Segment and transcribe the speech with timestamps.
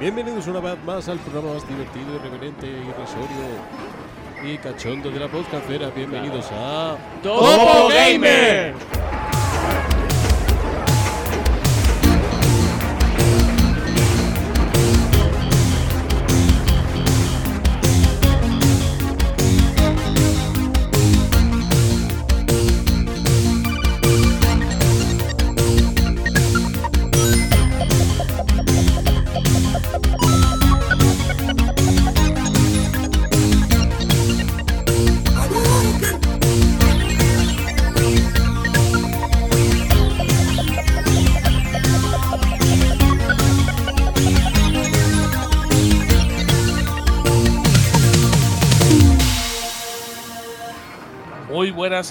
[0.00, 3.36] Bienvenidos una vez más al programa más divertido, irreverente, irrisorio
[4.44, 5.90] y cachondo de la podcastera.
[5.90, 8.74] Bienvenidos a ¡Topo Gamer!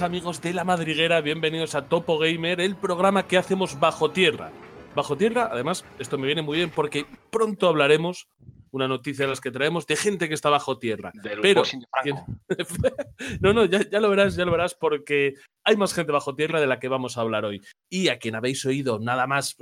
[0.01, 4.51] Amigos de la madriguera, bienvenidos a Topo Gamer, el programa que hacemos bajo tierra.
[4.95, 8.27] Bajo tierra, además, esto me viene muy bien porque pronto hablaremos,
[8.69, 11.11] una noticia de las que traemos, de gente que está bajo tierra.
[11.15, 11.63] Del Pero,
[13.41, 16.61] no, no, ya, ya lo verás, ya lo verás, porque hay más gente bajo tierra
[16.61, 17.61] de la que vamos a hablar hoy.
[17.89, 19.57] Y a quien habéis oído, nada más,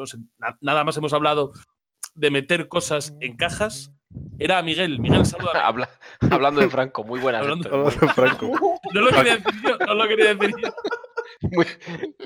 [0.59, 1.53] nada más hemos hablado
[2.13, 3.93] de meter cosas en cajas,
[4.39, 4.99] era Miguel.
[4.99, 5.65] Miguel, saluda.
[5.67, 5.89] Habla-
[6.31, 7.41] hablando de Franco, muy buenas.
[7.41, 8.13] Hablando- Héctor.
[8.13, 8.79] Franco.
[8.93, 10.69] No lo quería decir yo, no lo quería decir yo.
[11.51, 11.65] Muy,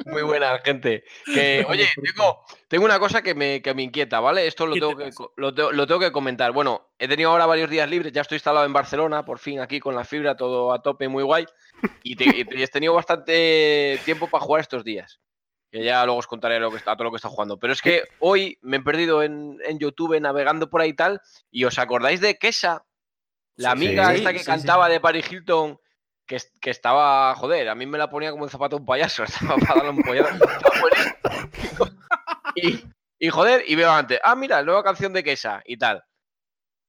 [0.06, 1.04] muy buenas, gente.
[1.26, 4.46] Que, oye, tengo, tengo una cosa que me, que me inquieta, ¿vale?
[4.48, 6.52] Esto lo ¿Qué tengo, te que, lo, tengo, lo tengo que comentar.
[6.52, 9.80] Bueno, he tenido ahora varios días libres, ya estoy instalado en Barcelona, por fin aquí
[9.80, 11.46] con la fibra, todo a tope, muy guay.
[12.04, 15.20] Y, te- y te- y he tenido bastante tiempo para jugar estos días.
[15.72, 17.58] Que ya luego os contaré lo que está, todo lo que está jugando.
[17.60, 21.22] Pero es que hoy me he perdido en, en YouTube navegando por ahí y tal.
[21.52, 22.84] Y os acordáis de Kesha,
[23.56, 25.80] la amiga sí, esta que sí, cantaba de Paris Hilton,
[26.26, 29.58] que, que estaba, joder, a mí me la ponía como un zapato un payaso, estaba
[29.58, 30.46] para darle un buenísimo.
[32.56, 32.84] y,
[33.20, 36.04] y joder, y veo antes, ah, mira, nueva canción de Kesha y tal.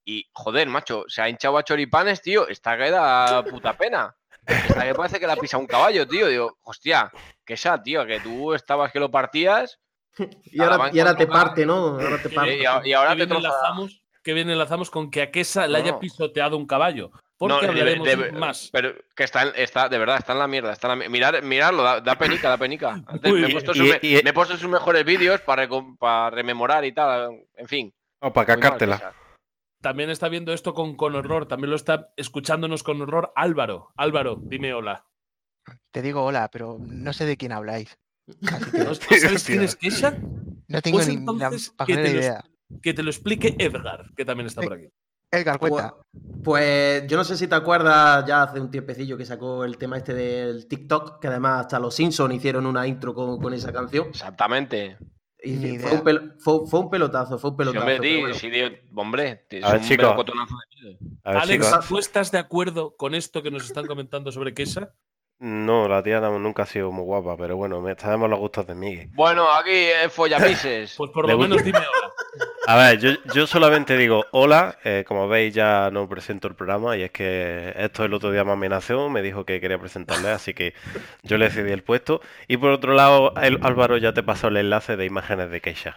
[0.05, 4.16] Y joder, macho, se ha hinchado a choripanes, tío, esta que da puta pena.
[4.47, 6.27] Esta que parece que la pisa un caballo, tío.
[6.27, 7.12] Digo, hostia,
[7.50, 9.78] Kesha, tío, que tú estabas que lo partías
[10.44, 11.75] Y ahora, y ahora te parte, ¿no?
[12.00, 12.59] Ahora te Y- parte.
[12.59, 15.31] y, a- y ahora que te bien troza- enlazamos, que bien enlazamos con que a
[15.31, 17.10] Kesa le haya pisoteado un caballo.
[17.39, 18.69] Porque No, hablaremos de- más.
[18.71, 20.72] Pero que está, está, de verdad, está en la mierda.
[20.72, 22.91] Está en la mi- Mirad, miradlo, da, da penica, da penica.
[23.06, 23.53] Antes Muy me, he bien.
[23.53, 25.66] puesto Y- sus, me- y- me he puesto sus mejores vídeos para,
[25.99, 27.41] para rememorar y tal.
[27.56, 27.94] En fin.
[28.21, 29.15] No, para cacártela.
[29.81, 31.47] También está viendo esto con, con horror.
[31.49, 33.89] También lo está escuchándonos con horror Álvaro.
[33.97, 35.06] Álvaro, dime hola.
[35.92, 37.98] Te digo hola, pero no sé de quién habláis.
[38.53, 40.16] Así que ¿No ¿Sabes quién es Kesha?
[40.69, 41.50] no tengo Pues ni la
[41.86, 42.44] que lo, idea.
[42.82, 44.88] que te lo explique Edgar, que también está por aquí.
[45.32, 45.94] Edgar, cuenta.
[46.42, 49.97] Pues yo no sé si te acuerdas, ya hace un tiempecillo que sacó el tema
[49.97, 54.09] este del TikTok, que además hasta los Simpsons hicieron una intro con, con esa canción.
[54.09, 54.97] Exactamente.
[55.42, 57.80] Y fue, un pel- fue- fue un pelotazo, fue un Sí, pelotazo.
[57.84, 58.34] hombre, pero di- bueno.
[58.34, 58.50] sí,
[58.94, 60.04] hombre, es A ver, un chicos.
[60.04, 60.98] melocotonazo de vídeo.
[61.25, 61.88] A ver, Alex, chicos.
[61.88, 64.92] ¿tú estás de acuerdo con esto que nos están comentando sobre Kesha?
[65.41, 68.75] No, la tía nunca ha sido muy guapa, pero bueno, me sabemos los gustos de
[68.75, 69.09] Miguel.
[69.15, 70.95] Bueno, aquí es follamises.
[70.99, 71.49] Pues por lo gusta.
[71.49, 72.12] menos dime hola.
[72.67, 76.95] A ver, yo, yo solamente digo hola, eh, como veis ya no presento el programa
[76.97, 80.53] y es que esto el otro día me amenazó, me dijo que quería presentarle, así
[80.53, 80.75] que
[81.23, 82.21] yo le cedí el puesto.
[82.47, 85.97] Y por otro lado, el- Álvaro ya te pasó el enlace de imágenes de Keisha.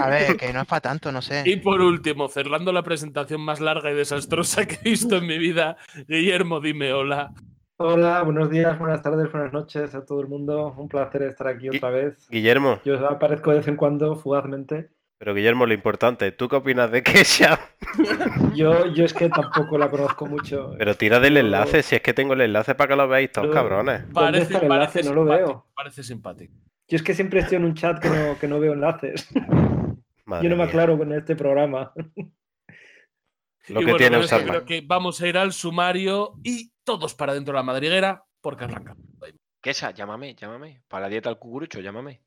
[0.00, 1.42] A ver, que no es para tanto, no sé.
[1.46, 5.38] Y por último, cerrando la presentación más larga y desastrosa que he visto en mi
[5.38, 5.76] vida,
[6.08, 7.30] Guillermo, dime hola.
[7.80, 10.74] Hola, buenos días, buenas tardes, buenas noches a todo el mundo.
[10.76, 12.26] Un placer estar aquí otra vez.
[12.28, 14.90] Guillermo, Yo aparezco de vez en cuando, fugazmente.
[15.16, 17.58] pero Guillermo, lo importante, ¿tú qué opinas de Keisha?
[18.56, 20.74] Yo, yo es que tampoco la conozco mucho.
[20.76, 23.54] Pero tira del enlace, si es que tengo el enlace para que lo veáis todos,
[23.54, 24.00] cabrones.
[24.12, 24.92] ¿Dónde Parece, está el enlace?
[25.00, 25.66] parece No lo simpático, veo.
[25.74, 26.54] Parece simpático.
[26.88, 29.28] Yo es que siempre estoy en un chat que no, que no veo enlaces.
[30.24, 30.64] Madre Yo no me mía.
[30.64, 31.92] aclaro con este programa.
[33.68, 34.46] Lo y que bueno, tiene usarla.
[34.48, 38.64] creo que vamos a ir al sumario y todos para dentro de la madriguera porque
[38.64, 38.96] arranca.
[39.60, 40.80] Kesha, llámame, llámame.
[40.88, 42.22] Para la dieta al cucurucho, llámame.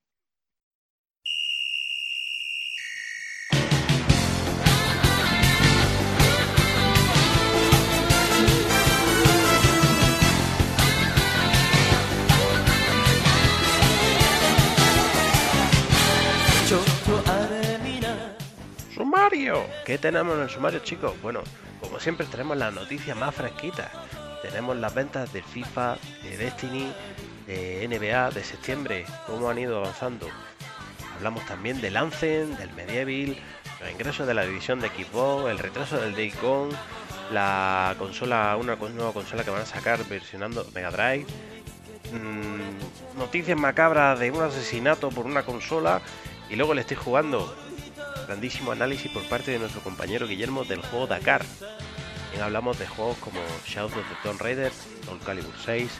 [18.93, 19.63] Sumario.
[19.87, 21.19] ¿Qué tenemos en el sumario, chicos?
[21.23, 21.41] Bueno,
[21.79, 23.89] como siempre tenemos las noticias más fresquitas.
[24.41, 26.91] Tenemos las ventas de FIFA, de Destiny,
[27.47, 30.27] de NBA de septiembre, cómo han ido avanzando.
[31.15, 33.37] Hablamos también del Anthem, del Medieval,
[33.79, 36.73] los ingresos de la división de Xbox, el retraso del Day Gone,
[37.31, 41.25] la consola, una nueva consola que van a sacar versionando Mega Drive,
[42.11, 46.01] mm, noticias macabras de un asesinato por una consola
[46.49, 47.55] y luego le estoy jugando
[48.27, 51.43] grandísimo análisis por parte de nuestro compañero Guillermo del juego Dakar.
[52.39, 54.71] Hablamos de juegos como Shadow of the Tomb Raider,
[55.05, 55.91] Soul Calibur 6,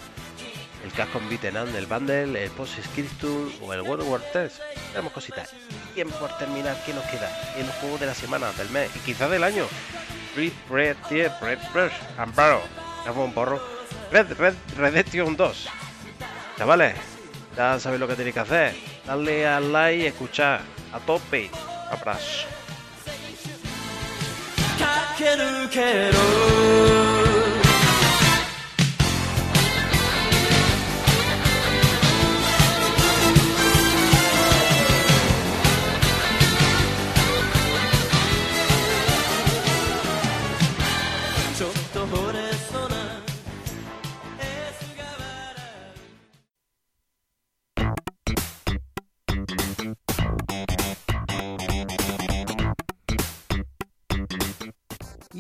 [0.84, 4.52] el Capcom Beaten Up del Bundle, el Post Scriptum o el World War 3.
[4.92, 5.52] Tenemos cositas.
[5.96, 7.30] Y por terminar, ¿qué nos queda?
[7.58, 9.66] El juego de la semana, del mes y quizás del año.
[10.36, 12.62] Red Red Dead Red Brush Amparo.
[13.16, 13.62] Un porro.
[14.12, 15.68] Red Red Redemption 2.
[16.58, 16.96] Chavales,
[17.56, 18.76] ya sabéis lo que tenéis que hacer.
[19.06, 20.62] Darle al like y escuchar.
[20.94, 21.50] A tope.
[21.90, 22.48] Abrazo.
[24.92, 27.41] かけるけど。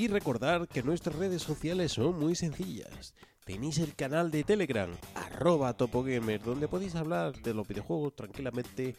[0.01, 3.13] Y recordar que nuestras redes sociales son muy sencillas.
[3.45, 8.95] Tenéis el canal de Telegram, arroba topogamer, donde podéis hablar de los videojuegos tranquilamente,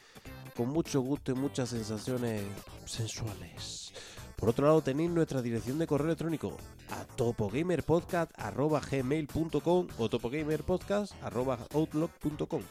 [0.56, 2.44] con mucho gusto y muchas sensaciones
[2.84, 3.92] sensuales.
[4.36, 6.56] Por otro lado, tenéis nuestra dirección de correo electrónico
[6.90, 12.62] a topogamerpodcast.gmail.com o topogamerpodcast.outlook.com.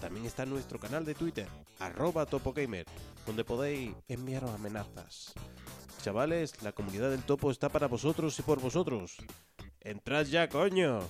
[0.00, 1.46] También está nuestro canal de Twitter,
[1.78, 2.86] arroba topogamer,
[3.26, 5.34] donde podéis enviaros amenazas.
[6.06, 9.16] Chavales, la comunidad del topo está para vosotros y por vosotros.
[9.80, 11.00] ¡Entrad ya, coño!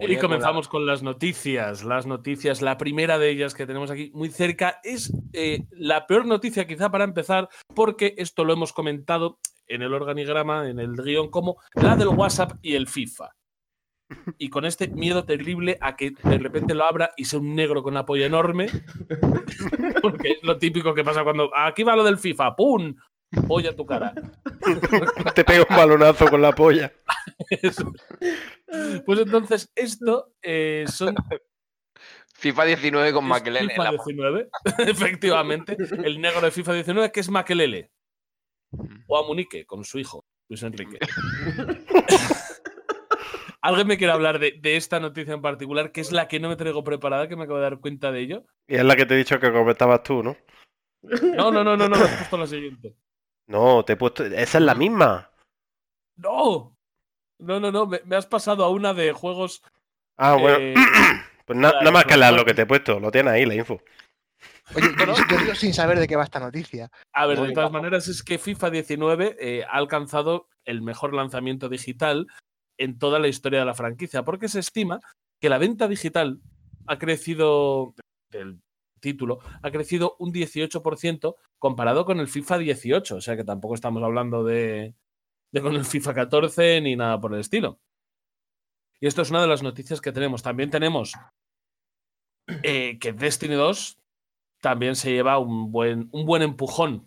[0.00, 1.84] Y comenzamos con las noticias.
[1.84, 6.26] Las noticias, la primera de ellas que tenemos aquí muy cerca es eh, la peor
[6.26, 11.30] noticia quizá para empezar, porque esto lo hemos comentado en el organigrama, en el guion,
[11.30, 13.30] como la del WhatsApp y el FIFA.
[14.38, 17.82] Y con este miedo terrible a que de repente lo abra y sea un negro
[17.82, 18.68] con la polla enorme,
[20.02, 22.94] porque es lo típico que pasa cuando aquí va lo del FIFA, ¡pum!
[23.46, 24.12] Polla a tu cara.
[25.34, 26.92] Te pego un balonazo con la polla.
[27.50, 27.92] Eso.
[29.04, 31.14] Pues entonces, esto eh, son
[32.34, 33.70] FIFA 19 con Es Makelele.
[33.70, 35.76] FIFA 19, efectivamente.
[36.04, 37.90] El negro de FIFA 19, que es Makelele.
[39.06, 40.98] O Amunique, con su hijo, Luis Enrique.
[43.62, 46.48] ¿Alguien me quiere hablar de, de esta noticia en particular, que es la que no
[46.48, 48.44] me traigo preparada, que me acabo de dar cuenta de ello?
[48.68, 50.36] Y es la que te he dicho que comentabas tú, ¿no?
[51.02, 52.94] No, no, no, no, no, me has puesto la siguiente.
[53.48, 54.24] No, te he puesto.
[54.24, 55.30] Esa es la misma.
[56.16, 56.76] ¡No!
[57.38, 59.62] No, no, no, me, me has pasado a una de juegos.
[60.16, 60.56] Ah, bueno.
[60.58, 60.74] eh,
[61.46, 62.98] Pues na- nada más que leer lo que te he puesto.
[62.98, 63.80] Lo tienes ahí, la info.
[64.74, 66.90] Oye, yo, yo sin saber de qué va esta noticia.
[67.14, 71.68] A ver, de todas maneras, es que FIFA 19 eh, ha alcanzado el mejor lanzamiento
[71.68, 72.26] digital
[72.78, 75.00] en toda la historia de la franquicia, porque se estima
[75.40, 76.40] que la venta digital
[76.88, 77.94] ha crecido,
[78.32, 78.60] del
[79.12, 84.02] título, ha crecido un 18% comparado con el FIFA 18, o sea que tampoco estamos
[84.02, 84.94] hablando de,
[85.52, 87.78] de con el FIFA 14 ni nada por el estilo.
[89.00, 90.42] Y esto es una de las noticias que tenemos.
[90.42, 91.14] También tenemos
[92.62, 93.98] eh, que Destiny 2
[94.62, 97.06] también se lleva un buen, un buen empujón.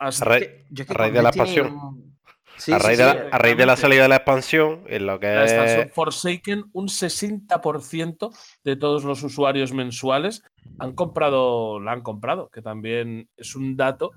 [0.00, 0.38] Hasta-
[0.70, 1.74] Yo es raíz de la expansión.
[1.76, 2.13] mm,
[2.56, 5.06] Sí, a raíz sí, de la, a raíz de la salida de la expansión, en
[5.06, 5.92] lo que la expansión es.
[5.92, 8.30] Forsaken, un 60%
[8.64, 10.42] de todos los usuarios mensuales
[10.78, 14.12] han comprado, la han comprado, que también es un dato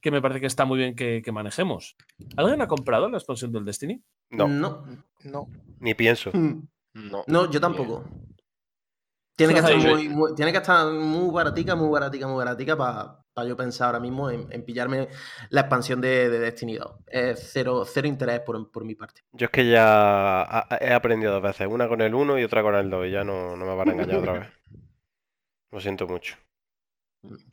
[0.00, 1.96] que me parece que está muy bien que, que manejemos.
[2.36, 4.02] ¿Alguien ha comprado la expansión del Destiny?
[4.30, 4.84] No, No.
[5.24, 5.46] No.
[5.80, 6.30] ni pienso.
[6.32, 7.24] Mm, No.
[7.26, 8.04] No, yo tampoco.
[9.36, 12.76] Tiene que, estar yo- muy, muy- tiene que estar muy baratica, muy baratica, muy baratica
[12.76, 15.08] para yo pensar ahora mismo en, en pillarme
[15.50, 16.92] la expansión de, de Destiny 2.
[17.08, 19.22] Es cero, cero interés por, por mi parte.
[19.32, 22.76] Yo es que ya he aprendido dos veces, una con el 1 y otra con
[22.76, 24.48] el 2, y ya no, no me van a engañar otra vez.
[25.72, 26.36] Lo siento mucho.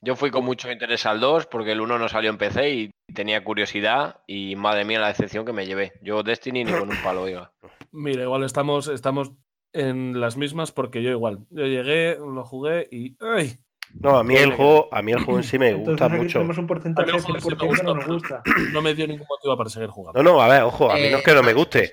[0.02, 2.92] Yo fui con mucho interés al 2 porque el 1 no salió en PC y
[3.14, 5.94] tenía curiosidad y madre mía la decepción que me llevé.
[6.02, 7.54] Yo Destiny ni con un palo, oiga.
[7.92, 9.32] Mira, igual estamos, estamos
[9.74, 11.46] en las mismas porque yo igual.
[11.50, 13.16] Yo llegué, lo jugué y.
[13.22, 13.56] ¡Ay!
[14.00, 16.40] No, a mí el juego, a mí el juego en sí me gusta mucho.
[16.40, 18.42] tenemos un porcentaje A mí de el juego sí me 100% que no nos gusta.
[18.46, 18.72] gusta.
[18.74, 20.24] No me dio ningún motivo para seguir jugando.
[20.24, 21.92] No, no, a ver, ojo, a mí no es que no me Eh, guste.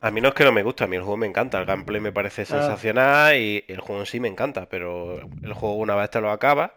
[0.00, 1.66] A mí no es que no me guste, a mí el juego me encanta, el
[1.66, 2.44] gameplay me parece Ah.
[2.44, 6.30] sensacional y el juego en sí me encanta, pero el juego una vez te lo
[6.30, 6.70] acabas,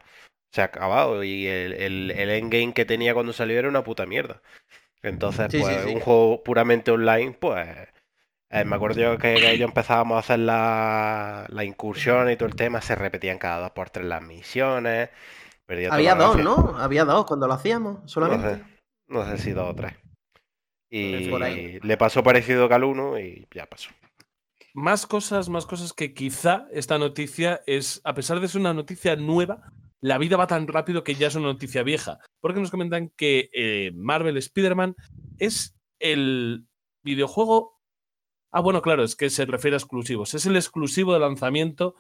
[0.52, 4.08] se ha acabado y el, el, el endgame que tenía cuando salió era una puta
[4.08, 4.42] mierda.
[5.04, 5.94] Entonces, Sí, sí, pues sí.
[5.94, 7.68] un juego puramente online, pues
[8.52, 12.50] Eh, me acuerdo yo que, que ellos empezábamos a hacer la, la incursión y todo
[12.50, 15.10] el tema, se repetían cada dos por tres las misiones.
[15.90, 16.44] Había dos, gracia.
[16.44, 16.78] ¿no?
[16.78, 18.56] Había dos cuando lo hacíamos, No solamente.
[18.56, 18.64] sé,
[19.08, 19.94] no sé si dos o tres.
[20.90, 21.80] Y ahí.
[21.82, 23.90] le pasó parecido que al uno y ya pasó.
[24.74, 29.16] Más cosas, más cosas que quizá esta noticia es, a pesar de ser una noticia
[29.16, 32.20] nueva, la vida va tan rápido que ya es una noticia vieja.
[32.42, 34.96] Porque nos comentan que eh, Marvel Spider-Man
[35.40, 36.66] es el
[37.04, 37.81] videojuego.
[38.52, 40.34] Ah, bueno, claro, es que se refiere a exclusivos.
[40.34, 41.96] Es el exclusivo de lanzamiento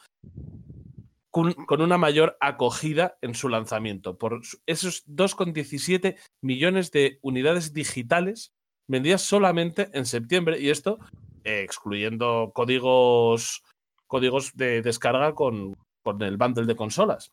[1.31, 4.17] con, una mayor acogida en su lanzamiento.
[4.17, 8.51] Por esos 2,17 millones de unidades digitales
[8.88, 10.60] vendidas solamente en septiembre.
[10.60, 11.00] Y esto
[11.46, 13.63] eh, excluyendo códigos,
[14.08, 17.31] códigos de descarga con, con el bundle de consolas.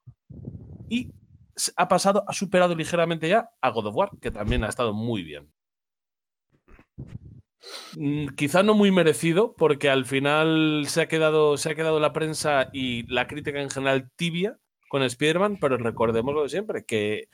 [0.88, 1.10] Y
[1.76, 5.24] ha pasado, ha superado ligeramente ya a God of War, que también ha estado muy
[5.24, 5.52] bien.
[7.96, 12.12] Mm, Quizá no muy merecido, porque al final se ha quedado, se ha quedado la
[12.12, 14.58] prensa y la crítica en general tibia
[14.88, 17.28] con Spider-Man, pero recordemos lo de siempre, que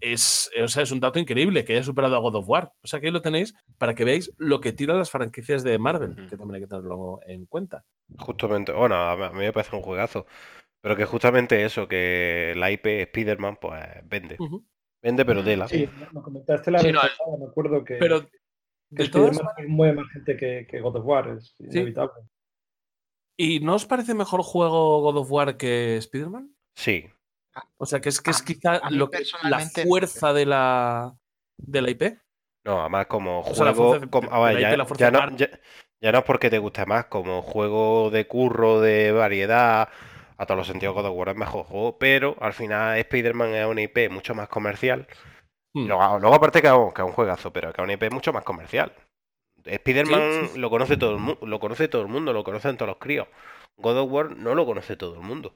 [0.00, 2.72] es, o sea, es un dato increíble que haya superado a God of War.
[2.82, 5.78] O sea, que ahí lo tenéis para que veáis lo que tiran las franquicias de
[5.78, 7.84] Marvel, que también hay que tenerlo en cuenta.
[8.18, 10.26] Justamente, bueno, a mí a mí me parece un juegazo.
[10.80, 14.36] Pero que justamente eso, que la IP Spider-Man, pues vende.
[15.00, 15.68] Vende, pero tela.
[15.68, 18.28] Sí, me comentaste la Sí, vez no, el- pasada, me acuerdo que, Pero
[18.94, 22.22] que de todas mueve más gente que, que God of War, es inevitable.
[23.36, 26.54] ¿Y no os parece mejor juego God of War que Spider-Man?
[26.76, 27.06] Sí.
[27.76, 31.14] O sea, que es que es quizá lo que, la fuerza de la,
[31.58, 32.02] de la IP.
[32.64, 33.98] No, además como juego...
[33.98, 39.88] ya no es porque te guste más, como juego de curro, de variedad,
[40.36, 43.66] a todos los sentidos God of War es mejor juego, pero al final Spider-Man es
[43.66, 45.06] una IP mucho más comercial.
[45.74, 45.86] Hmm.
[45.86, 48.10] Luego, luego aparte que es un, que es un juegazo, pero que es una IP
[48.10, 48.92] mucho más comercial.
[49.64, 50.58] Spider-Man Sí, sí, sí.
[50.58, 53.28] lo conoce todo el mundo, lo conoce todo el mundo, lo conocen todos los críos.
[53.76, 55.54] God of War no lo conoce todo el mundo.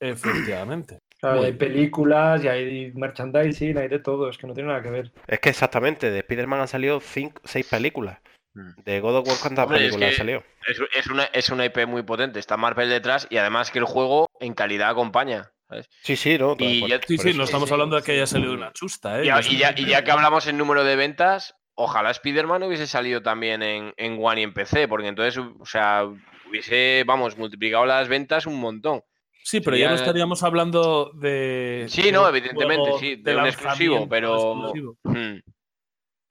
[0.00, 0.98] Efectivamente.
[1.20, 4.90] Claro, hay películas, y hay merchandising, hay de todo, es que no tiene nada que
[4.90, 5.10] ver.
[5.26, 8.20] Es que exactamente, de Spider-Man han salido cinco, seis películas.
[8.54, 8.82] Mm.
[8.84, 10.42] De God of War, ¿cuántas Hombre, es películas han que- salido?
[10.68, 12.38] Es, es una, es una IP muy potente.
[12.38, 15.50] Está Marvel detrás y además que el juego en calidad acompaña.
[15.68, 15.88] ¿Sabes?
[16.02, 16.56] Sí, sí, no.
[16.58, 17.38] Y por- ya- Sí, por sí, eso.
[17.38, 19.24] no estamos sí, hablando de que haya salido una chusta, ¿eh?
[19.24, 19.36] Y, ya,
[19.70, 23.92] un- y ya que hablamos en número de ventas, ojalá Spider-Man hubiese salido también en,
[23.96, 26.04] en One y en PC, porque entonces, o sea,
[26.48, 29.02] hubiese, vamos, multiplicado las ventas un montón.
[29.44, 31.86] Sí, pero ya no estaríamos hablando de.
[31.88, 34.96] Sí, de no, evidentemente, sí, de un exclusivo, pero- exclusivo.
[35.04, 35.38] Hmm.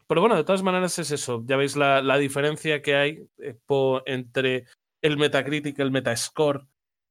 [0.08, 1.42] Pero bueno, de todas maneras es eso.
[1.46, 4.64] Ya veis la, la diferencia que hay eh, po- entre
[5.02, 6.62] el Metacritic, el Metascore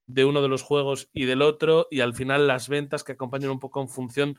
[0.06, 3.50] de uno de los juegos y del otro, y al final las ventas que acompañan
[3.50, 4.38] un poco en función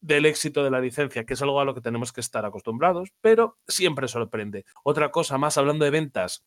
[0.00, 3.10] del éxito de la licencia, que es algo a lo que tenemos que estar acostumbrados,
[3.20, 4.64] pero siempre sorprende.
[4.82, 6.44] Otra cosa más, hablando de ventas,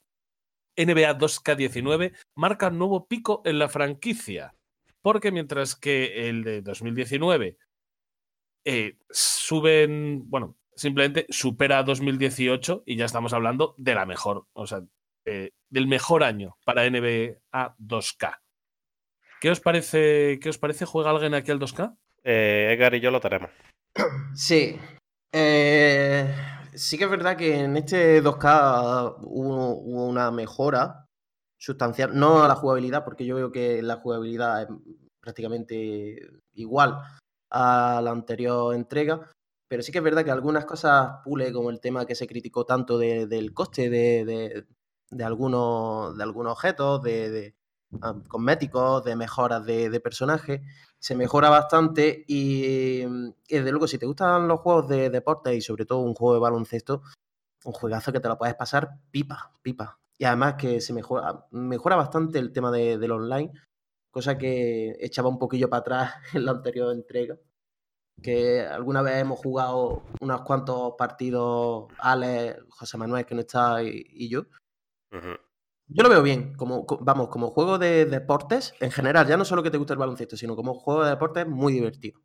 [0.76, 4.56] NBA 2K19 marca un nuevo pico en la franquicia,
[5.02, 7.58] porque mientras que el de 2019
[8.66, 14.66] eh, suben, bueno, simplemente supera a 2018 y ya estamos hablando de la mejor, o
[14.66, 14.82] sea,
[15.26, 17.40] eh, del mejor año para NBA
[17.78, 18.43] 2K.
[19.44, 20.40] ¿Qué os parece?
[20.42, 20.86] ¿Qué os parece?
[20.86, 21.98] ¿Juega alguien aquí al 2K?
[22.24, 23.50] Eh, Edgar y yo lo tenemos.
[24.36, 24.80] Sí.
[25.34, 26.34] Eh,
[26.74, 31.08] sí que es verdad que en este 2K hubo, hubo una mejora
[31.60, 34.70] sustancial, no a la jugabilidad, porque yo veo que la jugabilidad es
[35.20, 36.22] prácticamente
[36.54, 37.02] igual
[37.52, 39.30] a la anterior entrega,
[39.68, 42.66] pero sí que es verdad que algunas cosas pule, como el tema que se criticó
[42.66, 44.66] tanto de- del coste de, de-
[45.12, 47.56] de algunos, de algunos objetos, de,
[48.28, 50.02] cosméticos, de mejoras de, de
[51.00, 55.54] se mejora bastante y, mm, y desde luego si te gustan los juegos de deporte
[55.56, 57.02] y sobre todo un juego de baloncesto,
[57.66, 60.00] un juegazo que te lo puedes pasar pipa, pipa.
[60.18, 63.52] Y además que se mejora, mejora bastante el tema de- del online,
[64.12, 67.38] cosa que echaba un poquillo para atrás en la anterior entrega.
[68.22, 74.30] Que alguna vez hemos jugado unos cuantos partidos, Alex, José Manuel, que no está, y,
[74.30, 74.44] yo.
[75.88, 79.46] Yo lo veo bien, como, co- vamos, como juego de deportes, en general, ya no
[79.46, 82.20] solo que te guste el baloncesto, sino como juego de deportes muy divertido.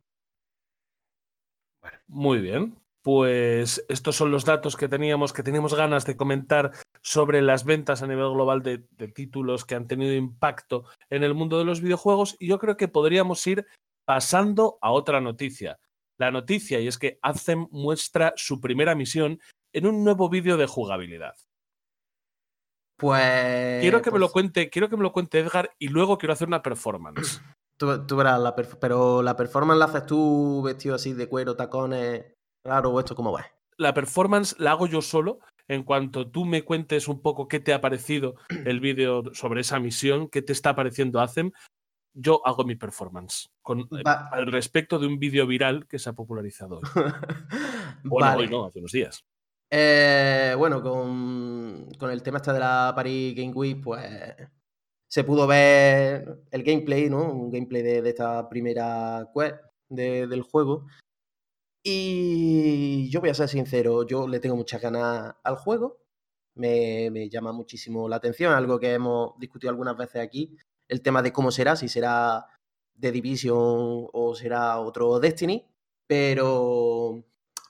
[2.07, 2.77] Muy bien.
[3.01, 8.01] Pues estos son los datos que teníamos, que teníamos ganas de comentar sobre las ventas
[8.03, 11.81] a nivel global de, de títulos que han tenido impacto en el mundo de los
[11.81, 12.35] videojuegos.
[12.39, 13.65] Y yo creo que podríamos ir
[14.05, 15.79] pasando a otra noticia.
[16.17, 19.39] La noticia, y es que Anthem muestra su primera misión
[19.71, 21.35] en un nuevo vídeo de jugabilidad.
[22.99, 23.79] Pues.
[23.81, 26.33] Quiero que me lo pues, cuente, quiero que me lo cuente Edgar y luego quiero
[26.33, 27.41] hacer una performance.
[27.77, 32.25] Tú, tú verás, la pero la performance la haces tú vestido así de cuero, tacones,
[32.61, 33.45] claro, o esto, ¿cómo va?
[33.77, 35.39] La performance la hago yo solo.
[35.69, 38.49] en cuanto tú me cuentes un poco qué te ha parecido el
[38.81, 41.53] vídeo sobre esa misión, qué te está pareciendo Hacen,
[42.13, 46.13] yo hago mi performance con, eh, al respecto de un vídeo viral que se ha
[46.13, 46.83] popularizado hoy.
[48.03, 48.43] Bueno, Vale.
[48.43, 49.23] hoy no, hace unos días.
[49.71, 54.01] Eh, bueno, con, con el tema este de la Paris Game Week, pues
[55.07, 57.31] se pudo ver el gameplay, ¿no?
[57.31, 59.57] Un gameplay de, esta primera quest
[59.89, 60.87] de- del juego.
[61.83, 65.99] Y yo voy a ser sincero, yo le tengo muchas ganas al juego.
[66.55, 70.57] Me, me llama muchísimo la atención, algo que hemos discutido algunas veces aquí,
[70.89, 72.45] el tema de cómo será, si será
[72.99, 73.57] The Division
[74.13, 75.65] o será otro Destiny.
[76.07, 77.23] Pero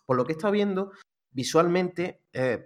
[0.05, 0.91] por lo que he estado viendo,
[1.31, 2.65] visualmente eh,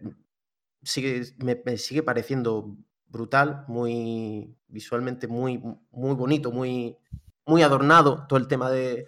[0.81, 2.75] sigue, me, sigue pareciendo
[3.07, 5.59] brutal, muy visualmente muy,
[5.91, 6.97] muy bonito, muy,
[7.45, 9.05] muy adornado todo el tema de,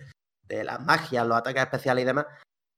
[0.47, 2.25] de las magias, los ataques especiales y demás.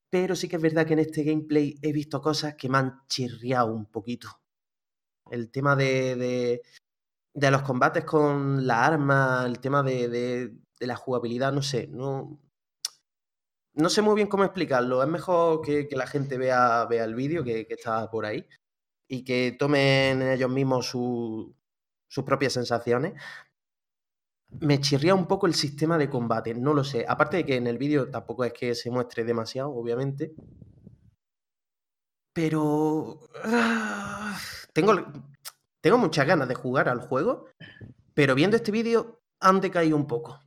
[0.09, 3.01] Pero sí que es verdad que en este gameplay he visto cosas que me han
[3.07, 4.29] chirriado un poquito.
[5.29, 6.61] El tema de, de,
[7.33, 12.39] de los combates con la arma, el tema de- de la jugabilidad, no sé, no,
[13.77, 15.01] no sé muy bien cómo explicarlo.
[15.03, 18.45] Es mejor que, la gente vea, vea el vídeo que, que está por ahí
[19.09, 21.55] y que tomen ellos mismos su-
[22.09, 23.13] sus propias sensaciones.
[24.59, 27.05] Me chirría un poco el sistema de combate, no lo sé.
[27.07, 30.33] Aparte de que en el vídeo tampoco es que se muestre demasiado, obviamente.
[32.33, 33.19] Pero...
[33.43, 34.37] ah,
[34.73, 34.93] tengo,
[35.81, 37.47] tengo muchas ganas de jugar al juego,
[38.13, 40.41] pero viendo este vídeo han decaído un poco.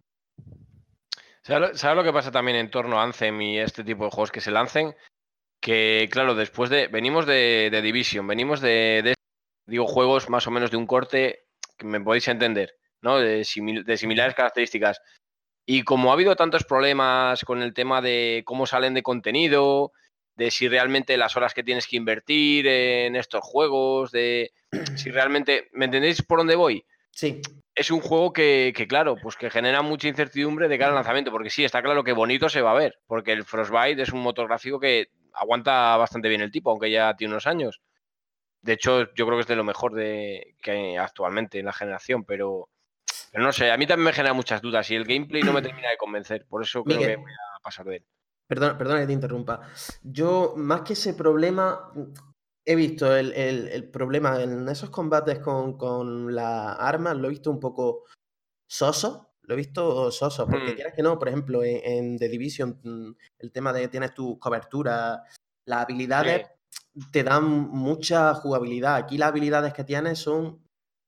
[1.50, 4.40] ¿Sabes lo, que pasa también en torno a Anthem y este tipo de juegos que
[4.40, 4.95] se lancen?
[5.61, 6.87] Que, claro, después de.
[6.87, 9.14] Venimos de, de Division, venimos de, de,
[9.66, 13.19] Digo, juegos más o menos de un corte que me podéis entender, ¿no?
[13.19, 15.00] De, simil- de similares características.
[15.66, 19.92] Y como ha habido tantos problemas con el tema de cómo salen de contenido,
[20.37, 24.52] de si realmente las horas que tienes que invertir en estos juegos, de
[24.97, 25.69] si realmente.
[25.73, 26.85] ¿Me entendéis por dónde voy?
[27.12, 27.40] Sí,
[27.75, 31.31] es un juego que, que, claro, pues que genera mucha incertidumbre de cara al lanzamiento,
[31.31, 34.20] porque sí, está claro que bonito se va a ver, porque el Frostbite es un
[34.20, 37.81] motor gráfico que aguanta bastante bien el tipo, aunque ya tiene unos años.
[38.61, 41.73] De hecho, yo creo que es de lo mejor de que hay actualmente en la
[41.73, 42.68] generación, pero,
[43.33, 45.62] pero no sé, a mí también me genera muchas dudas y el gameplay no me
[45.62, 47.16] termina de convencer, por eso creo Miguel.
[47.16, 48.07] que voy a pasar de él.
[48.46, 49.61] Perdón, perdona que te interrumpa.
[50.03, 51.92] Yo, más que ese problema,
[52.64, 57.31] he visto el, el- el problema en esos combates con, con las armas, lo he
[57.31, 58.05] visto un poco
[58.68, 59.27] soso.
[59.42, 60.75] Lo he visto soso, porque Mm.
[60.77, 64.14] quieras que no, por ejemplo, en, en The Division, mm, el tema de que tienes
[64.14, 65.20] tus coberturas,
[65.66, 66.46] las habilidades
[67.12, 68.94] te dan mucha jugabilidad.
[68.96, 70.64] Aquí las habilidades que tienes son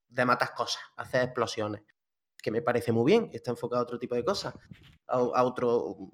[0.09, 1.83] de matar cosas, hacer explosiones,
[2.43, 4.55] que me parece muy bien, está enfocado a otro tipo de cosas,
[5.07, 6.11] a, a otro,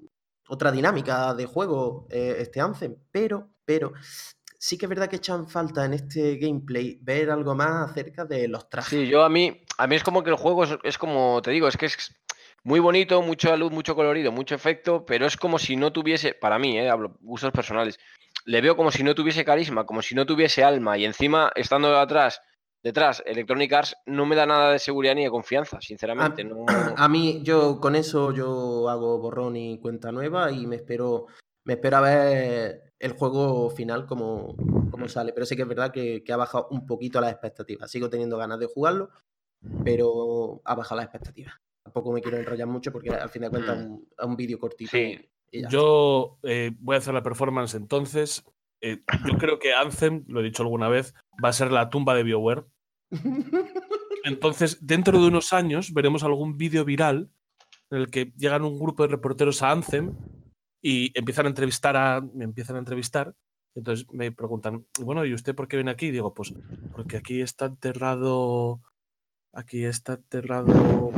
[0.49, 3.93] otra dinámica de juego eh, este Anthem, pero, pero
[4.59, 8.47] sí que es verdad que echan falta en este gameplay ver algo más acerca de
[8.49, 8.89] los trajes.
[8.89, 11.51] Sí, yo a mí, a mí es como que el juego es, es como, te
[11.51, 12.13] digo, es que es
[12.63, 16.59] muy bonito, mucha luz, mucho colorido, mucho efecto, pero es como si no tuviese, para
[16.59, 17.97] mí, eh, hablo gustos personales,
[18.45, 21.97] le veo como si no tuviese carisma, como si no tuviese alma, y encima, estando
[21.97, 22.41] atrás,
[22.83, 26.43] detrás, Electronic Arts no me da nada de seguridad ni de confianza, sinceramente.
[26.43, 26.65] no-
[26.97, 31.27] A mí, yo con eso yo hago borrón y cuenta nueva y me espero,
[31.63, 34.55] me espero a ver el juego final como,
[34.91, 35.33] como sale.
[35.33, 37.89] Pero sí que es verdad que, que ha bajado un poquito las expectativas.
[37.89, 39.09] Sigo teniendo ganas de jugarlo,
[39.83, 41.55] pero ha bajado las expectativas.
[41.83, 44.59] Tampoco me quiero enrollar mucho porque al fin de cuentas es un, es un vídeo
[44.59, 44.91] cortito.
[44.91, 45.19] Sí.
[45.51, 48.43] y ya Yo eh, voy a hacer la performance entonces.
[48.81, 52.15] Eh, yo creo que Anthem, lo he dicho alguna vez, va a ser la tumba
[52.15, 52.65] de BioWare.
[54.25, 57.31] Entonces, dentro de unos años veremos algún vídeo viral
[57.89, 60.15] en el que llegan un grupo de reporteros a Anthem
[60.81, 62.21] y empiezan a entrevistar a.
[62.21, 63.33] Me empiezan a entrevistar.
[63.75, 66.07] Entonces me preguntan, bueno, ¿y usted por qué viene aquí?
[66.07, 66.53] Y digo, pues
[66.93, 68.81] porque aquí está enterrado.
[69.53, 71.11] Aquí está enterrado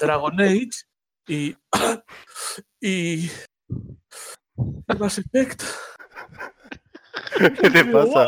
[0.00, 0.68] Dragon Age
[1.26, 1.56] y.
[2.80, 3.26] y.
[3.26, 3.30] y
[4.98, 5.62] Mass Effect.
[7.38, 8.26] ¿Qué te pasa?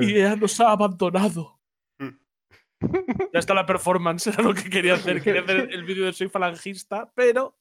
[0.00, 1.60] Y, y ella nos ha abandonado.
[2.80, 5.22] Ya está la performance, era lo que quería hacer.
[5.22, 7.59] Quería hacer el vídeo de Soy Falangista, pero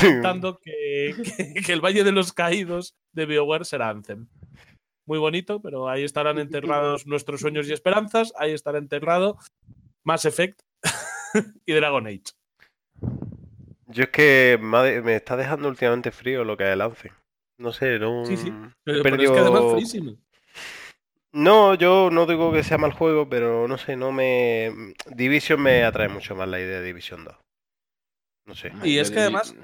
[0.00, 4.26] contando que, que- que el Valle de los Caídos de BioWare será Anthem.
[5.06, 8.32] Muy bonito, pero ahí estarán enterrados nuestros sueños y esperanzas.
[8.38, 9.36] Ahí estará enterrado
[10.02, 10.60] Mass Effect
[11.66, 12.22] y Dragon Age.
[13.86, 17.12] Yo es que me, está dejando últimamente frío lo que es el Lance.
[17.58, 18.24] No sé, no.
[18.24, 18.52] Sí, sí.
[18.82, 20.16] Pero, pero es que además frísimo.
[21.32, 24.72] No, yo no digo que sea mal juego, pero no sé, no me.
[25.14, 27.34] Division me atrae mucho más la idea de Division 2.
[28.46, 28.72] No sé.
[28.84, 29.54] Y es que de- además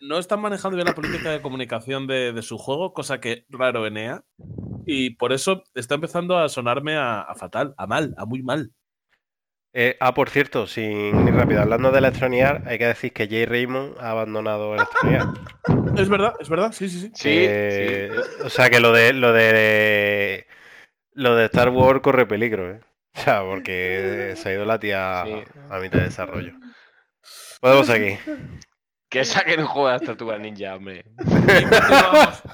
[0.00, 3.86] no están manejando bien la política de comunicación de, de su juego, cosa que raro
[3.86, 4.24] en EA.
[4.86, 8.72] Y por eso está empezando a sonarme a, a fatal, a mal, a muy mal.
[9.78, 13.28] Eh, ah, por cierto, sin ir rápido, hablando de Electronic Arts, hay que decir que
[13.28, 15.40] Jay Raymond ha abandonado Electronic Arts.
[16.00, 17.10] Es verdad, es verdad, sí, sí, sí.
[17.14, 18.10] Sí, Eh,
[18.44, 20.46] O sea que lo de lo de
[21.12, 22.80] lo de Star Wars corre peligro, ¿eh?
[23.14, 25.32] O sea, porque se ha ido la tía Sí.
[25.70, 26.52] a mitad de desarrollo.
[27.60, 28.18] Podemos seguir.
[29.16, 31.06] Que saquen un juego de las tortugas ninja, hombre.
[31.18, 32.42] Y continuamos.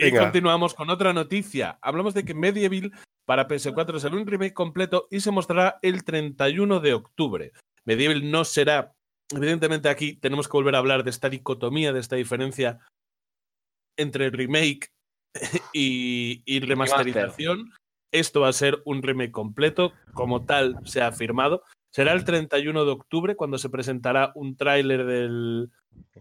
[0.00, 1.78] Y continuamos con otra noticia.
[1.82, 2.92] Hablamos de que Medieval
[3.24, 7.52] para PS4 será un remake completo y se mostrará el 31 de octubre.
[7.84, 8.92] Medieval no será.
[9.32, 12.78] Evidentemente, aquí tenemos que volver a hablar de esta dicotomía, de esta diferencia
[13.96, 14.90] entre remake
[15.72, 17.72] y, y remasterización.
[18.12, 21.62] Esto va a ser un remake completo, como tal se ha afirmado.
[21.90, 25.70] Será el 31 de octubre cuando se presentará un tráiler del,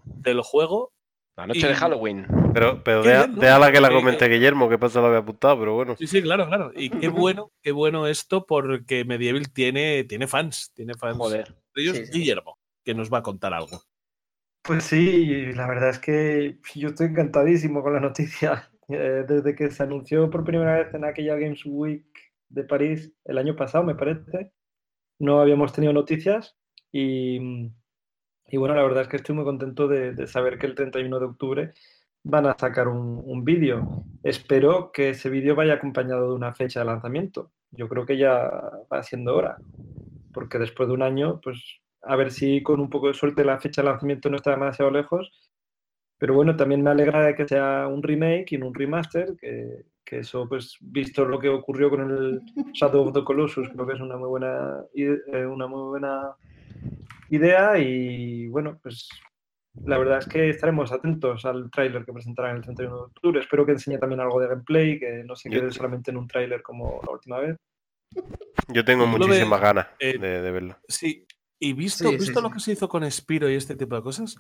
[0.06, 0.94] del juego
[1.36, 2.26] La noche Y- de Halloween.
[2.54, 3.42] Pero, pero deja, bien, ¿no?
[3.42, 5.96] déjala que la Eh, comente Guillermo, que pasa lo había apuntado, pero bueno.
[5.98, 6.72] Sí, sí, claro, claro.
[6.76, 11.18] Y qué bueno, qué bueno esto porque Medieval tiene, tiene fans, tiene fans.
[11.18, 11.54] Joder.
[11.76, 12.12] de ellos, Sí, sí.
[12.20, 13.82] Guillermo, que nos va a contar algo.
[14.64, 18.70] Pues sí, la verdad es que yo estoy encantadísimo con la noticia.
[18.90, 22.06] Eh, desde que se anunció por primera vez en aquella Games Week
[22.48, 24.54] de París el año pasado, me parece,
[25.20, 26.56] no habíamos tenido noticias
[26.92, 27.72] y,
[28.48, 31.20] y bueno, la verdad es que estoy muy contento de, de saber que el 31
[31.20, 31.74] de octubre
[32.24, 34.04] van a sacar un, un vídeo.
[34.24, 37.52] Espero que ese vídeo vaya acompañado de una fecha de lanzamiento.
[37.72, 38.50] Yo creo que ya
[38.92, 39.58] va siendo hora,
[40.34, 43.60] porque después de un año, pues a ver si con un poco de suerte la
[43.60, 45.32] fecha de lanzamiento no está demasiado lejos.
[46.18, 50.20] Pero bueno, también me alegra de que sea un remake y un remaster, que, que
[50.20, 52.42] eso, pues visto lo que ocurrió con el
[52.74, 56.36] Shadow of the Colossus, creo que es una muy buena, eh, una muy buena
[57.30, 59.10] idea y bueno, pues
[59.84, 63.40] la verdad es que estaremos atentos al tráiler que presentarán el 31 de octubre.
[63.42, 66.28] Espero que enseñe también algo de gameplay, que no se Yo- quede solamente en un
[66.28, 67.58] tráiler como la última vez.
[68.70, 70.78] Yo tengo muchísimas ganas eh, de, de verlo.
[70.88, 71.26] Sí,
[71.60, 72.54] y visto, Sí, sí, visto lo sí.
[72.54, 74.38] que se hizo con Spiro y este tipo de cosas,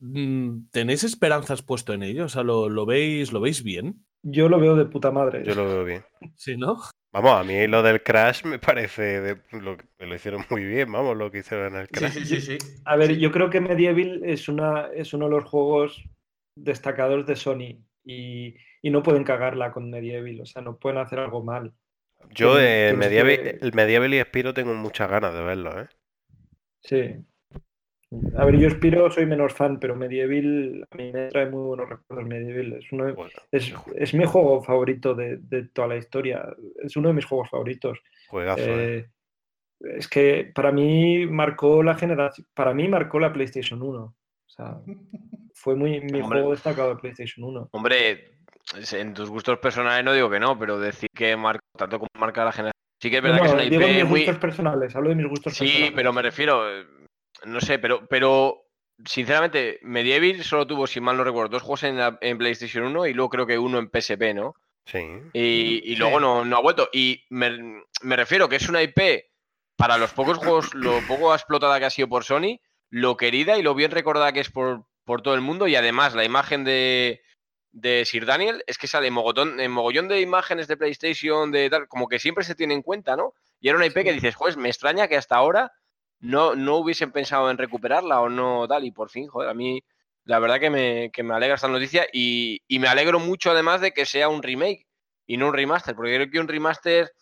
[0.00, 2.24] mm, ¿tenéis esperanzas puesto en ello?
[2.24, 4.04] O sea, ¿lo, lo veis, ¿lo veis bien?
[4.24, 5.44] Yo lo veo de puta madre.
[5.44, 6.04] Yo lo veo bien.
[6.36, 6.78] Sí, ¿no?
[7.12, 11.16] Vamos, a mí lo del Crash me parece de, lo, lo hicieron muy bien, vamos,
[11.16, 12.12] lo que hicieron en el Sí, Crash.
[12.12, 12.58] sí, sí, sí.
[12.86, 16.02] A ver, yo creo que Medieval es, una, es uno de los juegos
[16.56, 21.20] destacados de Sony y, y no pueden cagarla con Medieval, o sea, no pueden hacer
[21.20, 21.72] algo mal.
[22.30, 25.88] Yo eh, Medieval, que- el Medieval y Spiro tengo muchas ganas de verlo, ¿eh?
[26.80, 27.24] Sí.
[28.36, 31.88] A ver, yo Spiro soy menor fan, pero Medieval a mí me trae muy buenos
[31.88, 32.26] recuerdos.
[32.28, 36.44] Medieval es, uno de- Bueno, es, es mi juego favorito de, de toda la historia.
[36.82, 37.98] Es uno de mis juegos favoritos.
[38.28, 38.98] juegazo, ¿eh?
[38.98, 39.08] Eh,
[39.98, 43.98] es que para mí marcó la generación, para mí marcó la PlayStation 1.
[44.02, 44.14] O
[44.46, 44.78] sea,
[45.54, 46.38] fue muy mi Hombre.
[46.40, 47.68] juego destacado de PlayStation 1.
[47.72, 48.36] Hombre,
[48.92, 52.44] en tus gustos personales no digo que no, pero decir que marca tanto como marca
[52.44, 52.72] la generación.
[53.00, 54.20] Sí que es No, verdad que es una digo IP mis muy.
[54.20, 55.92] gustos personales, hablo de mis gustos Sí, personales.
[55.96, 56.62] pero me refiero.
[57.46, 58.66] No sé, pero, pero
[59.04, 63.06] sinceramente, Medieval solo tuvo, si mal no recuerdo, dos juegos en, la- en PlayStation 1
[63.06, 64.54] y luego creo que uno en PSP, ¿no?
[64.86, 64.98] Sí.
[65.32, 65.96] Y, y Sí.
[65.96, 66.88] luego no, no ha vuelto.
[66.92, 69.24] Y me, me refiero que es una IP
[69.76, 73.62] para los pocos juegos, lo poco explotada que ha sido por Sony, lo querida y
[73.62, 75.66] lo bien recordada que es por, por todo el mundo.
[75.66, 77.22] Y además, la imagen de,
[77.72, 81.88] de Sir Daniel es que sale mogotón, en mogollón de imágenes de PlayStation, de tal,
[81.88, 83.32] como que siempre se tiene en cuenta, ¿no?
[83.60, 85.72] Y era una IP que dices, joder, me extraña que hasta ahora
[86.24, 88.84] no, no hubiesen pensado en recuperarla o no tal.
[88.84, 89.82] Y por fin, joder, a mí
[90.24, 93.80] la verdad que me, que me alegra esta noticia y, y me alegro mucho además
[93.80, 94.86] de que sea un remake
[95.26, 97.12] y no un remaster, porque creo que un remaster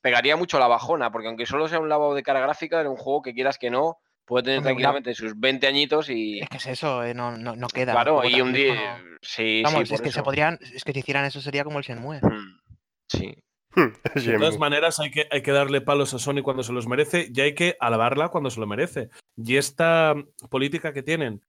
[0.00, 2.96] pegaría mucho la bajona, porque aunque solo sea un lavado de cara gráfica, era un
[2.96, 6.38] juego que quieras que no, puede tener Hombre, una- tranquilamente sus 20 añitos y...
[6.40, 7.92] Es que es eso, eh, no, no, no queda.
[7.92, 8.98] Claro, y un día...
[8.98, 11.78] no- Sí, Vamos, sí, es que se podrían, es que si hicieran eso sería como
[11.80, 12.20] el Shenmue.
[12.22, 12.60] Mm,
[13.08, 13.34] Sí.
[14.14, 17.30] De todas maneras, hay que, hay que darle palos a Sony cuando se los merece
[17.32, 19.08] y hay que alabarla cuando se lo merece.
[19.36, 20.14] Y esta
[20.50, 21.42] política que tienen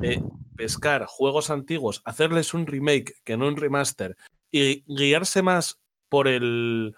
[0.00, 0.22] de
[0.56, 4.16] pescar juegos antiguos, hacerles un remake que no un remaster
[4.50, 6.94] y guiarse más por el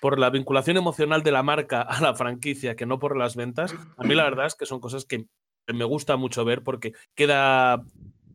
[0.00, 3.74] por la vinculación emocional de la marca a la franquicia que no por las ventas,
[3.96, 5.24] a mí la verdad es que son cosas que
[5.66, 7.82] me gusta mucho ver porque queda,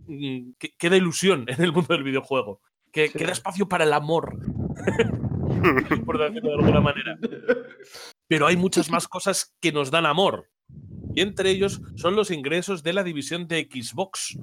[0.08, 2.60] mm, que- queda ilusión en el mundo del videojuego,
[2.92, 3.18] que Sí.
[3.18, 4.38] queda espacio para el amor
[6.06, 7.18] por decirlo de alguna manera.
[8.28, 10.50] Pero hay muchas más cosas que nos dan amor.
[11.16, 14.40] Y entre ellos son los ingresos de la división de Xbox,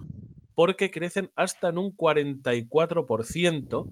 [0.54, 3.88] porque crecen hasta en un 44%.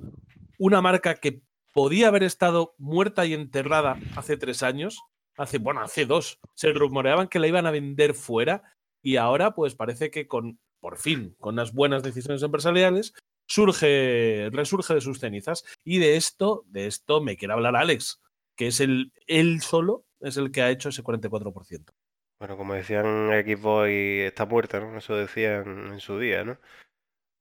[0.59, 1.42] Una marca que
[1.74, 5.00] podía haber estado muerta y enterrada hace tres años,
[5.37, 6.38] hace, bueno, hace dos.
[6.54, 8.62] Se rumoreaban que la iban a vender fuera
[9.02, 13.14] y ahora pues parece que con, por fin, con unas buenas decisiones empresariales,
[13.49, 15.65] surge, resurge de sus cenizas.
[15.83, 18.21] Y de esto, de esto me quiere hablar Alex,
[18.55, 21.93] que es el, él solo, es el que ha hecho ese 44%.
[22.39, 24.97] Bueno, como decían Xbox está muerta, ¿no?
[24.97, 26.59] Eso decían en su día, ¿no?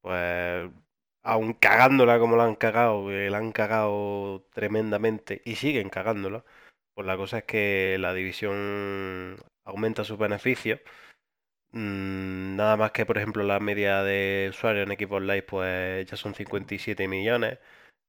[0.01, 0.71] Pues
[1.21, 6.45] aún cagándola como la han cagado, que la han cagado tremendamente y siguen cagándola,
[6.95, 10.79] pues la cosa es que la división aumenta sus beneficios.
[11.71, 16.15] Mm, nada más que, por ejemplo, la media de usuarios en Xbox Live, pues ya
[16.17, 17.59] son 57 millones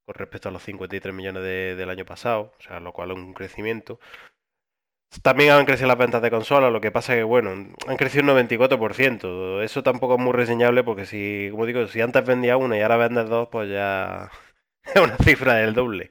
[0.06, 3.16] con respecto a los 53 millones de- del año pasado, o sea, lo cual es
[3.16, 4.00] un crecimiento.
[5.22, 8.28] También han crecido las ventas de consolas, lo que pasa que, bueno, han crecido un
[8.28, 9.62] 94%.
[9.62, 12.98] Eso tampoco es muy reseñable porque si, como digo, si antes vendía una y ahora
[12.98, 14.30] vendes dos, pues ya
[14.84, 16.10] es una cifra del doble.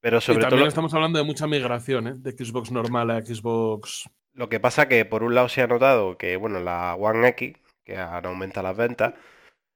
[0.00, 2.14] Pero Y sobre todo también lo, estamos hablando de mucha migración, ¿eh?
[2.16, 4.08] De Xbox normal a Xbox.
[4.38, 7.56] Lo que pasa que por un lado se ha notado que, bueno, la One X,
[7.84, 9.14] que han aumentado las ventas,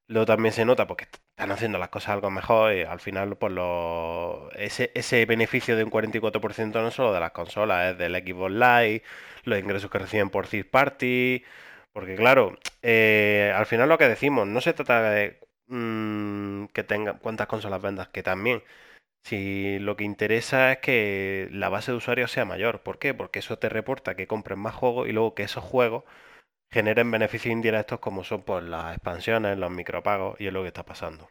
[0.09, 3.53] luego también se nota porque están haciendo las cosas algo mejor y al final, pues
[4.57, 9.03] ese, ese beneficio de un 44% no solo de las consolas, es del Xbox Live,
[9.45, 11.45] los ingresos que reciben por third party,
[11.93, 17.15] porque claro, eh, al final lo que decimos, no se trata de mm, que tenga
[17.15, 18.63] cuántas consolas vendas, que también,
[19.25, 22.83] si lo que interesa es que la base de usuarios sea mayor.
[22.83, 23.15] ¿Por qué?
[23.15, 26.05] Porque eso te reporta que compren más juegos y luego que esos juegos
[26.71, 30.85] generen beneficios indirectos como son pues, las expansiones, los micropagos y es lo que está
[30.85, 31.29] pasando.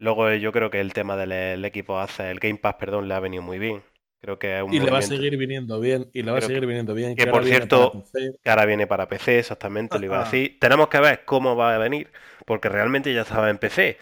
[0.00, 3.08] Luego eh, yo creo que el tema del el equipo hace, el Game Pass, perdón,
[3.08, 3.82] le ha venido muy bien.
[4.20, 6.10] Creo que es un Y le va a seguir viniendo bien.
[6.12, 7.14] Y le va a seguir viniendo bien.
[7.14, 8.04] que, por cierto,
[8.42, 10.58] que ahora viene para PC, exactamente, lo iba a decir.
[10.60, 12.10] Tenemos que ver cómo va a venir,
[12.44, 13.98] porque realmente ya estaba en PC,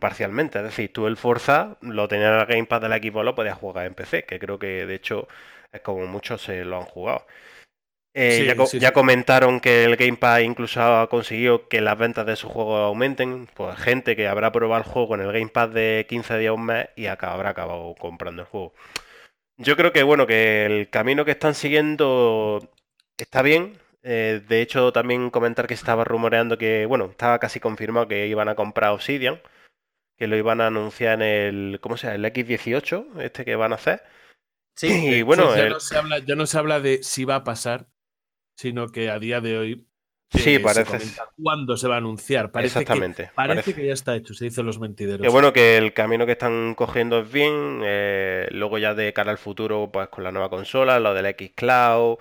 [0.00, 0.58] parcialmente.
[0.58, 3.58] Es decir, tú el Forza lo tenías en el Game Pass del equipo, lo podías
[3.58, 5.28] jugar en PC, que creo que de hecho
[5.72, 7.26] es como muchos se lo han jugado.
[8.14, 8.92] Eh, Sí, ya, co- sí, ya sí.
[8.92, 13.46] comentaron que el Game Pass incluso ha conseguido que las ventas de sus juegos aumenten.
[13.54, 16.54] Pues gente que habrá probado el juego en el Game Pass de 15 días a
[16.54, 18.74] un mes y acá habrá acabado comprando el juego.
[19.56, 22.70] Yo creo que bueno, que el camino que están siguiendo
[23.18, 23.78] está bien.
[24.02, 28.48] Eh, de hecho, también comentar que estaba rumoreando que, bueno, estaba casi confirmado que iban
[28.48, 29.40] a comprar Obsidian,
[30.20, 32.16] que lo iban a anunciar en el, ¿cómo se llama?
[32.16, 34.02] El X18, este que van a hacer.
[34.76, 37.36] Sí, y bueno, ya, el- no se habla, ya no se habla de si va
[37.36, 37.88] a pasar,
[38.54, 39.86] sino que a día de hoy.
[40.32, 42.52] Sí, eh, se parece- comenta cuándo se va a anunciar.
[42.52, 43.30] Parece que, exactamente.
[43.34, 43.74] parece parece.
[43.74, 45.22] que ya está hecho, se dicen los mentideros.
[45.22, 47.80] Que bueno, que el camino que están cogiendo es bien.
[47.82, 51.52] eh, luego ya de cara al futuro, pues con la nueva consola, lo del X
[51.56, 52.18] Cloud.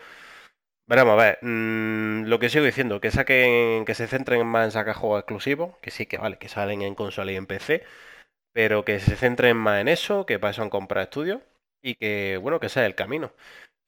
[0.89, 1.37] Veremos, a ver.
[1.41, 5.77] mm, lo que sigo diciendo, que saquen, que se centren más en sacar juegos exclusivos,
[5.81, 7.83] que sí que vale, que salen en consola y en PC,
[8.53, 11.41] pero que se centren más en eso, que para eso han comprado estudios,
[11.83, 13.31] y que, bueno, que ese es el camino.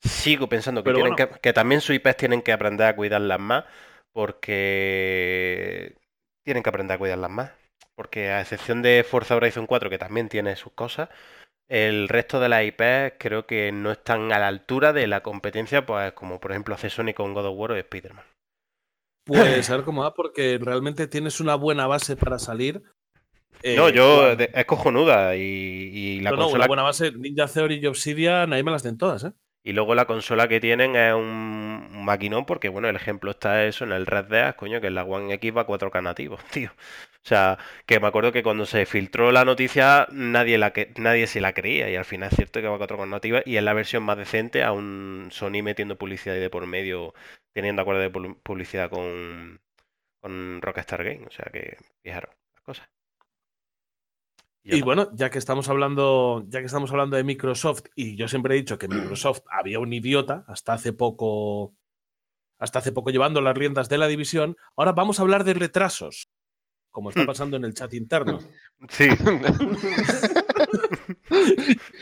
[0.04, 1.16] Sigo pensando que Pero tienen bueno.
[1.16, 3.66] que, que también sus IPs tienen que aprender a cuidarlas más,
[4.14, 5.96] porque
[6.44, 7.52] tienen que aprender a cuidarlas más.
[7.96, 11.10] Porque a excepción de Forza Horizon 4, que también tiene sus cosas,
[11.72, 15.86] el resto de las IPs creo que no están a la altura de la competencia,
[15.86, 18.26] pues como por ejemplo hace Sony con God of War o Spider-Man.
[19.26, 22.84] Pues a ver cómo va, porque realmente tienes una buena base para salir.
[23.64, 27.12] eh, no, yo es cojonuda y, y la no, no, consola una buena base.
[27.12, 29.34] Ninja Theory y Obsidian, ahí me las den todas, ¿eh?
[29.64, 33.84] y luego la consola que tienen es un maquinón porque bueno, el ejemplo está eso
[33.84, 36.72] en el Red Dead, coño, que en la One X va 4K nativos, tío.
[37.24, 41.28] O sea, que me acuerdo que cuando se filtró la noticia nadie la que nadie
[41.28, 43.74] se la creía y al final es cierto que va 4K nativa y es la
[43.74, 47.14] versión más decente a un Sony metiendo publicidad ahí de por medio,
[47.54, 49.62] teniendo acuerdo de pu- publicidad con
[50.22, 52.90] con Rockstar Game, o sea que fijaros las cosas.
[54.64, 54.82] Y está.
[54.82, 58.58] bueno, ya que estamos hablando, ya que estamos hablando de Microsoft, y yo siempre he
[58.60, 61.76] dicho que Microsoft había un idiota hasta hace poco,
[62.60, 64.58] hasta hace poco llevando las riendas de la división.
[64.78, 66.31] Ahora vamos a hablar de retrasos,
[66.92, 68.40] como está pasando en el chat interno.
[68.90, 69.08] Sí,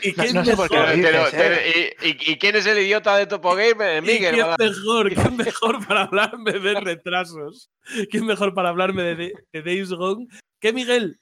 [0.02, 1.96] ¿Y quién no sé por qué mejor- lo Pero- dices, pero- ¿eh?
[2.02, 4.02] ¿y, y- y quién es el idiota de Topo Gamer?
[4.02, 4.34] ¿Y Miguel.
[4.34, 5.14] quién mejor?
[5.14, 7.70] ¿Quién mejor para hablarme de retrasos?
[8.10, 10.26] ¿Quién mejor para hablarme de, de, de Days Gone
[10.60, 11.18] que Miguel?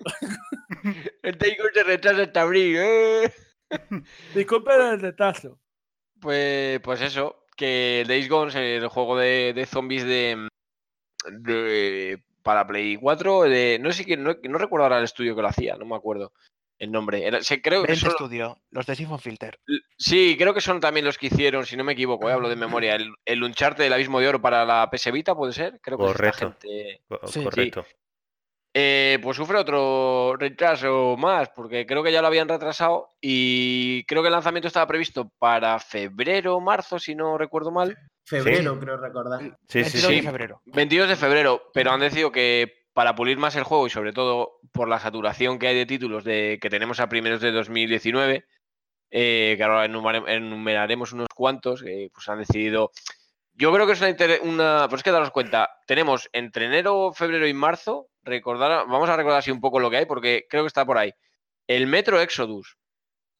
[1.22, 2.76] El Takeover se retrasa hasta abril.
[2.78, 3.32] ¿eh?
[4.34, 5.58] Disculpe el retraso.
[6.20, 10.48] Pues, pues eso, que Days Gone, es el juego de, de zombies de,
[11.30, 15.42] de- para Play 4, de, no sé qué, no, no recuerdo ahora el estudio que
[15.42, 16.32] lo hacía, no me acuerdo
[16.78, 17.26] el nombre.
[17.26, 19.58] Era, sé- creo que son, Studio, los de Siphon Filter.
[19.98, 22.56] sí, creo que son también los que hicieron, si no me equivoco, eh, hablo de
[22.56, 25.78] memoria, el, el Uncharted del Abismo de Oro para la PS Vita, ¿puede ser?
[25.82, 26.38] Creo que Correcto.
[26.62, 27.02] gente.
[27.26, 27.44] Sí.
[27.44, 27.84] correcto.
[28.72, 34.22] Eh, pues sufre otro retraso más, porque creo que ya lo habían retrasado y creo
[34.22, 37.94] que el lanzamiento estaba previsto para febrero o marzo, si no recuerdo mal.
[38.28, 39.40] Febrero, creo recordar.
[39.68, 40.22] Sí, sí, 22 de sí.
[40.22, 40.62] febrero.
[40.66, 44.58] 22 de febrero, pero han decidido que para pulir más el juego y sobre todo
[44.72, 48.44] por la saturación que hay de títulos de, que tenemos a primeros de 2019,
[49.10, 52.90] eh, que ahora enumeraremos unos cuantos, que pues han decidido...
[53.54, 54.14] Yo creo que es una...
[54.42, 59.16] una pues es que daros cuenta, tenemos entre enero, febrero y marzo, recordar, vamos a
[59.16, 61.12] recordar así un poco lo que hay, porque creo que está por ahí.
[61.66, 62.76] El Metro Exodus.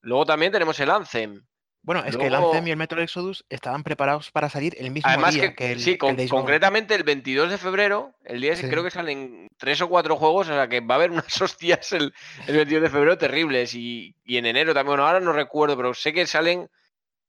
[0.01, 1.43] Luego también tenemos el Anthem.
[1.89, 5.09] Bueno, es que el Anthem y el Metro Exodus estaban preparados para salir el mismo
[5.09, 8.53] Además día que, que el, sí, el con- concretamente el 22 de febrero, el día
[8.53, 8.69] ese Sí.
[8.69, 11.91] creo que salen tres o cuatro juegos, o sea que va a haber unas hostias
[11.95, 12.13] el,
[12.47, 15.95] el 22 de febrero terribles y, y en enero también, bueno, ahora no recuerdo, pero
[15.95, 16.69] sé que salen,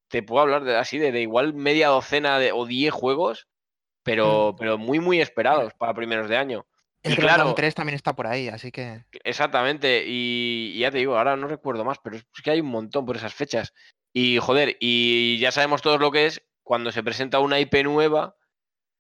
[0.09, 3.47] te puedo hablar de, así de, de igual media docena de, o 10 juegos,
[4.03, 6.65] pero, pero muy, muy esperados para primeros de año.
[7.03, 7.53] El y claro.
[7.53, 9.05] 3 también está por ahí, así que.
[9.23, 12.67] Exactamente, y, y ya te digo, ahora no recuerdo más, pero es que hay un
[12.67, 13.73] montón por esas fechas.
[14.11, 18.35] Y joder, y ya sabemos todos lo que es cuando se presenta una IP nueva,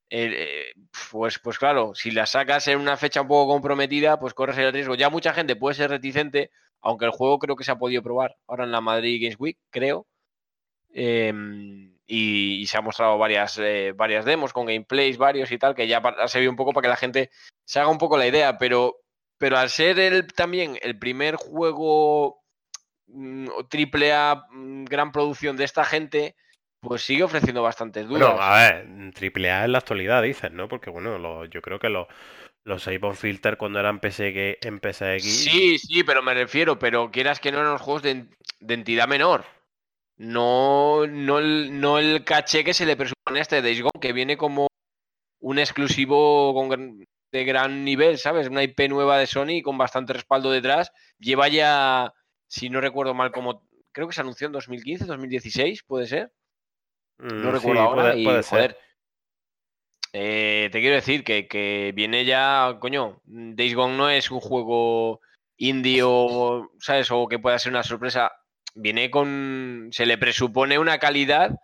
[0.09, 0.81] eh, eh,
[1.11, 4.73] pues, pues claro, si la sacas en una fecha un poco comprometida, pues corres el
[4.73, 4.95] riesgo.
[4.95, 8.35] Ya mucha gente puede ser reticente, aunque el juego creo que se ha podido probar
[8.47, 10.07] ahora en la Madrid Games Week, creo.
[10.91, 15.75] Em, y, y se han mostrado varias, eh, varias demos con gameplays varios y tal,
[15.75, 17.29] que ya ha servido un poco para que la gente
[17.65, 18.95] se haga un poco la idea, pero,
[19.37, 22.41] pero al ser el, también el primer juego
[23.07, 26.35] mm, triple A mm, gran producción de esta gente,
[26.81, 28.21] pues sigue ofreciendo bastantes dudas.
[28.21, 30.67] Bueno, a ver, triple A en la actualidad dices, ¿no?
[30.67, 32.07] Porque bueno, lo- yo creo que los,
[32.63, 35.23] los Iphone Filter cuando eran PSG, en PSX.
[35.23, 38.25] Sí, sí, pero me refiero, pero quieras que no eran los juegos de
[38.67, 39.45] entidad menor.
[40.19, 44.11] No, no, el, no el caché que se le presupone a este Days Gone, que
[44.13, 44.67] viene como
[45.41, 48.49] un exclusivo con de gran nivel, ¿sabes?
[48.49, 50.91] Una IP nueva de Sony con bastante respaldo detrás.
[51.19, 52.13] Lleva ya,
[52.47, 56.33] si no recuerdo mal, como creo que se anunció en 2015, 2016, puede ser.
[57.19, 58.03] No Mm, recuerdo sí, ahora.
[58.03, 58.49] puede- y, puede ser.
[58.57, 58.77] joder,
[60.13, 65.21] eh, te quiero decir que, que viene ya, coño, Days Gone no es un juego
[65.57, 67.09] indie o, ¿sabes?
[67.11, 68.31] O que pueda ser una sorpresa.
[68.81, 71.59] Viene con, se le presupone una calidad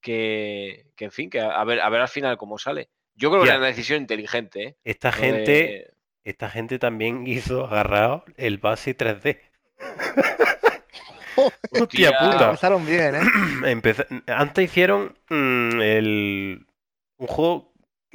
[0.00, 2.88] que, que en fin, que a ver, a ver al final cómo sale.
[3.14, 4.76] Yo creo que era una decisión inteligente, ¿eh?
[4.84, 5.90] Esta gente, de-
[6.24, 9.38] esta gente también hizo agarrado el base 3D.
[11.70, 12.44] Hostia puta.
[12.46, 13.20] Empezaron bien, ¿eh?
[13.70, 16.66] Empeza- Antes hicieron mm, el...
[17.18, 17.72] un juego.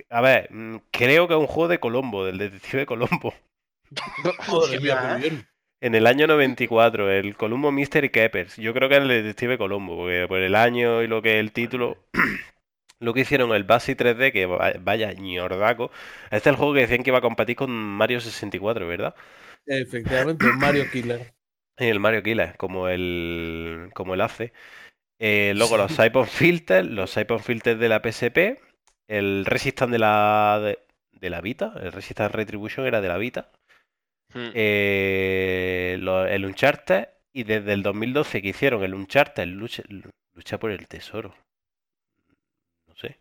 [0.10, 3.34] A ver, mm, creo que es un juego de Colombo, del detective Colombo.
[4.48, 5.48] Joder, mía, muy bien.
[5.82, 8.56] En el año 94, el Columbo Mystery Keepers.
[8.58, 11.40] Yo creo que es el detective Colombo, porque por el año y lo que es
[11.40, 11.98] el título.
[13.00, 15.92] Lo que hicieron el Basi 3D, que va- vaya ñordaco.
[16.26, 19.16] Este es el juego que decían que iba a competir con Mario 64, ¿verdad?
[19.66, 21.34] Efectivamente, Mario Killer.
[21.78, 24.54] Y el Mario Killer, como el, como el hace.
[25.20, 28.60] Eh, luego los Siphon Filters, los Siphon Filters de la PSP,
[29.08, 30.80] el Resistance de la, de,
[31.14, 33.52] de la Vita, el Resistance Retribution era de la Vita,
[34.34, 34.50] Hmm.
[34.54, 39.84] eh, lo- el Uncharted, y desde el 2012 que hicieron el Uncharted, lucha,
[40.34, 41.34] lucha por el tesoro.
[42.88, 43.18] No sé,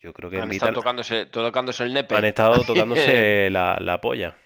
[0.00, 2.14] yo creo que han estado tocándose, tocándose el nepe.
[2.16, 4.36] han estado tocándose la, la polla.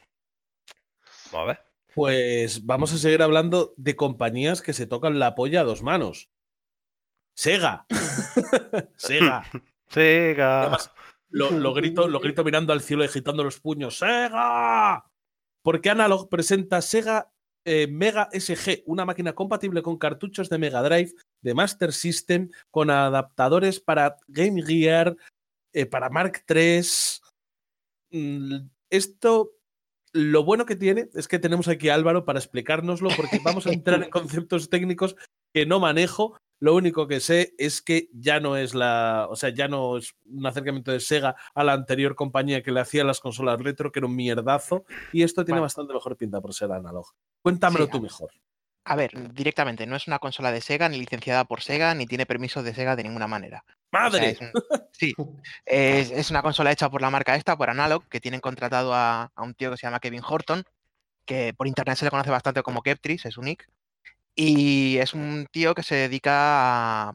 [1.32, 1.60] Vamos a ver.
[1.94, 6.30] Pues vamos a seguir hablando de compañías que se tocan la polla a dos manos.
[7.34, 7.86] Sega.
[8.96, 9.44] Sega.
[9.88, 10.60] Sega.
[10.62, 10.92] Además,
[11.30, 13.98] lo, lo grito, lo grito mirando al cielo y agitando los puños.
[13.98, 15.04] ¡Sega!
[15.66, 17.32] Porque Analog presenta Sega
[17.64, 22.88] eh, Mega SG, una máquina compatible con cartuchos de Mega Drive, de Master System, con
[22.88, 25.16] adaptadores para Game Gear,
[25.72, 26.86] eh, para Mark III.
[28.12, 29.56] Mm, Esto,
[30.12, 33.72] lo bueno que tiene es que tenemos aquí a Álvaro para explicárnoslo, porque vamos a
[33.72, 35.16] entrar en conceptos técnicos
[35.52, 36.38] que no manejo.
[36.58, 40.14] Lo único que sé es que ya no es la, o sea, ya no es
[40.24, 43.98] un acercamiento de Sega a la anterior compañía que le hacía las consolas retro, que
[44.00, 45.66] era un mierdazo, y esto tiene Bueno.
[45.66, 47.06] bastante mejor pinta por ser analog.
[47.42, 48.30] Cuéntamelo Sí, tú mejor.
[48.88, 52.24] A ver, directamente, no es una consola de Sega, ni licenciada por Sega, ni tiene
[52.24, 53.64] permisos de Sega de ninguna manera.
[53.66, 54.30] O sea, ¡Madre!
[54.30, 54.52] es un-
[54.92, 55.12] sí,
[55.66, 59.30] es, es una consola hecha por la marca esta, por Analog, que tienen contratado a,
[59.34, 60.62] a un tío que se llama Kevin Horton,
[61.26, 63.68] que por internet se le conoce bastante como Keptris, es su nick.
[64.36, 67.14] Y es un tío que se dedica a,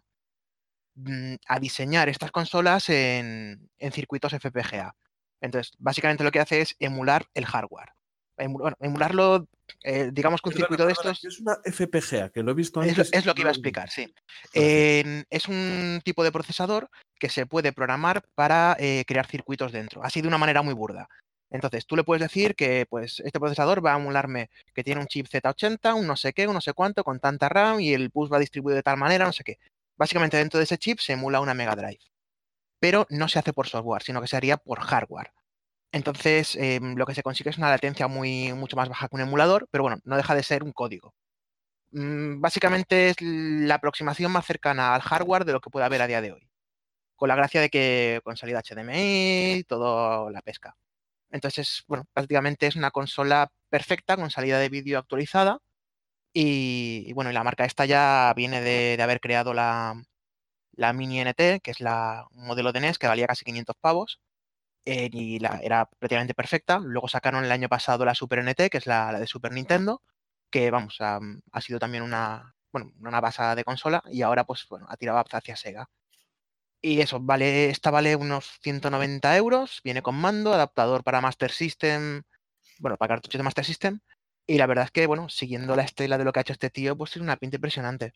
[0.95, 4.95] mm, a diseñar estas consolas en, en circuitos FPGA.
[5.39, 7.89] Entonces, básicamente lo que hace es emular el hardware.
[8.37, 9.47] Bueno, emularlo,
[9.83, 11.23] eh, digamos que un circuito de estos...
[11.23, 13.11] Es una FPGA, que lo he visto Es antes.
[13.11, 14.11] lo, es lo que iba a explicar, sí.
[14.53, 20.03] En- es un tipo de procesador que se puede programar para eh, crear circuitos dentro,
[20.03, 21.07] así de una manera muy burda.
[21.51, 25.07] Entonces, tú le puedes decir que pues, este procesador va a emularme que tiene un
[25.07, 28.09] chip Z80, un no sé qué, un no sé cuánto, con tanta RAM y el
[28.09, 29.57] bus va distribuido de tal manera, no sé qué.
[29.97, 31.99] Básicamente dentro de ese chip se emula una Mega Drive.
[32.79, 35.31] Pero no se hace por software, sino que se haría por hardware.
[35.91, 39.21] Entonces, em, lo que se consigue es una latencia muy, mucho más baja que un
[39.21, 41.13] emulador, pero bueno, no deja de ser un código.
[41.91, 46.07] Mm, Básicamente es la aproximación más cercana al hardware de lo que puede haber a
[46.07, 46.49] día de hoy.
[47.15, 50.75] Con la gracia de que con salida HDMI todo la pesca.
[51.31, 55.59] Entonces, bueno, prácticamente es una consola perfecta con salida de vídeo actualizada.
[56.33, 59.95] Y, bueno, y la marca esta ya viene de, haber creado la,
[60.73, 64.19] la Mini NT, que es la, un modelo de NES que valía casi 500 pavos.
[64.85, 66.79] eh, y la, era prácticamente perfecta.
[66.79, 70.03] Luego sacaron el año pasado la Super NT, que es la, la de Super Nintendo,
[70.51, 71.19] que vamos, ha,
[71.51, 75.23] ha sido también una, bueno, una basada de consola y ahora pues bueno, ha tirado
[75.33, 75.89] hacia Sega.
[76.81, 82.23] Y eso, vale, esta vale unos 190 euros, viene con mando, adaptador para Master System,
[82.79, 83.99] bueno, para cartuchos de Master System.
[84.47, 86.71] Y la verdad es que, bueno, siguiendo la estela de lo que ha hecho este
[86.71, 88.13] tío, pues es una pinta impresionante.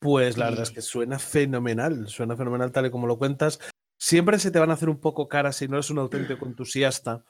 [0.00, 3.60] Pues la verdad es que suena fenomenal, suena fenomenal tal y como lo cuentas.
[3.98, 7.22] Siempre se te van a hacer un poco caras si no eres un auténtico entusiasta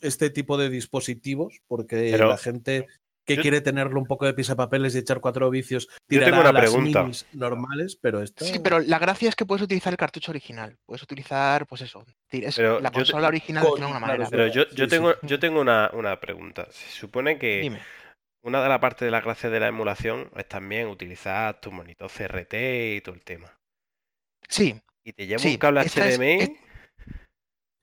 [0.00, 2.86] este tipo de dispositivos, porque Pero- la gente
[3.24, 6.52] que yo- quiere tenerlo un poco de pisapapeles y echar cuatro vicios Yo tengo una
[6.52, 7.02] las pregunta.
[7.02, 10.76] minis normales, pero esto Sí, pero la gracia es que puedes utilizar el cartucho original.
[10.86, 14.28] Puedes utilizar, pues eso, ti- es Pero la te- consola original de Con- claro, manera.
[14.30, 14.90] Pero yo, yo sí.
[14.90, 16.66] tengo, yo tengo una, una pregunta.
[16.70, 17.80] Se supone que Dime.
[18.42, 22.10] una de las partes de la clase de la emulación es también utilizar tu monitor
[22.10, 23.52] CRT y todo el tema.
[24.48, 26.40] Sí, Y te lleva Sí, un cable es- HDMI.
[26.40, 26.50] es-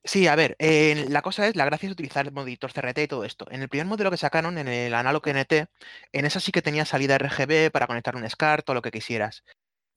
[0.04, 3.08] Sí, a ver, eh, la cosa es, la gracia es utilizar el monitor CRT y
[3.08, 3.45] todo esto.
[3.52, 5.68] En el primer modelo que sacaron, en el Analog NT,
[6.12, 9.43] en esa sí que tenía salida RGB para conectar un SCART o lo que quisieras.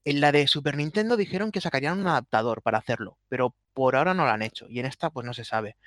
[0.07, 4.13] En la de Super Nintendo dijeron que sacarían un adaptador para hacerlo, pero por ahora
[4.13, 5.77] no lo han hecho y en esta pues no se sabe.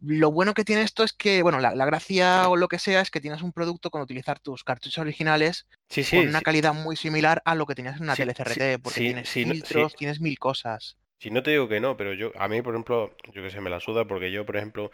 [0.00, 3.00] Lo bueno que tiene esto es que, bueno, la, la gracia o lo que sea
[3.00, 6.44] es que tienes un producto con utilizar tus cartuchos originales Sí, sí, con una sí.
[6.44, 10.20] calidad muy similar a lo que tenías en una tele CRT, porque tienes filtros, tienes
[10.20, 10.96] mil cosas.
[11.18, 13.60] Si no te digo que no, pero yo, a mí, por ejemplo, yo que sé,
[13.60, 14.90] me la suda porque yo, por ejemplo,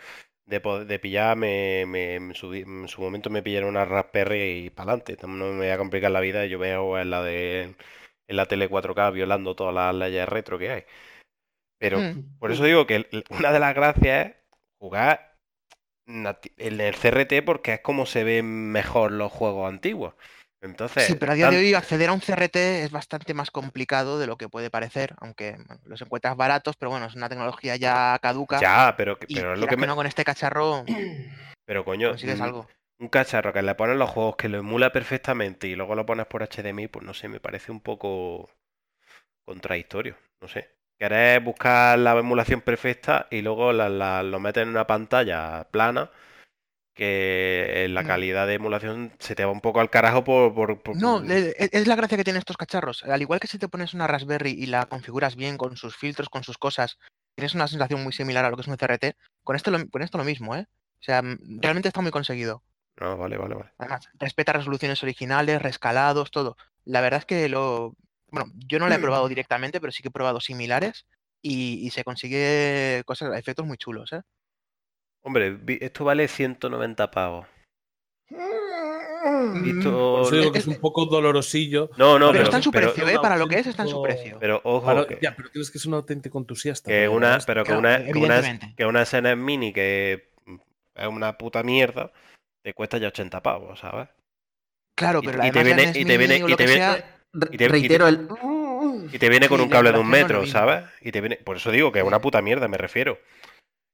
[0.46, 4.66] de, de pillar, me, me- en su, di- en su momento me pillaron una Raspberry
[4.66, 5.16] y para adelante.
[5.26, 7.74] No me voy a complicar la vida, yo veo en la de
[8.28, 10.84] en la tele 4K violando todas las leyes retro que hay.
[11.78, 12.22] Pero Mm.
[12.38, 14.36] por eso digo que una de las gracias es
[14.78, 15.36] jugar
[16.06, 20.14] en el CRT porque es como se ven mejor los juegos antiguos.
[20.62, 23.50] Entonces, Sí, pero a día tan- de hoy acceder a un CRT es bastante más
[23.50, 27.28] complicado de lo que puede parecer, aunque bueno, los encuentras baratos, pero bueno, es una
[27.28, 28.60] tecnología ya caduca.
[28.60, 29.86] ya, pero, que- y pero es lo que me...
[29.88, 30.84] no con este cacharro
[31.66, 32.68] Pero coño, consigues mm, algo.
[33.00, 36.26] un cacharro que le ponen los juegos que lo emula perfectamente y luego lo pones
[36.26, 38.48] por HDMI, pues no sé, me parece un poco
[39.44, 40.70] contradictorio, no sé.
[40.98, 46.10] Querés buscar la emulación perfecta y luego la- la- lo metes en una pantalla plana
[46.94, 48.06] que la Mm.
[48.06, 50.54] calidad de emulación se te va un poco al carajo por...
[50.54, 53.02] por- por- No, le- e- es la gracia que tienen estos cacharros.
[53.04, 56.28] Al igual que si te pones una Raspberry y la configuras bien con sus filtros,
[56.28, 56.98] con sus cosas,
[57.34, 59.16] tienes una sensación muy similar a lo que es un CRT.
[59.42, 60.66] Con esto lo, con esto lo mismo, ¿eh?
[61.00, 62.62] O sea, mm, realmente está muy conseguido.
[63.00, 63.70] No, vale, vale, vale.
[63.78, 66.56] Además, respeta resoluciones originales, rescalados, todo.
[66.84, 67.94] La verdad es que lo.
[68.30, 71.06] Bueno, yo no lo he probado directamente, pero sí que he probado similares
[71.42, 74.20] y, y se consigue cosas, efectos muy chulos, ¿eh?
[75.22, 77.46] Hombre, esto vale 190 pavos.
[78.30, 81.90] Mm, Visto Por eso digo lo- que es un poco dolorosillo.
[81.96, 83.18] No, no, pero, pero, está en su pero- precio, ¿eh?
[83.22, 84.36] Para lo que es, está en su precio.
[84.40, 86.90] pero ojo, Claro, que- ya, pero tienes que ser un auténtico entusiasta.
[86.90, 88.74] Que para una, pero que Claro, una, que una, evidentemente.
[88.76, 90.30] que una SNES Mini que
[90.96, 92.12] es una puta mierda,
[92.64, 94.08] te cuesta ya 80 pavos, ¿sabes?
[94.96, 97.04] Claro, y- pero y la viene- NES y te viene- y te viene-
[97.34, 98.28] Y te- y te- reitero el.
[99.12, 100.46] Y te viene con Sí, un cable de un es metro.
[100.46, 100.84] ¿sabes?
[101.00, 103.18] Y te viene, por eso digo que es una puta mierda, me refiero.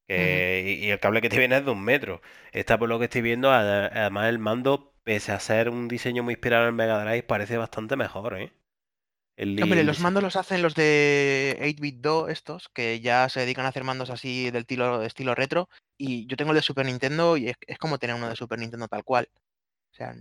[0.08, 2.22] Y, y el cable que te viene es de un metro.
[2.52, 6.34] Esta, por lo que estoy viendo, además el mando, pese a ser un diseño muy
[6.34, 8.52] inspirado en el Mega Drive, parece bastante mejor, ¿eh?
[9.36, 13.66] El, Hombre, los mandos los hacen los de 8-bit Do, estos, que ya se dedican
[13.66, 15.68] a hacer mandos así del estilo, estilo retro.
[15.96, 18.58] Y yo tengo el de Super Nintendo y es, es como tener uno de Super
[18.58, 19.28] Nintendo tal cual.
[19.92, 20.12] O sea,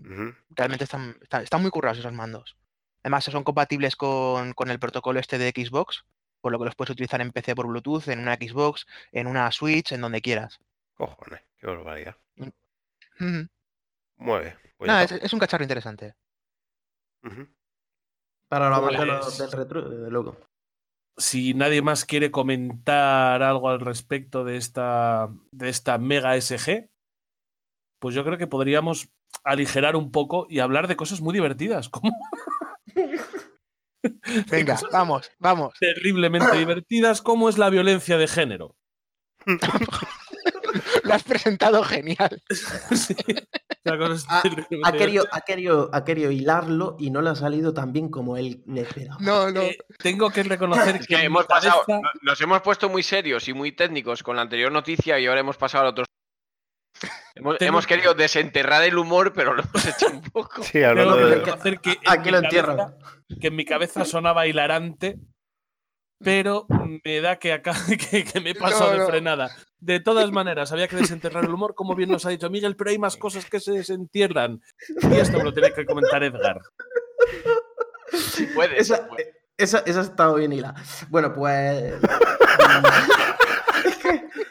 [0.49, 2.57] realmente están, están, están muy currados esos mandos.
[3.01, 6.05] Además, son compatibles con, con el protocolo este de Xbox,
[6.47, 9.51] por lo que los puedes utilizar en PC por Bluetooth, en una Xbox, en una
[9.51, 10.59] Switch, en donde quieras.
[10.95, 12.15] Cojones, qué barbaridad.
[12.37, 13.47] Ujú.
[14.15, 14.55] Muy bien.
[14.77, 16.15] pues es, es un cacharro interesante.
[18.47, 20.37] Para los Pues- amantes del retro, desde luego.
[21.17, 26.89] Si nadie más quiere comentar algo al respecto de esta, de esta Mega SG,
[27.99, 29.09] pues yo creo que podríamos
[29.43, 32.15] aligerar un poco y hablar de cosas muy divertidas, como
[34.51, 35.73] Venga, vamos, vamos.
[35.79, 38.75] terriblemente divertidas, como es la violencia de género.
[41.03, 42.41] Lo has presentado genial.
[42.95, 43.15] Sí.
[44.83, 48.35] Ha, querido, ha, querido, ha querido hilarlo y no le ha salido tan bien como
[48.35, 49.15] él le esperaba.
[49.21, 49.61] No, no.
[49.61, 53.53] Eh, tengo que reconocer que, que hemos pasado, cabeza- nos hemos puesto muy serios y
[53.53, 56.05] muy técnicos con la anterior noticia y ahora hemos pasado al otro.
[57.35, 60.63] Hemos, Tengo- hemos querido desenterrar el humor, pero lo hemos hecho un poco.
[60.63, 61.35] Sí, tengo hablando que de.
[61.35, 62.95] reconocer que Aquí mi lo cabeza- entierran.
[63.39, 65.19] que en mi cabeza sonaba hilarante,
[66.19, 66.65] pero
[67.05, 67.73] me da que acá
[68.11, 69.49] que, que me he pasado No, de frenada.
[69.79, 72.89] De todas maneras, había que desenterrar el humor, como bien nos ha dicho Miguel, pero
[72.89, 74.59] hay más cosas que se desentierran.
[75.11, 76.59] Y esto me lo tiene que comentar Edgar.
[78.11, 79.33] Si puede, Esa, si puede.
[79.55, 80.81] esa, esa ha estado bien hilada.
[81.09, 81.93] Bueno, pues.
[83.85, 84.23] es, que,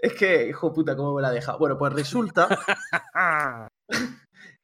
[0.00, 1.58] es que, hijo puta, cómo me la ha dejado.
[1.58, 2.48] Bueno, pues resulta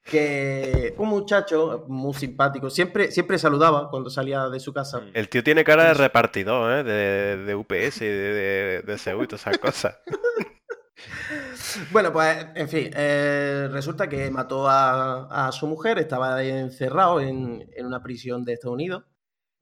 [0.05, 5.03] que un muchacho muy simpático, siempre, siempre saludaba cuando salía de su casa.
[5.15, 6.85] El tío tiene cara de repartidor, ¿eh?
[6.85, 9.99] De, de UPS y de, de, de SEU y todas esas cosas.
[11.91, 17.69] Bueno, pues, en fin, eh, resulta que mató a, a su mujer, estaba encerrado en,
[17.75, 19.05] en una prisión de Estados Unidos,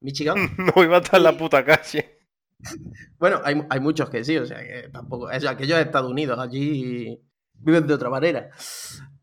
[0.00, 0.36] Michigan.
[0.76, 2.19] No iba a estar en la puta calle.
[3.18, 5.26] Bueno, hay, hay muchos que sí, o sea, que tampoco.
[5.26, 7.20] O sea, aquellos Estados Unidos, allí
[7.54, 8.50] viven de otra manera.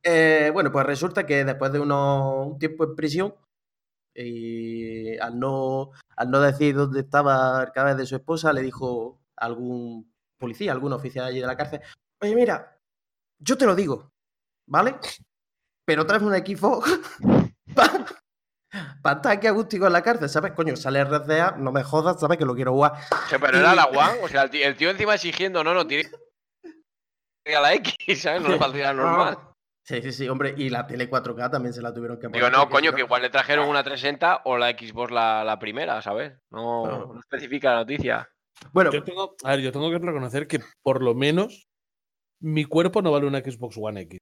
[0.04, 3.36] Eh, bueno, pues resulta que después de un tiempo en prisión,
[4.16, 9.22] y al no, al no decir dónde estaba el cadáver de su esposa, le dijo
[9.36, 11.82] a algún policía, algún oficial allí de la cárcel:
[12.22, 12.80] Oye, mira,
[13.40, 14.12] yo te lo digo,
[14.68, 14.96] ¿vale?
[15.86, 16.84] Pero tráeme un equipo
[17.76, 18.06] para
[18.72, 20.52] estar aquí agústico en la cárcel, ¿sabes?
[20.54, 22.38] Coño, sale RCA, no me jodas, ¿sabes?
[22.38, 22.94] Que lo quiero jugar.
[22.94, 25.74] O sea, pero era la One, o sea, el tío, el tío encima exigiendo, no,
[25.74, 26.10] no, tiene
[27.56, 28.42] a la X, ¿sabes?
[28.42, 29.38] No le parece normal.
[29.84, 32.44] Sí, sí, sí, hombre, y la tele 4K también se la tuvieron que poner.
[32.44, 36.02] Digo, no, coño, que igual le trajeron una 360 o la Xbox la, la primera,
[36.02, 36.34] ¿sabes?
[36.52, 37.12] No, Claro.
[37.14, 38.30] no especifica la noticia.
[38.74, 41.68] Bueno, Yo tengo, a ver, yo tengo que reconocer que por lo menos
[42.42, 44.20] mi cuerpo no vale una Xbox One X.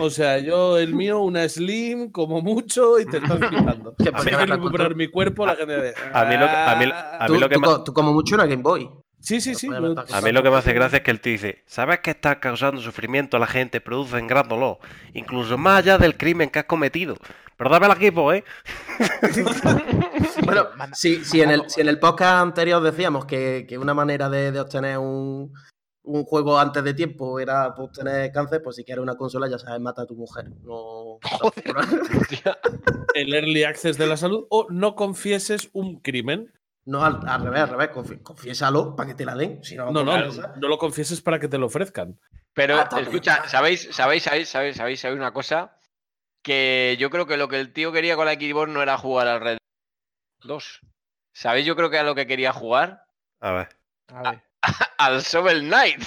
[0.00, 4.58] O sea, yo, el mío, una Slim, como mucho, y te estás vas a recuperar
[4.60, 5.94] control- mi cuerpo, la gente de.
[6.12, 8.12] A mí lo que- a mí- a tú, mí lo que tú co- tú como
[8.12, 8.88] mucho una Game Boy.
[9.20, 9.68] Sí, sí, sí.
[9.70, 12.10] Pero A mí lo que me hace gracia es que el tío dice, ¿sabes que
[12.10, 14.78] estás causando sufrimiento a la gente, producen gran dolor,
[15.14, 17.16] incluso más allá del crimen que has cometido?
[17.56, 18.44] Pero dame el equipo, ¿eh?
[20.44, 24.28] Bueno, si, si, en el, si en el podcast anterior decíamos que, que una manera
[24.28, 25.52] de, de obtener un,
[26.04, 29.58] un juego antes de tiempo era pues, obtener cáncer, pues si quieres una consola ya
[29.58, 30.50] sabes, mata a tu mujer.
[30.62, 31.18] No,
[33.14, 36.52] el early access de la salud o no confieses un crimen.
[36.84, 39.62] no al, al revés, al revés, confi- confiésalo para que te la den.
[39.64, 42.18] Si no, No, no, no, lo confieses para que te lo ofrezcan.
[42.52, 45.78] Pero Ah, escucha, ¿sabéis, sabéis, sabéis, sabéis, sabéis, sabéis una cosa?
[46.42, 49.26] Que yo creo que lo que el tío quería con la Xbox no era jugar
[49.26, 49.56] al Red
[50.42, 50.80] 2.
[51.32, 51.66] ¿Sabéis?
[51.66, 53.06] Yo creo que era lo que quería jugar
[53.40, 53.68] A ver.
[54.08, 54.42] A ver.
[54.98, 56.02] al Shovel Knight.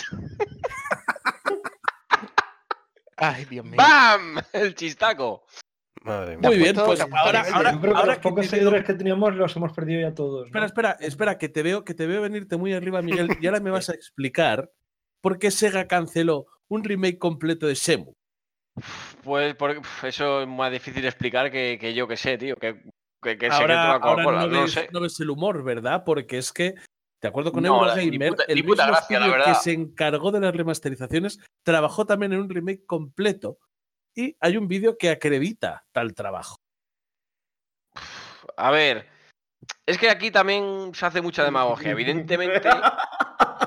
[3.18, 3.76] Ay, Dios mío.
[3.78, 4.38] ¡Bam!
[4.53, 5.45] El chistaco.
[6.03, 6.49] Madre mía.
[6.49, 8.93] Muy bien, pues ahora, ahora, Yo creo que ahora los que pocos veo- seguidores que
[8.93, 10.41] teníamos los hemos perdido ya todos.
[10.41, 10.45] ¿no?
[10.47, 13.60] Espera, espera, espera, que te veo, que te veo venirte muy arriba, Miguel, y ahora
[13.60, 14.72] me vas a explicar
[15.22, 18.14] por qué Sega canceló un remake completo de Semu.
[19.24, 22.55] Pues uf, eso es más difícil de explicar que, que yo que sé, tío.
[22.55, 22.84] Que,
[23.24, 24.88] que, que Ahora, la ahora no, ves, sé.
[24.93, 26.03] no ves el humor, ¿verdad?
[26.05, 26.76] Porque es que,
[27.22, 30.32] de acuerdo con No, la- Eurogamer, puta- el mismo gracia, la estudio que se encargó
[30.32, 33.57] de las remasterizaciones trabajó también en un remake completo.
[34.15, 36.55] Y hay un vídeo que acredita tal trabajo.
[38.55, 39.07] A ver,
[39.86, 41.91] es que aquí también se hace mucha demagogia.
[41.91, 42.70] Evidentemente.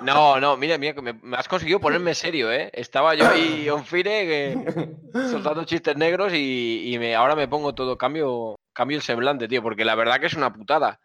[0.03, 2.71] No, no, mira, mira, me, me has conseguido ponerme serio, ¿eh?
[2.73, 4.95] Estaba yo ahí on fire que-
[5.31, 9.63] soltando chistes negros y, y me, ahora me pongo todo, cambio, cambio el semblante, tío,
[9.63, 11.01] porque la verdad que es una putada.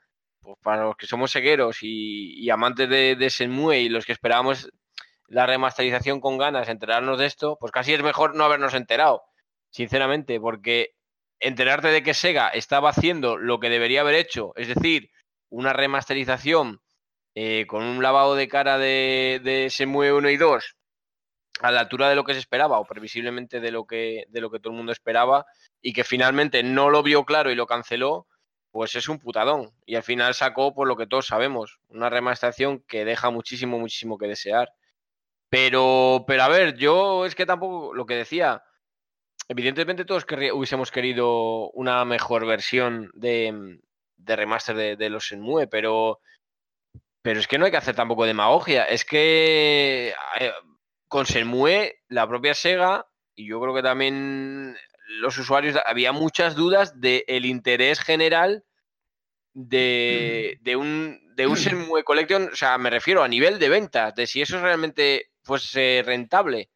[0.46, 4.70] Pues para los que somos segueros y, amantes de, de y los que esperábamos
[5.28, 9.24] la remasterización con ganas, enterarnos de esto, pues casi es mejor no habernos enterado,
[9.72, 10.92] sinceramente, porque
[11.40, 15.10] enterarte de que Sega estaba haciendo lo que debería haber hecho, es decir,
[15.50, 16.80] una remasterización
[17.34, 20.76] eh, con un lavado de cara de, de Shenmue 1 y 2
[21.62, 24.52] a la altura de lo que se esperaba o previsiblemente de lo que, de lo
[24.52, 25.46] que todo el mundo esperaba
[25.82, 28.28] y que finalmente no lo vio claro y lo canceló,
[28.76, 29.72] pues es un putadón.
[29.86, 34.18] Y al final sacó, por lo que todos sabemos, una remasterización que deja muchísimo, muchísimo
[34.18, 34.74] que desear.
[35.48, 38.66] Pero, pero a ver, yo es que tampoco, lo que decía,
[39.48, 43.80] evidentemente todos hubiésemos querido una mejor versión de,
[44.18, 46.20] de remaster de, los Shenmue, pero,
[47.22, 48.84] pero es que no hay que hacer tampoco demagogia.
[48.84, 50.52] Es que eh,
[51.08, 54.76] con Shenmue, la propia Sega, y yo creo que también
[55.08, 58.64] los usuarios, había muchas dudas del interés general
[59.54, 61.56] de, de un, de un
[61.90, 66.04] Shenmue Collection, o sea, me refiero a nivel de ventas, de si eso realmente fuese
[66.06, 66.70] rentable.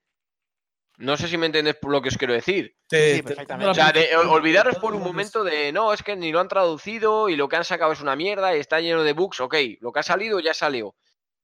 [0.97, 2.75] No sé si me entendéis por lo que os quiero decir.
[2.89, 3.71] Sí, te- perfectamente.
[3.71, 7.29] O sea, de- olvidaros por un momento de no, es que ni lo han traducido
[7.29, 9.39] y lo que han sacado es una mierda y está lleno de bugs.
[9.39, 10.95] Ok, lo que ha salido ya salió.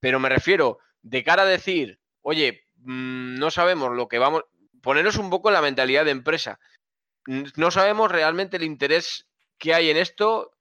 [0.02, 4.44] Pero me refiero, de cara a decir, oye, mm, no sabemos lo que vamos.
[4.82, 6.60] Poneros un poco en la mentalidad de empresa.
[7.28, 10.52] No sabemos realmente el interés que hay en esto.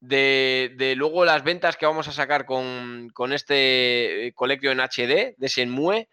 [0.00, 6.08] De, luego las ventas que vamos a sacar con, este eh, Collection HD de Shenmue,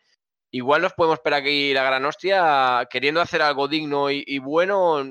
[0.51, 5.04] igual nos podemos esperar aquí la gran hostia queriendo hacer algo digno y, bueno.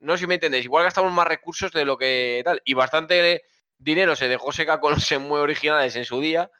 [0.00, 0.64] No sé si me entendéis.
[0.64, 2.62] Igual gastamos más recursos de lo que tal.
[2.64, 3.42] Y bastante
[3.78, 6.50] dinero se dejó seca con los Shenmue originales en su día,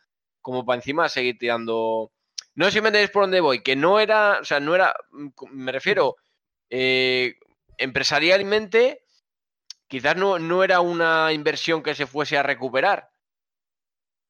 [0.42, 2.12] como para encima seguir tirando.
[2.54, 3.62] No sé si me entendéis por dónde voy.
[3.62, 4.40] Que no era.
[4.40, 4.94] O sea, no era.
[5.52, 6.16] Me refiero.
[6.70, 7.34] eh,
[7.80, 9.02] empresarialmente,
[9.88, 13.10] quizás no, no era una inversión que se fuese a recuperar.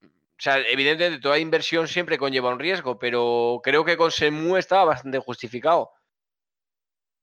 [0.02, 4.86] O sea, evidentemente toda inversión siempre conlleva un riesgo, pero creo que con Shenmue estaba
[4.86, 5.90] bastante justificado.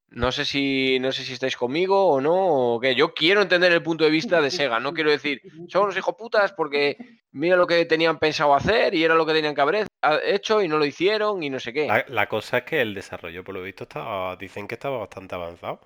[0.09, 2.84] No sé si no sé si estáis conmigo o no, o.
[2.84, 6.15] Yo quiero entender el punto de vista de Sega, no quiero decir, son unos hijos
[6.15, 6.97] putas porque
[7.32, 9.88] mira lo que tenían pensado hacer y era lo que tenían que haber
[10.23, 11.88] hecho y no lo hicieron y no sé qué.
[11.88, 15.36] La, la cosa es que el desarrollo, por lo visto, estaba, dicen que estaba bastante
[15.36, 15.82] avanzado.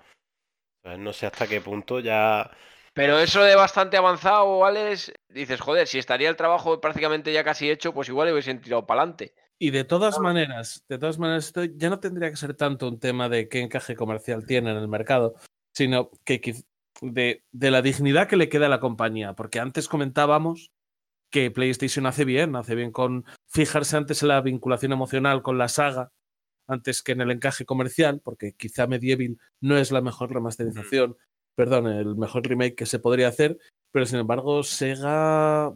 [0.84, 2.50] No sé hasta qué punto ya.
[2.94, 7.70] Pero eso de bastante avanzado, Alex, dices, joder, si estaría el trabajo prácticamente ya casi
[7.70, 9.34] hecho, pues igual le hubiesen tirado para adelante.
[9.58, 12.98] Y de todas maneras, de todas maneras, esto ya no tendría que ser tanto un
[12.98, 15.36] tema de qué encaje comercial tiene en el mercado,
[15.72, 16.56] sino que
[17.00, 19.34] de, de la dignidad que le queda a la compañía.
[19.34, 20.72] Porque antes comentábamos
[21.30, 25.68] que PlayStation hace bien, hace bien con fijarse antes en la vinculación emocional con la
[25.68, 26.10] saga,
[26.66, 31.16] antes que en el encaje comercial, porque quizá Medieval no es la mejor remasterización,
[31.54, 33.58] perdón, el mejor remake que se podría hacer,
[33.92, 35.72] pero sin embargo, Sega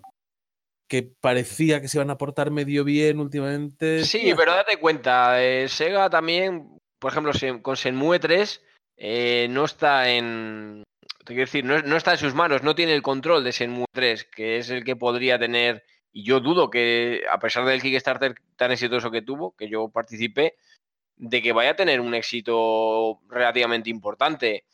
[0.89, 4.05] que parecía que se iban a portar medio bien últimamente.
[4.05, 7.33] Sí, pero date cuenta, eh, Sega también, por ejemplo,
[7.63, 8.63] con Shenmue 3
[8.97, 10.83] eh, no está en.
[11.25, 13.87] Te quiero decir, no, no está en sus manos, no tiene el control de Shenmue
[13.93, 15.85] 3, que es el que podría tener.
[16.13, 20.55] Y yo dudo que, a pesar del Kickstarter tan exitoso que tuvo, que yo participé,
[21.17, 24.65] de que vaya a tener un éxito relativamente importante.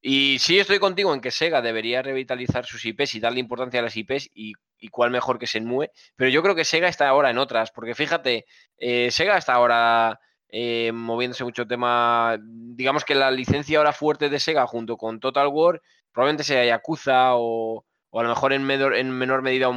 [0.00, 3.82] Y sí estoy contigo en que Sega debería revitalizar sus IPs y darle importancia a
[3.82, 7.30] las IPs y, y cuál mejor que Shenmue, pero yo creo que Sega está ahora
[7.30, 8.46] en otras, porque fíjate,
[8.78, 14.38] eh, Sega está ahora eh, moviéndose mucho tema, digamos que la licencia ahora fuerte de
[14.38, 18.94] Sega junto con Total War probablemente sea Yakuza o, o a lo mejor en menor,
[18.94, 19.70] en menor medida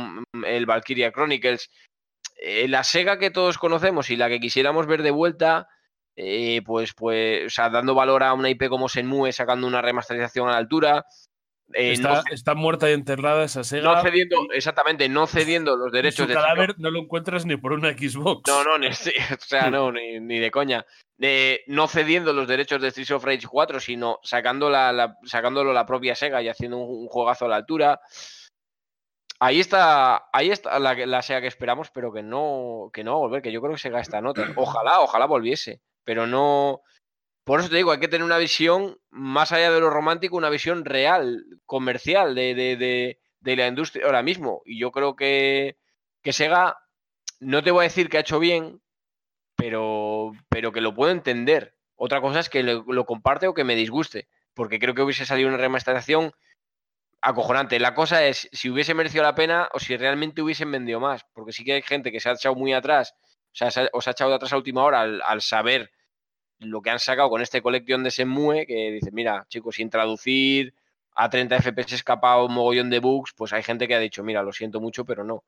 [0.45, 1.69] el Valkyria Chronicles.
[2.41, 5.67] Eh, la Sega que todos conocemos y la que quisiéramos ver de vuelta,
[6.21, 10.49] eh, pues, pues, o sea, dando valor a una IP como Shenmue, sacando una remasterización
[10.49, 11.05] a la altura.
[11.73, 13.93] eh, está, no, está muerta y enterrada esa Sega.
[13.93, 17.73] no cediendo, exactamente, no cediendo los derechos su de cadáver no lo encuentras ni por
[17.73, 18.41] una Xbox.
[18.47, 18.93] No, no, ni, o
[19.39, 20.85] sea, no, ni, ni de coña.
[21.21, 25.71] Eh, no cediendo los derechos de Streets of Rage 4, sino sacando la, la- sacándolo
[25.73, 28.01] la propia Sega y haciendo un, un juegazo a la altura.
[29.41, 33.17] Ahí está, ahí está la, la Sega que esperamos, pero que no, que no va
[33.17, 34.51] a volver, que yo creo que Sega está en otra.
[34.57, 36.81] Ojalá, ojalá volviese, pero no.
[37.43, 40.49] Por eso te digo, hay que tener una visión más allá de lo romántico, una
[40.49, 44.61] visión real, comercial de, de, de- de la industria ahora mismo.
[44.65, 45.77] Y yo creo que,
[46.23, 46.77] que Sega,
[47.39, 48.81] no te voy a decir que ha hecho bien,
[49.55, 51.75] pero, pero que lo puedo entender.
[51.95, 55.49] Otra cosa es que lo, comparte o que me disguste, porque creo que hubiese salido
[55.49, 56.31] una remasterización
[57.21, 57.79] acojonante.
[57.79, 61.51] La cosa es si hubiese merecido la pena o si realmente hubiesen vendido más, porque
[61.51, 63.13] sí que hay gente que se ha echado muy atrás,
[63.53, 65.91] o sea, se ha, echado de atrás a última hora al, saber
[66.59, 70.73] lo que han sacado con este colección de Shenmue, que dice, mira, chicos, sin traducir
[71.15, 74.43] a 30 FPS escapado un mogollón de bugs, pues hay gente que ha dicho, mira,
[74.43, 75.43] lo siento mucho, pero no.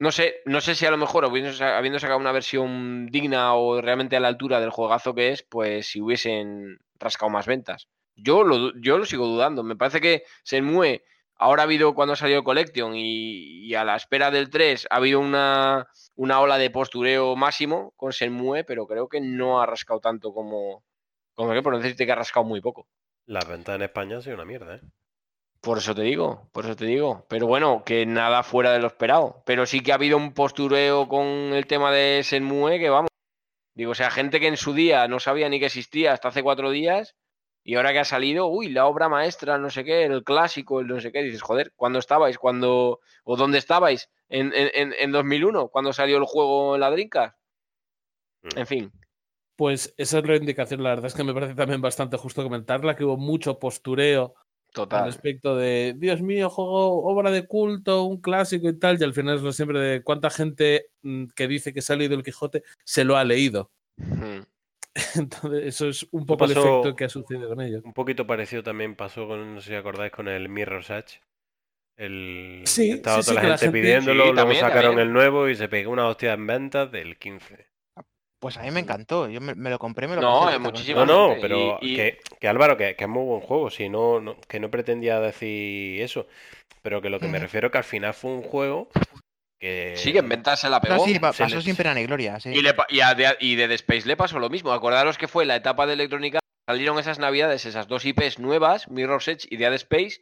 [0.00, 3.54] No sé, no sé si a lo mejor habiendo sa- habiendo sacado una versión digna
[3.54, 7.88] o realmente a la altura del juegazo que es, pues si hubiesen rascado más ventas.
[8.14, 9.62] Yo lo, yo lo sigo dudando.
[9.64, 11.02] Me parece que Shenmue,
[11.38, 14.96] ahora ha habido cuando ha salido Collection y, y a la espera del 3 ha
[14.96, 20.00] habido una, una ola de postureo máximo con Shenmue, pero creo que no ha rascado
[20.00, 20.84] tanto como,
[21.34, 22.86] como que por no decirte que ha rascado muy poco.
[23.26, 24.80] Las ventas en España han sido una mierda, ¿eh?
[25.60, 27.26] Por eso te digo, por eso te digo.
[27.28, 29.42] Pero bueno, que nada fuera de lo esperado.
[29.44, 33.10] Pero sí que ha habido un postureo con el tema de Shenmue que vamos.
[33.74, 36.42] Digo, o sea, gente que en su día no sabía ni que existía hasta hace
[36.42, 37.16] cuatro días
[37.68, 40.86] y ahora que ha salido, uy, la obra maestra, no sé qué, el clásico, el
[40.86, 42.38] no sé qué, dices, joder, ¿cuándo estabais?
[42.38, 44.08] ¿Cuándo, o dónde estabais?
[44.30, 45.68] ¿En, en, en- en 2001?
[45.68, 47.36] cuando salió el juego en la Dreamcast?
[48.42, 48.58] Mm.
[48.58, 48.92] En fin,
[49.54, 52.96] Pues esa es la indicación, la verdad es que me parece también bastante justo comentarla,
[52.96, 54.34] que hubo mucho postureo
[54.68, 55.04] al total.
[55.04, 59.36] respecto de, Dios mío, juego obra de culto, un clásico y tal, y al final
[59.36, 62.62] es lo siempre de cuánta gente mm, que dice que se ha leído el Quijote
[62.82, 63.70] se lo ha leído.
[63.98, 64.40] Mm.
[65.16, 67.82] Entonces, eso es un poco el efecto que ha sucedido con ellos.
[67.84, 71.20] Un poquito parecido también pasó con, no sé si acordáis, con el Mirror's Edge.
[71.96, 74.82] El, Sí, estaba sí, toda sí, la gente, la gente- pidiéndolo, Sí, luego también, sacaron
[74.90, 75.08] también.
[75.08, 77.66] el nuevo y se pegó una hostia en ventas del 15.
[78.40, 79.28] Pues a mí me encantó.
[79.28, 81.96] Yo me, me lo compré, me lo No, es muchísima No, no, pero y- y-
[81.96, 85.18] Que, que Álvaro, que, que es muy buen juego, si no, no- que no pretendía
[85.18, 86.28] decir eso,
[86.82, 87.42] pero que lo que me Ujú.
[87.46, 88.90] refiero que al final fue un juego
[89.58, 89.94] que...
[89.96, 91.04] Sí, que en ventas se la No, pegó.
[91.04, 92.50] sí, pasó le- sin pena ni gloria, sí.
[92.50, 94.72] Y, le y, a de, y de Dead Space le pasó lo mismo.
[94.72, 96.38] Acordaros que fue la etapa de electrónica.
[96.68, 100.18] Salieron esas navidades, esas dos IPs nuevas, Mirror's Edge y Dead Space,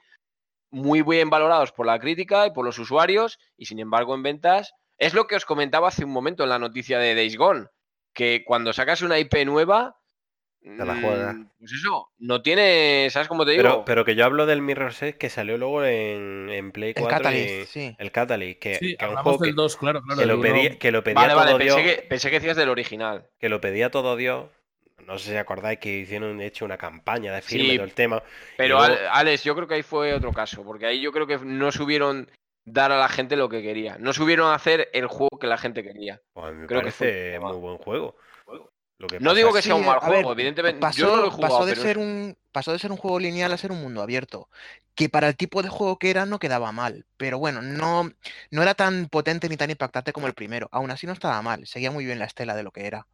[0.70, 4.72] muy bien valorados por la crítica y por los usuarios, y sin embargo en ventas.
[4.99, 7.66] Es lo que os comentaba hace un momento en la noticia de Days Gone,
[8.14, 9.97] que cuando sacas una IP nueva.
[10.67, 11.35] La juegas.
[11.37, 13.09] mm, Pues eso, no tiene.
[13.11, 13.62] ¿Sabes cómo te digo?
[13.62, 17.03] Pero, pero que yo hablo del Mirror's Edge que salió luego en, en Play El
[17.03, 17.97] 4 y- Catalyst, sí.
[17.99, 20.21] el Catalyst, que, Sí, que es un hablamos juego que, del 2, claro, claro.
[20.21, 22.37] que lo el pedía, que lo pedía vale, todo vale, Dios, pensé que, pensé que
[22.41, 23.27] decías del original.
[23.39, 24.47] que lo pedía todo Dios.
[25.07, 27.93] No sé si acordáis que hicieron de hecho una campaña de firme Sí, todo el
[27.95, 28.23] tema.
[28.57, 31.39] Pero luego- Alex, yo creo que ahí fue otro caso, porque ahí yo creo que
[31.39, 32.29] no supieron
[32.64, 33.97] dar a la gente lo que quería.
[34.01, 36.21] No supieron hacer el juego que la gente quería.
[36.33, 38.17] Pues a mí me creo que fue muy buen juego.
[38.99, 40.80] Lo que No digo que sea un mal ver, juego, evidentemente.
[40.80, 42.90] Pasó, yo no lo he jugado, pasó de pero ser es- un pasó de ser
[42.90, 44.49] un juego lineal a ser un mundo abierto,
[44.94, 48.11] que para el tipo de juego que era no quedaba mal, pero bueno, no,
[48.51, 50.68] no era tan potente ni tan impactante como el primero.
[50.72, 53.07] Aún así no estaba mal, seguía muy bien la estela de lo que era.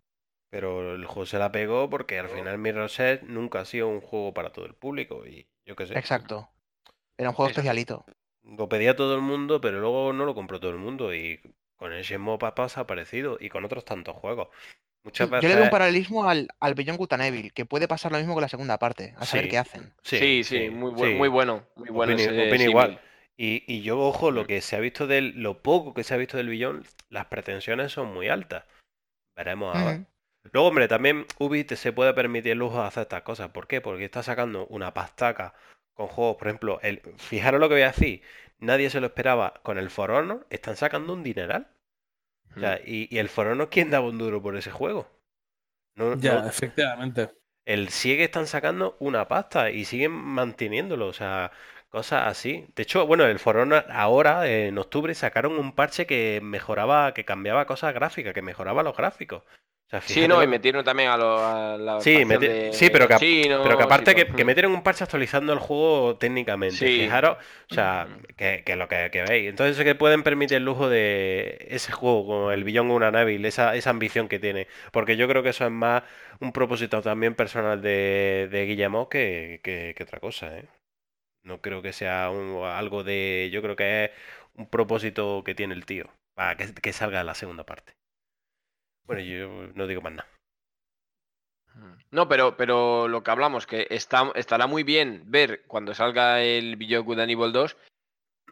[0.50, 4.00] Pero el juego se la pegó porque al final Mirror's Edge nunca ha sido un
[4.00, 5.26] juego para todo el público.
[5.26, 5.94] Y yo qué sé.
[5.94, 6.50] Exacto.
[7.18, 7.60] Era un juego Eso.
[7.60, 8.04] especialito.
[8.44, 11.14] Lo pedía todo el mundo, pero luego no lo compró todo el mundo.
[11.14, 11.40] Y
[11.76, 13.38] con el Shenmue pasa ha aparecido.
[13.40, 14.48] Y con otros tantos juegos.
[15.04, 15.48] Muchas Yo veces.
[15.50, 18.34] le veo un paralelismo al, al Beyond Good and Evil, que puede pasar lo mismo
[18.34, 19.50] con la segunda parte, a saber Sí.
[19.50, 19.92] qué hacen.
[20.02, 21.14] Sí, sí, muy, bu- sí.
[21.14, 21.66] muy bueno.
[21.76, 22.68] Muy bueno Opino- ese opino símil.
[22.68, 23.00] igual.
[23.36, 25.40] Y, y yo, ojo, lo que se ha visto del.
[25.42, 28.64] Lo poco que se ha visto del billón, las pretensiones son muy altas.
[29.36, 30.04] Veremos ahora.
[30.52, 33.50] Luego, hombre, también Ubi te- se puede permitir el lujo de hacer estas cosas.
[33.50, 33.80] ¿Por qué?
[33.80, 35.54] Porque está sacando una pastaca
[35.94, 38.22] con juegos, por ejemplo, el, fijaros lo que voy a decir,
[38.58, 41.68] nadie se lo esperaba con el For Honor, están sacando un dineral.
[42.56, 45.08] O sea, y, y el For Honor, ¿quién daba un duro por ese juego?
[45.96, 47.30] No, Ya, no- efectivamente.
[47.64, 51.50] el Sigue están sacando una pasta y siguen manteniéndolo, o sea,
[51.90, 52.66] cosas así.
[52.76, 57.14] De hecho, bueno, el For Honor ahora, eh, en octubre, sacaron un parche que mejoraba,
[57.14, 59.42] que cambiaba cosas gráficas, que mejoraba los gráficos.
[59.92, 62.88] O sea, Sí, no, y metieron también a, lo- a la Sí, meti- de sí,
[62.88, 63.16] pero que,
[63.62, 66.76] pero que aparte que, metieron un parche actualizando el juego técnicamente.
[66.76, 67.02] Sí.
[67.02, 67.36] Fijaros,
[67.70, 69.50] o sea, que, que lo que, veis.
[69.50, 73.44] Entonces es que pueden permitir el lujo de ese juego, como el Beyond Una Nabil,
[73.44, 74.66] esa, esa ambición que tiene.
[74.92, 76.04] Porque yo creo que eso es más
[76.40, 80.64] un propósito también personal de, de Guillemot que, que- otra cosa, ¿eh?
[81.44, 83.50] No creo que sea un- algo de...
[83.52, 84.10] Yo creo que es
[84.54, 86.06] un propósito que tiene el tío.
[86.34, 87.92] Para que, que salga la segunda parte.
[89.04, 90.28] Bueno, yo no digo más nada.
[92.10, 96.76] No, pero, pero lo que hablamos, que está, estará muy bien ver cuando salga el
[96.76, 97.76] Good and Evil 2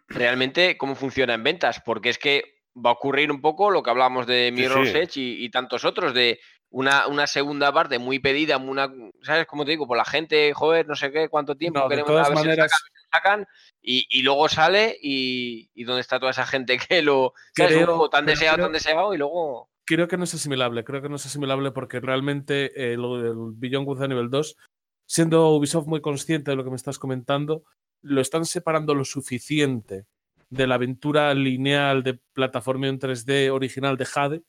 [0.09, 3.91] realmente cómo funciona en ventas, porque es que va a ocurrir un poco lo que
[3.91, 4.97] hablábamos de Mirror's sí.
[4.97, 6.41] Edge y, y tantos otros, de
[6.71, 8.89] una, una segunda parte muy pedida, una,
[9.23, 9.87] ¿sabes cómo te digo?
[9.87, 12.73] Por la gente, joder, no sé qué, cuánto tiempo No, de queremos a ver maneras-
[13.13, 13.47] sacan,
[13.83, 17.35] si y, y luego sale y, y dónde está toda esa gente que lo...
[17.55, 17.77] ¿sabes?
[17.77, 19.69] un Creo- tan deseado, creo- tan deseado y luego...
[19.91, 23.57] Creo que no es asimilable, creo que no es asimilable porque realmente eh, lo del
[24.01, 24.57] and Evil 2,
[25.05, 27.65] siendo Ubisoft muy consciente de lo que me estás comentando,
[28.01, 30.07] lo están separando lo suficiente
[30.49, 34.43] de la aventura lineal de plataforma en 3D original de Jade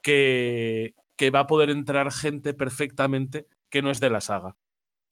[0.00, 0.94] que
[1.30, 4.56] va a poder entrar gente perfectamente que no es de la saga.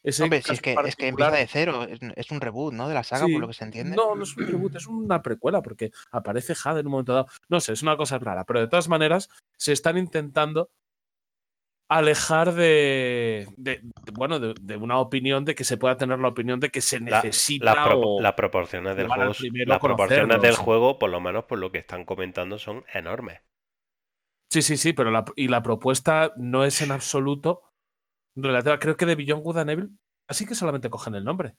[0.03, 1.87] Ese Hombre, si es que, es que empieza de cero,
[2.17, 2.89] es, un reboot, ¿no?
[2.89, 3.33] De la saga, Sí.
[3.33, 3.97] por lo que se entiende.
[3.97, 7.27] No, no es un reboot, es una precuela, porque aparece Jade en un momento dado.
[7.49, 10.71] No sé, es una cosa rara, pero de todas maneras se están intentando
[11.91, 16.29] alejar de, de- de- bueno, de, de una opinión, de que se pueda tener la
[16.29, 19.33] opinión de que se La- necesita las, pro- las proporciones del juego,
[19.67, 23.41] las proporciones del juego, por lo menos por lo que están comentando, son enormes.
[24.51, 27.63] Sí, sí, sí, pero la, y la propuesta no es en absoluto
[28.43, 28.79] relativa.
[28.79, 31.55] Creo que de Beyond Good and Evil, así que solamente cogen el nombre.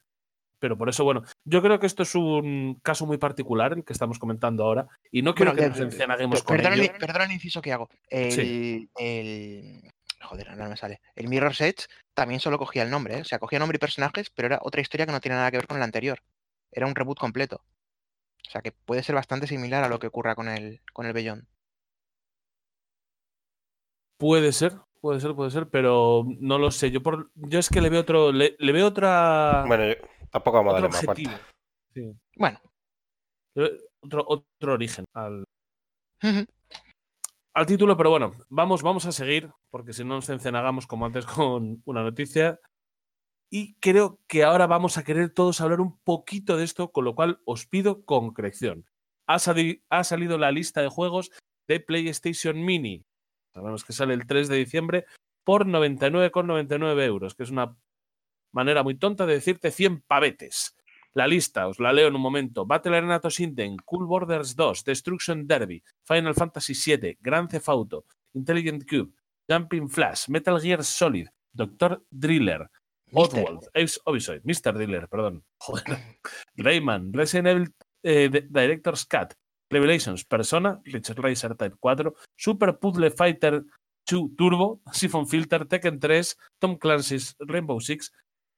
[0.60, 3.94] Pero por eso, bueno, yo creo que esto es un caso muy particular, el que
[3.94, 7.24] estamos comentando ahora, y no quiero Bueno, que nos encianaguemos Per- con Perdona, ello.
[7.26, 7.90] el, inciso que hago.
[8.10, 8.90] El, Sí.
[8.98, 9.90] el-
[10.22, 11.00] Joder, ahora no me sale.
[11.16, 13.22] El Mirror's Edge también solo cogía el nombre, ¿eh?
[13.22, 15.56] O sea, cogía nombre y personajes, pero era otra historia que no tiene nada que
[15.58, 16.20] ver con el anterior.
[16.74, 17.64] Era un reboot completo.
[18.46, 21.14] O sea, que puede ser bastante similar a lo que ocurra con el, con el
[21.14, 21.46] Beyond.
[24.18, 26.92] Puede ser, puede ser, puede ser, pero no lo sé.
[26.92, 29.96] Yo por, yo es que le veo otro, le, le veo otra Bueno, yo-
[30.32, 31.30] tampoco vamos a darle más objetivo.
[31.32, 31.56] vueltas.
[31.94, 32.14] Sí.
[32.38, 32.60] Bueno,
[34.02, 35.44] Otro, otro origen al,
[37.54, 41.26] al título, pero bueno, vamos, vamos a seguir, porque si no nos encenagamos como antes
[41.26, 42.60] con una noticia.
[43.52, 47.16] Y creo que ahora vamos a querer todos hablar un poquito de esto, con lo
[47.16, 48.86] cual os pido concreción.
[49.28, 51.32] Ha, sali- ha salido la lista de juegos
[51.68, 53.04] de PlayStation Mini.
[53.60, 55.06] Sabemos que sale el 3 de diciembre
[55.44, 57.76] por 99,99 euros, que es una
[58.54, 60.78] manera muy tonta de decirte 100 pavetes.
[61.12, 62.66] La lista, os la leo en un momento.
[62.66, 68.86] Battle Arena Toshinden, Cool Borders 2, Destruction Derby, Final Fantasy VII, Grand Theft Auto, Intelligent
[68.90, 69.12] Cube,
[69.50, 72.70] Jumping Flash, Metal Gear Solid, Doctor Driller.
[73.12, 74.74] Oddworld, Ace Obisoid, Mr.
[74.74, 75.44] Driller, perdón.
[75.58, 75.98] Joder.
[76.56, 79.34] Rayman, Resident Evil eh, Director's Cut,
[79.70, 83.64] Revelations, Persona, Richard Racer Type 4, Super Puzzle Fighter
[84.10, 88.12] 2 Turbo, Siphon Filter, Tekken 3, Tom Clancy's Rainbow Six,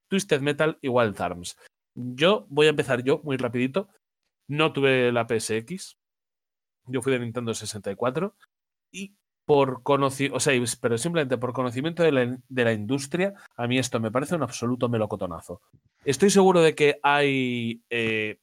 [0.09, 1.57] Twisted Metal y Wild Arms.
[1.95, 3.89] Yo voy a empezar yo muy rapidito.
[4.47, 5.97] No tuve la PSX.
[6.87, 8.35] Yo fui de Nintendo 64
[8.91, 13.67] y por conocimiento, o sea, pero simplemente por conocimiento de la, de la industria, a
[13.67, 15.61] mí esto me parece un absoluto melocotonazo.
[16.05, 18.39] Estoy seguro de que hay eh,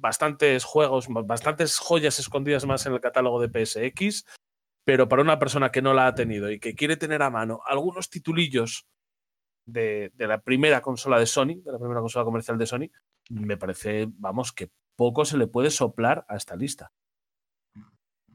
[0.00, 4.24] bastantes juegos, bastantes joyas escondidas más en el catálogo de PSX,
[4.84, 7.60] pero para una persona que no la ha tenido y que quiere tener a mano
[7.66, 8.86] algunos titulillos
[9.66, 12.90] de, de la primera consola de Sony, de la primera consola comercial de Sony,
[13.30, 16.92] me parece, vamos, que poco se le puede soplar a esta lista.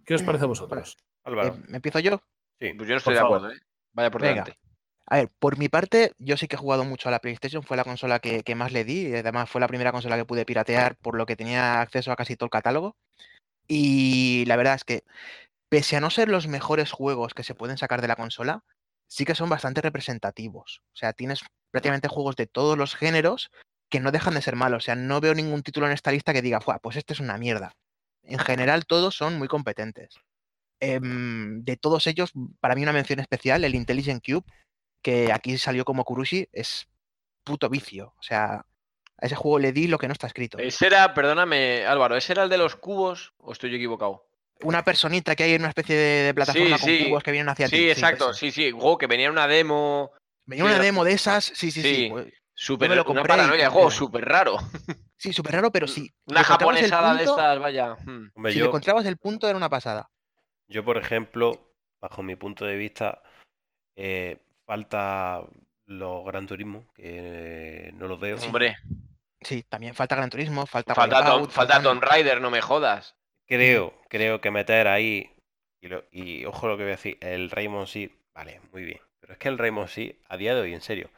[0.05, 0.97] ¿Qué os parece a vosotros?
[1.24, 1.55] Álvaro.
[1.55, 2.22] Eh, ¿Me empiezo yo?
[2.59, 2.74] Sí.
[2.74, 3.38] Pues yo no estoy de favor.
[3.38, 3.59] acuerdo, ¿eh?
[3.93, 4.43] Vaya por Venga.
[4.43, 4.59] delante.
[5.06, 7.76] A ver, por mi parte, yo sí que he jugado mucho a la PlayStation, fue
[7.78, 10.45] la consola que, que más le di, y además fue la primera consola que pude
[10.45, 12.95] piratear, por lo que tenía acceso a casi todo el catálogo.
[13.68, 15.04] Y la verdad es que,
[15.70, 18.64] pese a no ser los mejores juegos que se pueden sacar de la consola,
[19.08, 20.82] sí que son bastante representativos.
[20.93, 21.41] O sea, tienes
[21.72, 23.51] prácticamente juegos de todos los géneros
[23.89, 24.84] que no dejan de ser malos.
[24.84, 27.20] O sea, no veo ningún título en esta lista que diga, "Fua, pues este es
[27.20, 27.74] una mierda.
[28.24, 30.16] En general, todos son muy competentes.
[30.80, 34.43] Em, de todos ellos, para mí una mención especial, el Intelligent Cube,
[35.04, 36.88] que aquí salió como Kurushi, es
[37.43, 38.16] puto vicio.
[38.18, 38.66] O sea,
[39.18, 40.58] a ese juego le di lo que no está escrito.
[40.58, 44.26] Ese era, perdóname, Álvaro, ¿ese era el de los cubos o estoy yo equivocado?
[44.62, 47.06] Una personita que hay en una especie de, de plataforma con sí.
[47.06, 47.76] cubos que vienen hacia ti.
[47.76, 48.72] Sí, exacto, sí, sí.
[48.72, 50.12] Juego que venía en una demo
[50.45, 51.95] Venía sí, una demo de esas, sí, sí, sí.
[51.95, 52.10] Sí.
[52.10, 54.58] pues, súper, me lo una compré paranoia, juego súper raro.
[55.18, 56.14] sí, súper raro, pero sí.
[56.26, 57.95] Una japonesada de estas, vaya.
[58.06, 58.32] hmm.
[58.36, 60.10] Hombre, Si le yo, encontrabas el punto era una pasada.
[60.68, 63.22] yo, por ejemplo, bajo mi punto de vista,
[63.95, 65.41] eh, falta
[65.86, 68.38] los Gran Turismo, que no los veo.
[68.38, 68.76] Hombre,
[69.41, 73.16] Sí, también falta Gran Turismo, falta falta, falta Tomb Raider, no me jodas.
[73.45, 75.36] Creo, creo que meter ahí,
[75.82, 79.01] y, lo- y ojo lo que voy a decir, el Raymond Six, vale, muy bien.
[79.20, 81.09] Pero es que el Raymond Six, a día de hoy, en serio,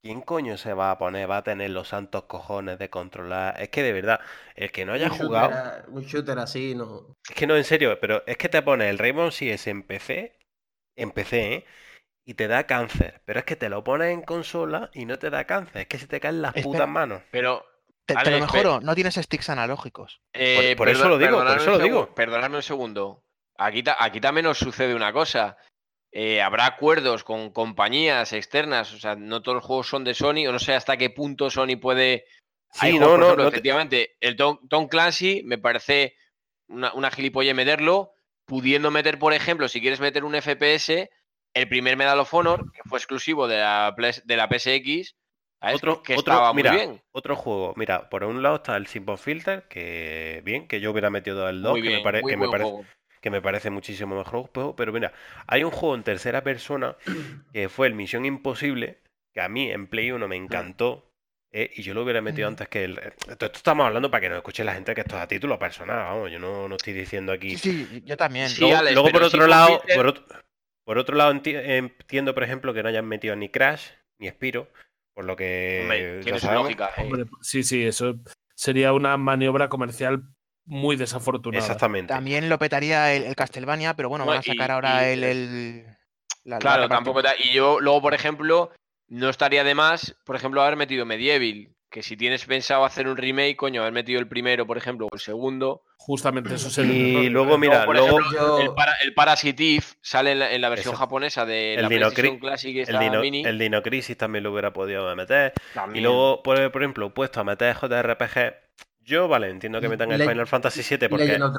[0.00, 3.60] ¿quién coño se va a poner, va a tener los santos cojones de controlar?
[3.60, 4.20] Es que de verdad,
[4.54, 7.16] el que no haya un shooter jugado, un shooter así, no.
[7.28, 10.38] es que no, en serio, pero es que te pone el Raymond Six en PC,
[10.96, 11.64] en PC, ¿eh?
[12.24, 13.20] Y te da cáncer.
[13.24, 15.82] Pero es que te lo pones en consola y no te da cáncer.
[15.82, 16.64] Es que se te caen las Espera.
[16.64, 17.22] putas manos.
[17.30, 17.64] Pero,
[18.06, 20.20] Te, lo mejoro, no tienes sticks analógicos.
[20.32, 22.14] eh, por eso lo digo, por perdonadme eso un lo digo.
[22.14, 23.24] Perdonadme un segundo.
[23.58, 25.56] Aquí, ta- aquí también nos sucede una cosa.
[26.12, 30.46] Eh, habrá acuerdos con compañías externas, o sea, no todos los juegos son de Sony,
[30.46, 32.26] o no sé hasta qué punto Sony puede
[32.74, 36.16] Sí, no, no, ejemplo, no te- efectivamente, el Tom, Tom Clancy me parece
[36.68, 38.12] una, una gilipolle meterlo,
[38.46, 41.08] pudiendo meter, por ejemplo, si quieres meter un FPS,
[41.54, 43.94] el primer Medal of Honor, que fue exclusivo de la,
[44.24, 45.14] de la PSX,
[45.60, 45.76] ¿sabes?
[45.76, 47.02] Otro, que otro, estaba mira, muy bien.
[47.12, 47.74] otro juego.
[47.76, 51.62] Mira, por un lado está el Simple Filter, que bien, que yo hubiera metido el
[51.62, 52.72] 2, Muy que, me, pare- que, parece,
[53.20, 54.74] que me parece muchísimo mejor juego.
[54.76, 55.12] Pero mira,
[55.46, 56.96] hay un juego en tercera persona
[57.52, 58.98] que fue el Misión Imposible,
[59.32, 61.08] que a mí en Play 1 me encantó.
[61.54, 62.98] eh, y yo lo hubiera metido antes que el.
[62.98, 65.58] Esto, esto estamos hablando para que nos escuche la gente que esto es a título
[65.58, 66.30] personal, vamos.
[66.32, 67.56] Yo no, no estoy diciendo aquí.
[67.58, 68.48] Sí, sí, yo también.
[68.48, 70.24] Sí, Luego, Alex, luego, por otro lado, Filter- por otro,
[70.84, 74.68] por otro lado enti- entiendo, por ejemplo, que no hayan metido ni Crash ni Spiro,
[75.14, 76.90] por lo que Hombre, tiene su lógica.
[76.96, 77.02] eh.
[77.02, 78.14] Hombre, sí, sí, eso
[78.54, 80.22] sería una maniobra comercial
[80.64, 81.64] muy desafortunada.
[81.64, 82.12] Exactamente.
[82.12, 85.12] También lo petaría el, el Castlevania, pero bueno, No, van a y- sacar ahora y-
[85.14, 85.24] el.
[85.24, 85.84] el-
[86.44, 87.22] la- la Claro, tampoco.
[87.22, 88.70] da- Y yo, luego, por ejemplo,
[89.08, 91.74] no estaría de más, por ejemplo, haber metido Medieval.
[91.92, 95.14] Que si tienes pensado hacer un remake, coño, haber metido el primero, por ejemplo, o
[95.14, 95.82] el segundo.
[95.98, 99.74] Justamente eso es el Y luego, mira, por luego ejemplo, Yo- el, para, el Parasite
[99.76, 100.98] Eve sale en la, en la versión Eso.
[100.98, 103.44] japonesa de El la Dino Classic y el Dino, Mini.
[103.44, 105.52] el Dino Crisis también lo hubiera podido meter.
[105.92, 108.54] Y luego, por, por ejemplo, puesto a meter JRPG.
[109.00, 111.26] Yo, vale, entiendo que metan el Le- Final Fantasy VII porque.
[111.26, 111.52] Dragon.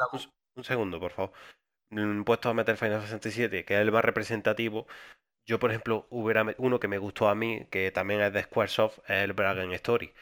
[0.55, 1.31] Un segundo, por favor.
[1.91, 4.87] Mm, Puesto a meter Final Fantasy VII, que es el más representativo.
[5.45, 8.99] Yo, por ejemplo, hubiera uno que me gustó a mí, que también es de Squaresoft,
[8.99, 10.13] es el Dragon Story.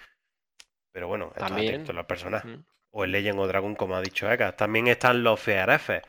[0.91, 1.89] Pero bueno, esto es También.
[1.89, 2.43] a las personas.
[2.91, 4.55] O el Legend of Dragon, como ha dicho Eka.
[4.55, 6.01] También están los FRF.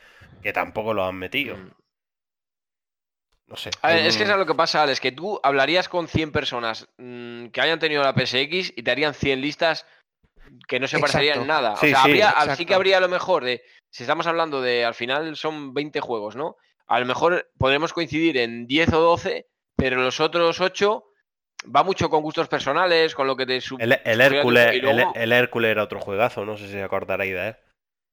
[0.42, 1.56] que tampoco lo han metido.
[1.56, 1.70] Mm.
[3.48, 3.70] No sé.
[3.82, 6.32] A ver, es que un- es lo que pasa, Alex, que tú hablarías con 100
[6.32, 9.86] personas mm, que hayan tenido la PSX y te harían 100 listas
[10.66, 11.76] que no se parecerían en nada.
[11.76, 14.60] Sí, o sea, sí, habría, sí que habría a lo mejor de, si estamos hablando
[14.62, 16.56] de, al final son 20 juegos, ¿no?
[16.92, 21.04] A lo mejor podremos coincidir en 10 o 12, pero los otros 8
[21.74, 24.74] va mucho con gustos personales, con lo que te sub- El, Hércules,
[25.14, 27.56] el, Hércules era otro juegazo, no sé si acordaréis de él.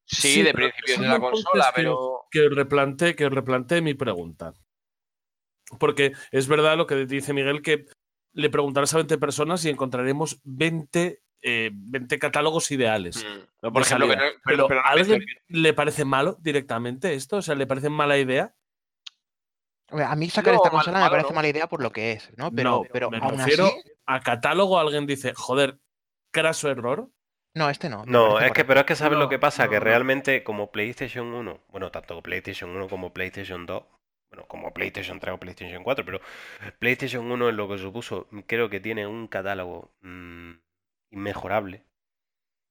[0.06, 2.22] Sí, Sí, de principios de la consola, pero...
[2.32, 4.54] que os replantee, que os replantee mi pregunta.
[5.78, 7.86] Porque es verdad lo que dice Miguel, que
[8.32, 13.26] le preguntarás a 20 personas y encontraremos 20, eh, 20 catálogos ideales.
[13.26, 14.16] Mm, no, por ejemplo, que
[14.56, 17.36] no- pero, ¿a alguien le parece malo directamente esto?
[17.38, 18.56] O sea, ¿le parece mala idea?
[19.92, 22.32] A mí sacar No, esta mal- consola me parece mala idea por lo que es,
[22.38, 22.52] ¿no?
[22.52, 24.80] Pero, No, pero me aún refiero así, a catálogo.
[24.80, 25.80] Alguien dice, joder,
[26.32, 27.10] craso error.
[27.56, 28.06] no, este no.
[28.06, 30.72] No, es que, pero es que sabes No, lo que pasa, no, que realmente como
[30.72, 33.84] PlayStation 1, bueno, tanto PlayStation 1 como PlayStation 2,
[34.32, 36.22] bueno, como PlayStation 3 o PlayStation 4, pero
[36.78, 40.52] PlayStation 1 en lo que supuso, creo que tiene un catálogo mm,
[41.12, 41.84] inmejorable,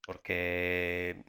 [0.07, 1.25] porque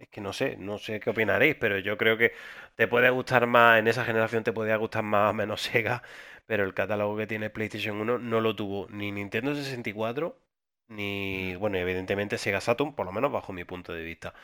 [0.00, 2.32] es que no sé, no sé qué opinaréis, pero yo creo que
[2.74, 6.02] te puede gustar más, en esa generación te podía gustar más o menos Sega,
[6.46, 10.40] pero el catálogo que tiene PlayStation 1 no lo tuvo ni Nintendo 64,
[10.88, 14.34] ni, bueno, evidentemente Sega Saturn, por lo menos bajo mi punto de vista.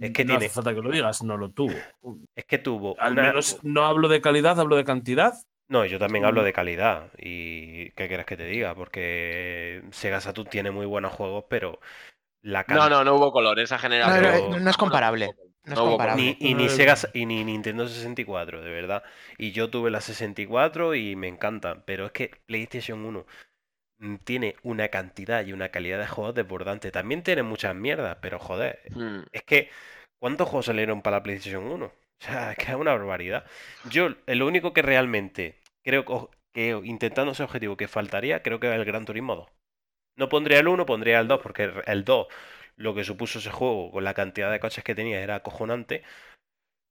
[0.00, 1.72] Es que no tiene- hace falta que lo digas, no lo tuvo.
[2.36, 5.34] Es que tuvo Al una- menos no hablo de calidad, hablo de cantidad.
[5.68, 6.26] No, yo también Mm.
[6.26, 7.10] hablo de calidad.
[7.18, 8.74] ¿Y qué quieres que te diga?
[8.74, 11.80] Porque Sega Saturn tiene muy buenos juegos, pero
[12.46, 13.58] la No, no, no hubo color.
[13.60, 14.22] Esa generación.
[14.22, 15.34] no, no, no es comparable.
[15.64, 16.36] No es hubo comparable.
[16.40, 19.02] Ni, y ni Sega y ni Nintendo 64, de verdad.
[19.38, 21.84] Y yo tuve la 64 y me encanta.
[21.84, 23.26] Pero es que PlayStation 1
[23.98, 26.90] mm, tiene una cantidad y una calidad de juegos desbordante.
[26.92, 29.22] También tiene muchas mierdas, pero joder, Mm.
[29.32, 29.70] es que
[30.18, 31.86] ¿cuántos juegos salieron para la PlayStation 1?
[31.86, 31.92] O
[32.24, 33.44] sea, es que es una barbaridad.
[33.90, 36.14] Yo, el único que realmente creo que,
[36.52, 39.48] que intentando ese objetivo que faltaría, creo que es el Gran Turismo 2.
[40.16, 42.26] No pondría el 1, pondría el 2, porque el- el 2,
[42.76, 46.02] lo que supuso ese juego con la cantidad de coches que tenía era acojonante.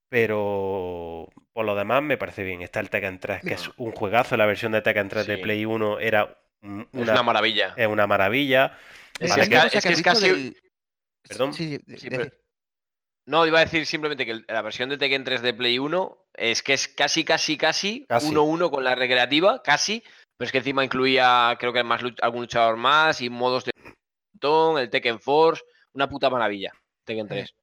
[0.09, 2.61] Pero por lo demás me parece bien.
[2.61, 4.37] Está el Tekken 3, que es un juegazo.
[4.37, 5.41] La versión de Tekken 3 de Sí.
[5.41, 7.73] Play 1 era mm, Es una, una maravilla.
[7.75, 8.77] es una maravilla.
[9.19, 10.57] Es para que que- es Una que es casi- del-
[11.27, 11.53] Perdón.
[11.53, 12.31] Sí, de- Sí, de- pero-
[13.27, 16.61] No, iba a decir simplemente que la versión de Tekken 3 de Play 1 es
[16.61, 18.27] que es casi, casi, casi Casi.
[18.27, 20.03] 1-1 con la recreativa, casi.
[20.37, 23.71] Pero es que encima incluía, creo que más luch- algún luchador más y modos de
[24.79, 25.63] el Tekken Force.
[25.93, 26.71] Una puta maravilla,
[27.05, 27.55] Tekken 3.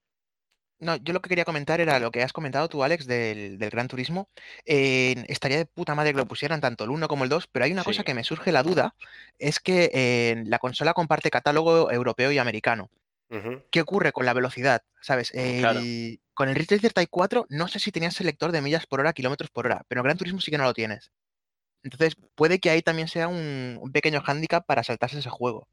[0.80, 3.70] No, yo lo que quería comentar era lo que has comentado tú, Alex, del, del
[3.70, 4.28] Gran Turismo.
[4.64, 7.64] Eh, estaría de puta madre que lo pusieran tanto el 1 como el 2, pero
[7.64, 8.94] hay una cosa que me surge la duda,
[9.38, 12.90] es que eh, la consola comparte catálogo europeo y americano.
[13.70, 14.82] ¿Qué ocurre con la velocidad?
[15.00, 15.30] ¿Sabes?
[15.60, 15.78] Claro.
[15.80, 19.12] El- Con el Racer Type 4 no sé si tenías selector de millas por hora,
[19.12, 21.12] kilómetros por hora, pero Gran Turismo sí que no lo tienes.
[21.82, 25.68] Entonces, puede que ahí también sea un, un pequeño hándicap para saltarse ese juego.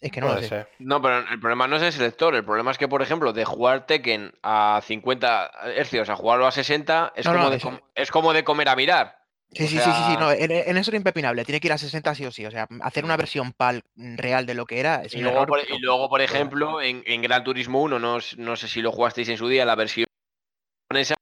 [0.00, 0.48] Es que no lo Puede sé.
[0.48, 0.68] ser.
[0.80, 2.34] No, pero el problema no es el selector.
[2.34, 6.50] El problema es que, por ejemplo, de jugar Tekken a 50 hercios a jugarlo a
[6.50, 9.18] 60 es, No, como, no, de com- es como de comer a mirar.
[9.52, 11.72] Sí, O sí, sí, sí, sí, no, en, en eso era impepinable, tiene que ir
[11.74, 14.80] a 60 sí o sí, o sea, hacer una versión PAL real de lo que
[14.80, 17.82] era es Y luego, error, por, pero- y luego, por ejemplo, en, en Gran Turismo
[17.82, 20.06] 1, no, no sé si lo jugasteis en su día, la versión
[20.88, 21.14] japonesa,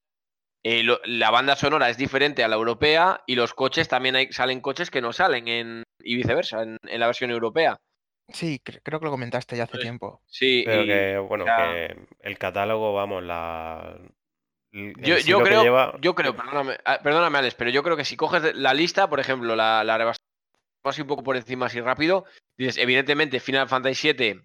[0.62, 4.32] eh, lo- la banda sonora es diferente a la europea y los coches también hay,
[4.32, 7.76] salen coches que no salen en, y viceversa en, en la versión europea.
[8.28, 10.22] Sí, cre- creo que lo comentaste ya hace Pues, tiempo.
[10.26, 13.98] Sí, Pero y que, bueno, ya- que el catálogo, vamos, la.
[14.72, 18.16] yo, yo creo, lleva- yo creo, perdóname, ah, perdóname, Alex, pero yo creo que si
[18.16, 20.20] coges la lista, por ejemplo, la, la rebasamos
[20.84, 22.24] así un poco por encima así rápido,
[22.56, 24.42] dices, evidentemente Final Fantasy VII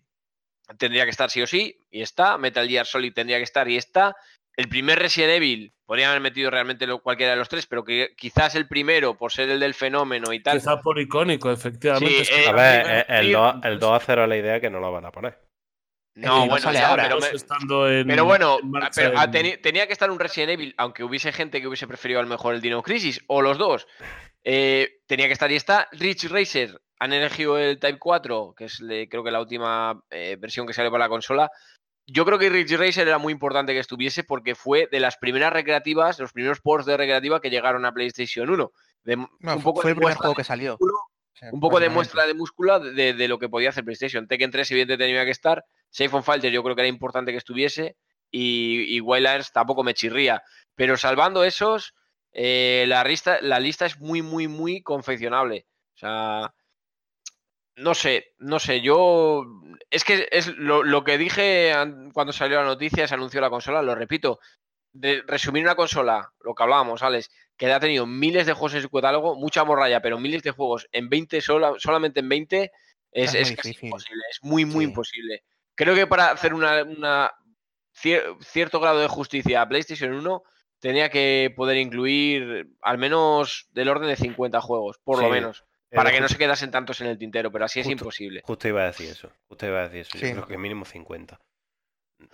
[0.79, 3.77] tendría que estar sí o sí, y está, Metal Gear Solid tendría que estar y
[3.77, 4.15] está,
[4.57, 8.13] el primer Resident Evil, podrían haber metido realmente lo- cualquiera de los tres, pero que
[8.17, 12.09] quizás el primero, por ser el del fenómeno y tal, Quizá por icónico, efectivamente.
[12.15, 14.27] Sí, es que eh, A ver, eh, el sí, 2, el pues- 2 a 0
[14.27, 15.39] la idea que no lo van a poner.
[16.15, 17.03] no, no bueno, sale ya, ahora.
[17.03, 20.17] pero, me- estando en- pero bueno, en marcha pero, en- teni- tenía que estar un
[20.19, 23.41] Resident Evil, aunque hubiese gente que hubiese preferido a lo mejor el Dino Crisis, o
[23.41, 23.85] los dos.
[24.43, 25.89] Eh, tenía que estar y está.
[25.91, 30.37] Rich Racer han elegido el Type 4, que es le- creo que la última eh,
[30.39, 31.51] versión que sale para la consola.
[32.07, 35.51] Yo creo que Rich Racer era muy importante que estuviese porque fue de las primeras
[35.51, 38.71] recreativas, los primeros ports de recreativa que llegaron a PlayStation 1.
[39.03, 40.73] De- No, un poco fue el primer juego que salió.
[40.73, 40.99] músculo,
[41.51, 44.27] un poco de muestra de músculo de, de lo que podía hacer PlayStation.
[44.27, 45.65] Tekken 3 evidentemente tenía que estar.
[45.89, 47.95] Safe on Fighter yo creo que era importante que estuviese.
[48.31, 50.43] Y, y Wildlands tampoco me chirría.
[50.75, 51.93] Pero salvando esos,
[52.33, 55.65] eh, la, lista, la lista es muy, muy, muy confeccionable.
[55.95, 56.53] O sea,
[57.77, 59.45] no sé, no sé, yo...
[59.89, 63.49] Es que es lo, lo que dije an- cuando salió la noticia, se anunció la
[63.49, 64.39] consola, lo repito.
[64.93, 68.81] de resumir una consola, lo que hablábamos, Alex, que ha tenido miles de juegos en
[68.81, 72.71] su catálogo, mucha morralla, pero miles de juegos en 20, sola- solamente en 20,
[73.11, 74.21] es, Es muy es casi imposible.
[74.31, 74.89] Es muy, muy Sí.
[74.91, 75.43] imposible.
[75.75, 77.31] Creo que para hacer una, una
[77.93, 80.43] cier- cierto grado de justicia a PlayStation 1
[80.79, 85.65] tenía que poder incluir al menos del orden de 50 juegos, por lo menos,
[85.95, 88.41] para que no se quedasen tantos en el tintero, pero así es imposible.
[88.43, 89.31] Justo iba a decir eso.
[89.47, 90.17] Justo iba a decir eso.
[90.17, 90.27] Sí.
[90.27, 91.39] Yo creo que mínimo 50.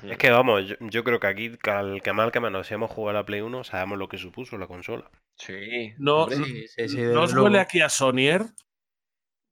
[0.04, 0.12] Mm.
[0.12, 2.92] Es que vamos, yo, yo creo que aquí, al que mal que menos, si hemos
[2.92, 5.10] jugado a la Play 1, sabemos lo que supuso la consola.
[5.38, 5.94] Sí.
[5.98, 7.46] No, sí, sí, sí, ¿no desde os luego.
[7.46, 8.44] huele aquí a Sonier?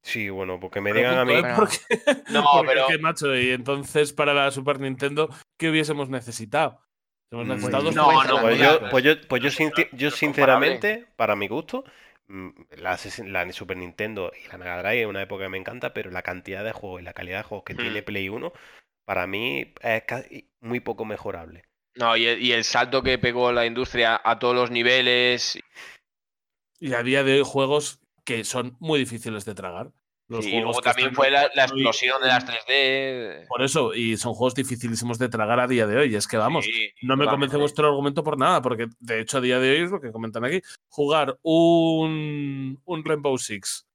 [0.01, 1.34] Sí, bueno, porque me digan a mí.
[1.55, 1.78] Porque,
[2.30, 5.30] No, porque pero- es que, macho, y entonces para la Super Nintendo,
[5.60, 6.82] ¿qué hubiésemos necesitado?
[7.32, 11.36] Hemos Mm, necesitado pues, dos no, no, Pues yo, pues yo, pues yo, sinceramente, para
[11.36, 11.84] mi gusto,
[12.78, 15.94] la, ses- la Super Nintendo y la Mega Drive es una época que me encanta,
[15.94, 18.54] pero la cantidad de juegos y la calidad de juegos que tiene Play 1,
[19.06, 21.64] para mí es casi muy poco mejorable.
[21.96, 25.60] No, y el, y el salto que pegó la industria a todos los niveles.
[26.80, 29.94] Y a día de hoy juegos que son muy difíciles de tragar.
[30.30, 33.48] Los y luego también fue la, explosión de las 3D.
[33.48, 36.16] Por eso, y son juegos dificilísimos de tragar a día de hoy.
[36.16, 39.42] Es que vamos, Sí, no me convence vuestro argumento por nada, porque de hecho a
[39.42, 40.62] día de hoy es lo que comentan aquí.
[40.88, 43.88] Jugar un, un Rainbow Six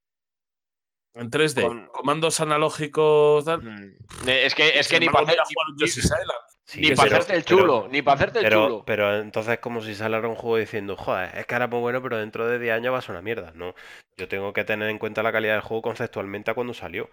[1.14, 4.28] en 3D, Con- comandos analógicos, tal, Mm.
[4.28, 5.44] Es que, es que sin ni para jugar
[5.78, 6.53] Yoshi's Island.
[6.66, 8.84] Sí, ni para pero- hacerte el pero- chulo, ni para hacerte el Pero, chulo.
[8.86, 12.02] pero entonces como si saliera un juego diciendo, joder, es que ahora es muy bueno,
[12.02, 13.52] pero dentro de 10 años va a ser una mierda.
[13.54, 13.74] No,
[14.16, 17.10] yo tengo que tener en cuenta la calidad del juego conceptualmente a cuando salió.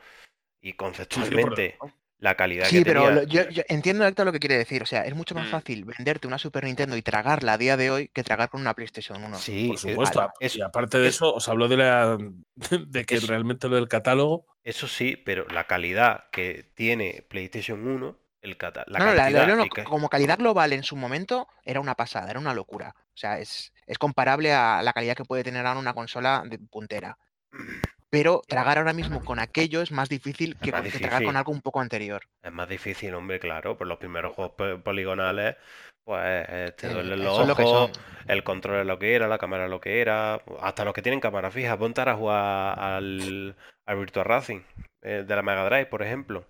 [0.62, 1.78] Y sí, conceptualmente,
[2.20, 3.22] la calidad Sí, que pero tenía...
[3.24, 4.84] lo- yo, yo entiendo Héctor lo que quiere decir.
[4.84, 5.52] O sea, es mucho más Mm.
[5.52, 8.74] fácil venderte una Super Nintendo y tragarla a día de hoy que tragar con una
[8.76, 9.38] PlayStation 1.
[9.38, 10.32] Sí, Por supuesto.
[10.40, 12.18] eso- y aparte de eso, os hablo de la
[12.88, 13.28] de que Eso.
[13.28, 14.46] realmente lo del catálogo.
[14.64, 19.18] Eso sí, pero la calidad que tiene PlayStation 1, el cata- la no, no, la-
[19.24, 22.96] cantidad la- que- como calidad global en su momento era una pasada, era una locura.
[22.98, 26.58] O sea, es, es comparable a la calidad que puede tener ahora una consola de
[26.60, 27.18] puntera.
[28.10, 31.38] Pero tragar ahora mismo con aquello es más difícil que, más con- que tragar con
[31.38, 32.24] algo un poco anterior.
[32.44, 35.56] es más difícil, hombre, claro, por los primeros juegos po- poligonales,
[36.04, 37.92] pues eh, te duelen los lo ojos,
[38.28, 41.02] el control es lo que era, la cámara es lo que era, hasta los que
[41.02, 44.62] tienen cámara fija, ponte a jugar al, al Virtua Racing
[45.04, 46.46] eh, de la Mega Drive, por ejemplo.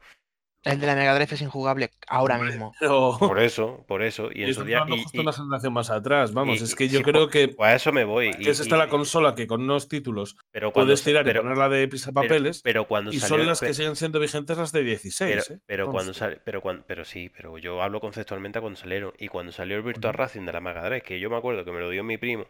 [0.63, 2.71] El de la Mega Drive es injugable ahora Hombre, mismo.
[2.79, 4.77] Pero Por eso, por eso, y y en su estamos día...
[4.79, 6.33] hablando y- justo y- una generación más atrás.
[6.33, 8.29] Vamos, y- es que yo creo que, pues a eso me voy.
[8.39, 11.43] es esta y- la consola que con unos títulos pero cuando, puedes tirar pero, y
[11.43, 12.61] ponerla de pisapapeles.
[12.63, 15.45] pero cuando y salió son el las que siguen siendo vigentes las de 16.
[15.47, 15.61] Pero, ¿eh?
[15.65, 19.13] pero cuando sale, pero cuando, pero sí, pero yo hablo conceptualmente cuando salieron.
[19.17, 20.17] Y cuando salió el Virtua Ujú.
[20.17, 22.45] Racing de la Mega Drive, que yo me acuerdo que me lo dio mi primo.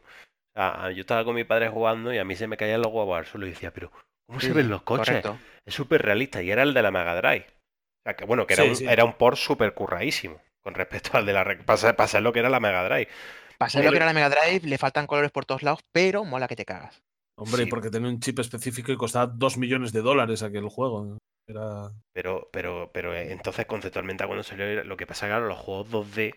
[0.53, 3.18] a- yo estaba con mi padre jugando y a mí se me caían los huevos
[3.18, 3.89] al suelo y decía, pero
[4.28, 5.07] ¿cómo se ven los coches?
[5.07, 5.38] Correcto.
[5.66, 6.43] Es súper realista.
[6.43, 7.45] Y era el de la Mega Drive.
[8.01, 8.85] O sea, que bueno, que era, Sí, un, sí.
[8.87, 11.77] era un port súper curradísimo con respecto al de la.
[12.07, 13.07] ser lo que era la Mega Drive.
[13.57, 16.23] Para ser lo que era la Mega Drive, le faltan colores por todos lados, pero
[16.25, 17.01] mola que te cagas.
[17.37, 17.69] Hombre, Sí.
[17.69, 21.17] porque tenía un chip específico y costaba 2 millones de dólares aquel juego.
[21.47, 21.89] Era...
[22.13, 26.35] Pero, pero, pero eh, entonces conceptualmente cuando salió lo que pasa claro, los juegos 2D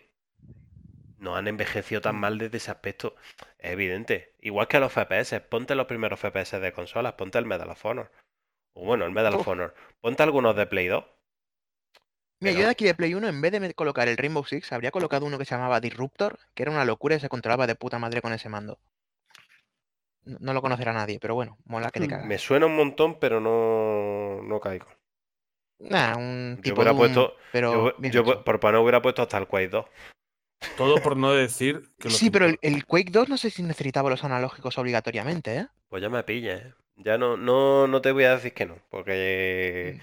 [1.17, 3.15] no han envejecido tan mal desde ese aspecto.
[3.57, 4.33] Es evidente.
[4.39, 8.11] Igual que los FPS, ponte los primeros FPS de consolas, ponte el Medal of Honor.
[8.73, 9.47] O bueno, el Medal of.
[9.47, 9.73] Honor.
[10.01, 11.03] Ponte algunos de Play 2.
[12.45, 14.71] Mira, yo Pero- de aquí de Play 1, en vez de colocar el Rainbow Six,
[14.71, 17.75] habría colocado uno que se llamaba Disruptor, que era una locura y se controlaba de
[17.75, 18.77] puta madre con ese mando.
[20.25, 22.25] No, no lo conocerá nadie, pero bueno, mola que te cagas.
[22.27, 24.85] Me suena un montón, pero no, no caigo.
[25.79, 27.35] Nah, un Yo tipo hubiera Doom, puesto.
[27.51, 29.85] pero yo, yo por para no hubiera puesto hasta el Quake 2.
[30.77, 33.61] Todo por no decir que lo Sí, que pero el, Quake 2 no sé si
[33.63, 35.67] necesitaba los analógicos obligatoriamente, ¿eh?
[35.89, 36.73] Pues ya me pillas, ¿eh?
[36.97, 39.99] Ya no, no, no te voy a decir que no, porque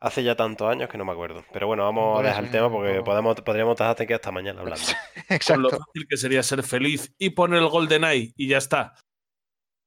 [0.00, 1.44] hace ya tantos años que no me acuerdo.
[1.52, 4.84] Pero bueno, vamos a dejar el tema porque podemos, podríamos estar aquí hasta mañana hablando.
[5.46, 5.70] Con lo Exacto.
[5.86, 8.94] fácil que sería ser feliz y poner el GoldenEye y ya está.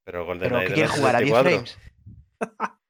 [0.04, 1.50] Pero Pero GoldenEye ¿qué de jugar a 10 64.
[1.50, 1.78] frames?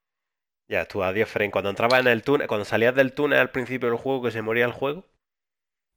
[0.70, 1.50] Ya, tú a 10 frames.
[1.50, 4.40] Cuando entrabas en el túnel, cuando salías del túnel al principio del juego que se
[4.40, 5.04] moría el juego.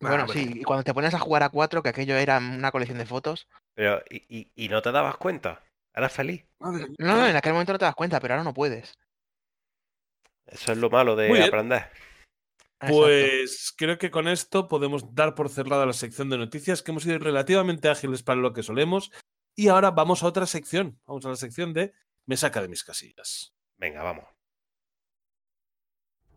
[0.01, 2.97] Bueno, sí, y cuando te pones a jugar a 4, que aquello era una colección
[2.97, 3.47] de fotos.
[3.75, 5.61] Pero, y, y- y no te dabas cuenta.
[5.93, 6.43] Eras feliz.
[6.59, 8.97] No, no, en aquel momento no te das cuenta, pero ahora no puedes.
[10.45, 11.89] Eso es lo malo de aprender.
[12.79, 12.97] Exacto.
[12.97, 17.03] Pues creo que con esto podemos dar por cerrada la sección de noticias, que hemos
[17.03, 19.11] sido relativamente ágiles para lo que solemos.
[19.55, 20.99] Y ahora vamos a otra sección.
[21.05, 21.93] Vamos a la sección de
[22.25, 23.53] Me saca de mis casillas.
[23.77, 24.25] Venga, vamos.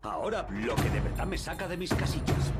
[0.01, 2.53] Ahora lo que de verdad me saca de mis casillas.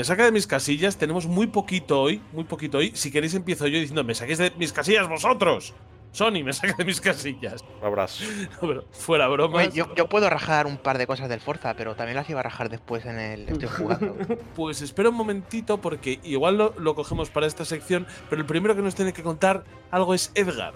[0.00, 0.96] Me saca de mis casillas.
[0.96, 2.92] Tenemos muy poquito hoy, muy poquito hoy.
[2.94, 5.74] Si queréis empiezo yo diciendo, me saquéis de mis casillas vosotros.
[6.10, 7.62] Sony, me saca de mis casillas.
[7.78, 8.24] Un abrazo.
[8.62, 9.28] Pero fuera.
[9.28, 12.40] Oye, yo, yo puedo rajar un par de cosas del Forza, pero también las iba
[12.40, 14.16] a rajar después en el estoy jugando.
[14.56, 18.74] Pues espera un momentito porque igual lo, lo cogemos para esta sección, pero el primero
[18.74, 20.72] que nos tiene que contar algo es Edgar.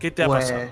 [0.00, 0.68] ¿Qué te ha pues, pasado?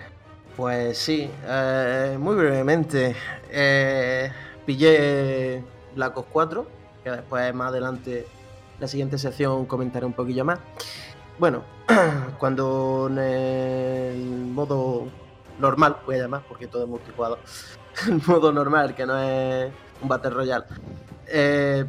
[0.56, 3.14] Pues sí, eh, muy brevemente.
[3.52, 4.32] eh,
[4.66, 5.62] pillé
[5.94, 6.75] Black Ops 4,
[7.06, 8.26] que después más adelante,
[8.80, 10.58] la siguiente sección, comentaré un poquillo más.
[11.38, 11.62] Bueno,
[12.40, 15.06] cuando en el modo
[15.60, 17.38] normal, voy a llamar, porque todo es multijugador,
[18.08, 19.72] el modo normal, que no es
[20.02, 20.64] un Battle Royale,
[21.28, 21.86] eh,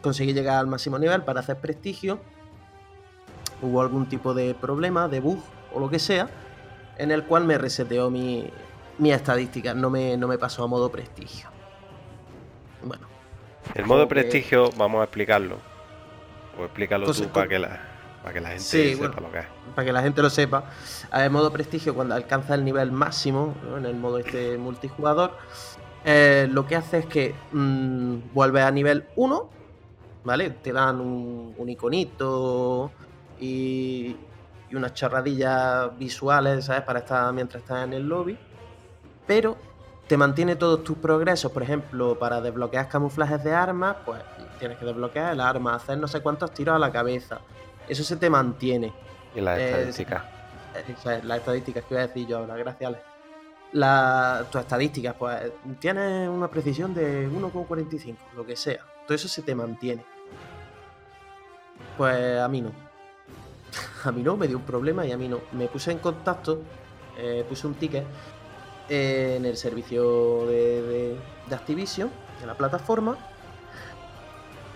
[0.00, 2.20] conseguí llegar al máximo nivel para hacer prestigio.
[3.60, 5.42] Hubo algún tipo de problema, de bug
[5.74, 6.28] o lo que sea,
[6.96, 8.48] en el cual me reseteó mi,
[8.98, 11.48] mi estadística, no me, no me pasó a modo prestigio.
[12.84, 13.17] Bueno,
[13.74, 15.56] El modo prestigio, vamos a explicarlo.
[16.58, 17.80] O explícalo Entonces, tú para que la,
[18.22, 19.20] para que la gente Sí, sepa bueno.
[19.28, 19.46] lo que es.
[19.74, 20.64] para que la gente lo sepa,
[21.12, 23.76] ver, modo prestigio, cuando alcanza el nivel máximo, ¿no?
[23.78, 25.36] en el modo este multijugador,
[26.04, 29.50] eh, lo que hace es que mm, vuelve a nivel 1,
[30.24, 30.50] ¿vale?
[30.50, 32.90] Te dan un, un iconito
[33.40, 34.16] y,
[34.70, 36.82] y unas charradillas visuales, ¿sabes?
[36.82, 38.36] Para estar mientras estás en el lobby.
[39.26, 39.56] Pero
[40.08, 44.20] te mantiene todos tus progresos, por ejemplo, para desbloquear camuflajes de armas, pues
[44.58, 47.40] tienes que desbloquear el arma, hacer no sé cuántos tiros a la cabeza.
[47.86, 48.92] Eso se te mantiene.
[49.34, 50.22] Y las Eh, estadísticas.
[50.74, 52.98] Eh, o sea, las estadísticas que voy a decir yo ahora, gracias Ale.
[53.72, 58.80] La, tus estadísticas, pues tienes una precisión de 1,45, lo que sea.
[59.06, 60.04] Todo eso se te mantiene.
[61.96, 62.70] Pues a mí no.
[64.04, 65.40] A mí no, me dio un problema y a mí no.
[65.52, 66.62] Me puse en contacto,
[67.18, 68.06] eh, puse un ticket eh,
[68.88, 72.10] en el servicio de, de- Activision,
[72.40, 73.16] de la plataforma,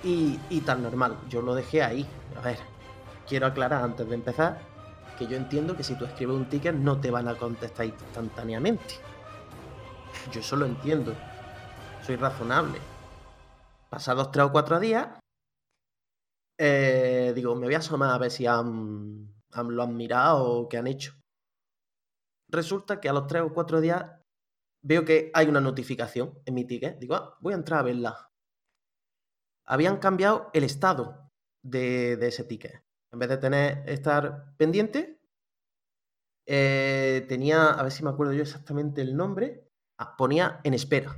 [0.03, 1.17] y, y tan normal.
[1.29, 2.07] Yo lo dejé ahí.
[2.39, 2.59] A ver,
[3.29, 4.59] quiero aclarar antes de empezar
[5.19, 8.95] que yo entiendo que si tú escribes un ticket no te van a contestar instantáneamente.
[10.33, 11.15] Yo eso lo entiendo.
[12.07, 12.79] Soy razonable.
[13.91, 15.09] Pasados tres o cuatro días,
[16.59, 20.69] eh, digo, me voy a asomar a ver si han, han- lo han mirado o
[20.69, 21.13] qué han hecho.
[22.53, 24.05] Resulta que a los tres o cuatro días
[24.83, 26.99] veo que hay una notificación en mi ticket.
[26.99, 28.31] Digo, ah, voy a entrar a verla.
[29.65, 31.31] Habían cambiado el estado
[31.63, 32.85] de, de ese ticket.
[33.11, 35.19] En vez de tener estar pendiente,
[36.47, 39.69] eh, tenía, a ver si me acuerdo yo exactamente el nombre,
[39.99, 41.17] ah, ponía en espera.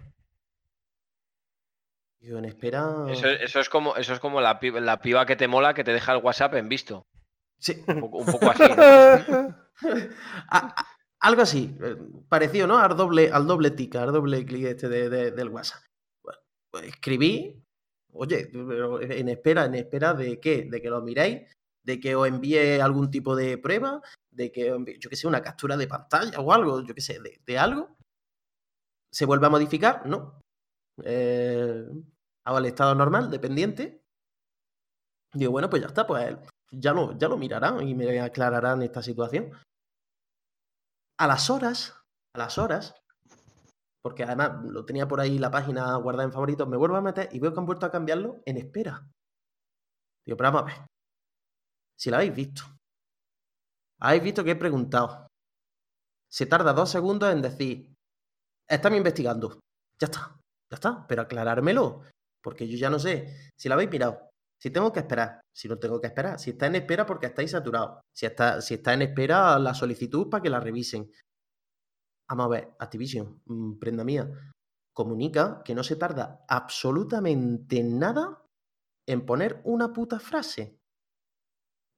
[2.20, 3.06] Digo, en espera.
[3.08, 5.84] Eso, eso es como, eso es como la, pi- la piba que te mola que
[5.84, 7.06] te deja el WhatsApp en visto.
[7.58, 8.62] Sí, Un poco, un poco así.
[8.62, 8.74] ¿no?
[8.82, 9.54] A-
[10.50, 10.93] a-
[11.24, 11.96] algo así, eh,
[12.28, 12.78] parecido, ¿no?
[12.78, 15.82] Al doble, al doble tic, al doble clic este de- de- del WhatsApp.
[16.70, 17.62] Pues escribí,
[18.12, 21.50] oye, en espera, en espera de qué, de que lo miréis,
[21.84, 24.66] de que os envíe algún tipo de prueba, de que
[24.98, 27.96] yo que sé, una captura de pantalla o algo, yo que sé, de, de algo.
[29.12, 30.04] ¿Se vuelve a modificar?
[30.06, 30.40] No.
[31.04, 31.86] Eh,
[32.44, 34.02] hago el estado normal, dependiente.
[35.32, 36.36] Digo, bueno, pues ya está, pues
[36.72, 39.52] ya lo, ya lo mirarán y me aclararán esta situación.
[41.18, 41.94] A las horas,
[42.34, 42.94] a las horas,
[44.02, 47.28] porque además lo tenía por ahí la página guardada en favoritos, me vuelvo a meter
[47.32, 49.08] y veo que han vuelto a cambiarlo en espera.
[50.26, 50.86] Digo, pero vamos a ver.
[51.98, 52.62] Si lo habéis visto.
[54.00, 55.28] Habéis visto que he preguntado.
[56.30, 57.94] Se tarda dos segundos en decir,
[58.68, 59.60] están investigando.
[60.00, 60.36] Ya está,
[60.70, 62.02] ya está, pero aclarármelo.
[62.42, 64.30] Porque yo ya no sé si lo habéis mirado,
[64.64, 67.50] si tengo que esperar, si no tengo que esperar, si está en espera porque estáis
[67.50, 71.12] saturados, si está, si está en espera la solicitud para que la revisen.
[72.30, 74.26] Vamos a ver, Activision, mm, prenda mía,
[74.94, 78.42] comunica que no se tarda absolutamente nada
[79.06, 80.78] en poner una puta frase.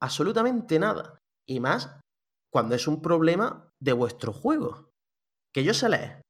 [0.02, 1.20] Absolutamente nada.
[1.48, 2.00] Y más
[2.52, 4.90] cuando es un problema de vuestro juego.
[5.54, 6.20] Que yo sé leer.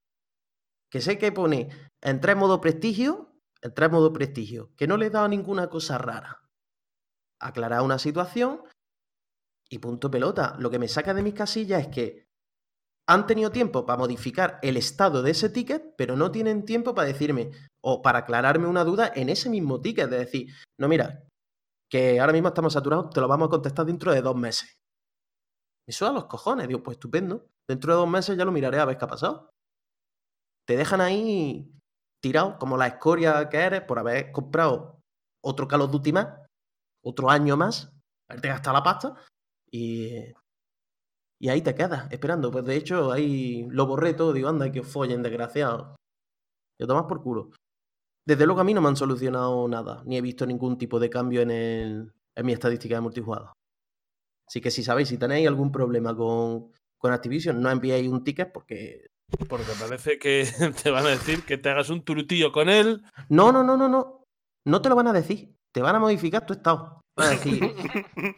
[0.93, 1.71] Que sé que pone
[2.03, 3.36] entrar en modo prestigio,
[3.75, 4.73] en modo prestigio.
[4.77, 6.43] Que no le dado ninguna cosa rara.
[7.41, 8.63] Aclarar una situación
[9.69, 10.57] y punto pelota.
[10.59, 12.27] Lo que me saca de mis casillas es que
[13.09, 17.09] han tenido tiempo para modificar el estado de ese ticket, pero no tienen tiempo para
[17.09, 20.11] decirme o para aclararme una duda en ese mismo ticket.
[20.11, 20.49] De decir,
[20.79, 21.23] no, mira,
[21.91, 24.77] que ahora mismo estamos saturados, te lo vamos a contestar dentro de dos meses.
[25.87, 26.67] Eso a los cojones.
[26.67, 27.47] Digo, pues estupendo.
[27.69, 29.51] Dentro de dos meses ya lo miraré a ver qué ha pasado.
[30.67, 31.76] Te dejan ahí
[32.29, 35.01] tirado como la escoria que eres por haber comprado
[35.45, 36.29] otro Call of Duty más,
[37.05, 37.93] otro año más,
[38.29, 39.15] haberte gastado la pasta
[39.71, 40.11] y,
[41.41, 42.51] y ahí te quedas esperando.
[42.51, 45.97] Pues de hecho ahí lo borré todo, digo, anda, que os follen, desgraciado.
[46.81, 47.51] Yo tomas por culo.
[48.27, 51.11] Desde luego a mí no me han solucionado nada, ni he visto ningún tipo de
[51.11, 53.53] cambio en, el- en mi estadística de multijugador.
[54.49, 58.53] Así que si sabéis, si tenéis algún problema con, con Activision, no enviéis un ticket
[58.53, 59.07] porque...
[59.49, 60.47] Porque parece que
[60.83, 63.03] te van a decir que te hagas un turutillo con él.
[63.29, 64.25] No, no, no, no, no.
[64.65, 65.55] No te lo van a decir.
[65.73, 67.01] Te van a modificar tu estado.
[67.17, 67.61] Van a decir,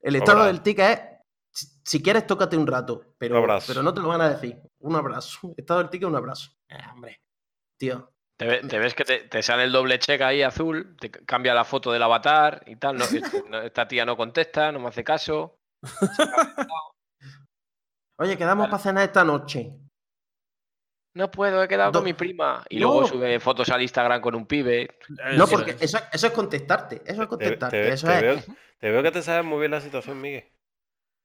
[0.00, 1.00] el estado del ticket
[1.52, 3.14] es, si, quieres, tócate un rato.
[3.18, 3.66] Pero, Un abrazo.
[3.68, 4.60] pero no te lo van a decir.
[4.80, 5.52] Un abrazo.
[5.56, 6.50] Estado del ticket, un abrazo.
[6.68, 7.20] Eh, hombre.
[7.78, 8.12] Tío.
[8.38, 11.54] Te, ve- te ves que te, te sale el doble check ahí azul, te cambia
[11.54, 12.96] la foto del avatar y tal.
[13.50, 15.56] no, esta tía no contesta, no me hace caso.
[18.18, 18.70] Oye, quedamos Vale.
[18.70, 19.72] para cenar esta noche.
[21.14, 22.62] No puedo, he quedado Do- con mi prima.
[22.68, 24.82] Y luego sube fotos al Instagram con un pibe.
[24.82, 26.96] Eh, No, porque eso, eso es contestarte.
[27.06, 27.82] Eso es Te, contestarte.
[27.82, 28.20] te- eso te es.
[28.22, 28.36] veo,
[28.78, 30.52] te veo que te sabes muy bien la situación, Miguel.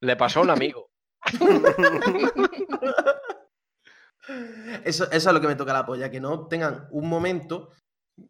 [0.01, 0.89] Le pasó a un amigo.
[4.85, 7.71] Eso, eso es lo que me toca la polla, que no tengan un momento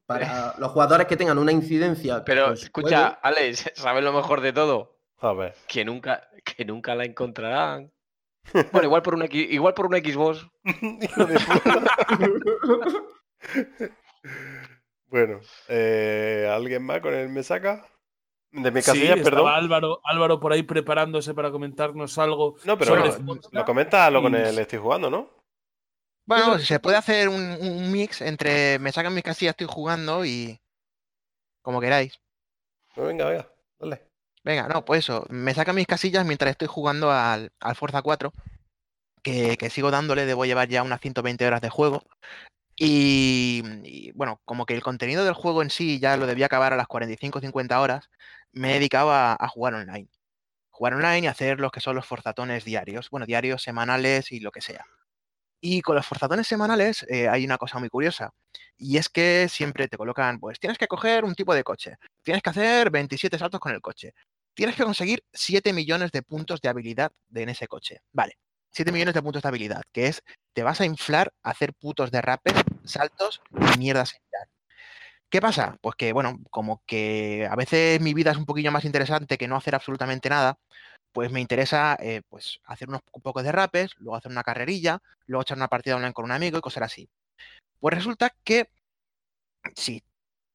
[0.05, 2.23] para los jugadores que tengan una incidencia.
[2.23, 3.07] Pero su escucha.
[3.21, 4.99] Alex, ¿sabes lo mejor de todo?
[5.19, 5.53] A ver.
[5.67, 7.91] Que nunca, que nunca la encontrarán.
[8.71, 10.45] Bueno, igual por un X- igual por un Xbox.
[15.07, 17.85] Bueno, eh, ¿alguien más con el me saca?
[18.51, 19.53] De mi Sí, casilla, estaba perdón.
[19.53, 22.55] Álvaro, Álvaro por ahí preparándose para comentarnos algo.
[22.65, 23.49] No, pero sobre lo, Forza.
[23.51, 25.29] lo comenta lo con el estoy jugando, ¿no?
[26.25, 30.57] Bueno, se puede hacer un, un mix entre me sacan mis casillas, estoy jugando y
[31.61, 32.19] como queráis.
[32.93, 33.49] Pues venga, venga,
[33.79, 34.10] dale.
[34.43, 38.33] Venga, no, pues eso, me sacan mis casillas mientras estoy jugando al, al Forza 4,
[39.23, 42.03] que, que sigo dándole, debo llevar ya unas 120 horas de juego.
[42.77, 46.77] Y, bueno, como que el contenido del juego en sí ya lo debía acabar a
[46.77, 48.09] las 45-50 horas,
[48.53, 50.09] me he dedicado a, a jugar online.
[50.71, 54.51] Jugar online y hacer los que son los forzatones diarios, bueno, diarios, semanales y lo
[54.51, 54.85] que sea.
[55.61, 58.31] Y con los forzatones semanales eh, hay una cosa muy curiosa,
[58.77, 62.41] y es que siempre te colocan, pues tienes que coger un tipo de coche, tienes
[62.41, 64.13] que hacer 27 saltos con el coche,
[64.53, 68.01] tienes que conseguir 7 millones de puntos de habilidad en ese coche.
[68.11, 68.37] Vale,
[68.71, 70.23] 7 millones de puntos de habilidad, que es,
[70.53, 72.53] te vas a inflar a hacer putos derrapes,
[72.85, 73.41] saltos
[73.75, 74.47] y mierdas similar.
[75.29, 75.77] ¿Qué pasa?
[75.81, 79.47] Pues que, bueno, como que a veces mi vida es un poquillo más interesante que
[79.47, 80.57] no hacer absolutamente nada,
[81.13, 85.43] pues me interesa eh, pues hacer unos po- pocos derrapes, luego hacer una carrerilla, luego
[85.43, 87.09] echar una partida online con un amigo y cosas así.
[87.79, 88.69] Pues resulta que
[89.75, 90.01] sí,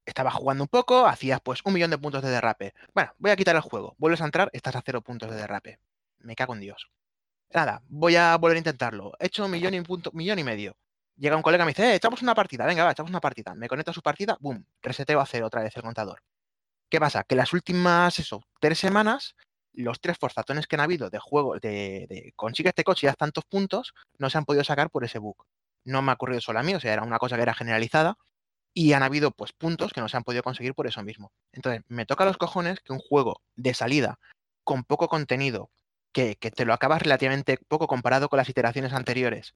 [0.07, 2.73] estaba jugando un poco, hacías pues un millón de puntos de derrape.
[2.95, 5.81] Bueno, voy a quitar el juego, vuelves a entrar, estás a cero puntos de derrape.
[6.21, 6.89] Me cago en Dios.
[7.53, 9.13] Nada, voy a volver a intentarlo.
[9.19, 10.77] He hecho un millón y, punto, millón y medio.
[11.17, 13.55] Llega un colega y me dice, eh, echamos una partida, venga, va, echamos una partida.
[13.55, 16.23] Me conecto a su partida, boom, reseteo a cero otra vez el contador.
[16.89, 17.25] ¿Qué pasa?
[17.25, 19.35] Que las últimas, eso, tres semanas,
[19.73, 23.17] los tres forzatones que han habido de juego, de, de consigue este coche y haz
[23.17, 25.37] tantos puntos, no se han podido sacar por ese bug.
[25.85, 28.19] No me ha ocurrido solo a mí, o sea, era una cosa que era generalizada
[28.79, 31.33] y han habido pues puntos que no se han podido conseguir por eso mismo.
[31.53, 34.19] Entonces, me toca los cojones que un juego de salida
[34.65, 35.71] con poco contenido,
[36.13, 39.55] que, que te lo acabas relativamente poco comparado con las iteraciones anteriores,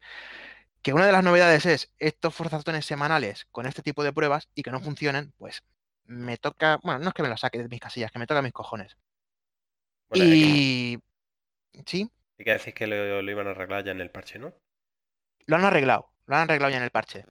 [0.82, 4.62] que una de las novedades es estos forzatones semanales con este tipo de pruebas y
[4.62, 5.62] que no funcionen, pues
[6.04, 8.40] me toca, bueno, no es que me lo saque de mis casillas, que me toca
[8.40, 8.96] mis cojones.
[10.08, 10.98] Bueno, hay que- y
[11.84, 14.54] sí, hay que decir que lo, lo iban a arreglar ya en el parche, ¿no?
[15.46, 17.24] lo han arreglado, lo han arreglado ya en el parche.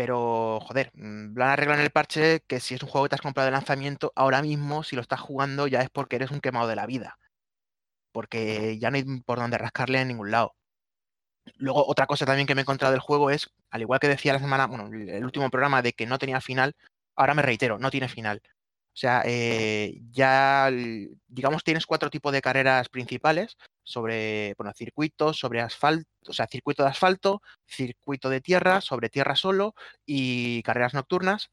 [0.00, 3.10] Pero, joder, mm, lo han arreglado en el parche que si es un juego que
[3.10, 6.30] te has comprado de lanzamiento, ahora mismo, si lo estás jugando, ya es porque eres
[6.30, 7.18] un quemado de la vida.
[8.12, 10.54] Porque ya no hay por dónde rascarle en ningún lado.
[11.56, 14.32] Luego, otra cosa también que me he encontrado del juego es, al igual que decía
[14.32, 16.74] la semana, bueno, el último programa de que no tenía final,
[17.14, 18.40] ahora me reitero, no tiene final.
[18.92, 20.68] O sea, eh, ya,
[21.28, 26.82] digamos, tienes cuatro tipos de carreras principales sobre, bueno, circuitos, sobre asfalto, o sea, circuito
[26.82, 31.50] de asfalto, circuito de tierra, sobre tierra solo y carreras nocturnas.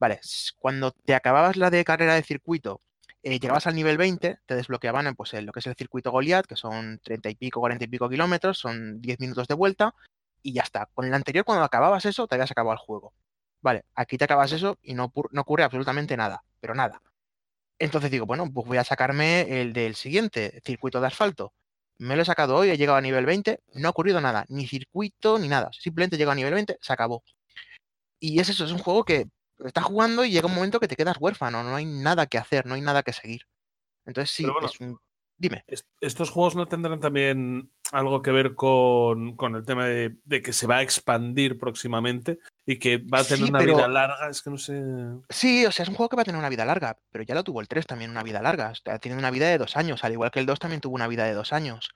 [0.00, 0.20] Vale,
[0.58, 2.80] cuando te acababas la de carrera de circuito,
[3.22, 6.10] eh, llegabas al nivel 20, te desbloqueaban en, pues, en lo que es el circuito
[6.10, 9.94] Goliath, que son 30 y pico, 40 y pico kilómetros, son 10 minutos de vuelta
[10.42, 10.86] y ya está.
[10.94, 13.12] Con el anterior, cuando acababas eso, te habías acabado el juego.
[13.62, 17.02] Vale, aquí te acabas eso y no, no ocurre absolutamente nada, pero nada.
[17.78, 21.54] Entonces digo, bueno, pues voy a sacarme el del siguiente, circuito de asfalto.
[21.98, 24.66] Me lo he sacado hoy, he llegado a nivel 20, no ha ocurrido nada, ni
[24.66, 25.70] circuito ni nada.
[25.72, 27.22] Simplemente he llegado a nivel 20, se acabó.
[28.18, 29.26] Y es eso, es un juego que
[29.64, 32.66] estás jugando y llega un momento que te quedas huérfano, no hay nada que hacer,
[32.66, 33.42] no hay nada que seguir.
[34.06, 34.98] Entonces sí, bueno, es un...
[35.38, 35.64] Dime.
[35.66, 40.42] Est- Estos juegos no tendrán también algo que ver con, con el tema de, de
[40.42, 42.38] que se va a expandir próximamente
[42.72, 44.80] y que va a tener Sí, una pero- vida larga, es que no sé.
[45.28, 47.34] Sí, o sea, es un juego que va a tener una vida larga, pero ya
[47.34, 48.68] lo tuvo el 3 también una vida larga.
[48.70, 50.94] O sea, tiene una vida de dos años, al igual que el 2 también tuvo
[50.94, 51.90] una vida de dos años.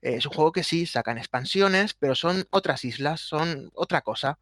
[0.00, 4.38] Eh, es un juego que sí, sacan expansiones, pero son otras islas, son otra cosa.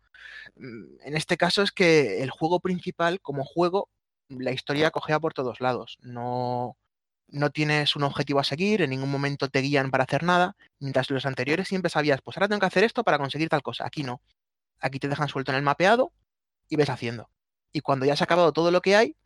[0.56, 3.88] Mm, En este caso es que el juego principal, como juego,
[4.28, 5.98] la historia cogea por todos lados.
[6.00, 6.76] No,
[7.28, 11.10] no tienes un objetivo a seguir, en ningún momento te guían para hacer nada, mientras
[11.10, 13.84] los anteriores siempre sabías, pues ahora tengo que hacer esto para conseguir tal cosa.
[13.86, 14.20] Aquí no.
[14.82, 16.12] Aquí te dejan suelto en el mapeado
[16.68, 17.30] y ves haciendo.
[17.72, 19.16] Y cuando ya has acabado todo lo que hay,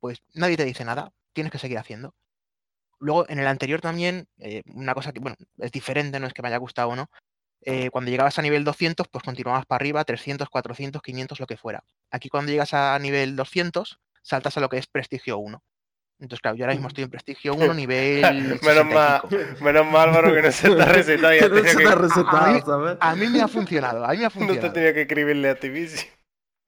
[0.00, 2.14] pues nadie te dice nada, tienes que seguir haciendo.
[2.98, 6.42] Luego, en el anterior también, eh, una cosa que, bueno, es diferente, no es que
[6.42, 7.10] me haya gustado o no,
[7.62, 11.56] eh, cuando llegabas a nivel 200, pues continuabas para arriba, 300, 400, 500, lo que
[11.56, 11.84] fuera.
[12.10, 15.62] Aquí cuando llegas a nivel 200, saltas a lo que es prestigio 1.
[16.20, 18.20] Entonces, claro, yo ahora mismo estoy en prestigio 1, nivel...
[18.22, 21.86] Menos 60 y mal, menos mal, Álvaro, que no se ha recetado no se que-
[21.88, 22.96] a mí- ¿sabes?
[23.00, 24.72] A mí me ha funcionado, a mí me ha No te funcionado.
[24.72, 26.00] tenía que escribirle a ti mismo.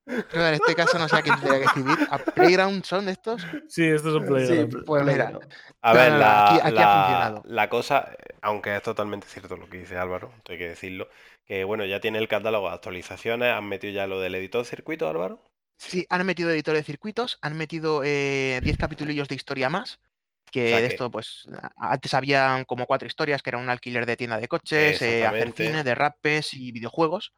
[0.08, 1.98] Pero en este caso no sé a quién tendría que escribir.
[2.10, 3.44] ¿A Playground son estos?
[3.68, 4.84] Sí, esto es un Sí, playground.
[4.84, 5.54] Pues mira, Playground.
[5.82, 7.42] A No, ver, no, no, la, aquí- aquí ha la- funcionado.
[7.44, 11.08] la cosa, aunque es totalmente cierto lo que dice Álvaro, esto hay que decirlo,
[11.44, 14.68] que bueno, ya tiene el catálogo de actualizaciones, han metido ya lo del editor de
[14.70, 15.40] circuito, Álvaro.
[15.78, 19.98] Sí, han metido editor de circuitos, han metido eh, 10 capitulillos de historia más.
[20.50, 21.44] Que sea de que- esto, pues
[21.76, 25.52] antes habían como cuatro historias, que era un alquiler de tienda de coches, eh, hacer
[25.52, 27.34] cine, derrapes y videojuegos.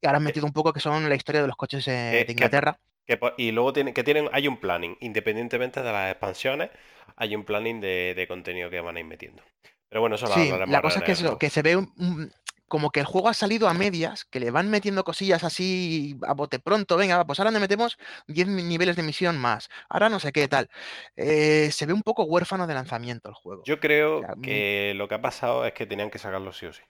[0.00, 2.32] Y ahora han metido un poco que son la historia de los coches eh, de
[2.32, 2.78] Inglaterra.
[3.06, 6.70] Que, y luego tiene, que tienen, hay un planning, independientemente de las expansiones,
[7.16, 9.42] hay un planning de, de contenido que van a ir metiendo.
[9.88, 12.32] Pero bueno, eso lo Sí, la cosa es que, eso, se ve un- un-
[12.72, 16.32] como que el juego ha salido a medias, que le van metiendo cosillas así a
[16.32, 20.18] bote pronto, venga, pues ahora le metemos 10 mi- niveles de misión más, ahora no
[20.18, 20.70] sé qué tal.
[21.14, 23.62] Eh, se ve un poco huérfano de lanzamiento el juego.
[23.66, 26.72] Yo creo sea, que lo que ha pasado es que tenían que sacarlo sí o
[26.72, 26.80] sí.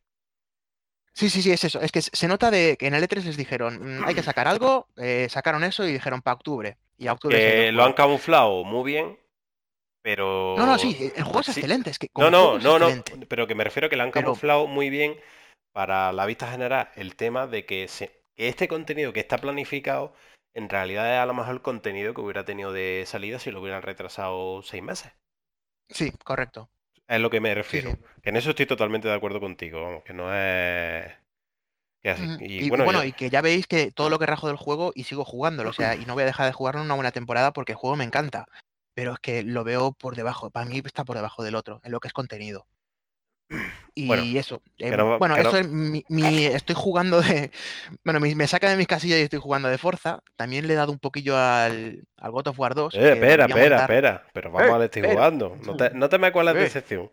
[1.15, 1.81] Sí, sí, sí, es eso.
[1.81, 4.47] Es que se nota de que en el E3 les dijeron, "Mm, hay que sacar
[4.47, 6.79] algo, eh, sacaron eso y dijeron para octubre.
[6.97, 9.19] Y a octubre lo han camuflado muy bien,
[10.01, 10.55] pero...
[10.57, 11.53] No, no, sí, el juego es Sí.
[11.61, 11.91] excelente.
[11.91, 14.67] Es que No, no, no, no, pero que me refiero que le han Pero- camuflado
[14.69, 15.17] muy bien
[15.73, 20.15] para la vista general el tema de que, se- que este contenido que está planificado
[20.55, 23.61] en realidad es a lo mejor el contenido que hubiera tenido de salida si lo
[23.61, 25.13] hubieran retrasado seis meses.
[25.89, 26.69] Sí, correcto.
[27.09, 27.91] Es lo que me refiero.
[27.91, 27.97] sí.
[28.23, 31.07] Que en eso estoy totalmente de acuerdo contigo, vamos, que no es...
[32.03, 32.23] que así.
[32.41, 34.57] Y, Y, bueno, bueno, ya- y que ya veis que todo lo que rajo del
[34.57, 35.71] juego y sigo jugándolo.
[35.71, 37.79] O sea, y no voy a dejar de jugarlo en una buena temporada porque el
[37.79, 38.47] juego me encanta.
[38.95, 40.51] Pero es que lo veo por debajo.
[40.51, 42.67] Para mí está por debajo del otro, en lo que es contenido.
[43.95, 44.63] Y Bueno, eso.
[44.79, 47.51] eh, bueno, eso es mi, mi- Estoy jugando de.
[48.05, 50.21] Bueno, mi- me saca de mis casillas y estoy jugando de Forza.
[50.37, 52.95] También le he dado un poquillo al, al God of War 2.
[52.95, 53.81] Eh, espera, espera, montar.
[53.91, 54.27] espera.
[54.33, 55.15] Pero vamos Eh, a le estoy espera.
[55.21, 55.57] jugando.
[55.67, 56.65] No te, no te me acuerdas de Eh.
[56.65, 57.11] decepción.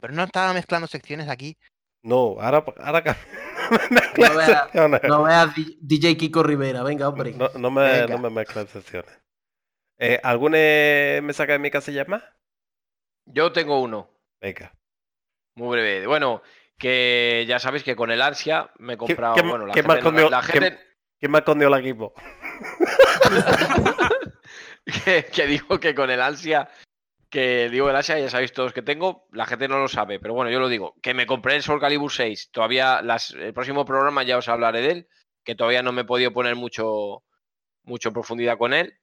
[0.00, 1.56] Pero no estaba mezclando secciones aquí.
[2.04, 3.02] No, ahora, ahora
[4.16, 7.32] No veas, no DJ Kiko Rivera, venga, hombre.
[7.32, 8.06] No, no me, Venga.
[8.08, 9.10] no me mezclas secciones.
[9.98, 12.22] Eh, ¿Algún eh, me saca de mi casilla más?
[13.26, 14.08] Yo tengo uno,
[14.40, 14.72] Venga.
[15.54, 16.06] Muy breve.
[16.06, 16.42] Bueno,
[16.78, 19.34] que ya sabéis que con el ansia me he comprado.
[19.34, 20.42] qué- bueno, la qué más gente, la
[21.18, 22.12] ¿Quién me ha escondido el equipo?
[25.04, 26.68] que, que digo que con el ansia,
[27.30, 30.34] que digo el ansia, ya sabéis todos que tengo, la gente no lo sabe, pero
[30.34, 32.50] bueno, yo lo digo, que me compré el Soul Calibur 6.
[32.50, 35.08] Todavía las, el próximo programa ya os hablaré de él,
[35.44, 37.22] que todavía no me he podido poner mucho,
[37.84, 38.94] mucho en profundidad con él.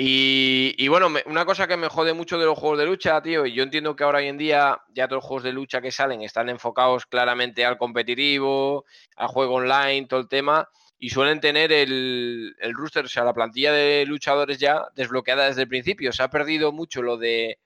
[0.00, 3.44] Y, bueno, me- una cosa que me jode mucho de los juegos de lucha, tío,
[3.46, 5.90] y yo entiendo que ahora hoy en día ya todos los juegos de lucha que
[5.90, 8.84] salen están enfocados claramente al competitivo,
[9.16, 10.68] al juego online, todo el tema,
[11.00, 15.62] y suelen tener el, el roster, o sea, la plantilla de luchadores ya desbloqueada desde
[15.62, 16.12] el principio.
[16.12, 17.58] Se ha perdido mucho lo de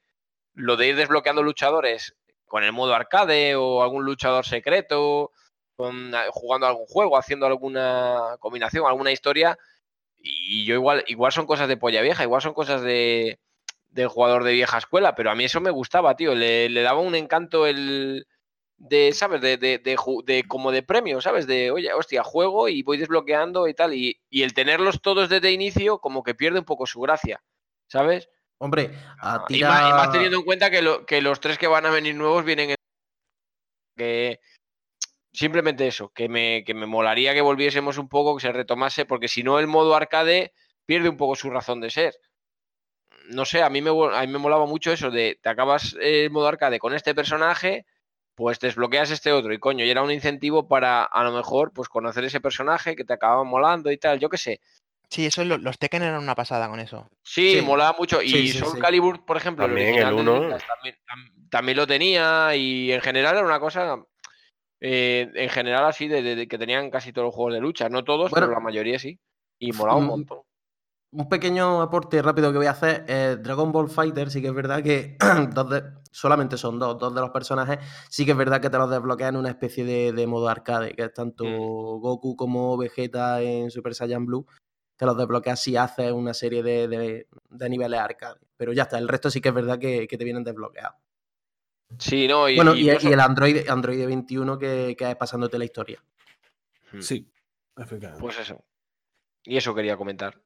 [0.55, 2.15] lo de ir desbloqueando luchadores
[2.47, 5.33] con el modo arcade o algún luchador secreto,
[5.77, 9.59] con, jugando algún juego, haciendo alguna combinación, alguna historia.
[10.25, 13.39] Y yo igual, igual son cosas de polla vieja, igual son cosas de
[13.91, 16.35] del jugador de vieja escuela, pero a mí eso me gustaba, tío.
[16.35, 18.27] Le, le daba un encanto el
[18.79, 19.43] de, ¿sabes?
[19.43, 21.47] De, de, de, de como de premio, ¿sabes?
[21.47, 23.93] De, oye, hostia, juego y voy desbloqueando y tal.
[23.93, 27.43] Y, y el tenerlos todos desde inicio, como que pierde un poco su gracia,
[27.87, 28.31] ¿sabes?
[28.59, 31.67] Hombre, a Y más, y más teniendo en cuenta que, lo- que los tres que
[31.67, 32.77] van a venir nuevos vienen en...
[33.97, 34.41] que
[35.33, 39.29] simplemente eso, que me, que me molaría que volviésemos un poco, que se retomase, porque
[39.29, 40.53] si no el modo arcade
[40.87, 42.15] pierde un poco su razón de ser.
[43.29, 46.31] No sé, a mí me, a mí me molaba mucho eso de te acabas el
[46.31, 47.87] modo arcade con este personaje,
[48.35, 51.89] pues desbloqueas este otro y coño, y era un incentivo para a lo mejor pues
[51.89, 54.61] conocer ese personaje que te acababa molando y tal, yo qué sé.
[55.09, 57.07] Sí, eso lo- los Tekken eran una pasada con eso.
[57.23, 57.61] Sí, Sí.
[57.61, 58.23] molaba mucho.
[58.23, 58.81] Y Sí, sí, Soul sí.
[58.81, 60.57] Calibur, por ejemplo, También el, original el de uno.
[60.67, 64.03] También, tam- también lo tenía y en general era una cosa
[64.85, 67.89] eh, en general así, de, de- de que tenían casi todos los juegos de lucha.
[67.89, 68.47] No todos, Bueno.
[68.49, 69.19] pero la mayoría sí.
[69.61, 70.39] Y molaba un Mm, montón.
[71.15, 73.05] Un pequeño aporte rápido que voy a hacer.
[73.07, 75.17] eh, Dragon Ball Fighter, sí que es verdad que
[75.55, 77.79] dos de- solamente son dos, dos de los personajes.
[78.11, 80.95] Sí que es verdad que te los desbloquean en una especie de, de modo arcade,
[80.95, 82.01] que es tanto Mm.
[82.01, 84.47] Goku como Vegeta en Super Saiyan Blue.
[84.97, 88.41] Te los desbloqueas si haces una serie de, de- de niveles arcade.
[88.57, 90.97] Pero ya está, el resto sí que es verdad que, que te vienen desbloqueados.
[91.99, 96.03] Sí, no, y, bueno, y el Android, Android 21 que, que es pasándote la historia.
[96.93, 97.31] Mm, Sí,
[97.77, 98.23] efectivamente.
[98.23, 98.65] Pues eso.
[99.45, 100.41] Y eso quería comentar.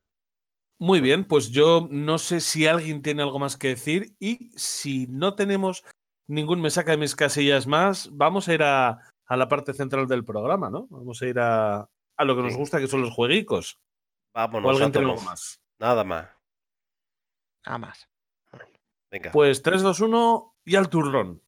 [0.78, 5.06] Muy bien, pues yo no sé si alguien tiene algo más que decir y si
[5.06, 5.85] no tenemos
[6.27, 10.06] ningún me saca de mis casillas más, vamos a ir a, a la parte central
[10.06, 10.86] del programa, ¿no?
[10.90, 13.78] Vamos a ir a, a lo que nos gusta, que son los jueguicos.
[14.35, 15.62] Vámonos ¿O alguien a tiene algo más?
[15.78, 16.28] Nada más.
[17.64, 18.09] Nada más.
[19.10, 19.31] Venga.
[19.31, 21.40] Pues 3, 2, 1 y al turrón.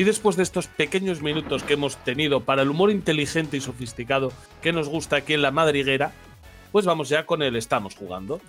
[0.00, 4.32] Y después de estos pequeños minutos que hemos tenido para el humor inteligente y sofisticado
[4.62, 6.12] que nos gusta aquí en la madriguera,
[6.72, 8.40] pues vamos ya con el estamos jugando.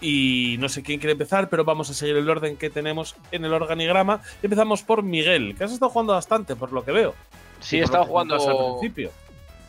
[0.00, 3.44] Y no sé quién quiere empezar, pero vamos a seguir el orden que tenemos en
[3.44, 4.22] el organigrama.
[4.42, 7.14] Empezamos por Miguel, que has estado jugando bastante, por lo que veo.
[7.60, 8.34] Sí, he estado jugando.
[8.34, 9.12] Al principio.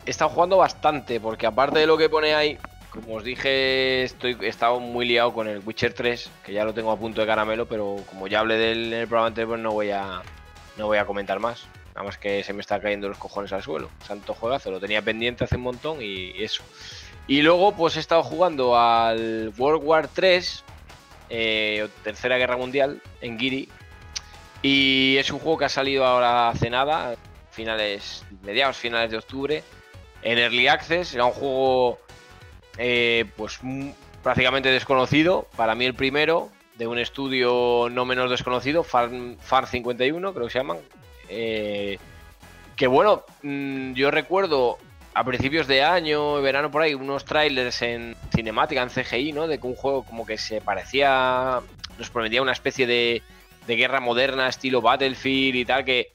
[0.08, 2.58] He estado jugando bastante, porque aparte de lo que pone ahí,
[2.90, 6.74] como os dije, estoy, he estado muy liado con el Witcher 3, que ya lo
[6.74, 9.62] tengo a punto de caramelo, pero como ya hablé del en el programa anterior, pues
[9.62, 10.24] no voy a
[10.78, 11.66] no voy a comentar más.
[11.96, 13.90] Nada más que se me está cayendo los cojones al suelo.
[14.06, 16.64] Santo juegazo, lo tenía pendiente hace un montón y eso.
[17.28, 20.64] Y luego, pues he estado jugando al World War 3,
[21.30, 23.70] eh, Tercera Guerra Mundial, en Giri.
[24.62, 27.16] Y es un juego que ha salido ahora hace nada,
[27.52, 29.64] finales, mediados, finales de octubre,
[30.24, 31.14] en Early Access.
[31.14, 32.00] Era un juego
[32.78, 33.60] eh, pues
[34.24, 36.50] prácticamente desconocido, para mí el primero,
[36.80, 39.12] de un estudio no menos desconocido, Far,
[39.42, 40.78] Far 51, creo que se llaman.
[41.28, 42.00] eh,
[42.78, 44.78] que bueno, mm, yo recuerdo
[45.14, 49.48] a principios de año, verano por ahí, unos trailers en cinemática, en CGI, ¿no?
[49.48, 51.60] De que un juego como que se parecía,
[51.98, 53.22] nos prometía una especie de,
[53.68, 56.14] de guerra moderna, estilo Battlefield y tal, que,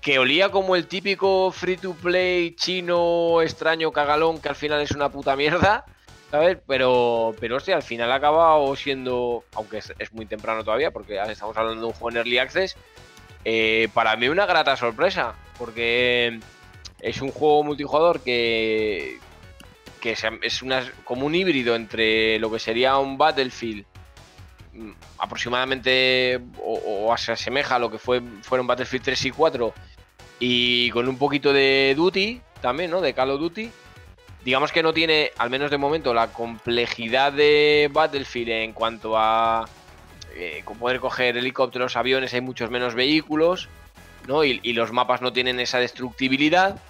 [0.00, 4.90] que olía como el típico free to play chino extraño cagalón que al final es
[4.90, 5.84] una puta mierda,
[6.30, 6.58] ¿sabes?
[6.66, 11.56] Pero, pero hostia, al final ha acabado siendo, aunque es, muy temprano todavía, porque estamos
[11.56, 12.76] hablando de un juego en Early Access,
[13.44, 16.40] eh, para mí una grata sorpresa, porque
[17.00, 19.18] es un juego multijugador que,
[20.00, 23.84] que es una, como un híbrido entre lo que sería un Battlefield
[24.72, 29.74] mm, aproximadamente o, o se asemeja a lo que fue, fueron Battlefield 3 y 4
[30.40, 33.00] y con un poquito de Duty también, ¿no?
[33.00, 33.70] De Call of Duty.
[34.48, 39.68] Digamos que no tiene, al menos de momento, la complejidad de Battlefield en cuanto a
[40.34, 43.68] eh, poder coger helicópteros, aviones, hay muchos menos vehículos,
[44.26, 44.44] ¿no?
[44.44, 46.80] Y, y los mapas no tienen esa destructibilidad.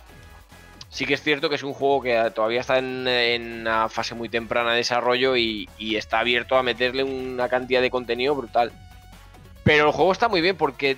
[0.89, 4.29] Sí que es cierto que es un juego que todavía está en, una fase muy
[4.29, 8.71] temprana de desarrollo y, y está abierto a meterle una cantidad de contenido brutal.
[9.65, 10.97] Pero el juego está muy bien porque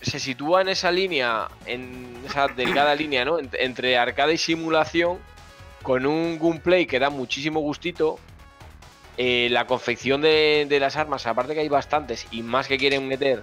[0.00, 3.38] se sitúa en esa línea, en esa delgada línea, ¿no?
[3.38, 5.18] Ent- entre arcade y simulación,
[5.82, 8.18] con un gameplay que da muchísimo gustito.
[9.16, 13.42] Eh, la confección de, las armas, aparte que hay bastantes y más que quieren meter,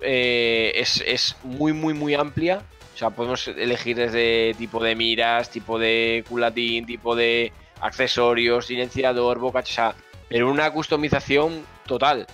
[0.00, 2.62] eh, es, es muy, muy, muy amplia.
[2.94, 9.38] O sea, podemos elegir desde tipo de miras, tipo de culatín, tipo de accesorios, silenciador,
[9.38, 9.94] boca, o sea,
[10.28, 12.26] pero una customización total.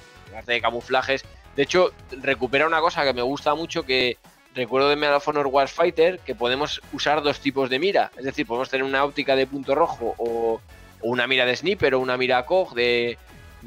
[0.47, 1.25] De camuflajes.
[1.57, 4.17] De hecho, recupera una cosa que me gusta mucho que
[4.55, 8.11] recuerdo de Medal of Honor Warfighter, que podemos usar dos tipos de mira.
[8.17, 10.61] Es decir, podemos tener una óptica de punto rojo o,
[11.03, 13.19] una mira de sniper o una mira COG de,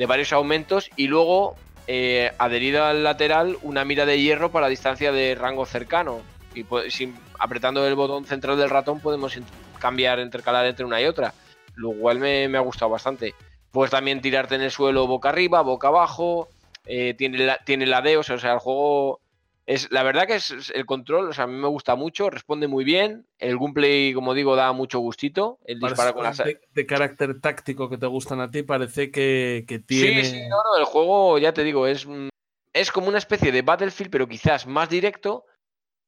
[0.07, 1.55] varios aumentos y luego
[1.87, 6.21] eh, adherido al lateral una mira de hierro para distancia de rango cercano.
[6.53, 9.37] Y sin- apretando el botón central del ratón podemos
[9.79, 11.33] cambiar, intercalar entre una y otra.
[11.75, 13.33] Lo cual me, me ha gustado bastante.
[13.71, 16.47] Puedes también tirarte en el suelo boca arriba, boca abajo.
[16.85, 19.19] eh, tiene, la, tiene ladeos, o sea, el juego
[19.67, 22.29] Es, la verdad que es, es el control, o sea, a mí me gusta mucho,
[22.29, 23.25] responde muy bien.
[23.39, 25.57] El gameplay, como digo, da mucho gustito.
[25.65, 26.37] El disparar con las.
[26.37, 30.23] de, de carácter táctico que te gustan a ti, parece que, que tiene.
[30.23, 32.29] Sí, sí, no, no, el juego, ya te digo, es, mm,
[32.73, 35.45] es como una especie de Battlefield, pero quizás más directo.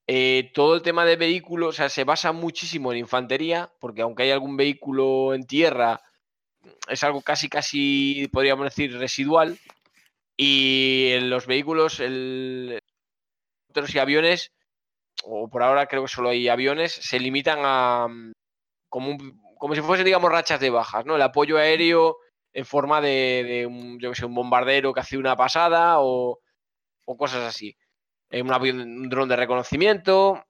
[0.09, 4.23] Eh, todo el tema de vehículos, o sea, se basa muchísimo en infantería, porque aunque
[4.23, 5.99] hay algún vehículo en tierra,
[6.87, 9.57] es algo casi, casi, podríamos decir, residual.
[10.37, 12.79] Y en los vehículos, el
[13.95, 14.51] y aviones,
[15.23, 18.33] o por ahora creo que solo hay aviones, se limitan a mm,
[18.89, 21.15] como, un- como si fuesen, digamos, rachas de bajas, ¿no?
[21.15, 22.17] El apoyo aéreo
[22.53, 26.39] en forma de, un, yo que sé, un bombardero que hace una pasada o,
[27.05, 27.77] o cosas así.
[28.31, 30.43] Eh, un dron de reconocimiento.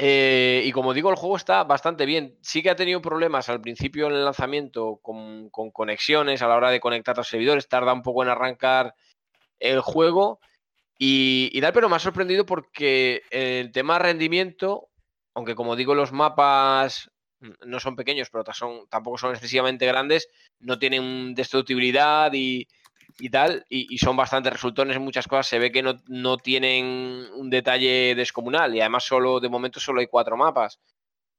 [0.00, 2.36] Eh, y como digo, el juego está bastante bien.
[2.40, 6.56] Sí que ha tenido problemas al principio en el lanzamiento con, con conexiones a la
[6.56, 7.68] hora de conectar a los servidores.
[7.68, 8.94] Tarda un poco en arrancar
[9.60, 10.40] el juego.
[11.00, 14.88] Y, tal, pero me ha sorprendido porque el tema rendimiento,
[15.32, 17.10] aunque como digo, los mapas
[17.64, 18.44] no son pequeños, pero
[18.90, 22.66] tampoco son excesivamente grandes, no tienen destructibilidad y,
[23.30, 25.46] tal, y, son bastante resultones en muchas cosas.
[25.46, 30.00] Se ve que no, no tienen un detalle descomunal y además solo, de momento, solo
[30.00, 30.80] hay cuatro mapas.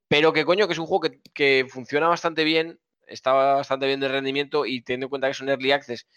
[0.07, 3.99] Pero que coño, que es un juego que, que funciona bastante bien, está bastante bien
[3.99, 6.07] de rendimiento y teniendo en cuenta que es un Early Access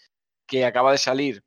[0.47, 1.43] que acaba de salir,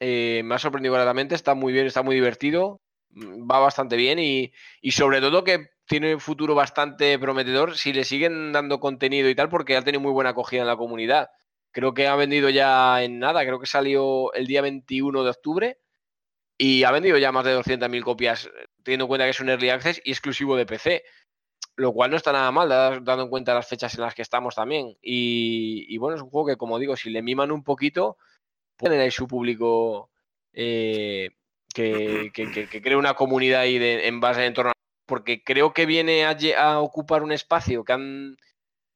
[0.00, 4.18] eh, me ha sorprendido gratamente, está muy bien, está muy divertido, mm, va bastante bien
[4.18, 9.28] y, y sobre todo que tiene un futuro bastante prometedor si le siguen dando contenido
[9.28, 11.28] y tal, porque ha tenido muy buena acogida en la comunidad.
[11.72, 15.78] Creo que ha vendido ya en nada, creo que salió el día 21 de octubre
[16.58, 18.48] y ha vendido ya más de 200.000 copias,
[18.82, 21.04] teniendo en cuenta que es un Early Access y exclusivo de PC.
[21.76, 24.22] Lo cual no está nada mal, da- dando en cuenta las fechas en las que
[24.22, 24.96] estamos también.
[25.02, 28.16] Y, y bueno, es un juego que, como digo, si le miman un poquito,
[28.76, 30.10] tener ahí su público
[30.52, 31.30] eh,
[31.74, 34.74] que, que, que- que cree una comunidad ahí de- en base en torno a...
[35.06, 38.36] Porque creo que viene a ocupar un espacio que, han,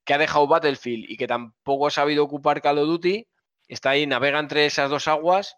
[0.04, 3.26] que ha dejado Battlefield y que tampoco ha sabido ocupar Call of Duty.
[3.68, 5.56] Está ahí, navega entre esas dos aguas.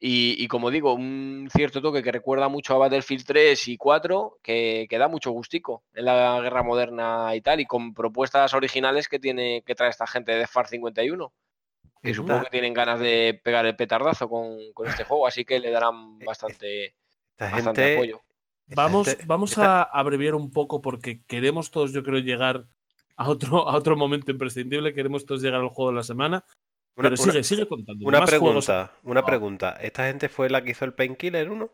[0.00, 4.38] Y, y como digo, un cierto toque que recuerda mucho a Battlefield 3 y 4,
[4.42, 9.08] que, que da mucho gustico en la guerra moderna y tal, y con propuestas originales
[9.08, 11.32] que tiene que trae esta gente de FAR 51
[12.02, 15.44] que Está- supongo que tienen ganas de pegar el petardazo con, con este juego, así
[15.44, 16.94] que le darán bastante,
[17.32, 18.22] Esta bastante gente, apoyo.
[18.68, 22.64] esta Vamos, gente- vamos esta- a abreviar un poco porque queremos todos, yo creo, llegar
[23.16, 24.94] a otro, a otro momento imprescindible.
[24.94, 26.44] Queremos todos llegar al juego de la semana.
[26.96, 28.06] una, pero una- sigue, sigue contando.
[28.06, 29.70] una Más juegos- pregunta, una pregunta.
[29.80, 31.70] ¿Esta gente fue la que hizo el Painkiller 1?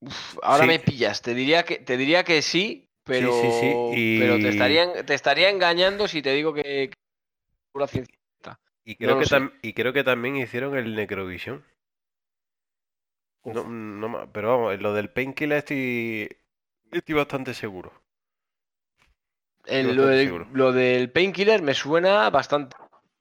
[0.00, 0.68] Uf, ahora Sí.
[0.68, 4.48] me pillas, te diría que, te diría que sí, pero, sí, sí, y- pero te,
[4.50, 6.90] estaría, te estaría engañando si te digo que.
[8.88, 11.62] Y creo, No que tam- y creo que también hicieron el Necrovision.
[13.44, 16.28] No, no pero vamos, lo del Painkiller estoy,
[16.92, 17.92] estoy bastante seguro.
[19.66, 20.48] El- Estoy lo, del, seguro.
[20.52, 22.76] lo del Painkiller me suena bastante,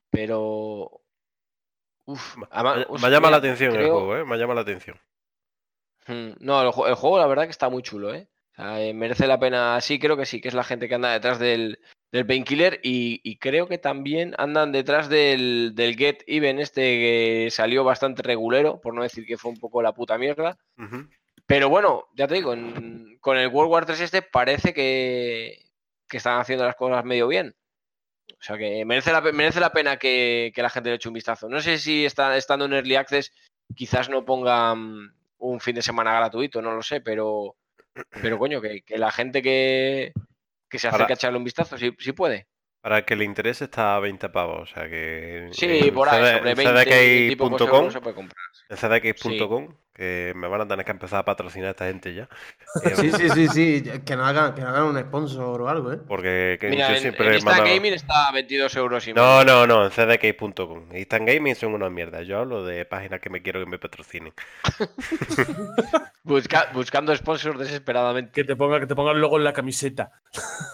[0.09, 1.01] pero...
[2.05, 4.25] Uf, Me, además, me llama la atención el juego, ¿eh?
[4.25, 4.99] Me llama la atención.
[6.07, 8.27] Mm, No, el, ju- el juego la verdad que está muy chulo, ¿eh?
[8.53, 10.95] O sea, eh, merece la pena, sí, creo que sí, que es la gente que
[10.95, 11.79] anda detrás del,
[12.11, 17.47] del Painkiller y, y creo que también andan detrás del, del Get Even este que
[17.51, 20.57] salió bastante regulero, por no decir que fue un poco la puta mierda.
[21.45, 25.65] Pero bueno, ya te digo, en- con el World War 3 este parece que,
[26.07, 27.55] que están haciendo las cosas medio bien.
[28.39, 31.13] O sea que merece la, merece la pena que, que la gente le eche un
[31.13, 31.49] vistazo.
[31.49, 33.31] No sé si está, estando en Early Access
[33.75, 37.55] quizás no pongan un fin de semana gratuito, no lo sé, pero,
[38.21, 40.13] pero coño, que, que la gente que,
[40.69, 42.47] que se acerque Ahora- a echarle un vistazo, sí, sí puede.
[42.81, 45.49] Para que le interese está a 20 pavos, o sea que...
[45.51, 48.45] Sí, en por ahí, sobre 20 y pocos CDK.com, euros se puede comprar.
[48.69, 52.29] en CDK.com, que me van a tener que empezar a patrocinar a esta gente ya.
[52.83, 53.83] Eh, Sí, sí, sí, sí.
[54.05, 55.97] Que nos hagan, que nos hagan un sponsor o algo, ¿eh?
[56.07, 59.43] Porque que Mira, yo en, siempre en Instant Gaming está a 22 euros y No,
[59.43, 60.95] no, no, en CDK.com.
[60.95, 62.27] Instant Gaming son unas mierdas.
[62.27, 64.33] Yo hablo de páginas que me quiero que me patrocinen.
[66.23, 68.31] Busca- buscando sponsors desesperadamente.
[68.31, 70.11] Que te ponga, que te ponga el logo en la camiseta.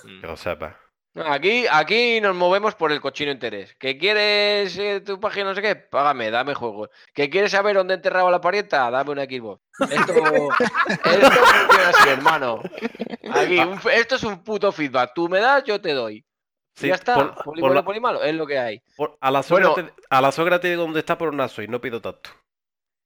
[0.04, 0.22] Mm.
[0.22, 0.76] Que lo sepas.
[1.16, 3.76] No, Aquí, aquí nos movemos por el cochino interés.
[3.76, 5.76] ¿Que quieres eh, tu página no sé qué?
[5.76, 6.90] Págame, dame juegos.
[7.14, 8.90] ¿Que quieres saber dónde he enterrado la parienta?
[8.90, 9.62] Dame una Xbox.
[9.92, 10.14] Esto,
[11.06, 12.62] esto funciona así, hermano.
[13.32, 15.12] Aquí, un- esto es un puto feedback.
[15.14, 16.26] Tú me das, yo te doy.
[16.76, 17.14] Sí, ya está.
[17.14, 18.82] por- Poli por bueno, la- poli malo, es lo que hay.
[18.96, 19.90] por- a, la suegra Bueno.
[19.96, 22.32] te, a la suegra te digo dónde está por una soy, no pido tanto.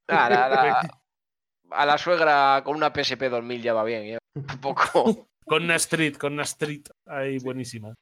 [0.07, 0.81] Ah, la- la-
[1.71, 4.03] a la suegra con una PSP 2000 ya va bien.
[4.03, 4.17] ¿eh?
[4.35, 5.27] Un poco.
[5.47, 6.83] Con una Street, con una Street.
[7.07, 7.93] Ahí, buenísima.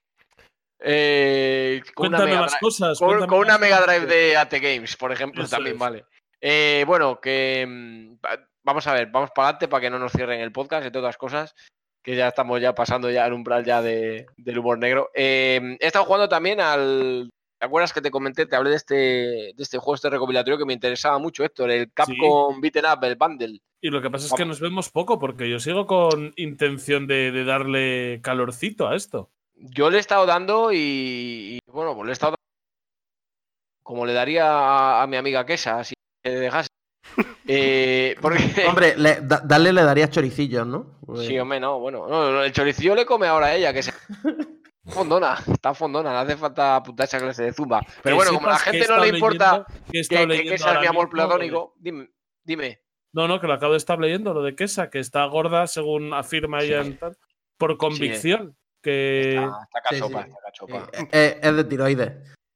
[0.80, 2.99] Eh, con una Cuéntame Mega más Drive- cosas.
[2.99, 3.81] Con, cuéntame con una más Mega.
[3.85, 5.80] Drive de AT Games, por ejemplo, Eso también es.
[5.80, 6.05] vale.
[6.41, 10.11] Eh, bueno, que mm, va- vamos a ver, vamos para adelante para que no nos
[10.11, 11.55] cierren el podcast, entre otras cosas,
[12.03, 15.09] que ya estamos ya pasando ya el umbral ya de, del humor negro.
[15.15, 17.30] Eh, he estado jugando también al.
[17.57, 18.45] ¿Te acuerdas que te comenté?
[18.45, 21.91] Te hablé de este, de este juego, este recopilatorio que me interesaba mucho, Héctor, el
[21.93, 23.59] Capcom Beaten Up, el Bundle.
[23.86, 27.32] Y lo que pasa es que nos vemos poco, porque yo sigo con intención de,
[27.32, 29.30] de darle calorcito a esto.
[29.53, 34.14] Yo le he estado dando y, y, bueno, pues le he estado dando como le
[34.14, 35.94] daría a, a mi amiga Quesa, si
[36.24, 36.68] le dejase.
[37.48, 38.38] Eh, porque,
[38.68, 40.98] Hombre, le- da- darle le darías choricillos, ¿no?
[41.22, 43.94] sí, hombre, no, bueno, no, el choricillo le come ahora a ella, que se
[44.88, 47.82] fondona, está fondona, no hace falta apuntar esa clase de zumba.
[48.02, 51.07] Pero bueno, como a la gente no le importa leyendo- que que, es mi amor
[51.07, 52.10] platónico, dime,
[52.44, 52.80] dime.
[53.15, 56.13] No, no, que lo acabo de estar leyendo, lo de Quesa, que está gorda, según
[56.13, 57.15] afirma ella, en tal,
[57.57, 58.55] por convicción.
[58.83, 59.35] Que...
[59.35, 60.29] Está, está sí, cachopa, sí.
[60.29, 60.89] está cachopa.
[60.93, 62.11] Eh, eh, es de tiroides.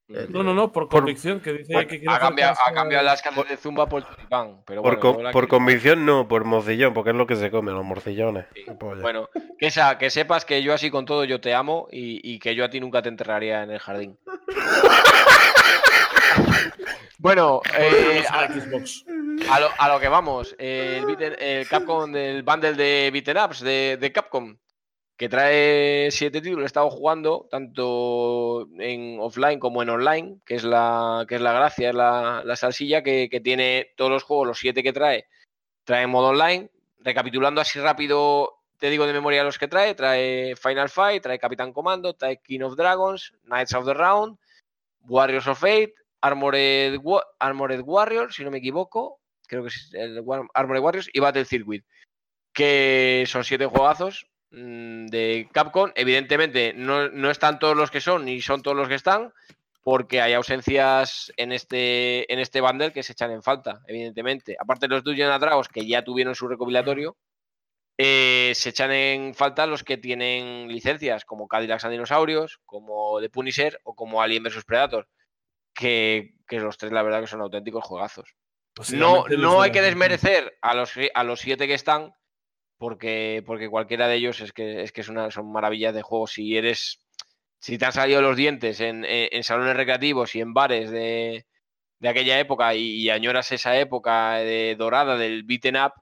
[0.10, 3.06] Eh, No, no, no, por convicción, que dice Bueno, que quiere ha, cambiado, ha cambiado
[3.06, 7.12] las clases de zumba por choripán, pero Por, bueno, con- convicción no, por morcillón, porque
[7.12, 8.46] es lo que se come, los morcillones.
[8.54, 8.66] Sí.
[9.02, 9.30] Bueno,
[9.60, 12.54] que, esa- que sepas que yo así con todo yo te amo y, y que
[12.56, 14.18] yo a ti nunca te enterraría en el jardín.
[17.18, 18.24] bueno, eh,
[19.50, 23.62] a lo, a lo que vamos, el, beaten- el Capcom del bundle de beaten ups
[23.62, 24.58] de, de Capcom,
[25.18, 30.64] que trae siete títulos, he estado jugando tanto en offline como en online, que es
[30.64, 34.48] la, que es la gracia, es la, la salsilla que, que tiene todos los juegos,
[34.48, 35.28] los siete que trae,
[35.84, 36.70] trae en modo online.
[37.02, 41.72] Recapitulando así rápido, te digo de memoria los que trae, trae Final Fight, trae Capitán
[41.74, 44.38] Comando, trae King of Dragons, Knights of the Round,
[45.08, 50.24] Warriors of Fate, Armored, Wa- Armored Warriors, si no me equivoco, creo que es el
[50.54, 51.84] Armored Warriors y Battle Circuit,
[52.54, 55.92] que son siete juegazos mm, de Capcom.
[55.96, 59.32] Evidentemente, no, no están todos los que son, ni son todos los que están,
[59.82, 64.56] porque hay ausencias en este, en este bundle que se echan en falta, evidentemente.
[64.60, 67.16] Aparte de los Dungeon Dragons, que ya tuvieron su recopilatorio,
[67.98, 73.30] eh, se echan en falta los que tienen licencias, como Cadillacs and Dinosaurios, como The
[73.30, 75.08] Punisher o como Alien vs Predator,
[75.80, 78.36] que, que los tres la verdad que son auténticos juegazos.
[78.92, 82.14] No, los no de hay que desmerecer a los, a los siete que están,
[82.78, 86.28] porque, porque cualquiera de ellos es que, es que es una, son maravillas de juego.
[86.28, 87.00] Si eres,
[87.60, 91.46] si te han salido los dientes en, en- en salones recreativos y en bares de,
[92.00, 95.94] de aquella época y, y añoras esa época de dorada del beaten up,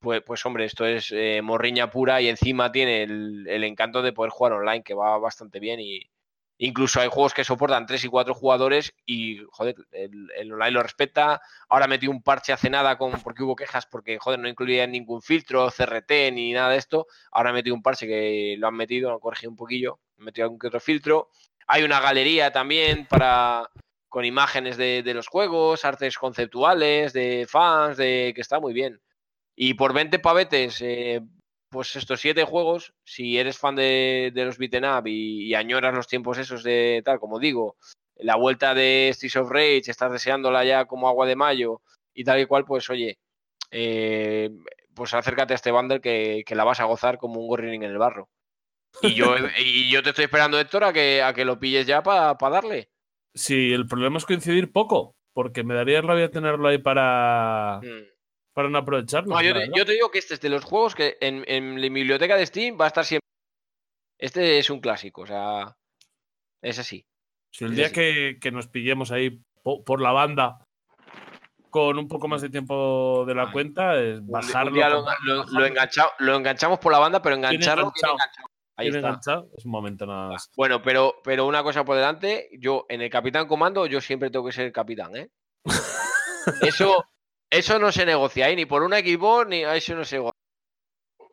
[0.00, 4.12] pues, pues hombre, esto es eh, morriña pura y encima tiene el, el encanto de
[4.12, 6.08] poder jugar online, que va bastante bien y
[6.58, 11.40] incluso hay juegos que soportan tres y cuatro jugadores y, joder, el, el lo respeta.
[11.68, 15.22] Ahora metí un parche hace nada con, porque hubo quejas porque, joder, no incluía ningún
[15.22, 17.06] filtro, CRT ni nada de esto.
[17.30, 20.58] Ahora metí un parche que lo han metido, han corregido un poquillo, han metido algún
[20.58, 21.30] que otro filtro.
[21.66, 23.70] Hay una galería también para
[24.08, 29.00] con imágenes de, de los juegos, artes conceptuales, de fans, de que está muy bien.
[29.54, 31.20] Y por 20 pavetes, eh,
[31.68, 35.94] pues estos siete juegos, si eres fan de, de los beaten up y, y añoras
[35.94, 37.76] los tiempos esos de tal, como digo,
[38.16, 41.82] la vuelta de Streets of Rage, estás deseándola ya como agua de mayo
[42.14, 43.18] y tal y cual, pues oye,
[43.70, 44.50] eh,
[44.94, 47.90] pues acércate a este bundle que, que la vas a gozar como un gorrinín en
[47.90, 48.28] el barro.
[49.02, 52.02] Y yo, y yo te estoy esperando, Héctor, a que, a que lo pilles ya
[52.02, 52.88] para darle.
[53.34, 58.15] Sí, el problema es coincidir poco, porque me daría rabia tenerlo ahí para, Mm.
[58.56, 59.34] Para no aprovecharlo.
[59.34, 59.74] No, yo, la te, verdad.
[59.76, 62.46] yo te digo que este es de los juegos que en, en mi biblioteca de
[62.46, 63.26] Steam va a estar siempre.
[64.18, 65.76] Este es un clásico, o sea,
[66.62, 67.04] es así.
[67.52, 70.64] Si el día que, que nos pillemos ahí po- por la banda
[71.68, 73.52] con un poco más de tiempo de la Ay.
[73.52, 74.70] cuenta, es bajarlo.
[74.70, 75.44] lo, lo- bajarlo.
[75.50, 78.16] lo engancha- lo enganchamos por la banda, pero engancharlo enganchado.
[78.78, 79.08] Ahí Bien está.
[79.08, 80.50] enganchado, es un momento nada más.
[80.56, 84.46] Bueno, pero, pero una cosa por delante, yo en el Capitán Comando, yo siempre tengo
[84.46, 85.28] que ser el capitán, ¿eh?
[86.62, 87.04] Eso,
[87.50, 88.56] eso no se negocia, ¿eh?
[88.56, 90.40] Ni por un equipo, ni a eso no se negocia.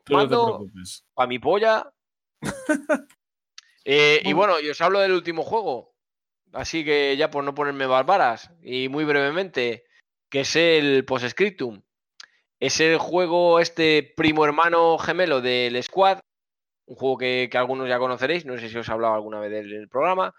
[0.09, 0.65] No
[1.13, 1.91] para mi polla.
[3.85, 5.93] Eh, y bueno, y os hablo del último juego.
[6.53, 8.49] Así que ya por no ponerme barbaras.
[8.61, 9.83] Y muy brevemente,
[10.29, 11.81] que es el Postscriptum.
[12.61, 16.19] Es el juego, este primo hermano gemelo del Squad.
[16.85, 18.45] Un juego que, que algunos ya conoceréis.
[18.45, 20.33] No sé si os he hablado alguna vez del, del programa.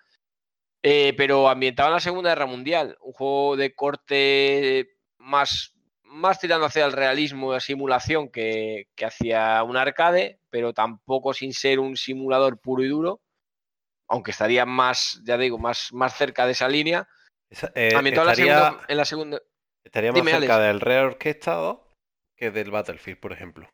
[0.82, 2.96] Eh, pero ambientado en la Segunda Guerra Mundial.
[3.02, 9.62] Un juego de corte más, más tirando hacia el realismo la simulación que, que hacia
[9.62, 13.20] un arcade, pero tampoco sin ser un simulador puro y duro.
[14.06, 17.08] Aunque estaría más, ya digo, más, más cerca de esa línea.
[17.50, 18.84] Esa- eh, la estaría, segunda.
[18.88, 19.40] En la segunda
[19.84, 20.66] estaría más Dime, cerca Alex.
[20.66, 21.88] del reorquestado
[22.36, 23.68] que del Battlefield, por ejemplo.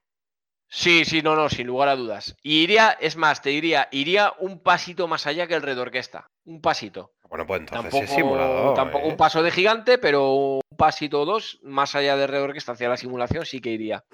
[0.73, 2.37] Sí, sí, no, no, sin lugar a dudas.
[2.43, 6.29] Y iría, es más, te diría, iría un pasito más allá que el Red Orquesta.
[6.45, 7.13] Un pasito.
[7.29, 8.75] Bueno, pues entonces Tampoco, es simulador.
[8.75, 9.09] tampoco ¿eh?
[9.11, 12.89] un paso de gigante, pero un pasito o dos más allá de Red Orquesta hacia
[12.89, 14.05] la simulación, sí que iría.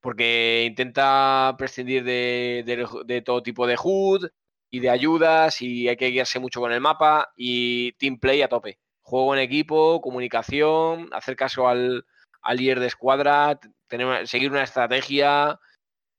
[0.00, 4.28] Porque intenta prescindir de, de- de todo tipo de HUD
[4.70, 8.48] y de ayudas y hay que guiarse mucho con el mapa y team play a
[8.48, 8.78] tope.
[9.00, 12.04] Juego en equipo, comunicación, hacer caso al,
[12.42, 13.58] al líder de escuadra,
[13.88, 15.58] tener, seguir una estrategia.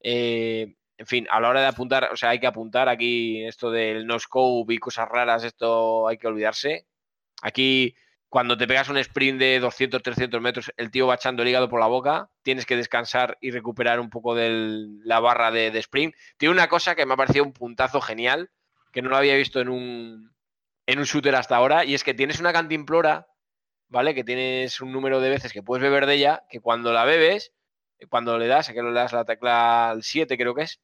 [0.02, 3.70] Eh, en fin, a la hora de apuntar, o sea, hay que apuntar aquí esto
[3.70, 6.88] del no scope y cosas raras, esto hay que olvidarse.
[7.44, 7.96] Aquí,
[8.30, 11.70] cuando te pegas un sprint de 200, 300 metros, el tío va echando el hígado
[11.70, 16.16] por la boca, tienes que descansar y recuperar un poco de la barra de, sprint.
[16.38, 18.50] Tiene una cosa que me ha parecido un puntazo genial,
[18.92, 20.36] que no lo había visto en un,
[20.88, 23.28] en un shooter hasta ahora, y es que tienes una cantimplora,
[23.88, 24.16] ¿vale?
[24.16, 27.54] Que tienes un número de veces que puedes beber de ella, que cuando la bebes,
[28.10, 30.80] cuando le das, a que le das la tecla al 7 creo que es,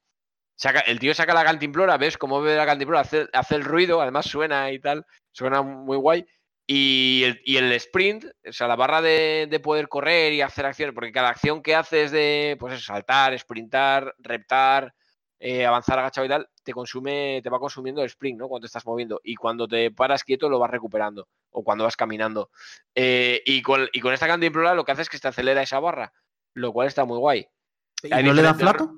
[0.86, 4.26] el tío saca la cantimplora, ves cómo bebe la cantimplora, hace, hace el ruido, además
[4.26, 6.26] suena y tal, suena muy guay.
[6.66, 10.66] Y el, y el sprint, o sea, la barra de, de poder correr y hacer
[10.66, 14.94] acciones, porque cada acción que haces de, pues saltar, sprintar, reptar,
[15.46, 18.48] eh, avanzar agachado y tal, te consume, te va consumiendo el sprint, ¿no?
[18.48, 19.20] Cuando estás moviendo.
[19.26, 21.28] Y cuando te paras quieto lo vas recuperando.
[21.52, 22.50] O cuando vas caminando.
[22.96, 25.82] Eh, y, con, y con esta cantimplora lo que hace es que te acelera esa
[25.82, 26.14] barra.
[26.54, 27.48] Lo cual está muy guay.
[28.04, 28.94] ¿Y no le da flato?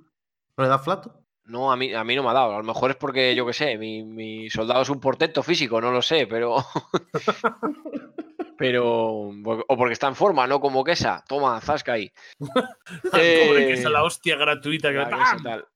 [0.58, 1.22] ¿No le da flato?
[1.46, 2.56] No, a mí, a mí no me ha dado.
[2.56, 5.80] A lo mejor es porque, yo qué sé, mi, mi soldado es un portento físico,
[5.80, 6.58] no lo sé, pero.
[8.58, 8.88] pero.
[8.88, 11.24] O porque está en forma, no como Quesa.
[11.28, 12.12] Toma, zasca ahí.
[12.40, 12.66] Pobre
[13.12, 14.98] que es Eh, la hostia gratuita que.
[14.98, 15.68] Quesa tal.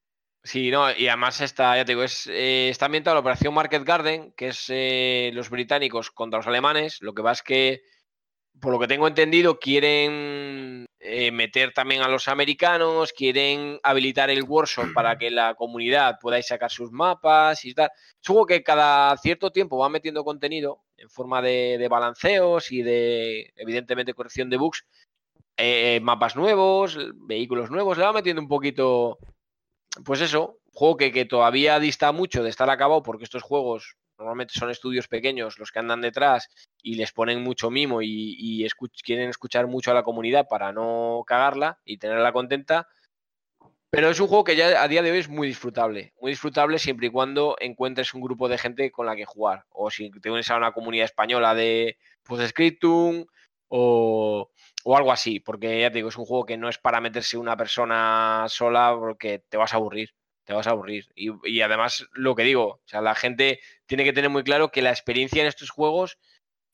[0.43, 3.83] Sí, no, y además está, ya te digo, es, eh, está ambientada la operación Market
[3.83, 7.01] Garden, que es eh, los británicos contra los alemanes.
[7.01, 7.81] Lo que va es que,
[8.59, 14.43] por lo que tengo entendido, quieren eh, meter también a los americanos, quieren habilitar el
[14.43, 17.89] workshop para que la comunidad podáis sacar sus mapas y tal.
[18.21, 22.81] Es juego que cada cierto tiempo va metiendo contenido en forma de, de balanceos y
[22.81, 24.85] de, evidentemente, corrección de bugs.
[25.57, 29.17] eh, mapas nuevos, vehículos nuevos, le va metiendo un poquito
[30.05, 34.53] pues eso, juego que, que todavía dista mucho de estar acabado porque estos juegos normalmente
[34.53, 36.49] son estudios pequeños los que andan detrás
[36.83, 38.67] y les ponen mucho mimo y,
[39.03, 42.87] quieren escuchar mucho a la comunidad para no cagarla y tenerla contenta.
[43.91, 46.13] Pero es un juego que ya a día de hoy es muy disfrutable.
[46.21, 49.65] Muy disfrutable siempre y cuando encuentres un grupo de gente con la que jugar.
[49.71, 53.25] O si te unes a una comunidad española de Postscriptum
[53.67, 54.51] o,
[54.83, 55.39] o algo así.
[55.39, 58.95] Porque ya te digo, es un juego que no es para meterse una persona sola
[58.99, 60.11] porque te vas a aburrir.
[60.49, 61.05] Te vas a aburrir.
[61.13, 64.81] Y, además, lo que digo, o sea, la gente tiene que tener muy claro que
[64.81, 66.17] la experiencia en estos juegos,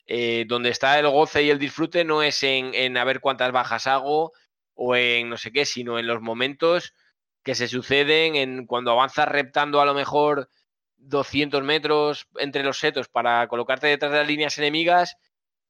[0.06, 3.52] eh, donde está el goce y el disfrute, no es en, en a ver cuántas
[3.52, 4.32] bajas hago
[4.72, 6.94] o en no sé qué, sino en los momentos
[7.42, 10.48] que se suceden en cuando avanzas reptando a lo mejor
[10.96, 15.18] 200 metros entre los setos para colocarte detrás de las líneas enemigas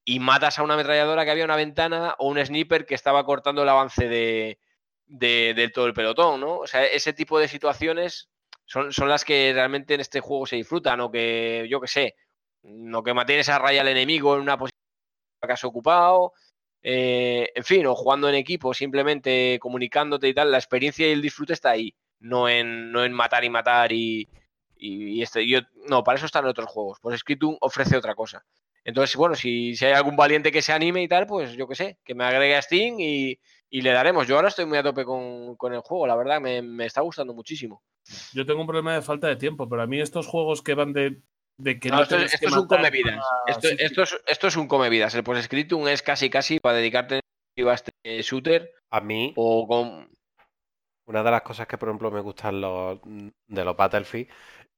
[0.04, 3.64] y matas a una ametralladora que había una ventana o un sniper que estaba cortando
[3.64, 4.60] el avance de,
[5.06, 6.58] de, de todo el pelotón, ¿no?
[6.58, 8.28] O sea, ese tipo de situaciones
[8.64, 12.16] son, son las que realmente en este juego se disfrutan, o que, yo qué sé,
[12.62, 14.80] no que mantienes a raya al enemigo en una posición
[15.46, 16.32] que has ocupado,
[16.82, 21.22] eh, en fin, o jugando en equipo, simplemente comunicándote y tal, la experiencia y el
[21.22, 24.28] disfrute está ahí, no en, no en matar y matar y,
[24.76, 28.44] y, este, yo, no, para eso están otros juegos, pues Scriptum ofrece otra cosa.
[28.84, 31.74] Entonces, bueno, si, si hay algún valiente que se anime y tal, pues yo qué
[31.74, 33.38] sé, que me agregue a Steam y,
[33.70, 34.26] y le daremos.
[34.26, 37.00] Yo ahora estoy muy a tope con, con el juego, la verdad, me, me está
[37.00, 37.82] gustando muchísimo.
[38.32, 40.92] Yo tengo un problema de falta de tiempo, pero a mí estos juegos que van
[40.92, 41.20] de,
[41.58, 43.18] de que No, no, esto, esto que es un come vidas.
[43.44, 43.84] para- Esto, sí, sí.
[43.84, 45.14] esto, es, esto es un come vidas.
[45.14, 47.20] El Postscriptum es casi casi para dedicarte
[47.58, 50.08] a este shooter A mí, o con.
[51.08, 54.28] una de las cosas que, por ejemplo, me gustan los, de los Battlefield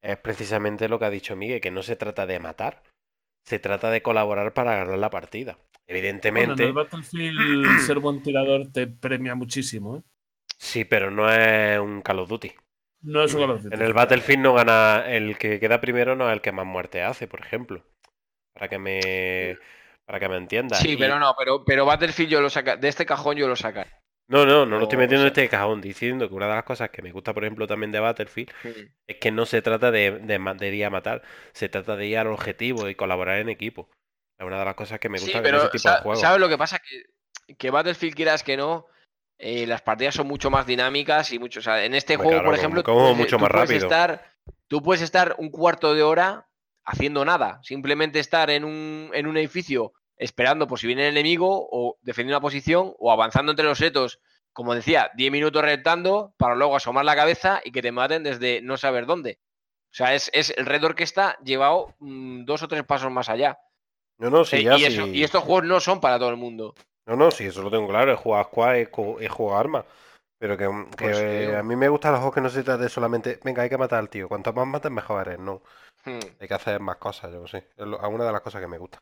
[0.00, 2.84] es precisamente lo que ha dicho Miguel, que no se trata de matar,
[3.44, 5.58] se trata de colaborar para ganar la partida.
[5.88, 9.96] Bueno, Evidentemente, en el Battlefield ser buen tirador te premia muchísimo.
[9.96, 10.02] ¿eh?
[10.58, 12.52] sí, pero no es un Call of Duty.
[13.02, 13.74] No es un Call of Duty.
[13.76, 17.02] En el Battlefield no gana, el que queda primero no es el que más muerte
[17.02, 17.84] hace, por ejemplo.
[18.52, 19.56] Para que me,
[20.04, 20.78] para que me entiendas.
[20.80, 22.76] Sí, Y- pero no, pero, pero Battlefield yo lo saca.
[22.76, 23.90] De este cajón yo lo sacaré.
[24.30, 26.90] No, no, no lo estoy metiendo en este cajón, diciendo que una de las cosas
[26.90, 28.50] que me gusta, por ejemplo, también de Battlefield,
[29.06, 31.22] es que no se trata de, de, de ir a matar,
[31.54, 33.88] se trata de ir al objetivo y colaborar en equipo.
[34.38, 36.20] Es una de las cosas que me Sí, gusta de pero ese tipo de juegos.
[36.20, 36.78] ¿sabes lo que pasa?
[36.78, 38.86] Que, que Battlefield, quieras que no,
[39.38, 41.60] eh, las partidas son mucho más dinámicas y mucho.
[41.60, 43.68] O sea, en este juego, claro, por ejemplo, tú como puedes- mucho tú más puedes
[43.70, 43.86] rápido.
[43.86, 44.24] Estar,
[44.68, 46.46] tú puedes estar un cuarto de hora
[46.84, 47.58] haciendo nada.
[47.62, 52.36] Simplemente estar en un, en un edificio esperando por si viene el enemigo o defendiendo
[52.38, 54.20] una posición o avanzando entre los setos,
[54.52, 58.60] como decía, 10 minutos retando para luego asomar la cabeza y que te maten desde
[58.62, 59.38] no saber dónde.
[59.90, 63.58] O sea, es, es el Red Orquesta llevado mm, dos o tres pasos más allá.
[64.18, 65.10] No, no, sí, Eh, ya y, sí.
[65.14, 66.74] y estos juegos no son para todo el mundo.
[67.06, 68.12] No, no, sí, eso lo tengo claro.
[68.12, 69.84] Es jugar squad, es jugar armas.
[70.38, 70.64] Pero que,
[70.96, 71.54] que Pues sí.
[71.54, 73.78] a mí me gustan los juegos que no se trata de solamente, venga, hay que
[73.78, 74.28] matar al tío.
[74.28, 75.38] Cuanto más mates, mejor eres.
[75.40, 75.62] No,
[76.04, 76.20] Hmm.
[76.40, 77.68] hay que hacer más cosas, yo sé.
[77.76, 78.98] Es una de las cosas que me gusta.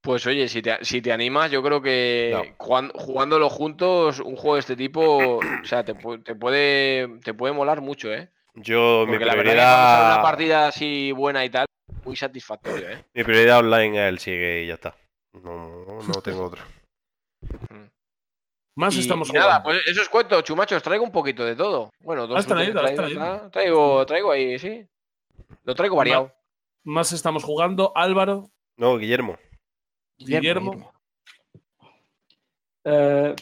[0.00, 2.90] Pues oye, si te, si te animas, yo creo que No.
[2.94, 7.80] jugándolo juntos, un juego de este tipo, o sea, te, te puede, te puede molar
[7.80, 8.30] mucho, ¿eh?
[8.56, 11.66] Yo, mi Porque la verdad que cuando sale una prioridad, partida así buena y tal,
[12.04, 13.04] muy satisfactorio, ¿eh?
[13.14, 14.96] mi prioridad online es el sigue y ya está.
[15.34, 16.62] No, no tengo otro.
[18.78, 19.64] Más Y- estamos y nada, jugando.
[19.64, 21.90] pues eso os cuento, chumachos, traigo un poquito de todo.
[22.00, 23.40] Bueno, dos Has traído, frutos has traído, traído.
[23.46, 24.86] tra- traigo, traigo ahí, sí.
[25.64, 26.32] Lo traigo variado.
[26.84, 27.92] Más estamos jugando.
[27.94, 29.38] Álvaro, No, Guillermo.
[30.18, 30.92] Guillermo.
[32.84, 33.34] Eh,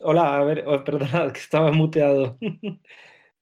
[0.00, 2.36] hola, a ver, oh, perdonad, que estaba muteado.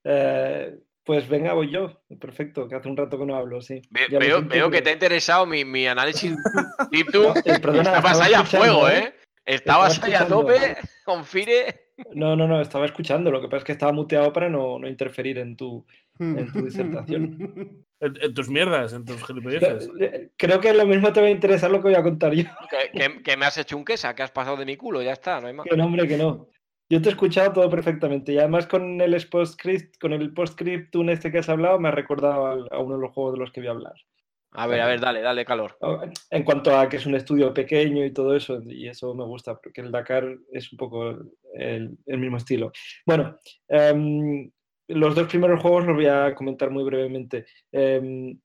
[0.08, 2.02] Eh, pues venga, voy yo.
[2.20, 3.80] Perfecto, que hace un rato que no hablo, sí.
[3.90, 6.34] Ve- Ya lo veo, que te ha interesado mi, mi análisis
[6.90, 7.28] Deep Tube.
[7.28, 8.98] No, eh, perdona, Estabas estaba ahí a fuego, ¿eh?
[8.98, 9.14] ¿eh?
[9.46, 11.80] Estabas Estaba ahí a tope con Fire.
[12.12, 13.30] No, no, no, estaba escuchando.
[13.30, 15.86] Lo que pasa es que estaba muteado para no, no interferir en tu,
[16.18, 17.82] en tu disertación.
[17.98, 19.88] En, en tus mierdas, en tus gilipolleces.
[19.98, 22.44] Eh, Creo que lo mismo te va a interesar lo que voy a contar yo.
[22.68, 25.14] Que, que- que me has hecho un quesa, que has pasado de mi culo, ya
[25.14, 25.64] está, no hay más.
[25.66, 26.46] Que no, hombre, que no.
[26.88, 31.32] Yo te he escuchado todo perfectamente y además con el postscript, con el postscriptum este
[31.32, 33.68] que has hablado, me ha recordado a uno de los juegos de los que voy
[33.68, 33.94] a hablar.
[34.52, 35.76] A ver, a ver, dale, dale calor.
[36.30, 39.56] En cuanto a que es un estudio pequeño y todo eso, y eso me gusta,
[39.60, 41.10] porque el Dakar es un poco
[41.54, 42.72] el, el mismo estilo.
[43.04, 43.36] Bueno,
[43.68, 44.50] em,
[44.88, 47.44] los dos primeros juegos los voy a comentar muy brevemente.
[47.70, 48.38] Em,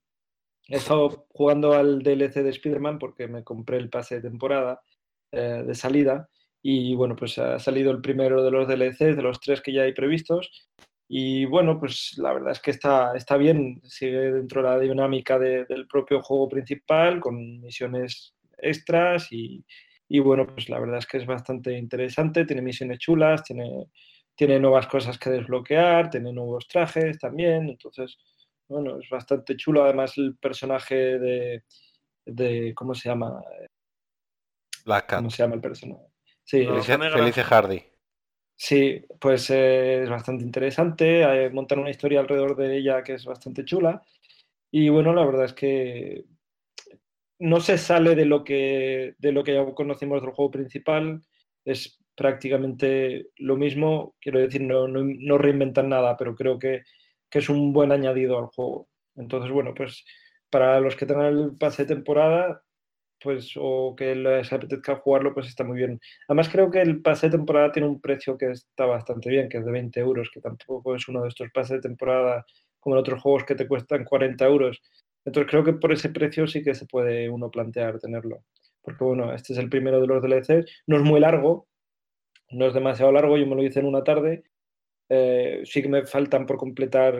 [0.68, 4.82] he estado jugando al DLC de Spider-Man porque me compré el pase de temporada
[5.30, 6.28] eh, de salida
[6.62, 9.82] y bueno, pues ha salido el primero de los DLCs, de los tres que ya
[9.82, 10.68] hay previstos.
[11.08, 15.38] Y bueno, pues la verdad es que está, está bien, sigue dentro de la dinámica
[15.38, 19.64] de- del propio juego principal, con misiones extras y,
[20.08, 23.88] y bueno, pues la verdad es que es bastante interesante, tiene misiones chulas, tiene,
[24.34, 28.16] tiene nuevas cosas que desbloquear, tiene nuevos trajes también, entonces,
[28.68, 29.84] bueno, es bastante chulo.
[29.84, 31.64] Además, el personaje de,
[32.24, 33.42] de ¿cómo se llama?
[34.84, 35.18] Black Cat.
[35.18, 36.11] ¿Cómo se llama el personaje?
[36.44, 36.66] Sí.
[36.66, 37.82] Felice, Hardy.
[38.54, 41.22] Sí, pues eh, es bastante interesante.
[41.22, 44.02] eh, montan una historia alrededor de ella que es bastante chula.
[44.70, 46.24] Y bueno, la verdad es que
[47.40, 51.22] no se sale de lo que, de lo que ya conocimos del juego principal.
[51.64, 54.14] Es prácticamente lo mismo.
[54.20, 56.82] Quiero decir, no, no, no reinventan nada, pero creo que,
[57.28, 58.88] que es un buen añadido al juego.
[59.16, 60.04] Entonces, bueno, pues
[60.50, 62.62] para los que tengan el pase de temporada,
[63.22, 66.00] pues, o que les apetezca jugarlo, pues está muy bien.
[66.28, 69.58] Además, creo que el pase de temporada tiene un precio que está bastante bien, que
[69.58, 72.44] es de 20 euros, que tampoco es uno de estos pases de temporada
[72.80, 74.82] como en otros juegos que te cuestan 40 euros.
[75.24, 78.44] Entonces, creo que por ese precio sí que se puede uno plantear tenerlo.
[78.82, 80.66] Porque, bueno, este es el primero de los DLCs.
[80.86, 81.68] No es muy largo,
[82.50, 84.44] no es demasiado largo, yo me lo hice en una tarde.
[85.08, 87.14] Eh, sí que me faltan por completar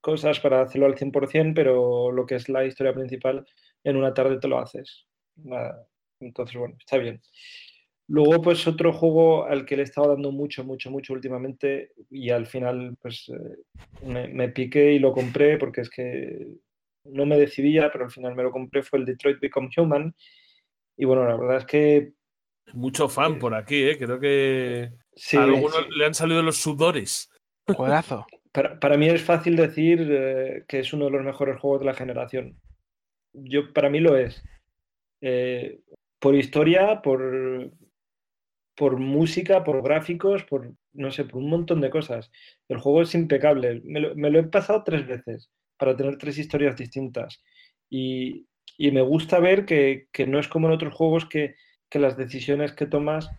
[0.00, 3.46] cosas para hacerlo al 100%, pero lo que es la historia principal,
[3.84, 5.06] en una tarde te lo haces.
[5.44, 5.86] Nada.
[6.20, 7.20] Entonces, bueno, está bien.
[8.08, 12.30] Luego, pues otro juego al que le he estado dando mucho, mucho, mucho últimamente y
[12.30, 13.56] al final, pues eh,
[14.04, 16.48] me, me piqué y lo compré porque es que
[17.04, 20.14] no me decidía, pero al final me lo compré, fue el Detroit Become Human.
[20.96, 22.12] Y bueno, la verdad es que
[22.72, 23.98] Mucho fan por aquí, ¿eh?
[23.98, 25.90] Creo que sí, a algunos sí.
[25.96, 27.30] le han salido los sudores.
[27.66, 28.26] Juegazo.
[28.52, 31.86] Para, para mí es fácil decir eh, que es uno de los mejores juegos de
[31.86, 32.56] la generación.
[33.32, 34.42] Yo, para mí lo es.
[35.20, 35.80] Eh,
[36.18, 37.72] por historia, por,
[38.76, 42.30] por música, por gráficos, por no sé, por un montón de cosas.
[42.68, 43.80] El juego es impecable.
[43.84, 47.42] Me lo, he pasado tres veces para tener tres historias distintas.
[47.88, 51.54] Y, y me gusta ver que, que no es como en otros juegos que,
[51.88, 53.30] que las decisiones que tomas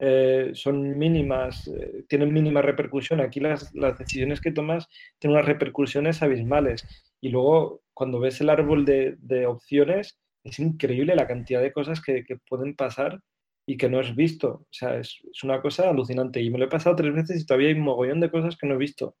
[0.00, 3.20] eh, son mínimas, eh, tienen mínima repercusión.
[3.20, 4.88] Aquí las, las decisiones que tomas
[5.18, 6.84] tienen unas repercusiones abismales.
[7.20, 12.00] Y luego, cuando ves el árbol de, de opciones, es increíble la cantidad de cosas
[12.00, 13.20] que, que pueden pasar
[13.66, 14.48] y que no has visto.
[14.48, 16.40] O sea, es, es, una cosa alucinante.
[16.40, 18.66] Y me lo he pasado tres veces y todavía hay un mogollón de cosas que
[18.66, 19.16] no he visto.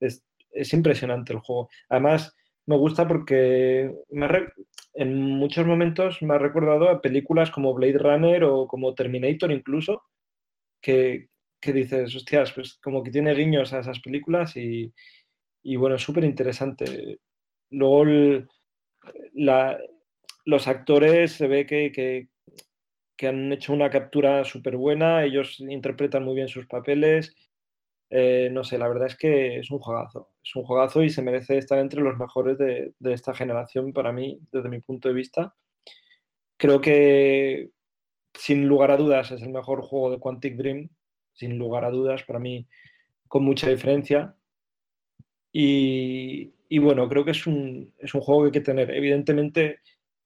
[0.00, 1.68] Es, es impresionante el juego.
[1.88, 2.34] Además,
[2.66, 3.92] me gusta porque
[4.94, 10.02] en muchos momentos me ha recordado a películas como Blade Runner o como Terminator incluso,
[10.80, 11.28] que,
[11.60, 14.92] que dices, hostias, pues como que tiene guiños a esas películas y,
[15.62, 17.18] y bueno, súper interesante.
[17.70, 18.04] Luego
[19.34, 19.78] la,
[20.44, 26.34] los actores se ve que, que, han hecho una captura súper buena, ellos interpretan muy
[26.34, 27.36] bien sus papeles.
[28.08, 30.30] Eh, no sé, la verdad es que es un juegazo.
[30.42, 34.12] Es un juegazo y se merece estar entre los mejores de, de, esta generación para
[34.12, 35.54] mí, desde mi punto de vista.
[36.56, 37.70] Creo que
[38.34, 40.88] sin lugar a dudas, es el mejor juego de Quantic Dream,
[41.34, 42.66] sin lugar a dudas, para mí,
[43.28, 44.34] con mucha diferencia.
[45.52, 48.90] Y, y bueno, creo que es un, es un juego que hay que tener.
[48.90, 49.80] Evidentemente,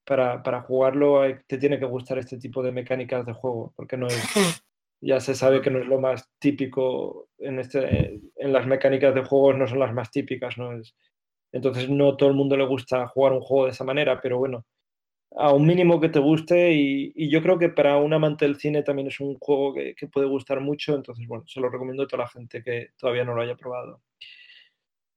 [0.05, 3.97] para, para jugarlo hay- te tiene que gustar este tipo de mecánicas de juego, porque
[3.97, 4.15] no es,
[5.01, 9.25] ya se sabe que no es lo más típico en, este, en las mecánicas de
[9.25, 10.73] juegos, no son las más típicas, ¿no?
[10.79, 10.95] Es,
[11.53, 14.65] entonces no todo el mundo le gusta jugar un juego de esa manera, pero bueno,
[15.37, 18.57] a un mínimo que te guste y, y yo creo que para un amante del
[18.57, 22.05] cine también es un juego que, que puede gustar mucho, entonces bueno, se lo recomiendo
[22.05, 24.01] a toda la gente que todavía no lo haya probado.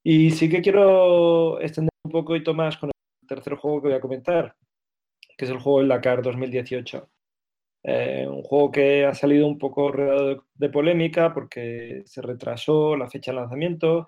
[0.04, 3.98] Y sí que quiero extender un poco y más con el tercer juego que voy
[3.98, 4.56] a comentar,
[5.38, 7.10] que es el juego El Dakar 2018.
[7.84, 13.10] Eh, un juego que ha salido un poco rodeado de, polémica porque se retrasó la
[13.10, 14.08] fecha de lanzamiento,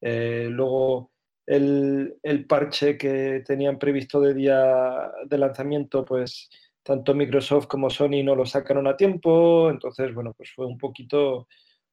[0.00, 1.12] eh, luego
[1.46, 6.48] el, el parche que tenían previsto de día de lanzamiento, pues
[6.82, 11.48] tanto Microsoft como Sony no lo sacaron a tiempo, entonces bueno, pues fue un poquito,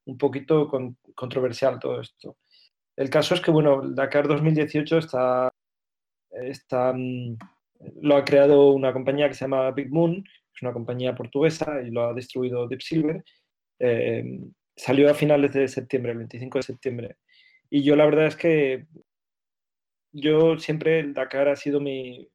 [0.06, 2.38] un poquito con- controversial todo esto.
[2.96, 5.52] El caso es que, bueno, el Dakar 2018 está,
[6.32, 7.38] está, mm,
[8.02, 10.24] lo ha creado una compañía que se llama Big Moon,
[10.54, 13.24] es una compañía portuguesa y lo ha distribuido Deep Silver.
[13.80, 14.40] Eh,
[14.76, 17.16] salió a finales de septiembre, el 25 de septiembre.
[17.70, 18.86] Y yo la verdad es que
[20.12, 22.30] yo siempre el Dakar ha sido mi,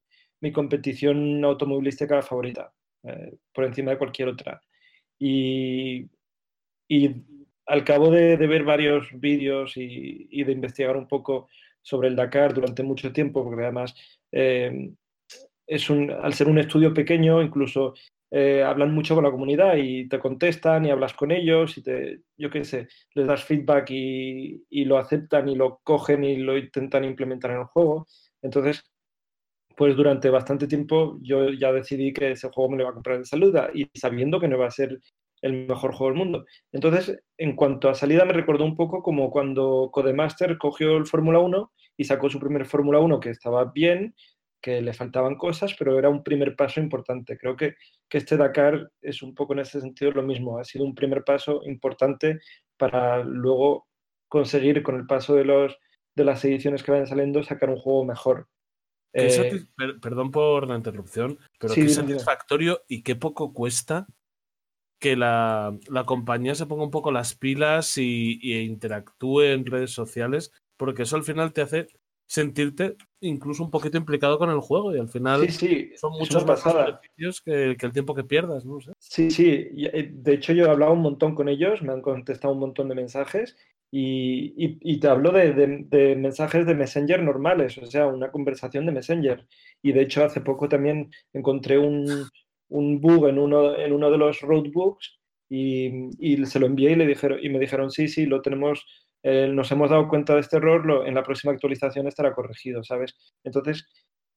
[0.52, 2.72] competición automovilística favorita,
[3.04, 4.60] eh, por encima de cualquier otra.
[5.18, 6.10] Y,
[7.66, 11.48] al cabo de, ver varios vídeos y, y de investigar un poco
[11.80, 13.94] sobre el Dakar durante mucho tiempo, porque además
[14.30, 14.92] eh,
[15.66, 17.94] es un, al ser un estudio pequeño, incluso
[18.30, 22.20] eh, hablan mucho con la comunidad y te contestan y hablas con ellos y te,
[22.36, 26.56] yo qué sé, les das feedback y, y lo aceptan y lo cogen y lo
[26.56, 28.06] intentan implementar en el juego.
[28.40, 28.82] Entonces,
[29.76, 33.18] pues durante bastante tiempo yo ya decidí que ese juego me lo iba a comprar
[33.18, 35.00] de saluda y sabiendo que no iba a ser
[35.42, 36.46] el mejor juego del mundo.
[36.72, 41.40] Entonces, en cuanto a salida, me recordó un poco como cuando Codemaster cogió el Fórmula
[41.40, 44.14] 1 y sacó su primer Fórmula 1 que estaba bien,
[44.62, 47.36] que le faltaban cosas, pero era un primer paso importante.
[47.36, 47.74] Creo que,
[48.08, 50.58] que este Dakar es un poco en ese sentido lo mismo.
[50.58, 52.38] Ha sido un primer paso importante
[52.78, 53.88] para luego
[54.28, 55.76] conseguir con el paso de, los,
[56.14, 58.48] de las ediciones que vayan saliendo sacar un juego mejor.
[59.12, 64.06] Eh, per- perdón por la interrupción, pero Sí, qué satisfactorio y qué poco cuesta
[64.98, 69.90] que la, la compañía se ponga un poco las pilas y, y interactúe en redes
[69.90, 71.88] sociales, porque eso al final te hace
[72.32, 76.44] sentirte incluso un poquito implicado con el juego y al final sí, sí, son muchos
[76.46, 78.92] más beneficios que, que el tiempo que pierdas, no sé.
[78.98, 79.44] Sí, sí.
[79.92, 82.88] eh, De hecho, yo he hablado un montón con ellos, me han contestado un montón
[82.88, 83.56] de mensajes
[83.90, 88.30] y, y- y te hablo de, de- de mensajes de Messenger normales, o sea, una
[88.30, 89.46] conversación de Messenger.
[89.82, 92.30] Y de hecho, hace poco también encontré un,
[92.68, 95.18] un bug en uno, en uno de los roadbooks
[95.50, 98.86] y, y se lo envié y, le dijeron, y me dijeron, sí, sí, lo tenemos,
[99.22, 102.82] eh, nos hemos dado cuenta de este error, lo- en la próxima actualización estará corregido,
[102.84, 103.14] ¿sabes?
[103.44, 103.86] Entonces,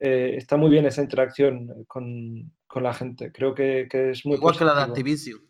[0.00, 3.32] eh, está muy bien esa interacción con, con la gente.
[3.32, 4.92] Creo que, que es muy Igual que la de positivo.
[4.94, 5.45] Activision.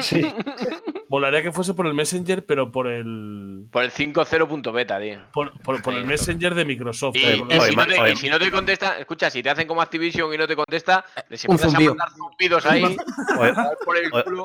[0.00, 0.22] Sí,
[1.08, 5.20] Volaría que fuese por el Messenger, pero por el Por el 5.0.beta, tío.
[5.32, 7.14] por, por- por el Messenger de Microsoft.
[7.16, 9.42] Y, eh, y porque- Oye, si no te, y si no te contesta, escucha, si
[9.42, 12.82] te hacen como Activision y no te contesta, les empiezas a mandar zumbidos ahí.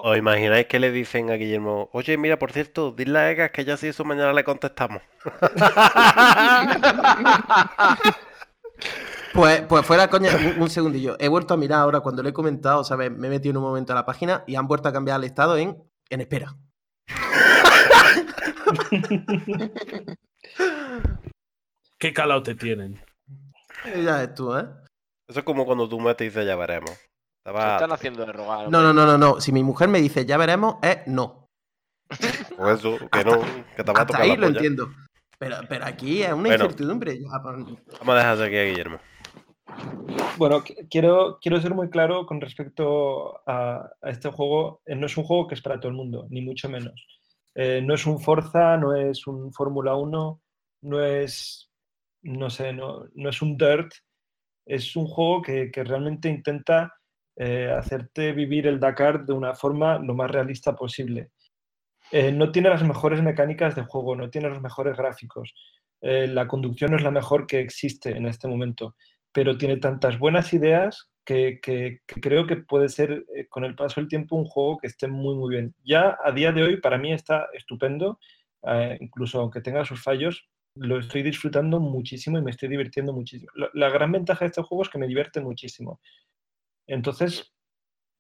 [0.03, 3.63] ¿Os imagináis que le dicen a Guillermo, oye, mira, por cierto, dile a Egas que
[3.65, 5.01] ya si eso mañana le contestamos?
[9.34, 11.15] Pues, pues fuera coña, un, un segundillo.
[11.19, 13.11] He vuelto a mirar ahora cuando lo he comentado, ¿sabes?
[13.11, 15.26] Me he metido en un momento a la página y han vuelto a cambiar el
[15.26, 15.77] estado en,
[16.10, 16.56] en espera.
[21.97, 23.01] ¿Qué calao te tienen?
[23.85, 24.65] Eh, Ya ves tú, ¿eh?
[25.27, 26.91] Eso es como cuando tú metes y dices, ya veremos.
[26.91, 28.69] Se Estaba, están haciendo de rogar.
[28.69, 29.41] No, no, no, no, no.
[29.41, 31.47] Si mi mujer me dice ya veremos, es no.
[32.57, 33.39] por eso, que no,
[33.76, 34.57] que te va a Hasta tocar ahí la lo polla.
[34.60, 34.89] entiendo.
[35.38, 36.64] Pero, pero aquí es una Bueno.
[36.65, 37.18] incertidumbre.
[37.18, 37.31] pues,
[37.99, 38.99] Vamos a dejar aquí a Guillermo.
[40.37, 44.81] Bueno, qu- quiero, quiero ser muy claro con respecto a, este juego.
[44.85, 47.05] Eh, No es un juego que es para todo el mundo, ni mucho menos.
[47.55, 50.41] Eh, no es un Forza, no es un Fórmula 1,
[50.83, 51.69] no es,
[52.23, 53.91] no sé, no, no es un Dirt.
[54.65, 56.93] Es un juego que, que realmente intenta
[57.35, 61.31] eh, hacerte vivir el Dakar de una forma lo más realista posible.
[62.33, 65.53] No tiene las mejores mecánicas de juego, no tiene los mejores gráficos.
[66.01, 68.95] La conducción no es la mejor que existe en este momento,
[69.31, 73.76] pero tiene tantas buenas ideas que, que- que creo que puede ser, eh, con el
[73.76, 75.76] paso del tiempo, un juego que esté muy, muy bien.
[75.84, 78.19] Ya a día de hoy, para mí está estupendo,
[78.64, 83.51] eh, incluso aunque tenga sus fallos, lo estoy disfrutando muchísimo y me estoy divirtiendo muchísimo.
[83.56, 85.99] La, la gran ventaja de este juego es que me divierte muchísimo.
[86.88, 87.53] Entonces,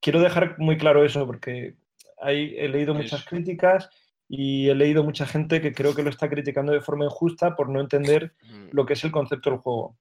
[0.01, 1.75] quiero dejar muy claro eso porque
[2.21, 3.89] hay, he leído muchas críticas
[4.27, 7.69] y he leído mucha gente que creo que lo está criticando de forma injusta por
[7.69, 8.33] no entender
[8.71, 9.97] lo que es el concepto del juego.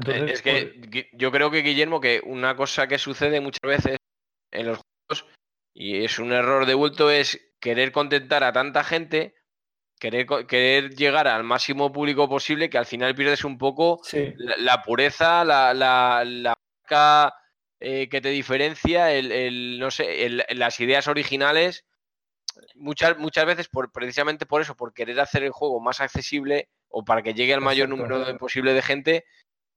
[0.00, 3.96] Entonces, es que pues, yo creo que, Guillermo, que una cosa que sucede muchas veces
[4.50, 5.26] en los juegos,
[5.74, 9.34] y es un error de bulto, es querer contentar a tanta gente,
[9.98, 14.54] querer, querer llegar al máximo público posible, que al final pierdes un poco sí, la,
[14.56, 17.34] la pureza, la, la, la marca
[17.78, 21.84] eh, que te diferencia, el, el, no sé, el- las ideas originales.
[22.74, 27.04] Muchas, muchas veces, por, precisamente por eso, por querer hacer el juego más accesible o
[27.04, 29.24] para que llegue al mayor número posible de gente,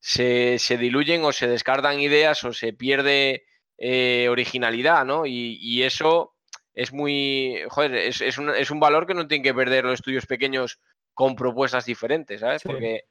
[0.05, 3.45] se, se diluyen o se descartan ideas o se pierde
[3.77, 5.25] eh, originalidad, ¿no?
[5.25, 6.33] Y, y eso
[6.73, 7.61] es muy.
[7.69, 10.79] Joder, es, es un, es un valor que no tienen que perder los estudios pequeños
[11.13, 12.61] con propuestas diferentes, ¿sabes?
[12.63, 12.67] Sí.
[12.67, 13.05] Porque,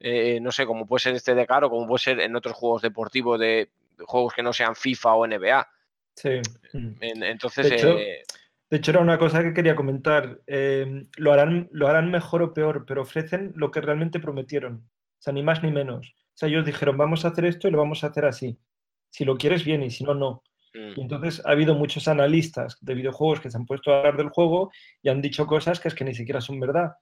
[0.00, 2.82] eh, no sé, como puede ser este de Caro, como puede ser en otros juegos
[2.82, 5.68] deportivos de, de juegos que no sean FIFA o NBA.
[6.16, 6.40] sí.
[6.72, 8.22] En- entonces, De hecho, eh,
[8.70, 10.40] De hecho, era una cosa que quería comentar.
[10.48, 14.88] Eh, lo harán, lo harán mejor o peor, pero ofrecen lo que realmente prometieron.
[15.20, 16.12] O sea, ni más ni menos.
[16.34, 18.58] O sea, ellos dijeron, vamos a hacer esto y lo vamos a hacer así.
[19.10, 20.42] Si lo quieres, bien, y si no, no.
[20.74, 24.16] mm, Y entonces ha habido muchos analistas de videojuegos que se han puesto a hablar
[24.16, 26.94] del juego y han dicho cosas que es que ni siquiera son verdad.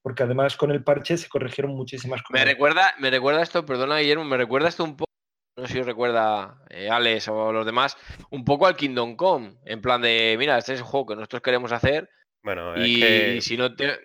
[0.00, 2.46] Porque además con el parche se corrigieron muchísimas me cosas.
[2.46, 5.10] recuerda, me recuerda esto, perdona Guillermo, me recuerda esto un poco,
[5.58, 7.96] no sé si os recuerda eh, Alex o los demás,
[8.30, 11.42] un poco al Kingdom Come, en plan de, mira, este es el juego que nosotros
[11.42, 12.08] queremos hacer
[12.42, 13.98] Bueno, es y, si no te...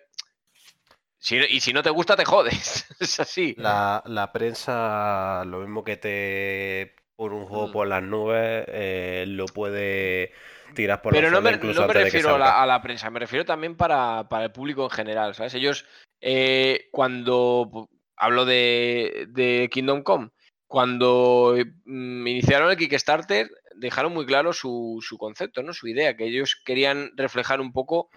[1.24, 2.86] si- y si no te gusta, te jodes.
[3.00, 3.56] es así.
[3.58, 7.72] la, la prensa, lo mismo que te pone un juego Mm.
[7.72, 10.34] por las nubes, eh, lo puede
[10.76, 12.64] tirar por Pero la no me, incluso no me refiero a la, salga.
[12.64, 15.54] a la prensa, me refiero también para, para el público en general, ¿sabes?
[15.54, 15.86] Ellos,
[16.20, 20.30] eh, cuando hablo de, de Kingdom Come,
[20.68, 21.56] cuando
[21.86, 25.74] mm, iniciaron el Kickstarter, dejaron muy claro su, su concepto, ¿no?
[25.74, 28.10] Su idea, que ellos querían reflejar un poco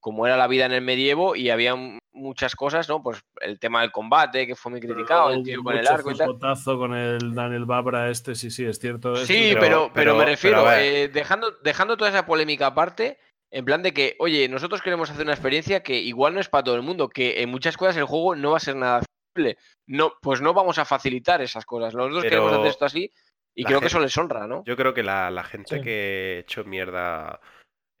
[0.00, 1.74] cómo era la vida en el medievo y había
[2.12, 3.02] muchas cosas, ¿no?
[3.02, 6.16] Pues el tema del combate, que fue muy criticado, el tío con el arco y
[6.16, 6.36] tal.
[6.78, 9.14] con el Daniel Babra este, sí, sí, es cierto.
[9.14, 13.18] es Sí, pero, pero- pero, pero- me refiero, eh, dejando, dejando toda esa polémica aparte,
[13.50, 16.64] en plan de que, oye, nosotros queremos hacer una experiencia que igual no es para
[16.64, 19.56] todo el mundo, que en muchas cosas el juego no va a ser nada accesible.
[19.86, 21.94] No, pues no vamos a facilitar esas cosas.
[21.94, 23.10] Nosotros Pero queremos hacer esto así
[23.54, 24.62] y la creo que eso les honra, ¿no?
[24.66, 25.82] Yo creo que la, la gente Sí.
[25.82, 27.40] que echó mierda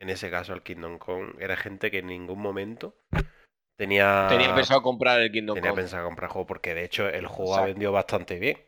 [0.00, 2.94] en ese caso al Kingdom Come era gente que en ningún momento
[3.76, 5.82] tenía, Tenía pensado comprar el Kingdom tenía Come.
[5.82, 7.72] pensado comprar juego porque de hecho el juego ha Exacto.
[7.72, 8.58] vendido bastante bien.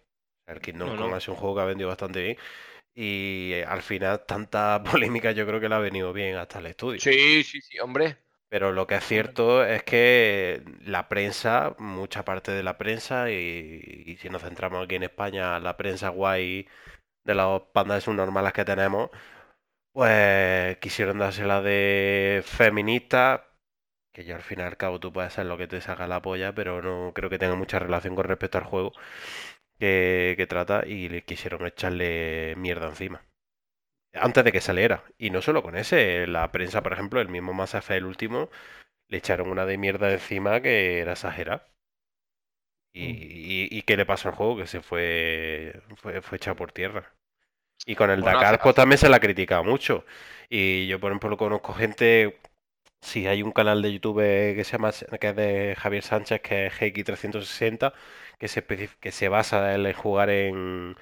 [0.47, 1.17] El Kingdom No, Come no.
[1.17, 2.37] ha sido un juego que ha vendido bastante bien.
[2.95, 6.67] Y eh, al final tanta polémica yo creo que le ha venido bien hasta el
[6.67, 7.01] estudio.
[7.01, 8.17] Sí, sí, sí, hombre.
[8.49, 14.03] Pero lo que es cierto es que la prensa, mucha parte de la prensa, y,
[14.07, 16.67] y si nos centramos aquí en España, la prensa guay
[17.25, 19.11] de los pandas subnormales que tenemos,
[19.93, 23.47] pues quisieron dársela de feminista,
[24.15, 26.23] que yo al fin y al cabo tú puedes hacer lo que te saca la
[26.23, 28.93] polla, pero no creo que tenga mucha relación con respecto al juego
[29.79, 33.23] que, que trata, y le quisieron echarle mierda encima
[34.15, 35.05] antes de que saliera.
[35.19, 38.51] Y no solo con ese, la prensa, por ejemplo, el mismo Mass Effect, el último,
[39.09, 41.69] le echaron una de mierda encima que era exagerada.
[42.93, 44.57] Y, y, y qué le pasó al juego?
[44.59, 47.13] Que se fue, fue, fue echado por tierra.
[47.87, 50.05] Y con el Bueno, Dakar, pues también se la ha criticado mucho.
[50.49, 52.39] Y yo, por ejemplo, conozco gente.
[53.01, 56.67] Si hay un canal de YouTube que se llama, que es de Javier Sánchez, que
[56.67, 57.95] es GX360,
[58.39, 60.97] que se, que se basa en jugar en,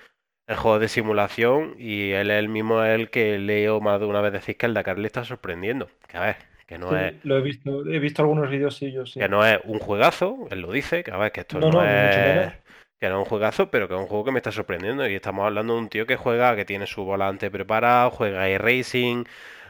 [0.48, 4.20] en juegos de simulación y él es el mismo el que leo más de una
[4.22, 5.90] vez decir que el Dakar le está sorprendiendo.
[6.08, 6.36] Que a ver,
[6.66, 9.20] que no Sí, es, lo he visto, he visto algunos vídeos suyos, sí.
[9.20, 11.82] que no es un juegazo, él lo dice, que a ver, que esto No, no,
[11.82, 12.52] no, es.
[13.00, 15.06] Que es un juegazo, pero que es un juego que me está sorprendiendo.
[15.08, 19.24] Y estamos hablando de un tío que juega, que tiene su volante preparado, juega e-racing,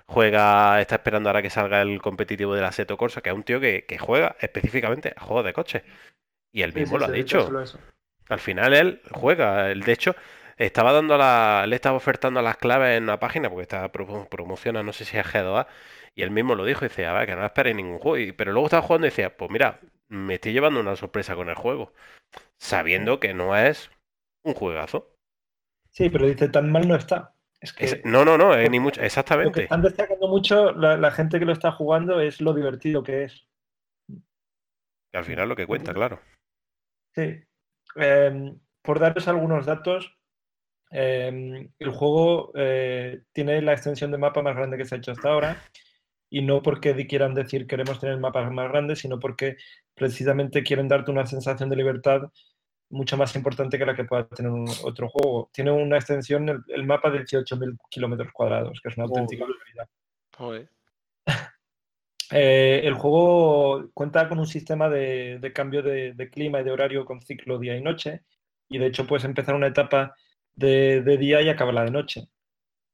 [0.06, 3.42] juega, está esperando ahora que salga el competitivo de la Seto Corsa, que es un
[3.42, 5.82] tío que, que juega específicamente a juegos de coches.
[6.52, 7.50] Y él mismo sí, lo ha dicho.
[8.28, 9.70] Al final él juega.
[9.70, 10.14] Él, de hecho,
[10.56, 14.82] estaba dando la, le estaba ofertando las claves en una página porque estaba pro- promociona,
[14.82, 15.66] no sé si es G2A,
[16.14, 18.18] y él mismo lo dijo, y dice, a ver, que no esperéis ningún juego.
[18.18, 21.48] Y- pero luego estaba jugando y decía, pues mira, me estoy llevando una sorpresa con
[21.48, 21.92] el juego,
[22.58, 23.90] sabiendo que no es
[24.44, 25.14] un juegazo.
[25.90, 27.34] Sí, pero dice, tan mal no está.
[27.60, 29.62] Es que Es- no, no, no, es ni mucho, lo que exactamente.
[29.64, 33.46] están destacando mucho la, la gente que lo está jugando es lo divertido que es.
[35.10, 36.20] Que al final lo que cuenta, claro.
[37.14, 37.42] Sí.
[37.96, 40.16] Em, por daros algunos datos,
[40.90, 45.12] em, el juego eh, tiene la extensión de mapa más grande que se ha hecho
[45.12, 45.56] hasta ahora.
[46.30, 49.56] Y no porque quieran decir queremos tener mapas más grandes, sino porque
[49.94, 52.22] precisamente quieren darte una sensación de libertad
[52.90, 55.50] mucho más importante que la que pueda tener un- otro juego.
[55.52, 59.88] Tiene una extensión, el, el mapa de 18.000 kilómetros cuadrados, que es una auténtica barbaridad.
[62.30, 66.70] Eh, el juego cuenta con un sistema de, de cambio de, de clima y de
[66.72, 68.22] horario con ciclo día y noche,
[68.68, 70.14] y de hecho puedes empezar una etapa
[70.54, 72.28] de, de día y acabarla de noche.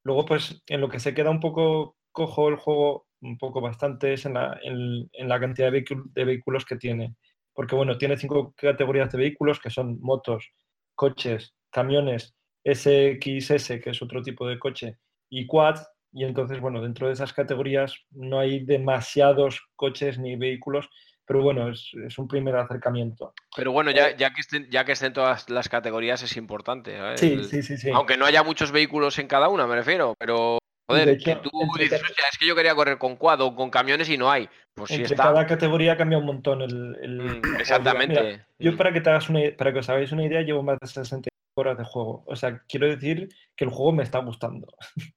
[0.05, 4.13] Luego, pues en lo que se queda un poco cojo el juego, un poco bastante,
[4.13, 5.85] es en la, en- en la cantidad de,
[6.15, 7.15] de vehículos que tiene.
[7.53, 10.51] Porque bueno, tiene cinco categorías de vehículos que son motos,
[10.95, 12.35] coches, camiones,
[12.65, 14.99] SXS, que es otro tipo de coche,
[15.29, 15.77] y quad.
[16.13, 20.89] Y entonces, bueno, dentro de esas categorías no hay demasiados coches ni vehículos,
[21.27, 23.33] pero bueno, es, es un primer acercamiento.
[23.57, 26.97] Pero bueno, ya, ya, que estén, ya que estén todas las categorías es importante.
[26.99, 27.21] ¿sabes?
[27.21, 27.91] Sí, sí, sí, sí.
[27.93, 32.01] Aunque no haya muchos vehículos en cada una, me refiero, pero joder, que tú dices,
[32.01, 34.49] cat- "Hostia, es que yo quería correr con quad o con camiones y no hay.
[34.75, 35.15] Pues sí está.
[35.25, 38.23] cada categoría cambia un montón el, el- Mm, exactamente.
[38.23, 38.77] Mira, yo Mm.
[38.77, 41.29] para que te hagas una, para que os hagáis una idea, llevo más de 60
[41.57, 42.25] horas de juego.
[42.27, 44.67] O sea, quiero decir que el juego me está gustando.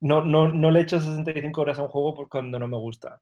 [0.00, 2.76] No, no, no le he hecho 65 horas a un juego por cuando no me
[2.76, 3.20] gusta.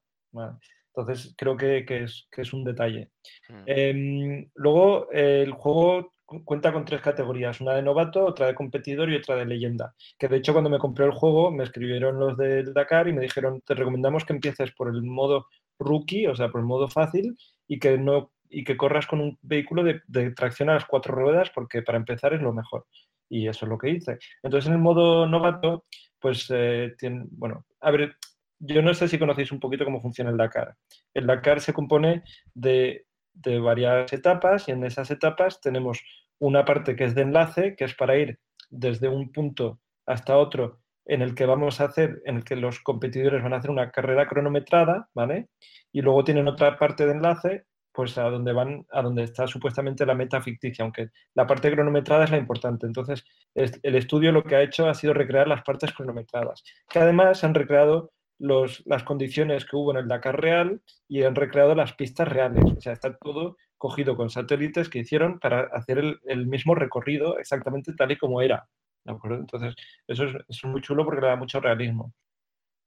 [0.95, 3.09] Entonces creo que, que es, que es un detalle.
[3.49, 3.63] Mm.
[3.65, 9.09] Em, luego, eh, el juego cuenta con tres categorías, una de novato, otra de competidor
[9.09, 9.95] y otra de leyenda.
[10.19, 13.21] Que de hecho cuando me compré el juego me escribieron los del Dakar y me
[13.21, 15.47] dijeron, te recomendamos que empieces por el modo
[15.79, 17.37] rookie, o sea, por el modo fácil,
[17.67, 21.49] y que no y que corras con un vehículo de, tracción a las cuatro ruedas,
[21.53, 22.85] porque para empezar es lo mejor.
[23.29, 24.19] Y eso es lo que hice.
[24.41, 25.85] Entonces, en el modo novato,
[26.19, 28.15] pues, eh, tiene, bueno, a ver,
[28.59, 30.75] yo no sé si conocéis un poquito cómo funciona el Dakar.
[31.13, 32.23] El Dakar se compone
[32.53, 33.06] de,
[33.41, 36.01] de varias etapas y en esas etapas tenemos
[36.39, 38.39] una parte que es de enlace, que es para ir
[38.69, 42.79] desde un punto hasta otro en el que vamos a hacer, en el que los
[42.81, 45.47] competidores van a hacer una carrera cronometrada, ¿vale?
[45.93, 50.05] Y luego tienen otra parte de enlace, pues a donde van, a donde está supuestamente
[50.05, 52.85] la meta ficticia, aunque la parte cronometrada es la importante.
[52.85, 53.23] Entonces,
[53.55, 57.43] es- el estudio lo que ha hecho ha sido recrear las partes cronometradas, que además
[57.43, 62.27] han recreado las condiciones que hubo en el Dakar real y han recreado las pistas
[62.27, 62.63] reales.
[62.65, 67.93] O sea, está todo cogido con satélites que hicieron para hacer el, mismo recorrido exactamente
[67.93, 68.67] tal y como era.
[69.05, 69.75] Entonces,
[70.07, 72.13] eso es, muy chulo porque le da mucho realismo.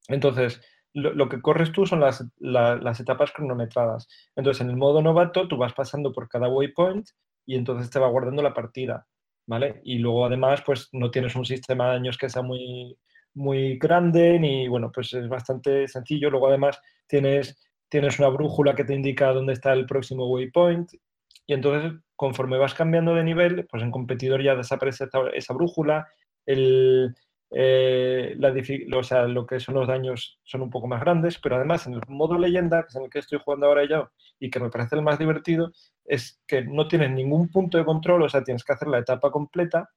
[0.09, 0.61] Entonces,
[0.93, 4.09] lo, que corres tú son las, la- las etapas cronometradas.
[4.37, 7.09] Entonces, en el modo novato, tú vas pasando por cada waypoint
[7.47, 9.07] y entonces te va guardando la partida,
[9.47, 9.81] ¿vale?
[9.85, 12.99] Y luego, además, pues no tienes un sistema de daños que sea muy,
[13.35, 16.31] muy grande, ni, bueno, pues es bastante sencillo.
[16.31, 17.59] Luego, además, tienes,
[17.89, 20.93] tienes una brújula que te indica dónde está el próximo waypoint.
[21.47, 26.07] Y entonces, conforme vas cambiando de nivel, pues en competidor ya desaparece esa, brújula,
[26.47, 27.15] el,
[27.51, 28.55] eh, la
[28.97, 31.95] o sea, lo que son los daños son un poco más grandes, pero además en
[31.95, 34.71] el modo leyenda, que es en el que estoy jugando ahora yo y que me
[34.71, 35.73] parece el más divertido,
[36.05, 39.31] es que no tienes ningún punto de control, o sea, tienes que hacer la etapa
[39.31, 39.89] completa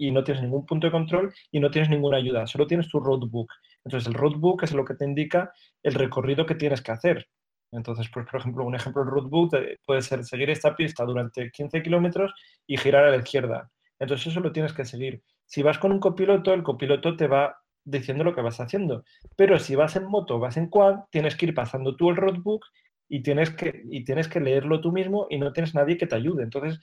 [0.00, 3.00] y no tienes ningún punto de control y no tienes ninguna ayuda, solo tienes tu
[3.00, 3.52] roadbook.
[3.84, 5.52] Entonces el roadbook es lo que te indica
[5.82, 7.28] el recorrido que tienes que hacer.
[7.70, 11.50] Entonces, pues, por ejemplo, un ejemplo del roadbook eh, puede ser seguir esta pista durante
[11.50, 12.32] 15 kilómetros
[12.66, 13.70] y girar a la izquierda.
[13.98, 15.22] Entonces eso lo tienes que seguir.
[15.44, 19.04] Si vas con un copiloto, el copiloto te va diciendo lo que vas haciendo.
[19.36, 22.64] Pero si vas en moto vas en quad, tienes que ir pasando tú el roadbook
[23.06, 26.16] y tienes que, y tienes que leerlo tú mismo y no tienes nadie que te
[26.16, 26.42] ayude.
[26.42, 26.80] Entonces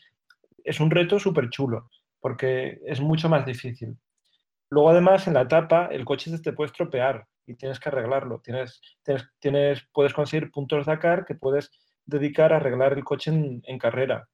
[0.64, 1.90] es un reto súper chulo
[2.28, 3.96] porque es mucho más difícil.
[4.70, 8.42] Luego, además, en la etapa, el coche te puede estropear y tienes que arreglarlo.
[8.42, 8.82] Tienes,
[9.40, 11.72] tienes, puedes conseguir puntos Dakar que puedes
[12.06, 14.28] dedicar a arreglar el coche en, carrera.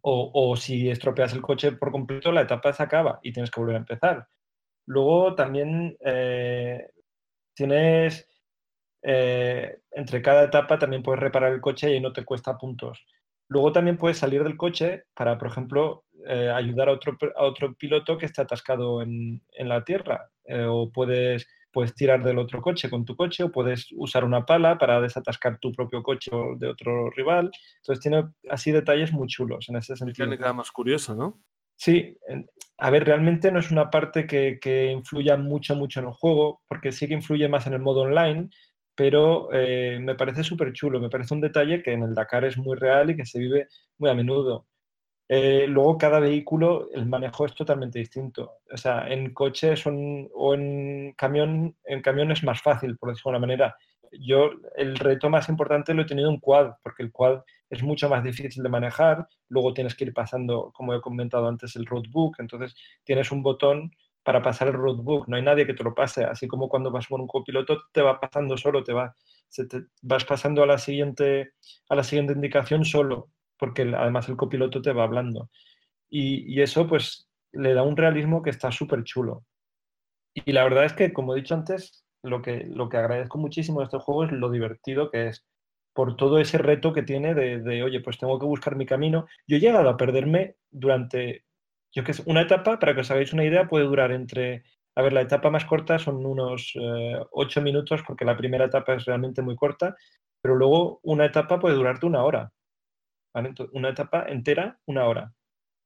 [0.00, 3.58] O, o si estropeas el coche por completo, la etapa se acaba y tienes que
[3.58, 4.28] volver a empezar.
[4.86, 6.88] Luego también eh,
[7.52, 8.28] tienes,
[9.02, 13.04] eh, entre cada etapa también puedes reparar el coche y no te cuesta puntos.
[13.48, 17.74] Luego también puedes salir del coche para, por ejemplo, eh, ayudar a otro, a otro
[17.74, 20.30] piloto que está atascado en, en la tierra.
[20.44, 24.46] Eh, o puedes, puedes tirar del otro coche con tu coche, o puedes usar una
[24.46, 27.50] pala para desatascar tu propio coche o de otro rival.
[27.76, 30.26] Entonces tiene así detalles muy chulos en ese sentido.
[30.26, 31.40] Mecánica más curiosa, ¿no?
[31.76, 32.18] Sí,
[32.78, 36.60] a ver, realmente no es una parte que, que influya mucho, mucho en el juego,
[36.66, 38.50] porque sí que influye más en el modo online,
[38.96, 42.58] pero eh, me parece súper chulo, me parece un detalle que en el Dakar es
[42.58, 44.66] muy real y que se vive muy a menudo.
[45.28, 48.60] Eh, luego cada vehículo, el manejo es totalmente distinto.
[48.72, 53.32] O sea, en coche son, o en camión, en camión es más fácil, por decirlo
[53.32, 53.76] de alguna manera.
[54.20, 58.08] Yo el reto más importante lo he tenido en quad, porque el quad es mucho
[58.08, 59.28] más difícil de manejar.
[59.48, 62.36] Luego tienes que ir pasando, como he comentado antes, el roadbook.
[62.40, 62.74] Entonces
[63.04, 63.90] tienes un botón
[64.22, 65.28] para pasar el roadbook.
[65.28, 66.24] No hay nadie que te lo pase.
[66.24, 69.14] Así como cuando vas con un copiloto te va pasando solo, te va,
[69.48, 71.52] se te- vas pasando a la siguiente,
[71.90, 73.28] a la siguiente indicación solo.
[73.58, 75.50] Porque además el copiloto te va hablando.
[76.10, 79.44] Y, eso pues le da un realismo que está súper chulo.
[80.34, 83.80] Y la verdad es que, como he dicho antes, lo que, lo que agradezco muchísimo
[83.80, 85.46] de este juego es lo divertido que es,
[85.92, 89.26] por todo ese reto que tiene de, de, oye, pues tengo que buscar mi camino.
[89.46, 91.44] Yo he llegado a perderme durante,
[91.92, 94.62] yo qué sé, una etapa, para que os hagáis una idea, puede durar entre,
[94.94, 98.94] a ver, la etapa más corta son unos eh, ocho minutos, porque la primera etapa
[98.94, 99.96] es realmente muy corta,
[100.40, 102.52] pero luego una etapa puede durarte una hora.
[103.38, 103.50] ¿Vale?
[103.50, 105.32] Entonces, una etapa entera, una hora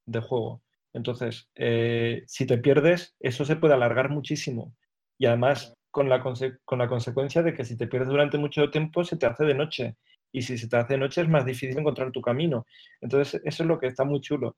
[0.06, 0.62] de juego.
[0.94, 4.74] Entonces, eh, si te pierdes, eso se puede alargar muchísimo.
[5.18, 9.04] Y además, con la, con la consecuencia de que si te pierdes durante mucho tiempo,
[9.04, 9.96] se te hace de noche.
[10.32, 12.66] Y si se te hace de noche, es más difícil encontrar tu camino.
[13.00, 14.56] Entonces, eso es lo que está muy chulo.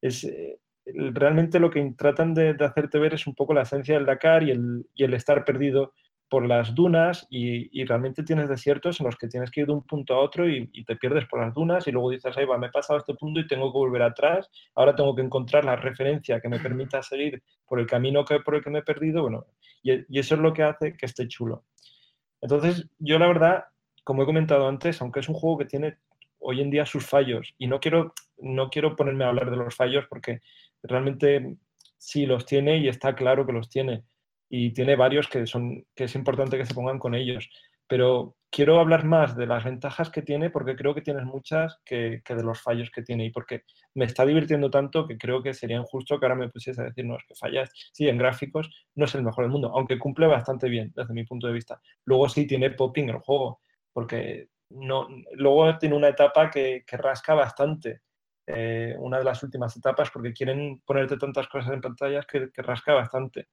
[0.00, 3.96] Es, eh, realmente lo que tratan de, de hacerte ver es un poco la esencia
[3.96, 5.92] del Dakar y el, y el estar perdido
[6.28, 9.72] por las dunas y, y realmente tienes desiertos en los que tienes que ir de
[9.72, 12.44] un punto a otro y, y te pierdes por las dunas y luego dices, ahí
[12.44, 15.22] va, me he pasado a este punto y tengo que volver atrás, ahora tengo que
[15.22, 18.80] encontrar la referencia que me permita seguir por el camino que, por el que me
[18.80, 19.46] he perdido, bueno,
[19.82, 21.64] y, y eso es lo que hace que esté chulo.
[22.40, 23.64] Entonces, yo la verdad,
[24.02, 25.98] como he comentado antes, aunque es un juego que tiene
[26.38, 29.74] hoy en día sus fallos, y no quiero, no quiero ponerme a hablar de los
[29.74, 30.40] fallos porque
[30.82, 31.56] realmente
[31.98, 34.04] sí los tiene y está claro que los tiene,
[34.48, 37.48] y tiene varios que, son, que es importante que se pongan con ellos,
[37.88, 42.22] pero quiero hablar más de las ventajas que tiene porque creo que tienes muchas que,
[42.26, 43.62] de los fallos que tiene y porque
[43.94, 47.04] me está divirtiendo tanto que creo que sería injusto que ahora me pusiese a decir,
[47.04, 50.26] no, es que fallas, sí, en gráficos no es el mejor del mundo, aunque cumple
[50.26, 51.80] bastante bien desde mi punto de vista.
[52.04, 53.60] Luego sí tiene popping el juego,
[53.92, 58.00] porque no, luego tiene una etapa que, que rasca bastante,
[58.46, 62.62] eh, una de las últimas etapas, porque quieren ponerte tantas cosas en pantallas que, que
[62.62, 63.48] rasca bastante.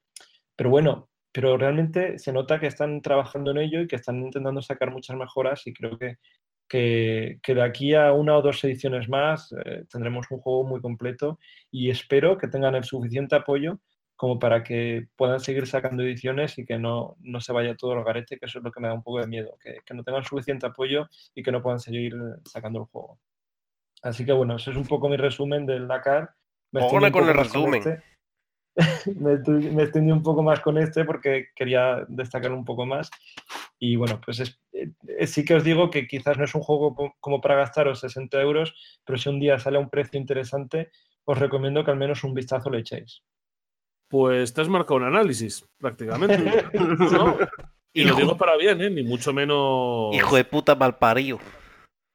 [0.56, 4.62] Pero bueno, pero realmente se nota que están trabajando en ello y que están intentando
[4.62, 6.18] sacar muchas mejoras y creo que,
[6.68, 10.80] que, que de aquí a una o dos ediciones más eh, tendremos un juego muy
[10.80, 11.40] completo
[11.72, 13.80] y espero que tengan el suficiente apoyo
[14.16, 18.04] como para que puedan seguir sacando ediciones y que no, no se vaya todo al
[18.04, 20.04] garete, que eso es lo que me da un poco de miedo, que, que no
[20.04, 23.20] tengan suficiente apoyo y que no puedan seguir eh, sacando el juego.
[24.04, 26.30] Así que bueno, ese es un poco mi resumen del Dakar.
[26.72, 27.80] Me con el resumen.
[27.80, 28.04] este.
[29.20, 29.38] me,
[29.72, 33.10] me extendí un poco más con este porque quería destacar un poco más.
[33.80, 36.96] Y bueno, pues es- eh, sí que os digo que quizás no es un juego
[36.96, 38.74] co- como para gastaros 60 euros,
[39.06, 40.90] pero si un día sale a un precio interesante,
[41.26, 43.24] os recomiendo que al menos un vistazo le echéis.
[44.10, 46.38] Pues te has marcado un análisis, prácticamente.
[46.74, 47.38] ¿no?
[47.96, 48.90] Y lo digo para bien, ¿eh?
[48.90, 50.16] Ni mucho menos.
[50.16, 51.38] Hijo de puta malparido.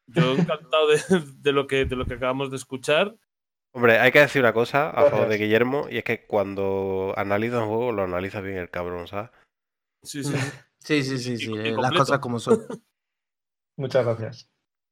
[0.09, 0.99] Yo encantado de,
[1.41, 3.15] de lo que, de lo que acabamos de escuchar.
[3.73, 5.37] Hombre, hay que decir una cosa a favor de.
[5.37, 9.31] Guillermo, y es que cuando analiza un juego, lo analiza bien el cabrón, ¿sabes?
[10.03, 10.33] Sí, sí.
[10.81, 11.53] Sí, sí, sí, Y- sí.
[11.53, 12.57] y las cosas como son.
[13.77, 14.49] Muchas gracias.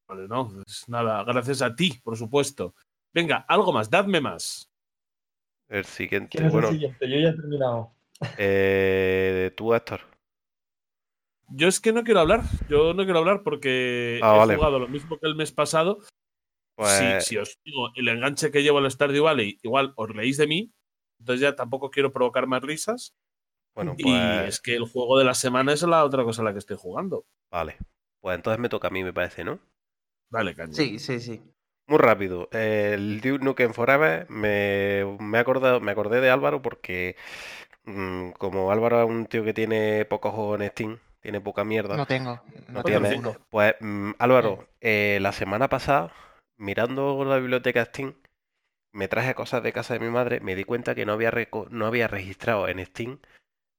[0.09, 2.74] Vale, no, pues nada, gracias a ti, por supuesto.
[3.15, 4.69] Venga, algo más, dadme más.
[5.69, 7.09] El siguiente, ¿Quién es bueno, el siguiente?
[7.09, 7.93] Yo ya he terminado.
[8.36, 10.01] eh, tú, Héctor.
[11.48, 14.57] Yo es que no quiero hablar, yo no quiero hablar porque Ah, he vale.
[14.57, 16.01] jugado lo mismo que el mes pasado.
[16.77, 20.36] Pues, Si, si os digo el enganche que llevo al Stardew Valley, igual os reís
[20.36, 20.73] de mí,
[21.19, 23.15] entonces ya tampoco quiero provocar más risas.
[23.74, 26.44] bueno, Y pues, es que el juego de la semana es la otra cosa a
[26.47, 27.24] la que estoy jugando.
[27.51, 27.77] vale.
[28.20, 29.59] Pues entonces me toca a mí, me parece, ¿no?
[30.31, 30.73] Vale, caña.
[30.74, 31.40] Sí, sí, sí.
[31.89, 32.48] Muy rápido.
[32.53, 37.15] El Duke Nukem Forever me, me, he acordado, me acordé de Álvaro porque
[37.85, 41.97] mm, como Álvaro es un tío que tiene pocos juegos en Steam, tiene poca mierda.
[41.97, 42.40] No tengo.
[42.69, 43.09] No No tiene.
[43.11, 43.47] tengo ninguno.
[43.51, 46.12] Pues mm, Álvaro, eh, la semana pasada,
[46.57, 48.15] mirando la biblioteca Steam,
[48.93, 51.33] me traje cosas de casa de mi madre, me di cuenta que no había,
[51.70, 53.19] no había registrado en Steam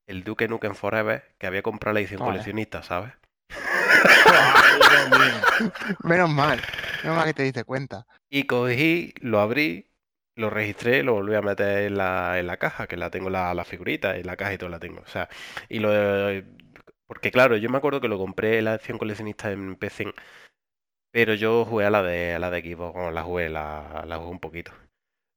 [0.07, 2.31] el Duke Nukem Forever, que había comprado la edición Vale.
[2.31, 3.11] coleccionista, ¿sabes?
[6.03, 6.61] Menos mal.
[7.03, 8.07] Menos mal que te diste cuenta.
[8.29, 9.91] Y cogí, lo abrí,
[10.35, 13.53] lo registré, lo volví a meter en la, en la caja, que la tengo la,
[13.53, 15.01] la figurita, en la caja y todo la tengo.
[15.01, 15.27] O sea,
[15.67, 15.89] y lo
[17.07, 20.13] porque claro, yo me acuerdo que lo compré la edición coleccionista en PC,
[21.17, 24.17] pero yo jugué a la de a la de Xbox, bueno, la jugué, la, la
[24.17, 24.71] jugué un poquito.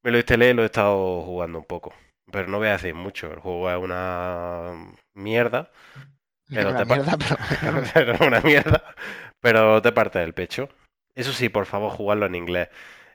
[0.05, 1.94] Me lo instalé y lo he estado jugando un poco.
[2.31, 4.74] Pero no voy a decir mucho, el juego es una
[5.15, 5.70] mierda.
[6.51, 8.94] Pero Una te mierda, pero- pero una mierda.
[9.40, 10.69] Pero te parte del pecho.
[11.15, 12.69] Eso sí, por favor, jugarlo en inglés.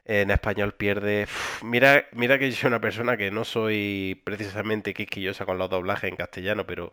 [0.04, 1.22] En español pierde.
[1.24, 5.70] Uf, mira, mira que yo soy una persona que no soy precisamente quisquillosa con los
[5.70, 6.90] doblajes en castellano, pero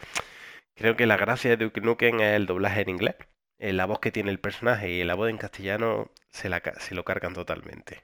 [0.76, 3.16] creo que la gracia de Duke Nukem es el doblaje en inglés.
[3.64, 6.96] Eh, La voz que tiene el personaje y la voz en castellano se, la, se
[6.96, 8.04] lo cargan totalmente.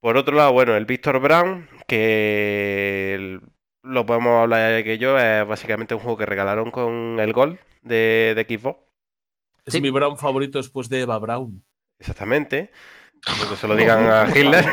[0.00, 3.40] Por otro lado, bueno, el Víctor Brown, que el-
[3.82, 8.32] lo podemos hablar que yo, es básicamente un juego que regalaron con el Gol de,
[8.34, 8.80] de Xbox.
[9.66, 9.80] Es Sí.
[9.82, 11.62] mi Brown favorito después de Eva Brown.
[11.98, 12.70] Exactamente.
[13.50, 14.66] Que se lo digan a Hitler.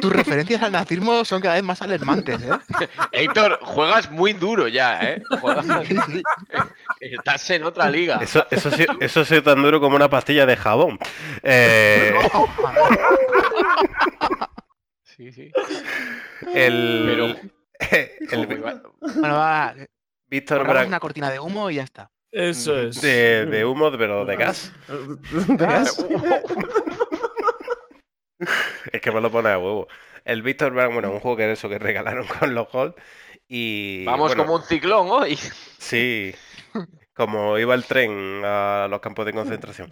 [0.00, 2.50] Tus referencias al nazismo son cada vez más alarmantes, ¿eh?
[3.12, 5.22] Héctor, juegas muy duro ya, ¿eh?
[5.40, 5.66] Juegas-
[7.00, 8.18] Estás en otra liga.
[8.20, 10.98] Eso, eso, sí, eso sí tan duro como una pastilla de jabón.
[11.42, 12.14] Eh,
[15.02, 15.50] Sí, sí.
[16.54, 17.40] el,
[18.30, 18.46] el
[19.16, 19.74] Bueno, va,
[20.28, 22.10] Víctor Brand una cortina de humo y ya está.
[22.30, 23.00] Eso es.
[23.00, 24.72] de, de humo, pero de gas.
[24.88, 26.04] ¿De gas?
[28.92, 29.88] Es que me lo pone a huevo.
[30.24, 32.94] El Víctor Brand, bueno, un juego que era eso que regalaron con los Gold.
[33.48, 34.04] Y.
[34.04, 35.36] Vamos bueno, como un ciclón hoy.
[35.78, 36.32] Sí,
[37.18, 39.90] como iba el tren a los campos de concentración.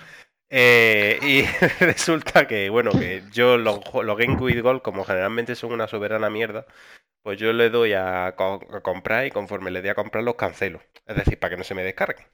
[0.50, 1.42] Eh, y
[1.84, 6.66] resulta que, bueno, que yo los, los Game Gold, como generalmente son una soberana mierda,
[7.22, 10.36] pues yo le doy a, co- a comprar y conforme le doy a comprar los
[10.36, 10.82] cancelo.
[11.06, 12.26] Es decir, para que no se me descarguen.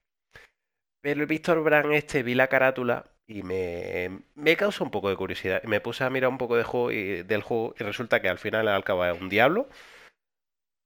[1.00, 5.16] Pero el Víctor Brand este vi la carátula y me, me causó un poco de
[5.16, 5.60] curiosidad.
[5.64, 8.28] Y me puse a mirar un poco de juego y, del juego y resulta que
[8.28, 9.68] al final al cabo es un diablo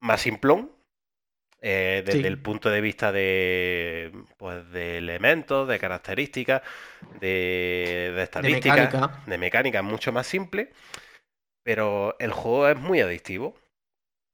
[0.00, 0.70] más simplón
[1.62, 2.26] eh, desde Sí.
[2.28, 6.62] el punto de vista de pues de elementos, de características,
[7.20, 9.22] de, de estadísticas, mecánica.
[9.26, 10.72] de mecánica, mucho más simple,
[11.62, 13.56] pero el juego es muy adictivo.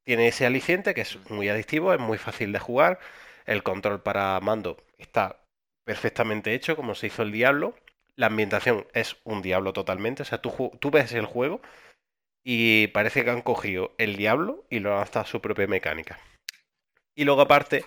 [0.04, 2.98] Tiene ese aliciente que es muy adictivo, es muy fácil de jugar.
[3.46, 5.40] El control para mando está
[5.84, 7.74] perfectamente hecho, como se hizo el Diablo.
[8.16, 10.22] La ambientación es un Diablo totalmente.
[10.22, 10.52] O sea, tú,
[10.92, 11.60] ves el juego
[12.44, 16.18] y parece que han cogido el Diablo y lo han adaptado a su propia mecánica.
[17.14, 17.84] Y luego, aparte,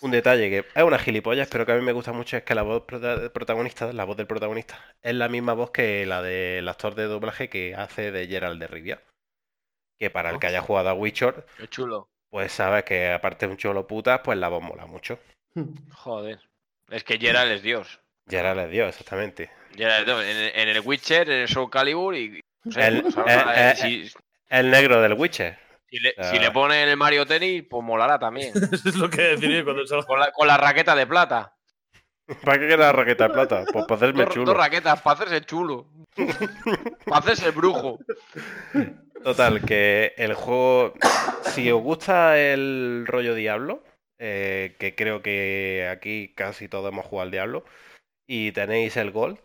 [0.00, 2.54] un detalle que es una gilipollas, pero que a mí me gusta mucho es que
[2.54, 6.68] la voz prota- protagonista, la voz del protagonista, es la misma voz que la del
[6.68, 9.02] actor de doblaje que hace de Gerald de Rivia.
[9.98, 12.08] Que para el que haya jugado a Witcher, Qué chulo.
[12.30, 15.18] pues sabes que aparte de un cholo putas, pues la voz mola mucho.
[15.94, 16.40] Joder.
[16.90, 18.00] Es que Geralt es Dios.
[18.28, 19.50] Gerald es Dios, exactamente.
[19.76, 20.24] Geralt es Dios.
[20.24, 22.40] En, en el Witcher, en el Soul Calibur y.
[22.64, 24.14] no sé, El- pues
[24.48, 25.58] El negro del Witcher.
[25.94, 26.24] Si le, ah.
[26.24, 28.52] si le ponen el Mario Tennis, pues molará también.
[28.72, 30.04] Eso es lo que deciré cuando salga.
[30.06, 31.54] Con la, con la raqueta de plata.
[32.42, 33.64] ¿Para qué queda la raqueta de plata?
[33.72, 34.46] Pues para hacerme Dos, chulo.
[34.46, 35.86] dos raquetas para hacerse chulo.
[37.06, 37.98] para hacerse brujo.
[39.22, 40.94] Total, que el juego,
[41.42, 43.84] si os gusta el rollo Diablo,
[44.18, 47.64] eh, que creo que aquí casi todos hemos jugado al Diablo,
[48.26, 49.38] y tenéis el Gold,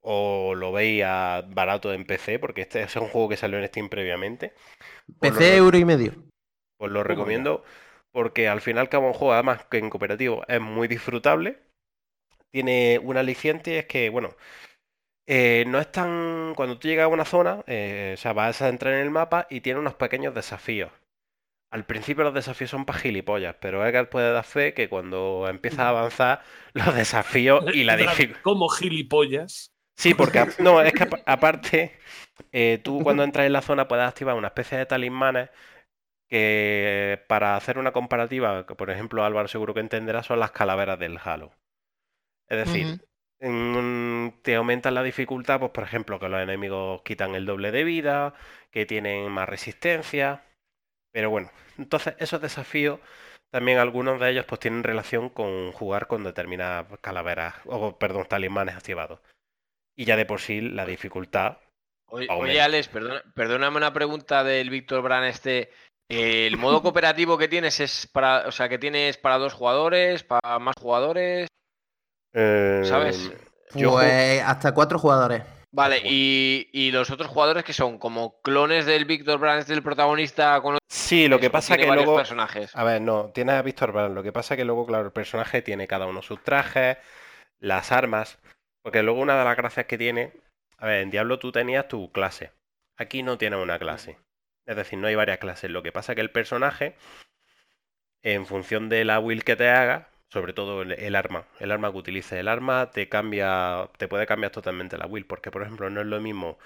[0.00, 3.66] o lo veis a barato en PC, porque este es un juego que salió en
[3.66, 4.54] Steam previamente,
[5.20, 6.14] PC euro y medio.
[6.78, 7.64] pues lo recomiendo,
[8.12, 11.60] porque al final cabo un juego, además que en cooperativo es muy disfrutable,
[12.50, 14.36] tiene un aliciente, es que, bueno,
[15.26, 16.54] eh, no es tan...
[16.54, 19.46] Cuando tú llegas a una zona, eh, o sea, vas a entrar en el mapa
[19.50, 20.90] y tiene unos pequeños desafíos.
[21.70, 25.84] Al principio los desafíos son para gilipollas, pero Edgar puede dar fe que cuando empieza
[25.84, 28.42] a avanzar, los desafíos y la dificultad...
[28.42, 29.70] Como gilipollas.
[29.98, 31.98] Sí, porque no, es que apa- aparte,
[32.52, 35.50] eh, tú cuando entras en la zona puedes activar una especie de talismanes
[36.28, 40.98] que para hacer una comparativa, que por ejemplo Álvaro seguro que entenderá, son las calaveras
[40.98, 41.52] del Halo.
[42.48, 42.96] Es decir,
[44.42, 48.34] te aumentan la dificultad, pues por ejemplo, que los enemigos quitan el doble de vida,
[48.70, 50.42] que tienen más resistencia.
[51.12, 53.00] Pero bueno, entonces esos desafíos,
[53.50, 58.76] también algunos de ellos pues tienen relación con jugar con determinadas calaveras, o perdón, talismanes
[58.76, 59.20] activados.
[59.98, 61.58] Y ya de por sí la dificultad
[62.10, 65.70] Oye, Alex, perdona- perdóname una pregunta del Víctor Bran este.
[66.08, 70.58] ¿El modo cooperativo que tienes es para, o sea, que tienes para dos jugadores, para
[70.58, 71.48] más jugadores?
[72.32, 73.30] eh, ¿Sabes?
[73.74, 75.42] yo Pues hasta cuatro jugadores.
[75.70, 79.82] Vale, y, y los otros jugadores que son como clones del Víctor Bran este, del
[79.82, 82.16] protagonista con Sí, lo que pasa tiene que luego.
[82.16, 82.74] personajes.
[82.74, 84.14] A ver, no, tienes a Víctor Brand.
[84.14, 86.96] Lo que pasa que luego, claro, el personaje tiene cada uno sus trajes,
[87.60, 88.38] las armas.
[88.88, 90.32] Porque luego una de las gracias que tiene.
[90.78, 92.52] A ver, en Diablo tú tenías tu clase.
[92.96, 94.16] Aquí no tienes una clase.
[94.64, 95.70] Es decir, no hay varias clases.
[95.70, 96.96] Lo que pasa que el personaje,
[98.22, 101.90] en función de la build que te haga, sobre todo el, el arma, el arma
[101.92, 105.26] que utilices, el arma te cambia, te puede cambiar totalmente la build.
[105.26, 106.58] Porque, por ejemplo, no es lo mismo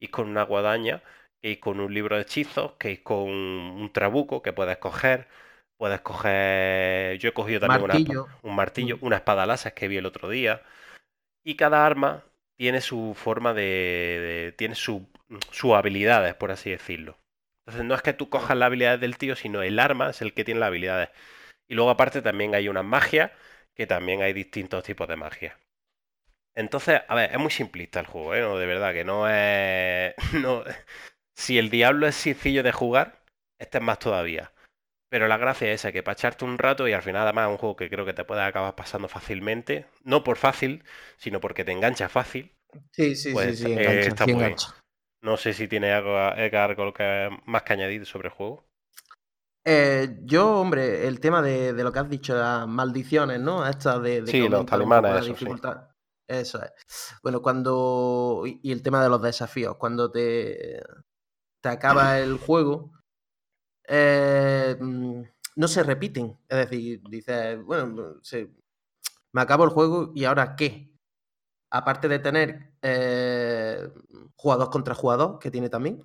[0.00, 1.02] ir con una guadaña
[1.40, 5.28] que ir con un libro de hechizos, que ir con un trabuco que puedes coger.
[5.78, 7.16] Puedes coger.
[7.18, 8.26] Yo he cogido también una Martillo.
[8.42, 9.06] un martillo, Mm.
[9.06, 10.62] una espada láser que vi el otro día.
[11.44, 12.24] Y cada arma
[12.56, 14.54] tiene su forma de.
[14.58, 15.08] tiene su,
[15.50, 17.18] sus habilidades, por así decirlo.
[17.66, 20.34] Entonces no es que tú cojas las habilidades del tío, sino el arma es el
[20.34, 21.10] que tiene las habilidades.
[21.68, 23.32] Y luego aparte también hay unas magias,
[23.74, 25.58] que también hay distintos tipos de magia.
[26.54, 28.58] Entonces, a ver, es muy simplista el juego, ¿eh?
[28.60, 30.14] De verdad, que no es...
[30.34, 30.64] No...
[31.34, 33.22] Si el diablo es sencillo de jugar,
[33.58, 34.52] este es más todavía.
[35.10, 37.52] Pero la gracia es esa, que para echarte un rato y al final además es
[37.52, 39.86] un juego que creo que te puede acabar pasando fácilmente.
[40.04, 40.84] No por fácil,
[41.18, 42.52] sino porque te engancha fácil.
[42.92, 44.68] Sí, sí, Pues, sí, sí, eh, engancha, está sí engancha.
[45.22, 48.64] No sé si tiene algo, algo que, más que añadir sobre el juego.
[49.64, 53.66] Eh, yo, hombre, el tema de, de lo que has dicho, las maldiciones, ¿no?
[53.66, 55.26] Estas de, de Sí, los sí.
[55.26, 55.88] dificultad.
[56.26, 56.72] Eso es.
[57.22, 58.44] Bueno, cuando.
[58.46, 60.80] Y el tema de los desafíos, cuando te,
[61.62, 62.92] te acaba el juego,
[63.90, 65.22] eh, mm,
[65.56, 66.38] no se repiten.
[66.48, 68.50] Es decir, dices, bueno, se-
[69.32, 70.92] me acabo el juego y ahora qué.
[71.70, 73.88] Aparte de tener eh,
[74.36, 76.02] jugador contra jugador, que tiene también,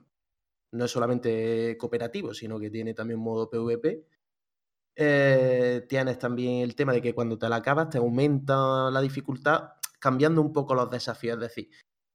[0.73, 4.05] no es solamente cooperativo, sino que tiene también modo PvP.
[4.97, 9.71] Eh, tienes también el tema de que cuando te la acabas te aumenta la dificultad
[9.99, 11.35] cambiando un poco los desafíos.
[11.35, 11.69] Es decir,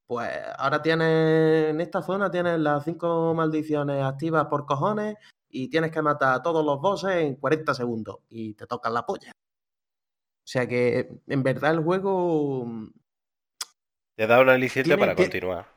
[0.07, 5.15] pues ahora tienes en esta zona tienes las cinco maldiciones activas por cojones
[5.51, 9.05] y tienes que matar a todos los bosses en 40 segundos y te tocan la
[9.05, 9.31] polla.
[9.31, 12.65] O sea que en verdad el juego
[14.17, 15.67] Te da una licencia para continuar.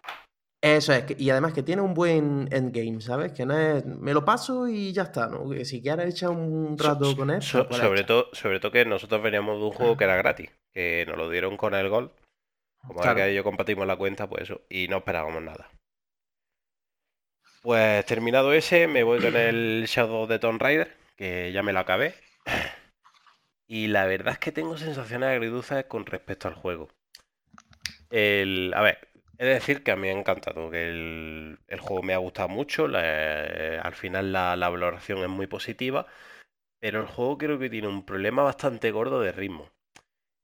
[0.63, 3.33] Eso es, y además que tiene un buen endgame, ¿sabes?
[3.33, 5.51] Que no es, me lo paso y ya está, ¿no?
[5.51, 8.73] Que si quieres echar un So- rato con él, so- pues sobre, todo, sobre todo
[8.73, 11.91] que nosotros veníamos de un juego que era gratis, que nos lo dieron con el
[11.91, 12.13] gol.
[12.81, 13.29] Como ahora Claro.
[13.29, 15.71] que yo compartimos la cuenta, pues eso, y no esperábamos nada.
[17.65, 21.81] Pues terminado ese, me voy con el Shadow de Tomb Raider, que ya me lo
[21.81, 22.15] acabé.
[23.69, 26.89] Y la verdad es que tengo sensaciones agridulces con respecto al juego.
[28.11, 29.09] El, a ver,
[29.39, 32.19] he de decir que a mí me ha encantado, que el, el juego me ha
[32.19, 36.07] gustado mucho, la- al final la valoración es muy positiva,
[36.81, 39.71] pero el juego creo que tiene un problema bastante gordo de ritmo.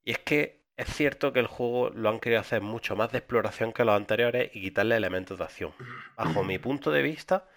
[0.05, 3.19] Y es que es cierto que el juego lo han querido hacer mucho más de
[3.19, 5.73] exploración que los anteriores y quitarle elementos de acción.
[6.15, 7.47] Bajo mi punto de vista,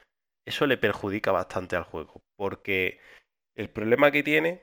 [0.47, 3.01] eso le perjudica bastante al juego, porque
[3.57, 4.61] el problema que tiene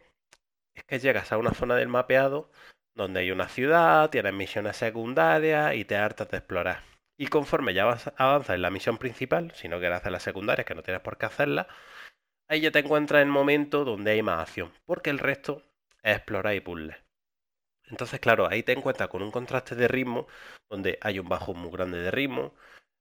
[0.76, 2.52] es que llegas a una zona del mapeado
[2.94, 6.84] donde hay una ciudad, tienes misiones secundarias y te hartas de explorar.
[7.18, 10.76] Y conforme ya avanzas en la misión principal, si no quieres hacer las secundarias, que
[10.76, 11.66] no tienes por qué hacerlas,
[12.48, 15.64] ahí ya te encuentras en el momento donde hay más acción, porque el resto
[16.04, 16.98] es explorar y puzzles.
[17.92, 20.28] Entonces, claro, ahí te encuentras con un contraste de ritmo,
[20.70, 22.54] donde hay un bajo muy grande de ritmo,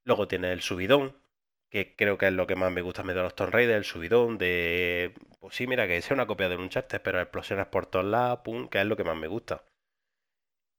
[0.04, 1.16] luego tienes el subidón,
[1.70, 3.76] que creo que es lo que más me gusta a mí de los Tomb Raider,
[3.76, 5.14] el subidón de...
[5.40, 8.40] Pues sí, mira, que sea una copia de un Uncharted, pero explosiones por todos lados,
[8.44, 9.64] pum, que es lo que más me gusta.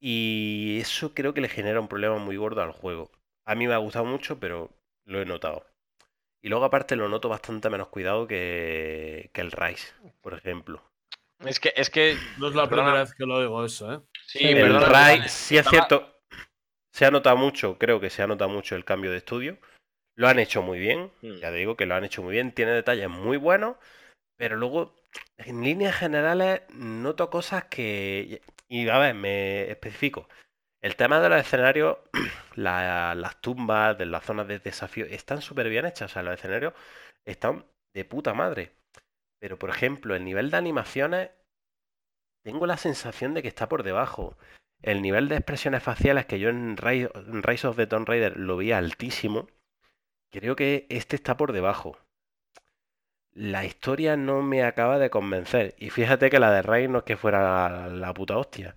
[0.02, 3.12] Y eso creo que le genera un problema muy gordo al juego.
[3.46, 4.70] A mí me ha gustado mucho, pero
[5.06, 5.66] lo he notado.
[6.42, 10.84] Y luego aparte lo noto bastante menos cuidado que, que el Rise, por ejemplo.
[11.46, 12.18] Es que, es que.
[12.38, 12.88] No es la Perdona.
[12.90, 14.00] primera vez que lo oigo eso, ¿eh?
[14.28, 15.28] Sí, El El perdona, Rise, perdona.
[15.28, 16.20] sí es cierto,
[16.94, 19.58] se ha notado mucho, creo que se ha notado mucho el cambio de estudio.
[20.16, 21.38] Lo han hecho muy bien, Mm.
[21.38, 23.78] ya digo que lo han hecho muy bien, tiene detalles muy buenos,
[24.38, 24.96] pero luego,
[25.38, 28.42] en líneas generales, noto cosas que...
[28.68, 30.28] Y a ver, me especifico.
[30.82, 31.98] El tema de los escenarios,
[32.56, 36.34] la- las tumbas de las zonas de desafío, están súper bien hechas, o sea, los
[36.36, 36.74] escenarios
[37.26, 38.74] están de puta madre.
[39.42, 41.32] Pero, por ejemplo, el nivel de animaciones,
[42.44, 44.38] tengo la sensación de que está por debajo.
[44.84, 48.72] El nivel de expresiones faciales que yo en Rise, of the Tomb Raider lo vi
[48.72, 49.48] altísimo,
[50.32, 51.98] creo que este está por debajo.
[53.34, 55.74] La historia no me acaba de convencer.
[55.80, 58.76] Y fíjate que la de Rise no es que fuera la puta hostia.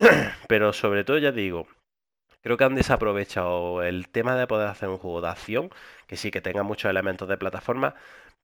[0.48, 1.66] Pero sobre todo, ya digo,
[2.40, 5.70] creo que han desaprovechado el tema de poder hacer un juego de acción,
[6.06, 7.94] que sí que tenga muchos elementos de plataforma,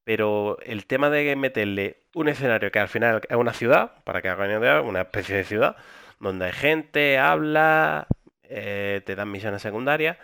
[0.08, 4.30] pero el tema de meterle un escenario que al final es una ciudad, para que
[4.30, 5.76] hagan idea, una especie de ciudad,
[6.18, 8.06] donde hay gente, habla,
[8.42, 10.16] eh, te dan misiones secundarias,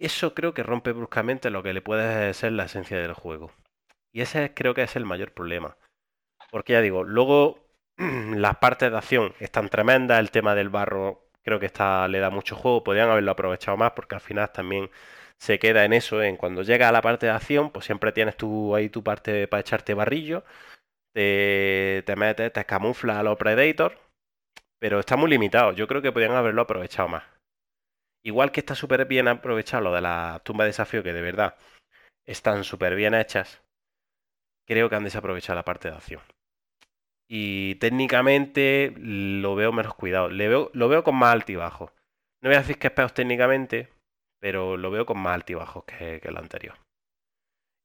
[0.00, 3.52] eso creo que rompe bruscamente lo que le puede ser la esencia del juego.
[4.12, 5.76] Y ese creo que es el mayor problema.
[6.50, 7.60] Porque ya digo, luego
[7.98, 12.30] las partes de acción están tremendas, el tema del barro creo que está, le da
[12.30, 14.90] mucho juego, podrían haberlo aprovechado más porque al final también
[15.38, 18.36] se queda en eso, en cuando llega a la parte de acción, pues siempre tienes
[18.36, 20.44] tú ahí tu parte para echarte barrillo,
[21.14, 23.96] te, te metes, te camufla a los Predators,
[24.78, 27.24] pero está muy limitado, yo creo que podrían haberlo aprovechado más.
[28.24, 31.56] Igual que está súper bien aprovechado lo de la tumba de desafío, que de verdad
[32.26, 33.62] están súper bien hechas,
[34.66, 36.22] creo que han desaprovechado la parte de acción.
[37.28, 40.28] Y técnicamente lo veo menos cuidado.
[40.28, 41.90] Veo, lo veo con más altibajos.
[42.40, 43.88] No voy a decir que es peor técnicamente,
[44.40, 46.76] pero lo veo con más altibajos que, el anterior.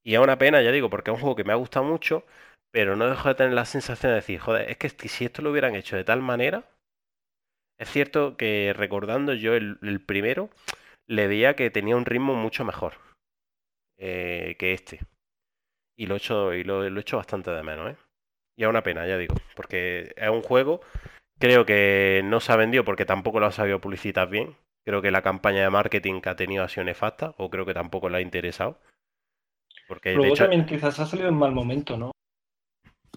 [0.04, 2.26] Y es una pena, ya digo, porque es un juego que me ha gustado mucho,
[2.72, 5.52] pero no dejo de tener la sensación de decir, joder, es que si esto lo
[5.52, 6.64] hubieran hecho de tal manera,
[7.80, 10.50] es cierto que recordando yo el, primero,
[11.08, 12.94] le veía que tenía un ritmo mucho mejor
[13.98, 15.00] eh, que este.
[15.98, 17.98] Y lo he hecho, y lo, he hecho bastante de menos, ¿eh?
[18.56, 20.82] Y es una pena, ya digo, porque es un juego,
[21.40, 24.56] creo que no se ha vendido porque tampoco lo ha sabido publicitar bien.
[24.86, 27.74] Creo que la campaña de marketing que ha tenido ha sido nefasta, o creo que
[27.74, 28.80] tampoco le ha interesado.
[29.88, 32.12] Porque de Luego hecho, también quizás ha salido en mal momento, ¿no?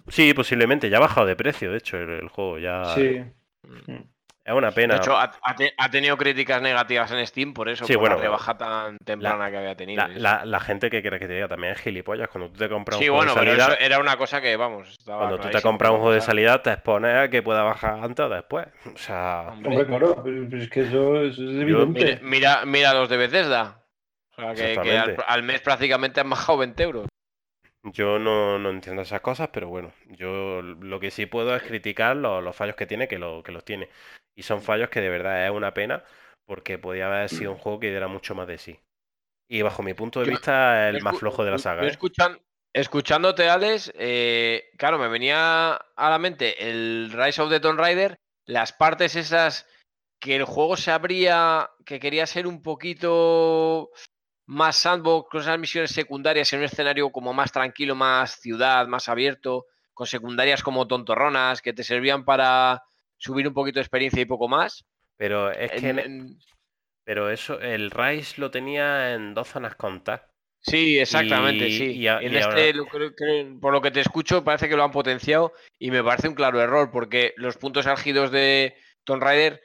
[0.09, 3.21] sí, posiblemente, ya ha bajado de precio, de hecho, el, el juego ya Sí.
[4.45, 4.95] Es una pena.
[4.95, 8.01] De hecho, ha, ha te- ha tenido críticas negativas en Steam por eso, Sí, por
[8.03, 10.07] bueno, la rebaja tan temprana que había tenido.
[10.09, 12.29] La, gente que quiere que te diga también es gilipollas.
[12.29, 14.41] Cuando tú te compras un sí, juego bueno, de pero salida, eso era una cosa
[14.43, 17.43] que, vamos, estaba cuando tú te compras un juego de salida, te expones a que
[17.43, 18.67] pueda bajar antes o después.
[18.95, 22.21] O sea, Hombre, Hombre, claro, pero pero es que eso, eso es Mira, evidente.
[22.23, 23.81] mira, mira los de Bethesda.
[24.31, 24.79] O sea, que, que al,
[25.11, 25.23] Exactamente.
[25.27, 27.07] al mes prácticamente han bajado 20 euros.
[27.85, 32.17] yo no, no entiendo esas cosas, pero bueno, yo lo que sí puedo es criticar
[32.17, 33.89] los, los fallos que tiene, que, lo, que los tiene.
[34.37, 36.03] Y son fallos que de verdad es una pena,
[36.45, 38.79] porque podía haber sido un juego que diera mucho más de sí.
[39.49, 41.83] Y bajo mi punto de Yo- vista, el más flojo de la saga.
[41.83, 41.91] yo ¿eh?
[41.93, 42.41] escuchan-
[42.73, 48.19] escuchándote, Alex, eh, claro, me venía a la mente el Rise of the Tomb Raider,
[48.47, 49.67] las partes esas
[50.21, 53.91] que el juego se abría, que quería ser un poquito
[54.47, 59.09] más sandbox, con esas misiones secundarias en un escenario como más tranquilo, más ciudad, más
[59.09, 62.83] abierto, con secundarias como tontorronas, que te servían para
[63.17, 64.85] subir un poquito de experiencia y poco más.
[65.17, 66.39] Pero es que En- en- en-
[67.05, 70.23] pero eso, el Rise lo tenía en dos zonas contadas.
[70.61, 71.85] Sí, exactamente, Y- sí.
[71.93, 74.83] y a- en y este, ahora- creo por lo que te escucho, parece que lo
[74.85, 79.61] han potenciado y me parece un claro error, porque los puntos álgidos de Tomb Raider,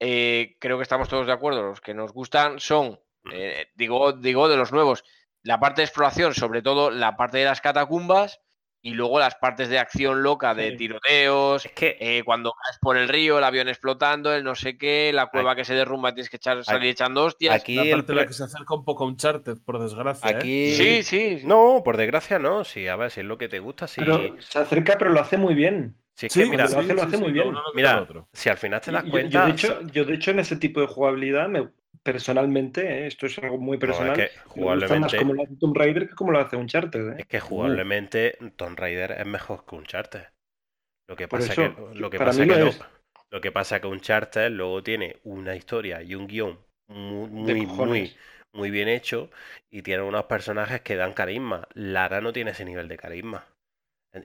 [0.00, 3.00] eh, creo que estamos todos de acuerdo, los que nos gustan son,
[3.32, 5.02] eh, digo, digo, de los nuevos,
[5.42, 8.40] la parte de exploración, sobre todo la parte de las catacumbas,
[8.84, 10.76] y luego las partes de acción loca de Sí.
[10.76, 14.76] tiroteos, Es que eh, cuando vas por el río, el avión explotando, el no sé
[14.76, 17.54] qué, la cueva que se derrumba, tienes que echar, salir echando hostias.
[17.54, 20.30] aquí la el parte en la que se acerca un poco a Uncharted, por desgracia.
[20.30, 20.34] ¿eh?
[20.36, 21.40] aquí Sí, sí.
[21.44, 24.02] no, por desgracia no, sí, a ver, si es lo que te gusta, sí.
[24.02, 25.96] Pero se acerca, pero lo hace muy bien.
[26.12, 27.54] Si es Sí, que mira, lo hace- lo hace muy bien.
[27.74, 30.30] mira, el si al final te das yo- cuenta, Yo, de hecho, yo, de hecho,
[30.30, 31.68] en ese tipo de jugabilidad, me,
[32.04, 35.34] personalmente, eh, esto es algo muy No, es personal, que me gusta más jugablemente- como
[35.34, 37.08] lo hace Tomb Raider que como lo hace Uncharted.
[37.08, 37.16] ¿eh?
[37.18, 40.24] es que jugablemente Tomb Raider es mejor que Uncharted.
[41.08, 42.80] Lo que pasa eso, que lo que pasa que lo no- es.
[43.30, 46.58] lo que pasa que Uncharted luego tiene una historia y un guion
[46.88, 48.14] muy muy muy
[48.52, 49.30] muy bien hecho
[49.70, 51.66] y tiene unos personajes que dan carisma.
[51.74, 53.44] Lara no tiene ese nivel de carisma.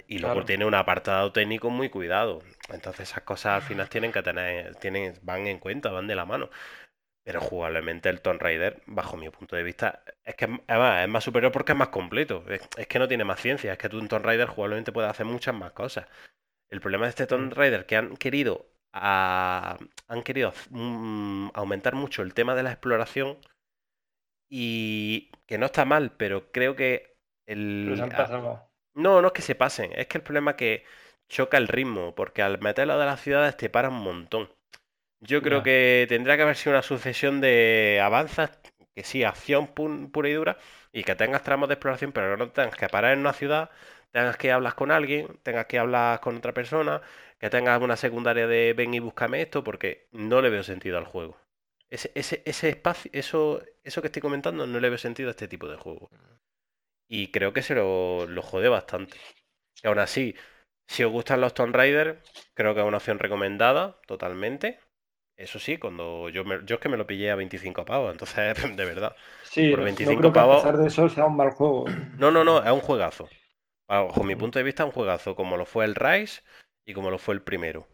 [0.07, 0.45] Y luego Claro.
[0.45, 2.43] tiene un apartado técnico muy cuidado.
[2.71, 6.25] Entonces esas cosas al final tienen que tener, tienen, van en cuenta, van de la
[6.25, 6.49] mano.
[7.29, 11.09] Pero jugablemente el Tomb Raider, bajo mi punto de vista, es que es, además, es
[11.09, 12.43] más superior porque es más completo.
[12.49, 13.71] Es, es que no tiene más ciencia.
[13.71, 16.07] Es que tú en Tomb Raider jugablemente puedes hacer muchas más cosas.
[16.71, 19.77] El problema de este Tomb Raider que han querido a-
[20.07, 23.37] han querido mm, aumentar mucho el tema de la exploración
[24.49, 27.85] y que no está mal, pero creo que el
[28.23, 28.27] a-
[28.95, 30.83] no, no es que se pasen, es que el problema es que
[31.27, 34.49] choca el ritmo, porque al meterlo de las ciudades te para un montón.
[35.21, 35.63] Yo creo Ya.
[35.63, 38.57] que tendría que haber sido una sucesión de avanzas,
[38.95, 40.57] que sí, acción pu- pura y dura,
[40.93, 43.69] y que tengas tramos de exploración, pero no tengas que parar en una ciudad,
[44.11, 47.01] tengas que hablar con alguien, tengas que hablar con otra persona,
[47.39, 51.05] que tengas una secundaria de ven y búscame esto, porque no le veo sentido al
[51.05, 51.37] juego.
[51.89, 55.47] Ese, ese, ese espacio, eso, eso que estoy comentando, no le veo sentido a este
[55.47, 56.09] tipo de juego.
[57.09, 59.17] Y creo que se lo, lo jode bastante.
[59.83, 60.35] Y aún así,
[60.87, 62.21] si os gustan los Tomb Raider,
[62.53, 64.79] creo que es una opción recomendada totalmente.
[65.39, 68.55] Eso sí, cuando yo, me- yo es que me lo pillé a 25 pavos, entonces,
[68.75, 69.15] de verdad.
[69.43, 71.51] Sí, por no- 25 no creo que a pavos- pesar de eso sea un mal
[71.51, 71.85] juego.
[72.19, 73.29] No, no, no, es un juegazo.
[73.87, 76.41] Bajo mi punto de vista, es un juegazo, como lo fue el Rise
[76.85, 77.87] y como lo fue el primero.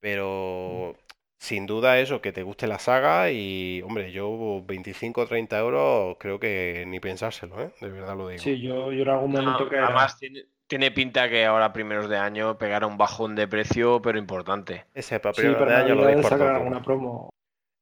[0.00, 0.96] Pero
[1.38, 6.16] sin duda eso, que te guste la saga y, hombre, yo 25 o 30 euros
[6.18, 7.70] creo que ni pensárselo, ¿eh?
[7.80, 8.42] De verdad lo digo.
[8.42, 12.08] Sí, yo, yo en algún No, momento que además tiene, tiene pinta que ahora primeros
[12.08, 14.86] de año pegará un bajón de precio, pero importante.
[14.94, 16.82] Ese para sí, primero para de año lo veis por dos alguna duros.
[16.86, 17.30] promo.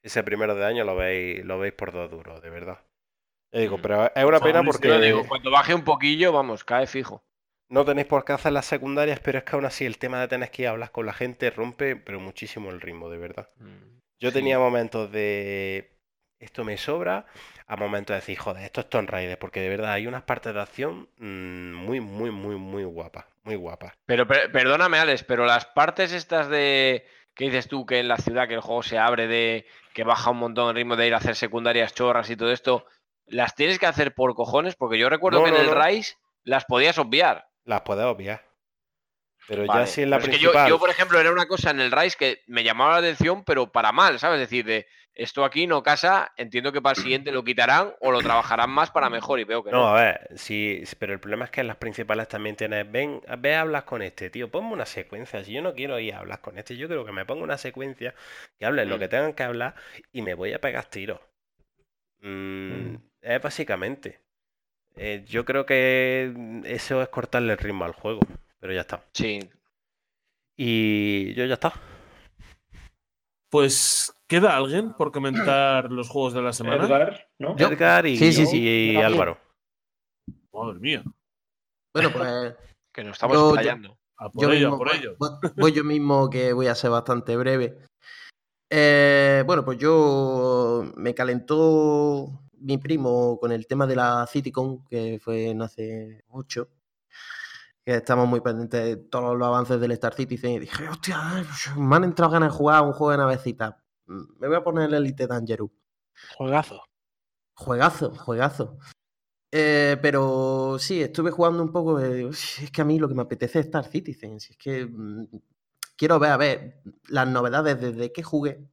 [0.03, 2.79] Ese primero de año lo veis, lo veis por dos duros, de verdad.
[3.55, 3.83] Ya digo, Mm.
[3.83, 7.23] pero es una pena porque Yo digo, cuando baje un poquillo, vamos, cae fijo.
[7.69, 10.27] no tenéis por qué hacer las secundarias, pero es que aún así el tema de
[10.27, 13.49] tener que ir a hablar con la gente rompe, pero muchísimo el ritmo, de verdad.
[14.21, 14.35] Yo Sí.
[14.35, 15.93] tenía momentos de
[16.41, 17.27] esto me sobra,
[17.67, 20.53] a momentos de decir, joder, esto es Tomb Raider, porque de verdad hay unas partes
[20.55, 23.93] de acción mm, muy, muy, muy, muy guapas, muy guapas.
[24.07, 28.17] Pero per- perdóname, Alex, pero las partes estas de que dices tú que en la
[28.17, 31.15] ciudad que el juego se abre de que baja un montón el ritmo de ir
[31.15, 32.87] a hacer secundarias chorras y todo esto,
[33.27, 35.83] las tienes que hacer por cojones, porque yo recuerdo No, que no, en el no.
[35.85, 37.47] Rise las podías obviar.
[37.65, 38.45] Las puedes obviar.
[39.47, 41.71] Pero ya si en la pero es que yo, yo, por ejemplo, era una cosa
[41.71, 44.41] en el Rise que me llamaba la atención, pero para mal, ¿sabes?
[44.41, 48.11] Es decir, de esto aquí no casa, entiendo que para el siguiente lo quitarán o
[48.13, 49.89] lo trabajarán más para mejor y veo que No, no.
[49.89, 53.55] a ver, sí, pero el problema es que en las principales también tienes, ven, ve
[53.55, 55.45] a hablar con este, tío, ponme una secuencia.
[55.45, 57.57] Si yo no quiero ir a hablar con este, yo quiero que me ponga una
[57.59, 58.15] secuencia,
[58.59, 59.01] que hablen lo Mm.
[59.01, 59.75] que tengan que hablar
[60.13, 61.21] y me voy a pegar tiros.
[62.23, 64.21] Mm, es básicamente.
[64.97, 68.21] Eh, yo creo que mm, eso es cortarle el ritmo al juego,
[68.61, 69.05] pero ya está.
[69.15, 69.51] Sí,
[70.57, 71.73] Y yo ya está.
[73.49, 76.85] Pues, ¿queda alguien por comentar los juegos de la semana?
[76.87, 77.57] Edgar, ¿no?
[77.59, 78.59] Edgar y, Sí, sí, sí.
[78.59, 79.13] y Yo también.
[79.21, 79.39] Álvaro.
[80.55, 81.03] Madre mía.
[81.93, 82.55] Bueno, pues
[82.95, 83.99] que nos estamos Yo- yo- explayando.
[84.17, 85.17] A por yo ello, mismo, a por voy- ello.
[85.19, 87.79] voy- voy yo mismo que voy a ser bastante breve.
[88.71, 95.19] Eh, bueno, pues yo me calentó mi primo con el tema de la CityCon, que
[95.23, 96.69] fue no hace mucho.
[97.85, 100.51] Que estamos muy pendientes de todos los avances del Star Citizen.
[100.53, 101.19] Y dije, hostia,
[101.77, 103.83] me han entrado ganas de jugar a un juego de navecita.
[104.39, 105.71] Me voy a poner el Elite Dangerous.
[106.37, 106.83] Juegazo.
[107.55, 108.79] Juegazo, juegazo.
[109.53, 112.01] Eh, pero sí, estuve jugando un poco.
[112.01, 114.41] eh, es que a mí lo que me apetece es Star Citizen.
[114.41, 115.27] si es que mm,
[115.97, 118.69] quiero ver, a ver, las novedades desde que jugué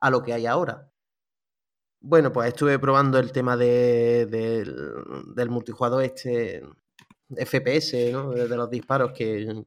[0.00, 0.90] a lo que hay ahora.
[2.00, 4.76] Bueno, pues estuve probando el tema de- del,
[5.34, 6.62] del multijugador este
[7.30, 8.30] FPS, ¿no?
[8.30, 9.64] De, de los disparos, que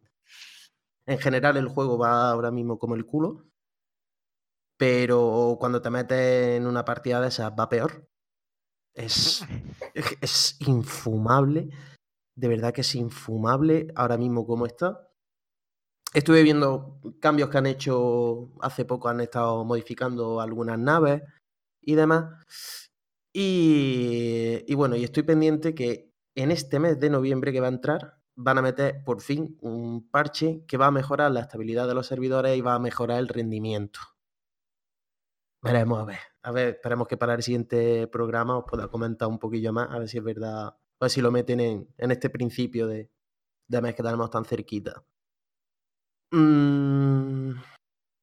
[1.05, 3.45] en general el juego va ahora mismo como el culo.
[4.80, 8.08] Pero cuando te metes en una partida de esas va peor.
[8.95, 9.45] Es,
[10.22, 11.69] es- infumable.
[12.35, 15.09] De verdad que es infumable ahora mismo como está.
[16.14, 21.22] Estuve viendo cambios que han hecho hace poco, han estado modificando algunas naves
[21.82, 22.45] y demás.
[23.33, 27.72] Y, y bueno, y estoy pendiente que en este mes de noviembre que va a
[27.72, 31.93] entrar, van a meter por fin un parche que va a mejorar la estabilidad de
[31.95, 33.99] los servidores y va a mejorar el rendimiento.
[35.61, 36.19] Veremos a ver.
[36.43, 39.99] A ver, esperemos que para el siguiente programa os pueda comentar un poquillo más, a
[39.99, 43.09] ver si es verdad, a ver si lo meten en, en este principio de,
[43.67, 45.03] de mes que tenemos tan cerquita.
[46.31, 47.51] Mm,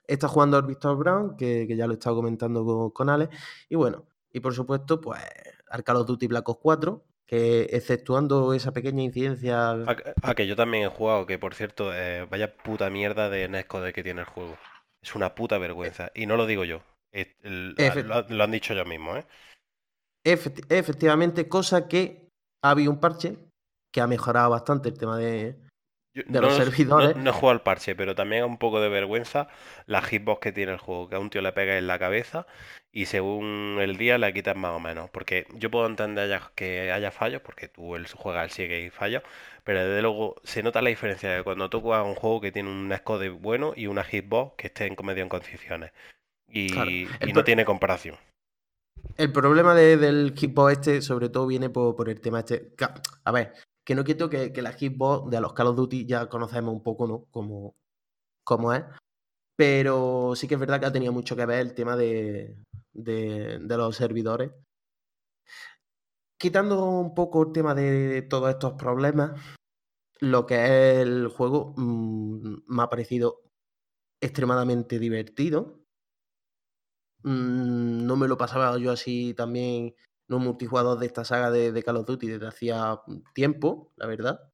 [0.07, 3.37] está jugando al Victor Brown, que, que ya lo he estado comentando con, con Alex.
[3.69, 5.21] Y bueno, y por supuesto, pues
[5.69, 9.73] al of Duty Black Ops 4, que exceptuando esa pequeña incidencia.
[9.73, 13.29] A, que- a que yo también he jugado, que por cierto, eh, vaya puta mierda
[13.29, 14.57] de Nescode que tiene el juego.
[15.03, 16.11] Es una puta vergüenza.
[16.15, 16.81] Y no lo digo yo.
[17.43, 19.25] El- Efe- lo, lo han dicho ellos mismos, ¿eh?
[20.25, 22.29] Efecti- efectivamente, cosa que
[22.63, 23.39] ha habido un parche
[23.93, 25.57] que ha mejorado bastante el tema de,
[26.15, 27.17] Yo los no- servidores.
[27.17, 29.49] No, no he jugado al parche, pero también un poco de vergüenza
[29.87, 32.47] la hitbox que tiene el juego, que a un tío le pega en la cabeza
[32.91, 35.11] y según el día le quitas más o menos.
[35.11, 39.23] Porque yo puedo entender que haya fallos, porque tú él juegas al sigue y fallos,
[39.65, 42.71] pero desde luego se nota la diferencia de cuando tú juegas un juego que tiene
[42.71, 45.93] un escode bueno y una hitbox que esté en medio en condiciones.
[46.49, 46.91] Y, Claro.
[46.91, 48.17] y El no tiene comparación.
[49.17, 52.75] El problema de- del hitbox este, sobre todo, viene por, por el tema este.
[53.25, 53.53] A ver,
[53.85, 56.83] que no quito que, que la hitbox de los Call of Duty ya conocemos un
[56.83, 57.25] poco, ¿no?
[57.31, 57.75] Como,
[58.45, 58.85] como es.
[59.57, 62.57] Pero sí que es verdad que ha tenido mucho que ver el tema de,
[62.93, 64.51] de, de los servidores.
[66.39, 69.41] Quitando un poco el tema de todos estos problemas,
[70.21, 73.41] lo que es el juego mm, me ha parecido
[74.21, 75.81] extremadamente divertido.
[77.23, 79.95] Mm, no me lo pasaba yo así también
[80.29, 83.01] un multijugador de esta saga de, Call of Duty desde hacía
[83.35, 84.53] tiempo, la verdad.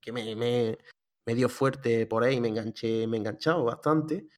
[0.00, 0.78] Que me, me,
[1.26, 4.28] me dio fuerte por ahí, me enganché, me he enganchado bastante.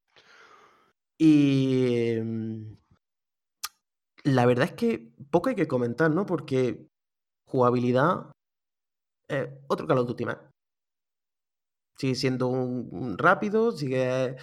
[1.19, 2.77] Y mm,
[4.25, 6.27] la verdad es que poco hay que comentar, ¿no?
[6.27, 6.89] Porque
[7.47, 8.33] jugabilidad,
[9.29, 10.39] eh, otro Call of Duty más.
[11.97, 14.37] Sigue siendo un rápido, sigue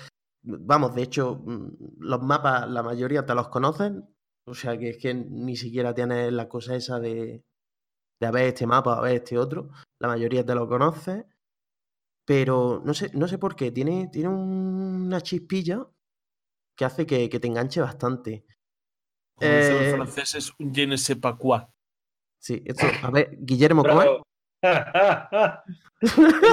[0.43, 4.07] Vamos, de hecho, mm, los mapas, la mayoría te los conocen.
[4.45, 7.43] O sea que es que ni siquiera tienes la cosa esa de,
[8.19, 9.69] de a ver este mapa, a ver este otro.
[9.99, 11.25] La mayoría te lo conoces.
[12.25, 13.71] Pero no sé, no sé por qué.
[13.71, 15.87] Tiene, tiene una chispilla
[16.77, 18.45] que hace que, que te enganche bastante.
[19.35, 21.61] Como dicen los Eh, franceses, un je ne sais pas quoi.
[22.41, 24.23] Sí, esto, a ver, Guillermo, ¿cómo.
[24.61, 24.71] No,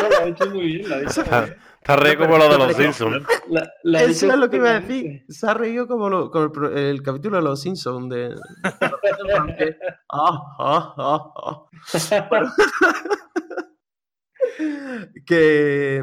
[0.08, 1.56] lo ha hecho muy bien, la ha dicho muy bien.
[1.80, 3.24] Está re como lo de los Simpsons.
[3.48, 5.24] La- la ha Eso es lo que iba a decir.
[5.28, 8.34] Se ha reído como, lo- como el, capítulo de los Simpsons de.
[15.26, 16.02] que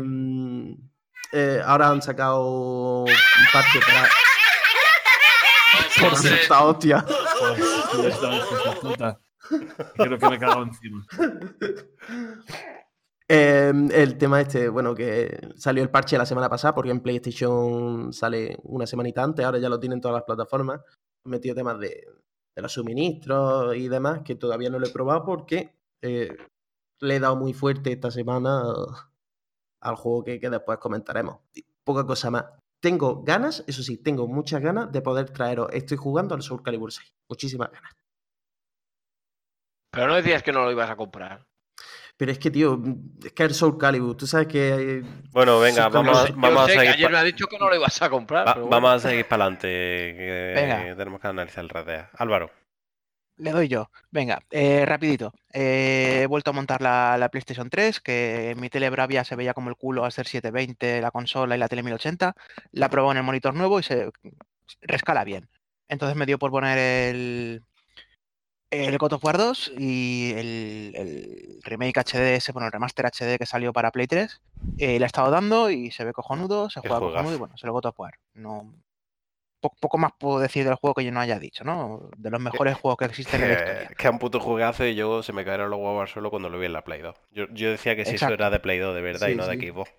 [1.34, 3.12] eh, ahora han sacado un
[3.52, 4.08] parche para.
[6.00, 7.06] Por esta hostia.
[9.96, 11.06] Creo que me he cagado encima.
[13.30, 18.12] Eh, el tema este, bueno, que salió el parche la semana pasada, porque en PlayStation
[18.12, 20.82] sale una semanita antes, ahora ya lo tienen todas las plataformas.
[21.26, 22.06] Han metido temas de,
[22.56, 26.36] los suministros y demás, que todavía no lo he probado porque eh,
[27.00, 28.62] le he dado muy fuerte esta semana
[29.82, 31.40] al juego que, después comentaremos.
[31.84, 32.46] Poca cosa más.
[32.80, 35.70] Tengo ganas, eso sí, tengo muchas ganas de poder traeros.
[35.72, 37.14] Estoy jugando al Soul Calibur 6.
[37.30, 38.03] Muchísimas ganas.
[39.94, 41.46] Pero no decías que no lo ibas a comprar.
[42.18, 42.80] Pero es que, tío,
[43.24, 44.70] es que el Soul Calibur, tú sabes que.
[45.00, 46.94] eh, Bueno, venga, vamos, a- Yo vamos a sé que seguir.
[46.96, 48.48] ayer pa- me has dicho que no lo ibas a comprar.
[48.48, 48.82] va- pero bueno.
[48.82, 49.68] vamos a seguir para adelante.
[49.68, 52.06] Que tenemos que analizar el Red Dead.
[52.18, 52.52] Álvaro.
[53.38, 53.90] Le doy yo.
[54.12, 55.34] Venga, eh, rapidito.
[55.52, 59.36] Eh, he vuelto a montar la, la PlayStation 3, que en mi tele Bravia se
[59.36, 62.36] veía como el culo al ser 720 la consola y la tele 1080.
[62.74, 64.12] La he probado en el monitor nuevo y se
[64.82, 65.50] rescala bien.
[65.88, 67.64] Entonces me dio por poner el,
[68.74, 73.38] el God of War 2 y el, el remake HD, ese, bueno, el remaster HD
[73.38, 74.42] que salió para Play 3.
[74.78, 77.68] Eh, le he estado dando y se ve cojonudo, se juega cojonudo y bueno, se
[77.68, 78.14] lo God of War.
[78.34, 78.74] No,
[79.62, 82.10] po- poco más puedo decir del juego que yo no haya dicho, ¿no?
[82.18, 83.90] De los mejores juegos que existen en la historia.
[83.98, 86.60] Que, un puto juegazo y yo se me cayeron los huevos al suelo cuando lo
[86.60, 87.16] vi en la Play 2.
[87.32, 89.48] Yo, yo decía que si eso era de Play 2 de verdad y Sí, no
[89.48, 89.56] de.
[89.58, 89.92] Xbox.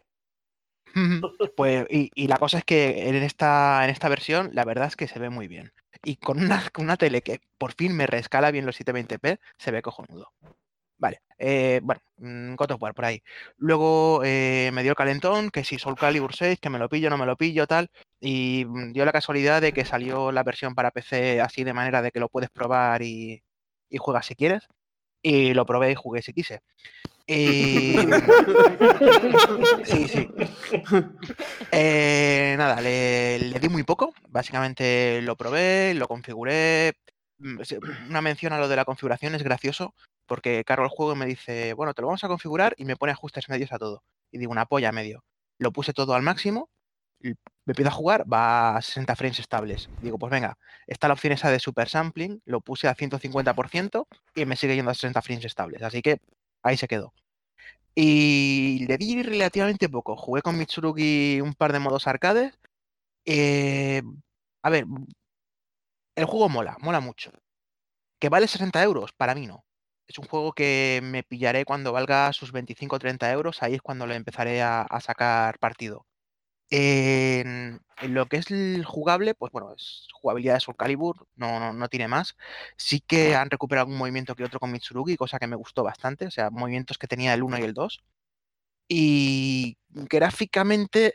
[1.56, 4.96] Pues, y, y la cosa es que en esta, en esta versión, la verdad es
[4.96, 5.72] que se ve muy bien.
[6.04, 9.70] Y con una, con una tele que por fin me rescala bien los 720p, se
[9.70, 10.32] ve cojonudo.
[10.98, 13.22] Vale, eh, bueno, mm, God of War por ahí.
[13.56, 17.10] Luego eh, me dio el calentón, que si Soul Calibur 6, que me lo pillo,
[17.10, 17.90] no me lo pillo, tal.
[18.20, 22.00] Y mm, dio la casualidad de que salió la versión para PC así de manera
[22.02, 23.42] de que lo puedes probar y,
[23.90, 24.68] y juegas si quieres.
[25.22, 26.62] Y lo probé y jugué si quise.
[27.26, 27.96] Y...
[29.84, 30.30] Sí, sí.
[31.72, 34.12] Eh, nada, le, le di muy poco.
[34.28, 36.94] Básicamente lo probé, lo configuré.
[37.38, 37.60] Mm,
[38.10, 39.94] Una mención a lo de la configuración es gracioso
[40.26, 42.96] porque cargo el juego y me dice, bueno, te lo vamos a configurar y me
[42.96, 44.02] pone ajustes medios a todo.
[44.30, 45.24] Y digo, una polla medio.
[45.58, 46.70] Lo puse todo al máximo,
[47.20, 47.36] me
[47.66, 49.88] empiezo a jugar, va a 60 frames estables.
[50.02, 54.44] Digo, pues venga, está la opción esa de super sampling, lo puse a 150% y
[54.44, 55.82] me sigue yendo a 60 frames estables.
[55.82, 56.20] Así que
[56.64, 57.14] ahí se quedó.
[57.94, 60.16] Y le di relativamente poco.
[60.16, 62.58] Jugué con Mitsurugi un par de modos arcades.
[63.26, 64.02] Eh,
[64.62, 64.86] a ver,
[66.16, 67.30] el juego mola, mola mucho.
[68.20, 69.12] ¿Que vale 60 euros?
[69.14, 69.64] Para mí no.
[70.08, 73.62] Es un juego que me pillaré cuando valga sus 25 o 30 euros.
[73.62, 76.06] Ahí es cuando le empezaré a, a sacar partido.
[76.70, 81.60] En, en lo que es el jugable, pues bueno, es jugabilidad de Soul Calibur, no,
[81.60, 82.36] no, no tiene más.
[82.76, 86.26] Sí que han recuperado algún movimiento que otro con Mitsurugi, cosa que me gustó bastante,
[86.26, 88.04] o sea, movimientos que tenía el 1 y el 2.
[88.88, 91.14] Y gráficamente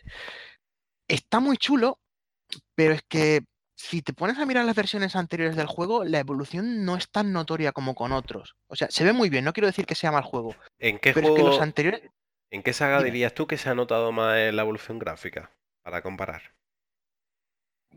[1.07, 1.99] está muy chulo,
[2.75, 3.41] pero es que
[3.75, 7.31] si te pones a mirar las versiones anteriores del juego, la evolución no es tan
[7.31, 8.55] notoria como con otros.
[8.67, 11.13] O sea, se ve muy bien, no quiero decir que sea mal juego, ¿En qué
[11.13, 12.01] pero es que los juego, anteriores...
[12.51, 15.51] en qué saga dirías tú que se ha notado más en la evolución gráfica?
[15.83, 16.53] Para comparar.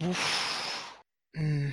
[0.00, 0.96] Uf,
[1.34, 1.70] mm,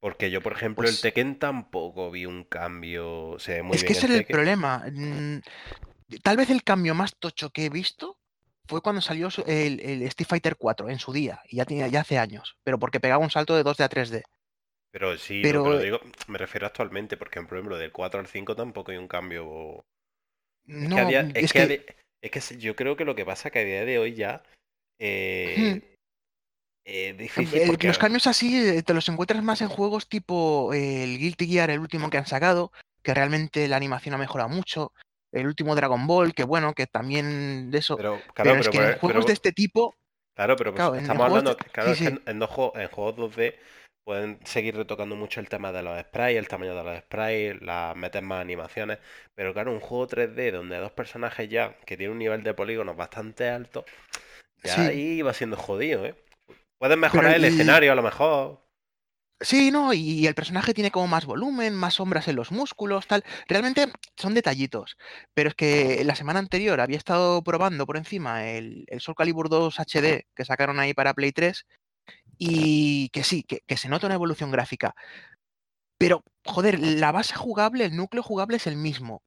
[0.00, 3.38] Porque yo, por ejemplo, el Pues- Tekken tampoco vi un cambio.
[3.64, 4.84] Muy es que ese el es el problema.
[4.92, 5.40] mm,
[6.22, 8.18] Tal vez el cambio más tocho que he visto
[8.68, 12.00] fue cuando salió el, el Street Fighter 4 en su día, y ya, tenía, ya
[12.02, 14.22] hace años, pero porque pegaba un salto de 2D a 3D.
[14.92, 18.54] Pero sí, no, pero digo, me refiero actualmente, porque por ejemplo, del 4 al 5
[18.54, 19.84] tampoco hay un cambio.
[20.66, 23.24] Es No, que, a día- es es que es que yo creo que lo que
[23.24, 24.42] pasa es que a día de hoy ya
[24.98, 25.80] eh,
[26.84, 30.72] es difícil El- porque Los cambios así eh, te los encuentras más en juegos tipo
[30.72, 32.72] eh, el Guilty Gear, el último que han sacado,
[33.02, 34.92] que realmente la animación ha mejorado mucho.
[35.32, 37.96] El último Dragon Ball, que bueno, que también de eso.
[37.96, 39.94] pero, Pero, claro, es pero, que en juegos de este tipo,
[40.34, 42.22] claro, pero pues claro, estamos hablando, de- claro, sí, es que sí.
[42.26, 43.54] en, en en juegos 2D
[44.06, 47.96] pueden seguir retocando mucho el tema de los sprites, el tamaño de los sprites, las
[47.96, 48.98] meter más animaciones,
[49.34, 52.96] pero claro, un juego 3D donde dos personajes ya que tienen un nivel de polígonos
[52.96, 53.84] bastante alto,
[54.62, 54.80] ya Sí.
[54.80, 56.14] ahí va siendo jodido, ¿eh?
[56.78, 58.64] Pueden mejorar el el- escenario a lo mejor.
[59.40, 63.22] Sí, no, y el personaje tiene como más volumen, más sombras en los músculos, tal.
[63.48, 63.86] Realmente
[64.16, 64.96] son detallitos.
[65.34, 69.50] Pero es que la semana anterior había estado probando por encima el, el Soul Calibur
[69.50, 71.66] 2 HD que sacaron ahí para Play 3
[72.38, 74.94] y que sí, que, se nota una evolución gráfica.
[75.98, 79.22] Pero, joder, la base jugable, el núcleo jugable es el mismo.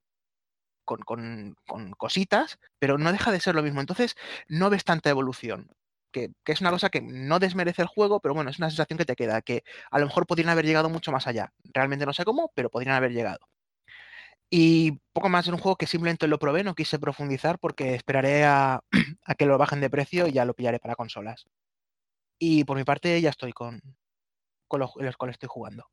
[0.85, 3.81] Con, con- con cositas, pero no deja de ser lo mismo.
[3.81, 4.15] Entonces,
[4.49, 5.69] no ves tanta evolución.
[6.11, 8.97] Que, que es una cosa que no desmerece el juego, pero bueno, es una sensación
[8.99, 11.53] que te queda, que a lo mejor podrían haber llegado mucho más allá.
[11.73, 13.39] Realmente no sé cómo, pero podrían haber llegado.
[14.51, 18.45] Y poco más en un juego que simplemente lo probé, no quise profundizar porque esperaré
[18.45, 18.81] a,
[19.25, 21.45] a que lo bajen de precio y ya lo pillaré para consolas.
[22.39, 23.81] Y por mi parte ya estoy con,
[24.67, 25.85] con los, los cuales estoy jugando.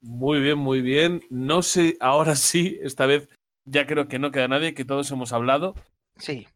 [0.00, 1.22] Muy bien, muy bien.
[1.30, 3.28] No sé, ahora sí, esta vez
[3.64, 5.74] ya creo que no queda nadie, que todos hemos hablado.
[6.16, 6.46] Sí.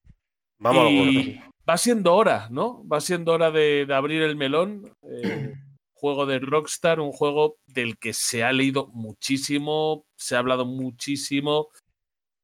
[0.59, 1.10] Vamos a lo gordo.
[1.10, 2.86] y va siendo hora, ¿no?
[2.86, 4.92] Va siendo hora de, de abrir el melón.
[5.02, 5.55] eh,
[5.94, 11.68] juego de Rockstar, un juego del que se ha leído muchísimo, se ha hablado muchísimo.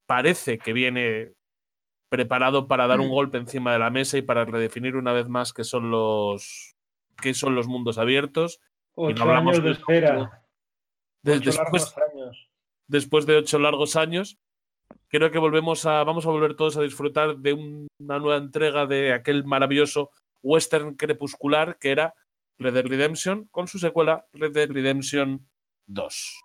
[0.06, 1.32] Parece que viene
[2.08, 5.52] preparado para dar un golpe encima de la mesa y para redefinir una vez más
[5.52, 6.74] qué son los
[7.20, 8.60] qué son los mundos abiertos.
[8.94, 10.42] Ocho hablamos años de espera.
[11.22, 12.50] Después, largos años.
[12.86, 14.38] después de ocho largos años,
[15.08, 18.86] creo que volvemos a, vamos a volver todos a disfrutar de un- una nueva entrega
[18.86, 20.10] de aquel maravilloso
[20.42, 22.14] western crepuscular que era
[22.58, 25.46] Red Dead Redemption, con su secuela Red Dead Redemption
[25.86, 26.40] 2.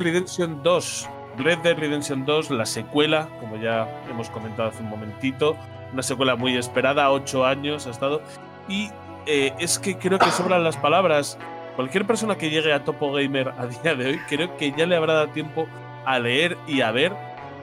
[0.00, 1.08] Dead Redemption 2.
[1.36, 5.56] Red Dead Redemption 2, la secuela, como ya hemos comentado hace un momentito,
[5.92, 8.22] una secuela muy esperada, ocho años ha estado.
[8.66, 8.90] Y
[9.26, 11.38] eh, es que creo que sobran las palabras.
[11.76, 14.96] Cualquier persona que llegue a Topo Gamer a día de hoy, creo que ya le
[14.96, 15.66] habrá dado tiempo
[16.06, 17.12] a leer y a ver.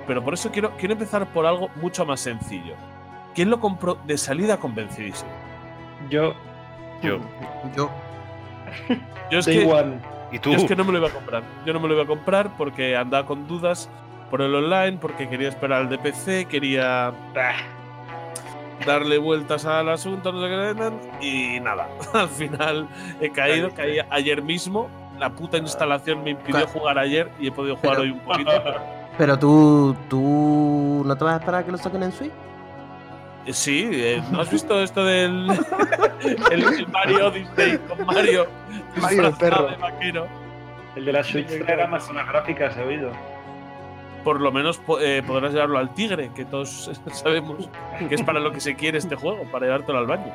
[0.05, 2.75] Pero por eso quiero, quiero empezar por algo mucho más sencillo.
[3.33, 5.29] ¿Quién lo compró de salida convencidísimo?
[6.09, 6.33] Yo,
[7.01, 7.19] Yo.
[7.75, 7.89] Yo.
[9.31, 10.16] Yo es Day que One.
[10.31, 10.51] ¿Y tú?
[10.51, 11.43] Yo es que no me lo iba a comprar.
[11.65, 13.89] Yo no me lo iba a comprar porque andaba con dudas
[14.29, 17.53] por el online, porque quería esperar al DPC, quería bah,
[18.85, 21.87] darle vueltas al asunto, no sé qué, y nada.
[22.13, 22.87] Al final
[23.21, 24.89] he caído, caí ayer mismo.
[25.17, 28.51] La puta instalación me impidió jugar ayer y he podido jugar Pero- hoy un poquito.
[29.17, 32.31] Pero tú, tú no te vas a esperar a que lo saquen en Switch.
[33.51, 35.47] Sí, eh, ¿no has visto esto del
[36.51, 38.47] el, el Mario Odyssey con Mario?
[39.01, 39.67] Mario el perro.
[39.69, 40.27] de vaquero?
[40.95, 43.11] El de la Switch traerá más zonas gráficas, he oído.
[44.23, 47.69] por lo menos eh, podrás llevarlo al tigre, que todos sabemos
[48.09, 50.33] que es para lo que se quiere este juego, para llevártelo al baño.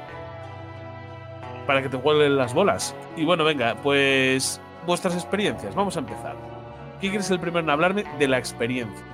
[1.66, 2.94] Para que te huelen las bolas.
[3.16, 5.74] Y bueno, venga, pues vuestras experiencias.
[5.74, 6.34] Vamos a empezar.
[7.00, 9.04] ¿Quién eres el primero en hablarme de la experiencia?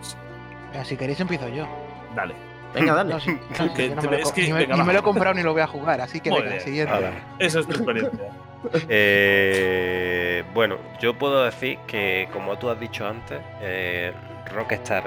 [0.85, 1.67] Si queréis empiezo yo.
[2.15, 2.35] Dale.
[2.74, 3.14] Venga, dale.
[3.14, 4.80] No, sí, no, sí, Que no me lo es co- que- ni me, venga, ni
[4.80, 4.86] va.
[4.86, 6.92] me lo he comprado ni lo voy a jugar, así que venga, siguiente.
[7.38, 8.28] Esa es tu experiencia.
[8.88, 14.12] Eh, bueno, yo puedo decir que, como tú has dicho antes, eh,
[14.52, 15.05] Rockstar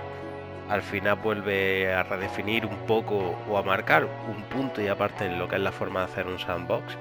[0.70, 5.38] al final vuelve a redefinir un poco o a marcar un punto y aparte en
[5.38, 6.96] lo que es la forma de hacer un sandbox.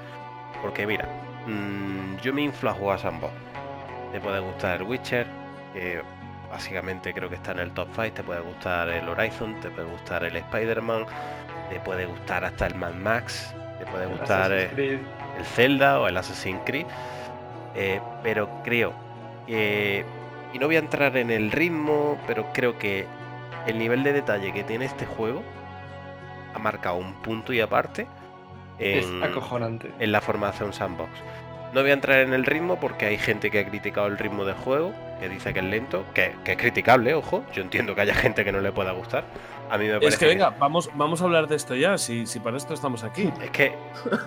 [0.61, 1.09] Porque mira,
[1.47, 3.33] mm, yo me inflo a jugar sandbox.
[4.13, 5.27] Te puede gustar el Witcher,
[5.73, 6.03] que
[6.51, 9.89] básicamente creo que está en el top 5, te puede gustar el Horizon, te puede
[9.89, 11.07] gustar el Spider-Man,
[11.71, 14.53] te puede gustar hasta el Mad Max, te puede gustar...
[14.53, 15.01] Eh,
[15.39, 16.87] el Zelda o el Assassin's Creed.
[17.75, 18.93] eh, pero creo
[19.47, 20.05] que.
[20.53, 23.07] Y no voy a entrar en el ritmo, pero creo que
[23.67, 25.43] el nivel de detalle que tiene este juego
[26.55, 28.09] ha marcado un punto y aparte
[28.79, 29.93] Es en, acojonante.
[30.01, 31.11] en la forma de hacer un sandbox.
[31.73, 34.45] No voy a entrar en el ritmo porque hay gente que ha criticado el ritmo
[34.45, 37.45] del juego, que dice que es lento, que, que es criticable, ojo.
[37.53, 39.25] Yo entiendo que haya gente que no le pueda gustar.
[39.71, 42.27] A mí me parece Es que venga, vamos, vamos a hablar de esto ya, si,
[42.27, 43.31] si para esto estamos aquí.
[43.41, 43.67] Es que,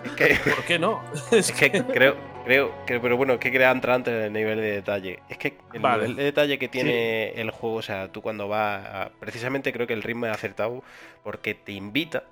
[0.06, 1.04] es que ¿Por qué no?
[1.14, 2.16] Es Es que creo,
[2.46, 5.20] creo que, pero bueno, que quería entrar antes en el nivel de detalle.
[5.28, 6.04] Es que el Vale.
[6.04, 9.86] nivel de detalle que tiene el juego, o sea, tú cuando vas a- Precisamente creo
[9.86, 10.82] que el ritmo es acertado
[11.24, 12.24] porque te invita,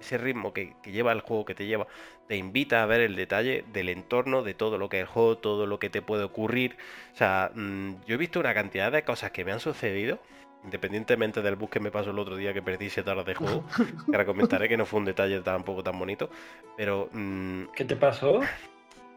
[0.00, 1.86] ese ritmo que, que lleva el juego, que te lleva,
[2.28, 5.38] te invita a ver el detalle del entorno, de todo lo que es el juego,
[5.38, 6.76] todo lo que te puede ocurrir.
[7.14, 10.18] O sea, mm, yo he visto una cantidad de cosas que me han sucedido.
[10.64, 13.64] Independientemente del bus que me pasó el otro día que perdí 7 horas de juego,
[13.76, 16.30] que ahora comentaré que no fue un detalle tampoco tan bonito,
[16.76, 18.40] pero mm, ¿Qué te pasó?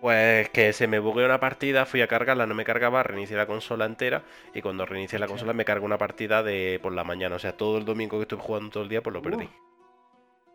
[0.01, 3.45] pues que se me bugueó una partida, fui a cargarla, no me cargaba, reinicié la
[3.45, 7.35] consola entera y cuando reinicié la consola me cargó una partida de por la mañana.
[7.35, 9.48] O sea, todo el domingo que estuve jugando todo el día, pues lo perdí.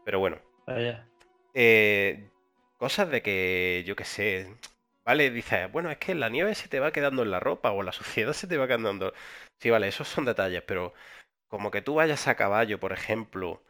[0.07, 1.09] Pero bueno, Vaya.
[1.55, 2.31] eh,
[2.79, 4.57] cosas de que yo qué sé.
[5.05, 7.83] Vale, dices, bueno, es que la nieve se te va quedando en la ropa o
[7.83, 9.13] la suciedad se te va quedando.
[9.61, 10.93] Sí, vale, esos son detalles, pero
[11.49, 13.65] como que tú vayas a caballo, por ejemplo,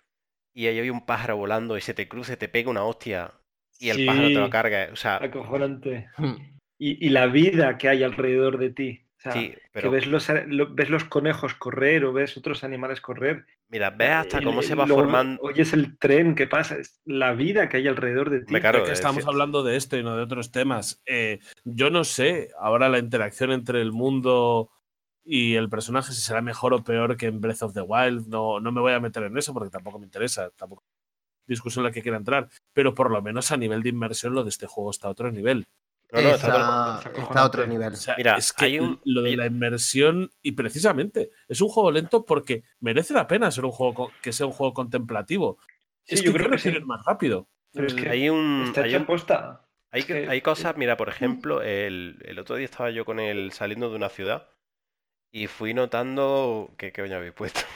[0.55, 3.35] y ahí hay un pájaro volando y se te cruce, te pega una hostia
[3.79, 4.91] y el pájaro te lo carga.
[4.93, 6.09] O sea, Acojonante.
[6.79, 9.06] Y, y la vida que hay alrededor de ti.
[9.33, 13.47] Sea, sí, que ves los, lo- ves los conejos correr o ves otros animales correr.
[13.69, 15.43] mira, ves hasta y- cómo se va luego formando.
[15.43, 18.53] Oyes el tren que pasa, es la vida que hay alrededor de ti.
[18.53, 21.03] Me claro, que es estamos hablando de esto y no de otros temas.
[21.07, 24.71] Eh, yo no sé ahora la interacción entre el mundo
[25.25, 28.29] y el personaje si será mejor o peor que en Breath of the Wild.
[28.29, 30.51] No, no me voy a meter en eso porque tampoco me interesa.
[30.57, 30.85] Tampoco
[31.49, 32.49] discusión en la que quiera entrar.
[32.73, 35.31] Pero por lo menos a nivel de inmersión lo de este juego está a otro
[35.33, 35.67] nivel.
[36.13, 37.93] No, no, está está, todo- está está a otro nivel.
[37.93, 41.61] O sea, Mira, es que hay un- lo de hay- la inmersión, y precisamente, es
[41.61, 45.59] un juego lento porque merece la pena ser un juego que sea un juego contemplativo.
[46.05, 46.71] Sí, es yo que creo que sí.
[46.85, 47.49] más rápido.
[47.73, 49.59] Pero es que Hay un, está hay hecho un-.
[49.91, 53.19] Hay, Es que- hay cosas, mira, por ejemplo, el, el otro día estaba yo con
[53.21, 54.49] él saliendo de una ciudad
[55.33, 56.73] y fui notando.
[56.79, 57.61] ¿Qué coño habéis puesto?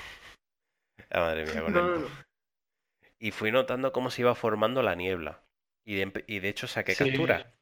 [1.13, 2.05] Ah, madre mía, con No, él.
[3.19, 5.43] Y fui notando cómo se iba formando la niebla.
[5.85, 7.05] Y de, y de hecho saqué Sí.
[7.11, 7.53] captura.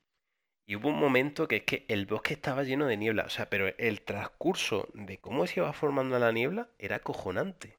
[0.69, 3.25] Y hubo un momento que es que el bosque estaba lleno de niebla.
[3.25, 7.79] O sea, pero el transcurso de cómo se iba formando la niebla era acojonante.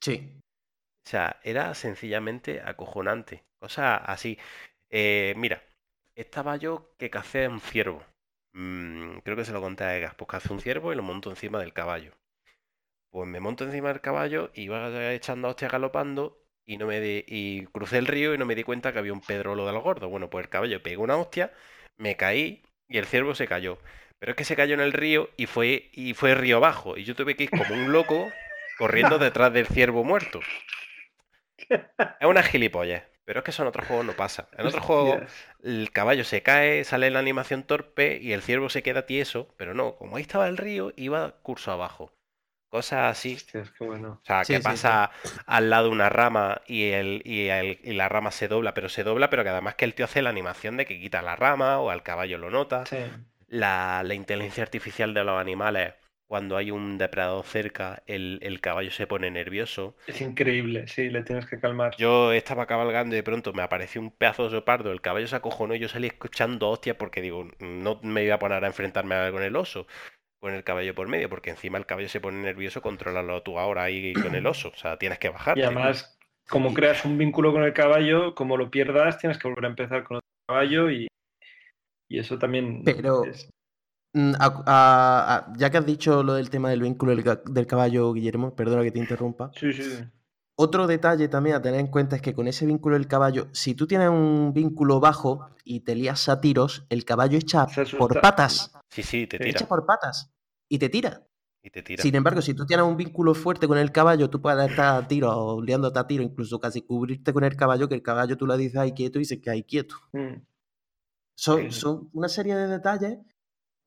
[0.00, 0.40] Sí.
[1.06, 3.44] O sea, era sencillamente acojonante.
[3.58, 4.38] Cosa así.
[4.90, 5.62] Eh, mira,
[6.14, 8.02] estaba yo que cacé un ciervo.
[8.54, 10.14] Mm, creo que se lo conté a Egas.
[10.14, 12.12] Pues cacé un ciervo y lo monto encima del caballo.
[13.10, 17.24] Pues me monto encima del caballo y iba echando hostia galopando y no me di-
[17.26, 20.08] y crucé el río y no me di cuenta que había un pedrolo del gordo.
[20.08, 21.52] Bueno, pues el caballo pegó una hostia,
[21.96, 23.78] me caí y el ciervo se cayó.
[24.18, 26.96] Pero es que se cayó en el río y fue, y fue río abajo.
[26.96, 28.30] Y yo tuve que ir como un loco
[28.78, 30.40] corriendo detrás del ciervo muerto.
[32.20, 33.04] Es una gilipollas.
[33.24, 34.48] Pero es que eso en otros juegos no pasa.
[34.56, 35.22] En otros juegos
[35.62, 39.48] el caballo se cae, sale la animación torpe y el ciervo se queda tieso.
[39.56, 42.12] Pero no, como ahí estaba el río, iba curso abajo.
[42.74, 43.34] Cosas así.
[43.34, 44.20] Hostias, qué bueno.
[44.22, 45.10] O sea, Sí, que sí, pasa
[45.46, 48.88] al lado de una rama y, el, y, el- y la rama se dobla, pero
[48.88, 51.36] se dobla, pero que además que el tío hace la animación de que quita la
[51.36, 52.84] rama o al caballo lo nota.
[52.86, 52.96] Sí.
[53.48, 55.94] La, la inteligencia artificial de los animales,
[56.26, 59.94] cuando hay un depredador cerca, el, el caballo se pone nervioso.
[60.06, 61.94] Es increíble, sí, le tienes que calmar.
[61.98, 65.36] Yo estaba cabalgando y de pronto me apareció un pedazo de oso el caballo se
[65.36, 69.30] acojonó y yo salí escuchando hostias porque digo, no me iba a poner a enfrentarme
[69.30, 69.86] con el oso,
[70.44, 73.84] con el caballo por medio, porque encima el caballo se pone nervioso, contrólalo tú ahora
[73.84, 75.64] ahí con el oso, o sea, tienes que Y bajarte.
[75.64, 76.18] además,
[76.50, 80.04] como creas un vínculo con el caballo, como lo pierdas, tienes que volver a empezar
[80.04, 81.08] con otro caballo y,
[82.10, 83.48] y eso también Pero- es-
[84.16, 87.40] Mm, a- a- a- ya que has dicho lo del tema del vínculo del, ca-
[87.46, 89.50] del caballo, Guillermo, perdona que te interrumpa.
[89.56, 89.96] Sí, sí.
[90.56, 93.74] Otro detalle también a tener en cuenta es que con ese vínculo del caballo, si
[93.74, 97.66] tú tienes un vínculo bajo y te lías a tiros, el caballo echa
[97.98, 100.30] por patas, Sí, sí, te tira echa por patas
[100.68, 101.22] y te tira.
[101.62, 102.02] y te tira.
[102.02, 105.08] Sin embargo, si tú tienes un vínculo fuerte con el caballo, tú puedes estar a
[105.08, 108.46] tiro o liándote a tiro, incluso casi cubrirte con el caballo, que el caballo tú
[108.46, 109.94] le dices ahí quieto y se queda ahí quieto.
[110.12, 110.42] Mm.
[111.36, 111.80] Son, Sí.
[111.80, 113.18] son una serie de detalles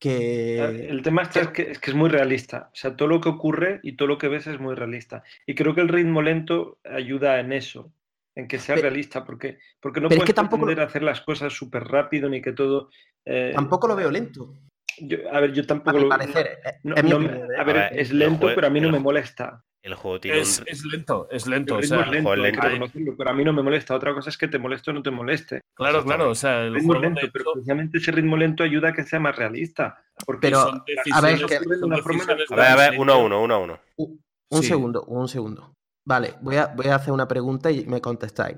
[0.00, 0.88] que...
[0.88, 2.70] El tema está es que, es que es muy realista.
[2.72, 5.24] O sea, todo lo que ocurre y todo lo que ves es muy realista.
[5.44, 7.92] Y creo que el ritmo lento ayuda en eso,
[8.36, 11.20] en que sea realista, porque, porque no es puedes que tampoco lo- pretender hacer las
[11.22, 12.90] cosas súper rápido ni que todo.
[13.24, 14.54] eh, Tampoco lo veo lento,
[15.02, 16.08] yo- a ver, yo a tampoco mi lo.
[16.08, 16.58] parecer.
[16.64, 17.42] eh, no- es no opinión, ¿eh?
[17.58, 19.64] a ver, A ver, es el lento, jue- pero a mí no el me molesta.
[19.80, 20.68] El juego tiene Es, un...
[20.68, 21.78] es lento, es lento.
[21.78, 22.60] El O sea, es lento, que lento.
[22.62, 23.94] reconocerlo, pero a mí no me molesta.
[23.94, 25.60] Otra cosa es que te moleste o no te moleste.
[25.74, 26.30] claro, claro.
[26.30, 28.92] O sea, El el ritmo es juego lento, pero precisamente ese ritmo lento ayuda a
[28.92, 30.02] que sea más realista.
[30.26, 30.74] Porque Pero, son
[31.14, 33.42] a ver, decisiones- que- son de una forma decisiones A ver, a uno a uno,
[33.42, 33.80] uno a uno.
[33.96, 34.20] Un
[34.50, 34.68] un Sí.
[34.68, 35.74] segundo, un segundo.
[36.06, 38.56] Vale, voy a, voy a hacer una pregunta y me contestáis.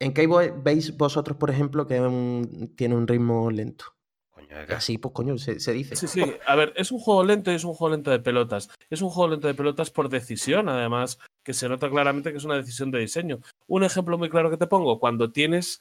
[0.00, 0.26] ¿En qué
[0.64, 3.84] veis vosotros, por ejemplo, que un- tiene un ritmo lento?
[4.68, 5.96] Así, pues coño, se, se dice.
[5.96, 6.22] Sí, sí.
[6.46, 8.70] A ver, es un juego lento y es un juego lento de pelotas.
[8.90, 12.44] Es un juego lento de pelotas por decisión, además, que se nota claramente que es
[12.44, 13.40] una decisión de diseño.
[13.66, 15.80] Un ejemplo muy claro que te pongo, cuando tienes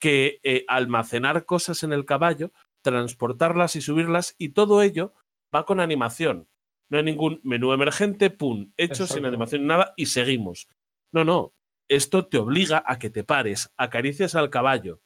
[0.00, 5.14] que eh, almacenar cosas en el caballo, transportarlas y subirlas, y todo ello
[5.54, 6.48] va con animación.
[6.90, 10.68] No hay ningún menú emergente, pum, hecho sin animación, nada, y seguimos.
[11.12, 11.52] No, no.
[11.88, 15.00] Esto te obliga a que te pares, acaricias al caballo,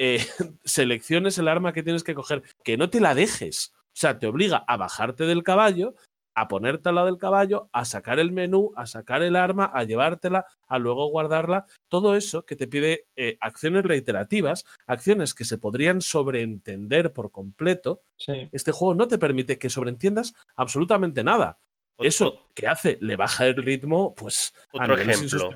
[0.00, 0.18] eh,
[0.64, 3.72] selecciones el arma que tienes que coger, que no te la dejes.
[3.76, 5.94] O sea, te obliga a bajarte del caballo,
[6.34, 9.84] a ponerte al lado del caballo, a sacar el menú, a sacar el arma, a
[9.84, 11.66] llevártela, a luego guardarla.
[11.88, 18.00] Todo eso que te pide eh, acciones reiterativas, acciones que se podrían sobreentender por completo.
[18.16, 18.48] Sí.
[18.52, 21.58] Este juego no te permite que sobreentiendas absolutamente nada.
[21.98, 25.50] Eso que hace, le baja el ritmo, pues Otro ejemplo.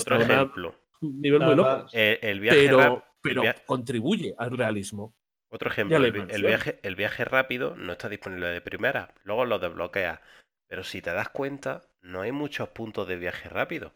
[0.00, 0.74] Otro ejemplo.
[1.00, 1.86] nivel muy loco.
[1.92, 5.14] El, el viaje Pero, pero contribuye al realismo.
[5.50, 10.20] Otro ejemplo, el, viaje, el viaje rápido no está disponible de primera, luego lo desbloqueas.
[10.68, 13.94] Pero si te das cuenta, no hay muchos puntos de viaje rápido.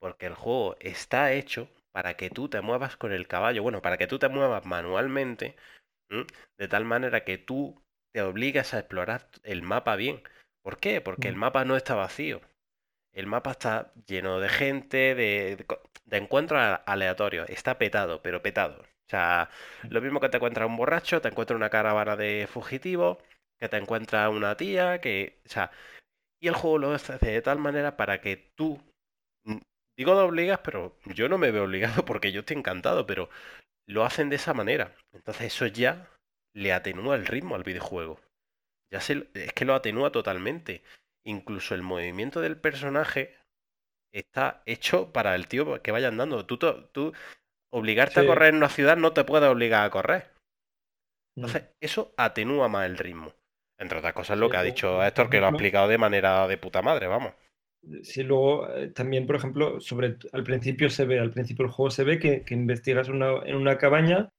[0.00, 3.96] Porque el juego está hecho para que tú te muevas con el caballo, bueno, para
[3.96, 5.56] que tú te muevas manualmente,
[6.10, 6.26] ¿m?
[6.58, 7.80] de tal manera que tú
[8.12, 10.22] te obligas a explorar el mapa bien.
[10.62, 11.00] ¿Por qué?
[11.00, 11.40] Porque el Mm.
[11.40, 12.40] mapa no está vacío.
[13.14, 15.64] El mapa está lleno de gente, de,
[16.10, 17.48] encuentros aleatorios.
[17.48, 18.82] Está petado, pero petado.
[18.82, 19.50] O sea,
[19.88, 23.18] lo mismo que te encuentras un borracho, te encuentras una caravana de fugitivos,
[23.58, 25.40] que te encuentras una tía, que...
[25.46, 25.70] O sea,
[26.40, 28.82] y el juego lo hace de tal manera para que tú...
[29.96, 33.30] Digo de obligas, pero yo no me veo obligado porque yo estoy encantado, pero
[33.86, 34.96] lo hacen de esa manera.
[35.12, 36.10] Entonces eso ya
[36.52, 38.20] le atenúa el ritmo al videojuego.
[38.90, 40.82] Ya se, es que lo atenúa totalmente.
[41.26, 43.34] Incluso el movimiento del personaje
[44.12, 46.46] está hecho para el tío que vaya andando.
[46.46, 47.12] Tú, tú
[47.72, 50.32] obligarte a correr en una ciudad no te puede obligar a correr.
[51.36, 51.40] Mm.
[51.44, 53.32] Entonces, eso atenúa más el ritmo.
[53.78, 56.58] Entre otras cosas, lo que ha dicho Héctor, que lo ha explicado de manera de
[56.58, 57.34] puta madre, vamos.
[58.02, 61.90] Sí, luego eh, también, por ejemplo, sobre al principio se ve, al principio del juego
[61.90, 64.30] se ve que, que investigas una- en una cabaña,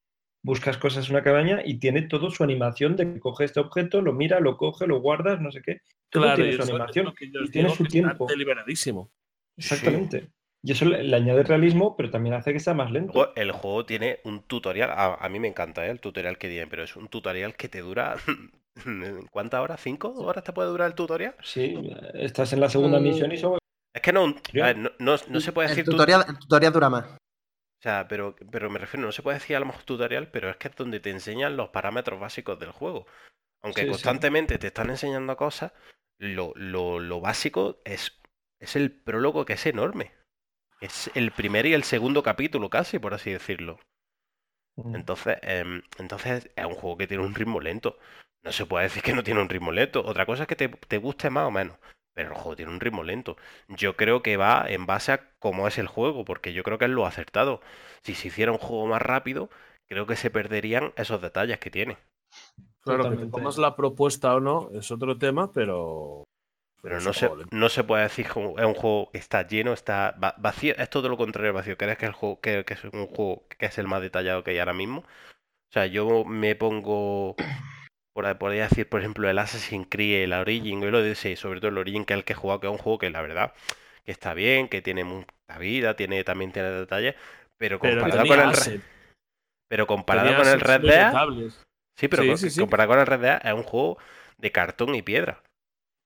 [0.46, 4.02] buscas cosas en una cabaña y tiene todo su animación de que coge este objeto,
[4.02, 5.82] lo mira, lo coge, lo guardas, no sé qué.
[6.10, 8.28] Todo Claro, tiene su animación y tiene su tiempo.
[8.28, 9.10] deliberadísimo.
[9.58, 10.30] Exactamente.
[10.64, 13.14] Y eso le, le añade realismo, pero también hace que sea más lento.
[13.14, 15.92] Luego, el juego tiene un tutorial, a, a mí me encanta ¿eh?
[15.92, 18.16] el tutorial que tiene, pero es un tutorial que te dura...
[19.32, 19.80] ¿Cuántas horas?
[19.82, 21.36] ¿Cinco horas te puede durar el tutorial?
[21.42, 21.76] Sí,
[22.14, 23.04] estás en la segunda Mm.
[23.04, 23.58] misión y eso.
[23.94, 26.90] Es que no, ver, no, no- no se puede El decir tutorial, el tutorial dura
[26.90, 27.06] más.
[27.86, 30.50] O sea, pero, pero me refiero, no se puede decir a lo mejor tutorial, pero
[30.50, 33.06] es que es donde te enseñan los parámetros básicos del juego.
[33.64, 33.94] Aunque Sí, sí.
[33.94, 35.74] constantemente te están enseñando cosas,
[36.20, 38.22] lo, lo- lo básico es,
[38.60, 40.14] es el prólogo que es enorme.
[40.82, 43.80] Es el primer y el segundo capítulo casi, por así decirlo.
[44.78, 45.00] Mm.
[45.00, 47.98] Entonces, em, entonces es un juego que tiene un ritmo lento.
[48.44, 50.04] No se puede decir que no tiene un ritmo lento.
[50.06, 51.78] Otra cosa es que te, te guste más o menos.
[52.16, 53.38] Pero el juego tiene un ritmo lento.
[53.70, 56.86] Yo creo que va en base a cómo es el juego, porque yo creo que
[56.86, 57.62] es lo acertado.
[58.04, 59.52] Si se hiciera un juego más rápido,
[59.88, 61.98] creo que se perderían esos detalles que tiene.
[62.84, 66.24] Claro, que te comas la propuesta o no es otro tema, pero.
[66.82, 67.48] Pero no se, lento.
[67.52, 70.76] no se puede decir que es un juego que está lleno, está va- vacío.
[70.78, 71.78] Es todo lo contrario vacío.
[71.78, 74.52] ¿Crees que, el juego, que, que es un juego que es el más detallado que
[74.52, 75.00] hay ahora mismo?
[75.00, 77.36] O sea, yo me pongo,
[78.16, 81.78] por podría decir, por ejemplo, el Assassin's Creed, el Origin, lo dice, sobre todo el
[81.78, 83.54] Origin, que es el que he jugado, que es un juego que la verdad,
[84.06, 85.28] que está bien, que tiene mucha
[85.60, 87.16] vida, tiene, también tiene detalles,
[87.58, 88.82] pero Pero comparado tenía con el,
[89.68, 91.14] pero comparado tenía con el Red Dead,
[91.98, 92.62] sí, pero Sí, co- sí, sí.
[92.62, 93.98] comparado con el Red Dead, es un juego
[94.38, 95.42] de cartón y piedra.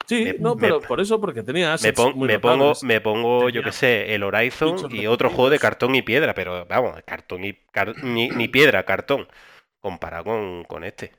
[0.08, 2.74] Sí, me- no, me- pero por eso, porque tenía Me, assets pon- muy me pongo,
[2.82, 6.66] me pongo, yo que sé, el Horizon y otro juego de cartón y piedra, pero
[6.66, 9.28] vamos, cartón y car- ni, ni piedra, cartón,
[9.80, 11.19] comparado con, con este.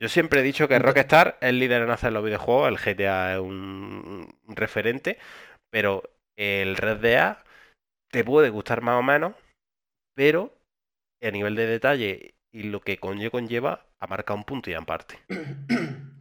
[0.00, 3.40] Yo siempre he dicho que Rockstar es líder en hacer los videojuegos, el GTA es
[3.40, 5.18] un, referente,
[5.70, 6.02] pero
[6.36, 7.38] el Red Dead
[8.10, 9.34] te puede gustar más o menos,
[10.14, 10.52] pero
[11.22, 15.18] a nivel de detalle y lo que conlle- conlleva, ha marcado un punto y aparte.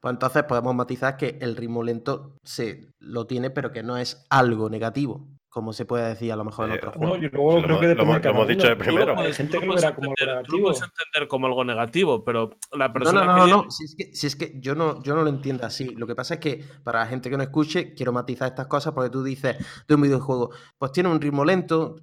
[0.00, 4.24] Pues entonces podemos matizar que el ritmo lento se lo tiene, pero que no es
[4.30, 5.26] algo negativo,
[5.58, 7.18] como se puede decir a lo mejor en Eh, otros No, juegos.
[7.20, 9.18] yo luego Lo creo hemos- que lo hemos- lo dicho de primero.
[9.18, 12.24] Hay gente que lo puedes verá como algo entender- tú puedes entender como algo negativo,
[12.24, 13.70] pero la persona no, no, que no.
[13.72, 15.88] Si es que, si es que yo no, yo no lo entiendo así.
[15.96, 18.92] Lo que pasa es que para la gente que no escuche, quiero matizar estas cosas
[18.94, 19.56] porque tú dices
[19.88, 21.96] de un videojuego, pues tiene un ritmo lento,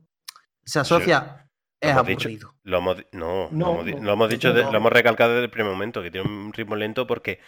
[0.65, 1.47] se asocia,
[1.79, 2.29] es dicho.
[2.63, 5.71] Lo hemos, no, No, lo hemos, lo dicho, de- lo hemos recalcado desde el primer
[5.71, 7.39] momento, que tiene un ritmo lento porque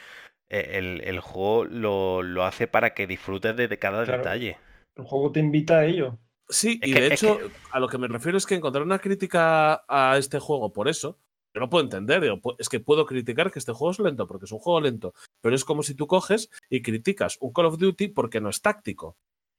[0.50, 4.20] eh, el, el juego lo, lo hace para que disfrutes de, de cada Claro.
[4.20, 4.58] detalle.
[4.98, 6.18] El juego te invita a ello.
[6.50, 7.38] Sí, Es y que- de hecho,
[7.72, 11.20] a lo que me refiero es que encontrar una crítica a este juego por eso,
[11.54, 12.22] yo no puedo entender.
[12.22, 15.14] digo, es que puedo criticar que este juego es lento porque es un juego lento,
[15.42, 18.62] pero es como si tú coges y criticas un Call of Duty porque no es
[18.62, 19.18] táctico.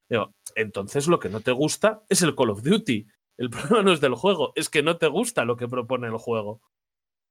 [0.08, 3.07] Digo, entonces lo que no te gusta es el Call of Duty.
[3.36, 3.50] El
[3.81, 6.60] problema no es del juego, es que no te gusta lo que propone el juego.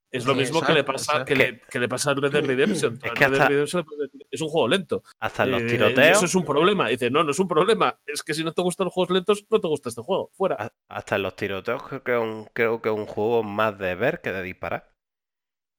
[0.09, 1.25] Es lo Sí, mismo que le pasa, exacto.
[1.25, 2.93] que, le, que le pasa al Red Dead Redemption.
[3.03, 3.85] Es que Red Dead hasta- Redemption
[4.31, 5.03] es un juego lento.
[5.19, 6.87] Hasta en los Eh, tiroteos, Eso es un problema.
[6.87, 7.99] Dice, no, no es un problema.
[8.05, 10.29] Es que si no te gustan los juegos lentos, no te gusta este juego.
[10.33, 10.55] Fuera.
[10.59, 13.77] a- hasta en los tiroteos creo que es un, creo que es un juego más
[13.77, 14.91] de ver que de disparar.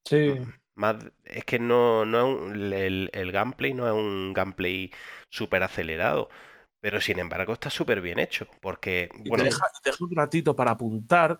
[0.06, 0.34] Sí.
[0.76, 4.92] Más, es que no, no es un- el, el gameplay no es un gameplay
[5.32, 6.28] súper acelerado.
[6.80, 8.46] Pero sin embargo está súper bien hecho.
[8.60, 11.38] Porque, Y bueno, te, deja, te deja un ratito para apuntar.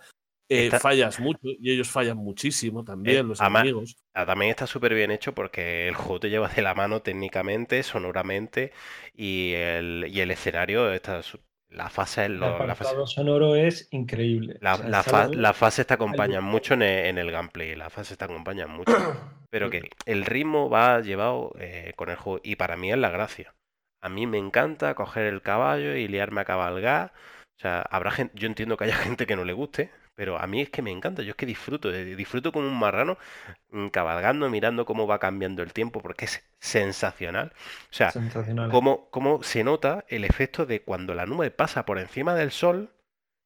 [0.49, 3.97] Eh, Está- Fallas mucho y ellos fallan muchísimo también, Eh, los ama- amigos.
[4.13, 8.73] También está súper bien hecho porque el juego te lleva de la mano técnicamente, sonoramente
[9.15, 11.39] y el, y el escenario está su-
[11.71, 14.57] la fase, El lo- la fase, sonoro es increíble.
[14.61, 17.91] la, O sea, la fa- fase te acompaña mucho en el, en el gameplay, la
[17.91, 18.93] fase te acompaña mucho,
[19.51, 23.11] pero que el ritmo va llevado eh, con el juego y para mí es la
[23.11, 23.55] gracia.
[24.01, 27.13] A mí me encanta coger el caballo y liarme a cabalgar
[27.59, 30.47] O sea, habrá gente, yo entiendo que haya gente que no le guste, pero a
[30.49, 33.19] mí es que me encanta, yo es que disfruto, eh, disfruto como un marrano
[33.71, 37.53] mm, cabalgando, mirando cómo va cambiando el tiempo, porque es sensacional.
[37.91, 38.71] O sea, Sensacional.
[38.71, 42.91] cómo, cómo se nota el efecto de cuando la nube pasa por encima del sol,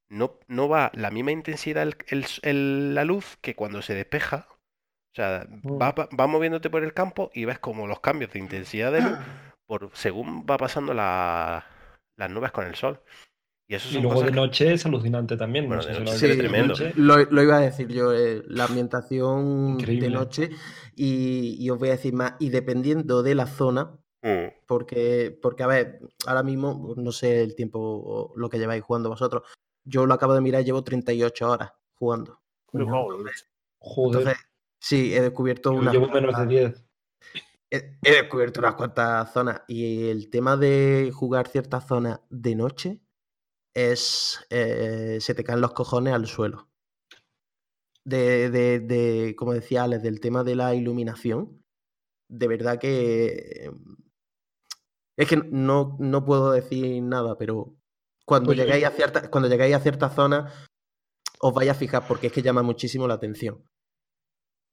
[0.08, 4.46] no, no va la misma intensidad el- el la luz que cuando se despeja.
[5.12, 5.46] O sea,
[5.80, 9.02] va, pa- va moviéndote por el campo y ves como los cambios de intensidad de
[9.02, 9.18] luz
[9.66, 11.66] por, según va pasando la-
[12.16, 13.00] las nubes con el sol.
[13.72, 15.66] Y eso Y son luego de que- noche es alucinante también.
[15.66, 16.74] Bueno, no de sé si lo sí, tremendo.
[16.96, 20.08] Lo, lo iba a decir yo, eh, la ambientación Increíble.
[20.08, 20.50] de noche
[20.94, 24.52] y, y os voy a decir más, y dependiendo de la zona, Mm.
[24.66, 29.08] porque, porque a ver, ahora mismo no sé el tiempo o lo que lleváis jugando
[29.08, 29.42] vosotros.
[29.84, 32.40] Yo lo acabo de mirar, llevo 38 horas jugando.
[32.70, 33.32] Pero, joder,
[33.78, 34.44] Joder, Entonces,
[34.80, 36.84] sí, he descubierto yo unas llevo menos de cuantas- 10.
[37.70, 43.00] he, he descubierto unas cuantas zonas y el tema de jugar ciertas zonas de noche
[43.74, 46.68] es eh, se te caen los cojones al suelo.
[48.04, 51.62] De, de, de, como decía Alex, del tema de la iluminación,
[52.28, 53.70] de verdad que
[55.16, 57.76] es que no, no puedo decir nada, pero
[58.26, 60.52] cuando yo- llegáis a ciertas, cuando llegáis a ciertas zonas,
[61.40, 63.62] os vais a fijar porque es que llama muchísimo la atención.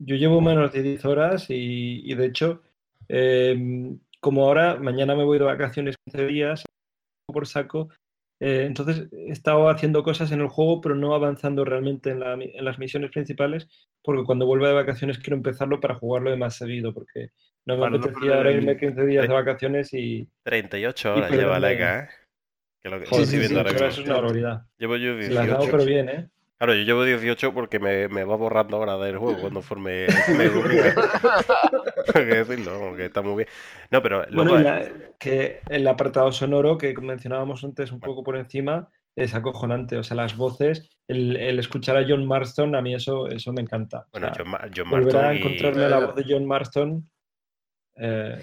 [0.02, 2.62] Yo llevo menos de 10 horas y, y de hecho,
[3.10, 6.64] eh, como ahora, mañana me voy de vacaciones 15 días
[7.28, 7.90] por saco,
[8.40, 12.34] eh, entonces he estado haciendo cosas en el juego, pero no avanzando realmente en, la
[12.34, 13.68] en las misiones principales,
[14.04, 17.30] porque cuando vuelva de vacaciones quiero empezarlo para jugarlo de más seguido, porque
[17.66, 20.28] no me no apetecía perder ahora irme 15 días de vacaciones y...
[20.44, 22.08] 38 Y horas lleva perderme- Laika, ¿eh?
[22.82, 24.62] Que lo que sí, sí, ahora pero eso es una barbaridad.
[24.78, 25.72] Llevo yo Se las ha dado 18.
[25.72, 26.30] pero bien, ¿eh?
[26.60, 30.08] Claro, yo llevo 18 porque me, me va borrando ahora del juego cuando forme
[30.38, 30.44] me.
[30.44, 33.48] Hay que decirlo, que está muy bien.
[33.92, 34.86] No, pero Bueno, la-
[35.18, 39.98] que el apartado sonoro que mencionábamos antes un poco por encima es acojonante.
[39.98, 43.62] O sea, las voces, el, el escuchar a John Marston, a mí eso, eso me
[43.62, 44.06] encanta.
[44.08, 46.46] O bueno, sea, John, Ma- John volver a Marston y- encontrarme la voz de John
[46.46, 47.10] Marston.
[47.96, 48.42] eh,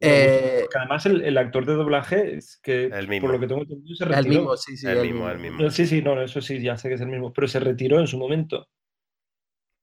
[0.00, 0.58] Eh.
[0.62, 3.26] Porque además el, el actor de doblaje es que, El mismo.
[3.26, 4.28] por lo que tengo entendido, se el retiró.
[4.34, 5.30] mismo, sí, sí, el el mismo, mismo.
[5.30, 5.62] el mismo.
[5.62, 7.98] No, sí, sí, no, eso sí, ya sé que es el mismo, pero se retiró
[7.98, 8.68] en su momento.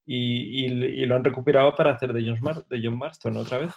[0.06, 3.58] Y, y- y lo han recuperado para hacer de John, Mar- de John Marston otra
[3.58, 3.72] vez.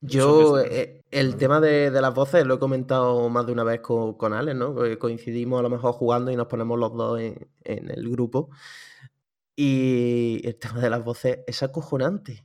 [0.00, 3.80] Yo, eh, el tema de, de las voces lo he comentado más de una vez
[3.80, 4.74] con, con Alex, ¿no?
[4.74, 8.50] Que Coincidimos a lo mejor jugando y nos ponemos los dos en, en el grupo.
[9.56, 12.44] Y el tema de las voces es acojonante.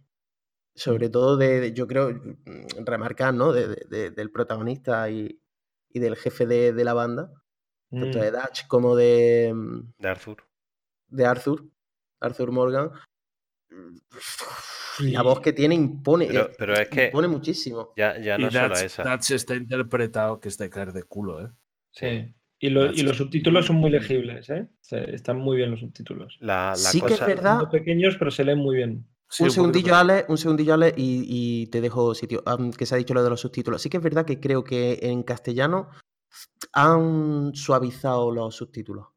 [0.80, 3.52] Sobre todo de, de- yo creo, mm, remarcar, ¿no?
[3.52, 5.42] De- de- de- del protagonista y,
[5.90, 7.32] y del jefe de, de la banda,
[7.90, 8.22] tanto Mm.
[8.22, 10.38] de Dutch como de, mm, de Arthur.
[11.10, 11.66] de Arthur,
[12.22, 12.92] Arthur Morgan.
[15.00, 17.94] La voz que tiene impone, Pero, eh, pero es que impone muchísimo.
[17.96, 19.04] ya, ya no y es solo Dutch, esa.
[19.04, 21.50] Dutch está interpretado que es de caer de culo, ¿eh?
[21.92, 22.34] Sí.
[22.62, 24.68] Y, lo- y los subtítulos son muy legibles, ¿eh?
[24.82, 26.38] Se- están muy bien los subtítulos.
[26.42, 27.60] La, la Sí que es verdad.
[27.62, 29.06] Son pequeños, pero se leen muy bien.
[29.30, 31.24] Sí, un segundillo, Ale, un segundillo, Ale, y,
[31.64, 32.44] y te dejo sitio.
[32.76, 33.82] Que se ha dicho lo de los subtítulos.
[33.82, 35.90] Sí que es verdad que creo que en castellano
[36.74, 39.08] han suavizado los subtítulos.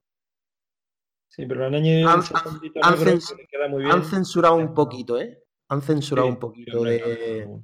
[1.28, 3.94] Sí, pero han añadido Han- han queda muy bien.
[3.94, 5.42] Han censurado un poquito, ¿eh?
[5.68, 7.62] Han censurado Sí, un poquito de,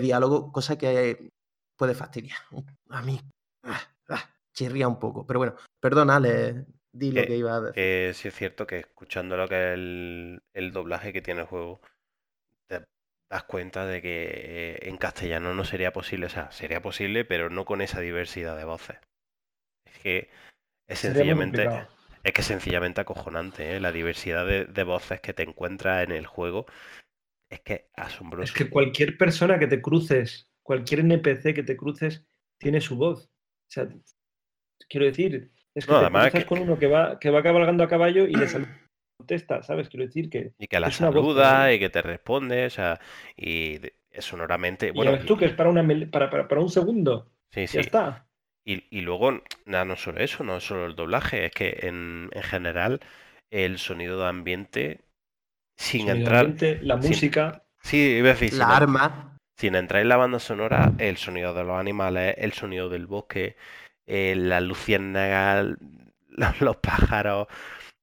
[0.00, 1.30] diálogo, cosa que
[1.76, 2.38] puede fastidiar.
[2.88, 3.20] A mí,
[3.62, 5.24] ah, ah, chirría un poco.
[5.24, 6.66] Pero bueno, perdona, Ale,
[7.00, 7.74] di lo Eh, que iba a decir.
[7.74, 11.46] que sí es cierto que escuchando lo que es el, el doblaje que tiene el
[11.46, 11.80] juego,
[12.68, 12.84] te
[13.30, 14.24] das cuenta de que
[14.76, 18.56] eh, en castellano no sería posible, o sea, sería posible, pero no con esa diversidad
[18.56, 18.98] de voces.
[19.86, 20.30] Es que
[20.88, 21.74] es sencillamente,
[22.24, 23.80] es que es sencillamente acojonante, ¿eh?
[23.80, 26.66] La diversidad de, de voces que te encuentras en el juego
[27.50, 28.38] es que asombroso.
[28.38, 32.24] Es que cualquier persona que te cruces, cualquier NPC que te cruces,
[32.58, 33.24] tiene su voz.
[33.26, 33.30] O
[33.66, 33.88] sea,
[34.88, 37.84] quiero decir, es que No, te además que- con uno que va, que va cabalgando
[37.84, 38.68] a caballo y le saluda,
[39.18, 39.88] contesta, ¿sabes?
[39.88, 40.54] Quiero decir que.
[40.58, 43.00] Y que la saluda y que te responde, o sea,
[43.36, 43.80] y
[44.18, 47.30] sonoramente, Y ya bueno, ves tú que es para, una, para, para, para un segundo.
[47.52, 47.82] sí, Ya sí.
[47.82, 48.26] está.
[48.64, 52.42] Y, y luego, nada, no solo eso, no solo el doblaje, es que en, en
[52.44, 53.00] general
[53.50, 55.00] el sonido de ambiente,
[55.76, 57.64] sin Sonido entrar, ambiente, la sin- música.
[57.82, 61.54] sí, iba a decir, sin, La arma, sin entrar en la banda sonora, el sonido
[61.54, 63.56] de los animales, el sonido del bosque,
[64.06, 65.76] eh, las luciérnagas,
[66.60, 67.48] los, pájaros,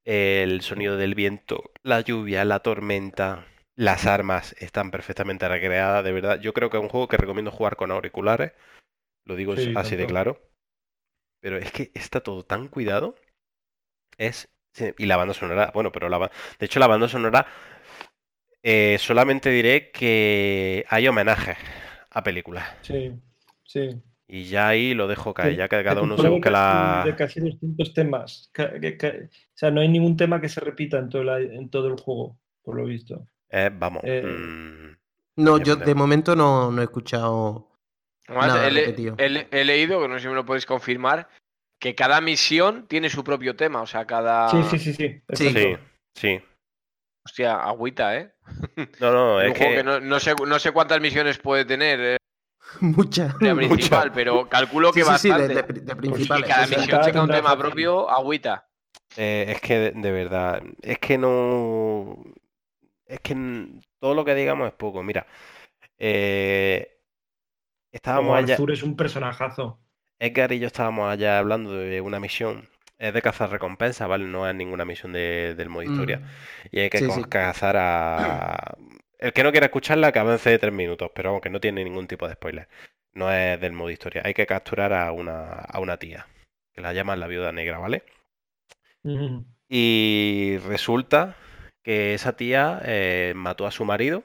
[0.06, 6.40] el sonido del viento, la lluvia, la tormenta, las armas están perfectamente recreadas, de verdad.
[6.40, 8.54] Yo creo que es un juego que recomiendo jugar con auriculares,
[9.26, 10.40] lo digo Sí, así de claro.
[11.42, 13.16] Pero es que está todo tan cuidado.
[14.18, 14.50] Es.
[14.98, 17.46] Y la banda sonora, bueno, pero la de hecho la banda sonora
[18.64, 21.58] eh, solamente diré que hay homenajes
[22.10, 22.70] a películas.
[22.82, 23.12] Sí,
[23.66, 24.02] sí.
[24.34, 27.12] Y ya ahí lo dejo caer, ya que cada uno un se busque casi- de
[27.12, 27.16] la.
[27.18, 28.50] casi 200 temas.
[28.54, 31.40] ca- que- que- o sea, no hay ningún tema que se repita en todo, la-
[31.42, 33.26] en todo el juego, por lo visto.
[33.50, 34.02] Eh, vamos.
[34.06, 34.98] Eh, mm,
[35.44, 37.68] No, yo de momento no, no he escuchado.
[38.28, 39.16] Además, Nada he, le- repetido.
[39.18, 41.28] he le- he leído, que no sé si me lo podéis confirmar,
[41.78, 43.82] que cada misión tiene su propio tema.
[43.82, 44.48] O sea, cada.
[44.50, 45.22] Sí, sí, sí, sí.
[45.34, 45.50] Sí.
[45.50, 45.76] sí,
[46.16, 46.40] sí.
[47.26, 48.34] Hostia, agüita, ¿eh?
[49.02, 49.76] No, no, Es que.
[49.76, 52.18] que no, no sé, no sé cuántas misiones puede tener
[52.82, 53.36] Muchas.
[53.42, 55.74] la principal, pero calculo que Sí, sí, sí, de, bastante.
[55.74, 56.48] de de y principales.
[56.50, 58.68] cada misión tenga un tema propio, agüita.
[59.18, 62.18] Eh, es que de, de verdad, es que no.
[63.06, 63.36] Es que
[64.00, 65.04] todo lo que digamos es poco.
[65.04, 65.28] Mira,
[65.98, 66.98] eh,
[67.92, 68.54] estábamos Como allá.
[68.54, 69.80] Arthur es un personajazo.
[70.20, 72.70] Edgar y yo estábamos allá hablando de una misión.
[72.98, 74.26] Es de cazar recompensas, ¿vale?
[74.26, 76.20] No es ninguna misión de- del modo historia.
[76.20, 76.24] Mm.
[76.72, 77.24] Y hay que Sí, co- sí.
[77.26, 78.76] cazar a.
[79.22, 82.08] El que no quiera escucharla, que avance de tres minutos, pero aunque no tiene ningún
[82.08, 82.68] tipo de spoiler.
[83.14, 84.24] No es del modo historia.
[84.26, 86.28] Hay que capturar a una, a una tía,
[86.74, 88.04] que la llaman la viuda negra, ¿vale?
[89.70, 91.36] Y resulta
[91.84, 94.24] que esa tía eh, mató a su marido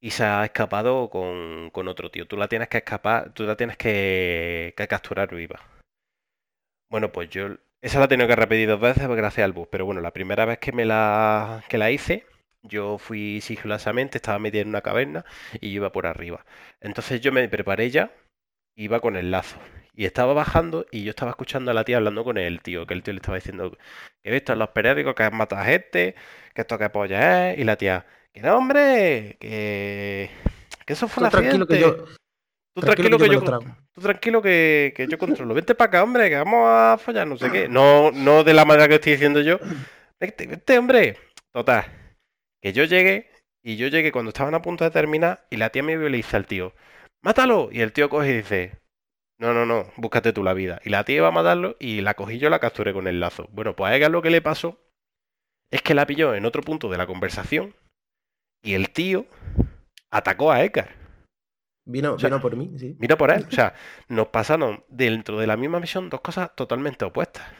[0.00, 2.26] y se ha escapado con, con otro tío.
[2.26, 5.60] Tú la tienes que escapar, tú la tienes que, que capturar viva.
[6.90, 9.68] Bueno, pues yo esa la he tenido que repetir dos veces gracias al bus.
[9.70, 12.26] Pero bueno, la primera vez que me la, que la hice,
[12.62, 15.24] yo fui sigilosamente, estaba metida en una caverna
[15.60, 16.44] y iba por arriba.
[16.80, 18.12] Entonces yo me preparé ya,
[18.76, 19.58] iba con el lazo.
[19.94, 22.94] Y estaba bajando y yo estaba escuchando a la tía hablando con el tío, que
[22.94, 23.78] el tío le estaba diciendo que
[24.24, 26.14] he visto en los periódicos que has matado a gente,
[26.54, 30.30] que esto que polla es, y la tía, que no, hombre, que,
[30.86, 31.98] que eso fue Tú un tranquilo que accidente.
[31.98, 32.06] yo.
[32.74, 33.66] Tú tranquilo tranquilo que que yo yo, me lo trago".
[33.92, 35.54] tú tranquilo que, que yo controlo.
[35.54, 37.68] Vente para acá, hombre, que vamos a follar, no sé qué.
[37.68, 39.58] No, no de la manera que estoy diciendo yo.
[40.20, 41.18] Vente, vente, hombre.
[41.52, 41.84] Total.
[42.62, 43.30] Que yo llegué,
[43.62, 46.10] y yo llegué cuando estaban a punto de terminar, y la tía me vio y
[46.10, 46.72] le dice al tío,
[47.22, 47.68] ¡mátalo!
[47.72, 48.80] Y el tío coge y dice,
[49.38, 50.80] no, no, no, búscate tú la vida.
[50.84, 53.20] Y la tía iba a matarlo, y la cogí yo y la capturé con el
[53.20, 53.48] lazo.
[53.52, 54.78] Bueno, pues a ella lo que le pasó
[55.70, 57.74] es que la pilló en otro punto de la conversación,
[58.62, 59.26] y el tío
[60.12, 60.94] atacó a Edgar.
[61.84, 62.96] Vino, sea, vino por mí, sí.
[63.00, 63.44] Mira por él.
[63.48, 63.74] O sea,
[64.08, 67.50] nos pasaron dentro de la misma misión dos cosas totalmente opuestas.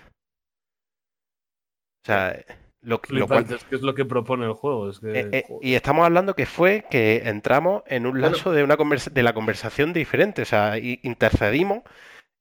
[2.02, 2.44] O sea,
[2.82, 3.44] lo, lo cual.
[3.44, 4.90] Flipantes, que es lo que propone el juego.
[4.90, 8.28] Es que, eh, eh, y estamos hablando que fue que entramos en un Bueno.
[8.28, 10.42] lapso de, una conversa- de la conversación diferente.
[10.42, 11.82] O sea, intercedimos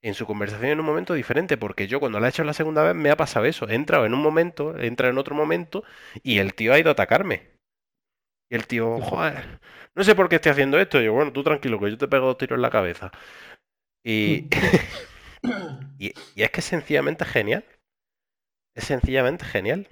[0.02, 1.58] en su conversación en un momento diferente.
[1.58, 3.70] Porque yo cuando la he hecho la segunda vez me ha pasado eso.
[3.70, 5.84] He entrado en un momento, he entrado en otro momento
[6.24, 7.52] y el tío ha ido a atacarme.
[8.50, 9.62] Y el tío, joder,
[9.96, 11.00] no sé por qué estoy haciendo esto.
[11.02, 13.12] Y yo, bueno, tú tranquilo, que yo te pego dos tiros en la cabeza.
[14.04, 14.48] Y,
[16.00, 17.64] y, y es que es sencillamente genial.
[18.76, 19.88] Es sencillamente genial.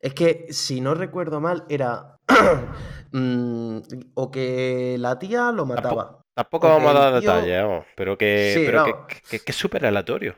[0.00, 2.16] Es que, si no recuerdo mal, era.
[3.12, 3.78] mm,
[4.14, 6.22] o que la tía lo mataba.
[6.34, 7.30] Tampoco vamos a dar tío.
[7.30, 8.94] detalles, vamos, pero que, Sí, pero que,
[9.28, 10.36] que- que es súper aleatorio.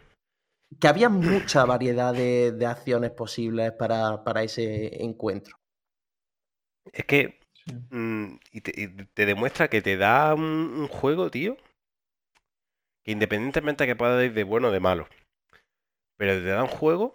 [0.80, 5.56] Que había mucha variedad de, de acciones posibles para, para ese encuentro.
[6.92, 7.40] Es que
[7.90, 11.56] mm, y te, y te demuestra que te da un, un juego, tío,
[13.04, 15.04] que independientemente de que pueda ir de bueno o de malo,
[16.16, 17.14] pero te da un juego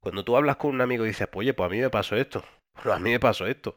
[0.00, 2.16] cuando tú hablas con un amigo y dices, pues, oye, pues a mí me pasó
[2.16, 2.44] esto,
[2.74, 3.74] pues a mí me pasó esto.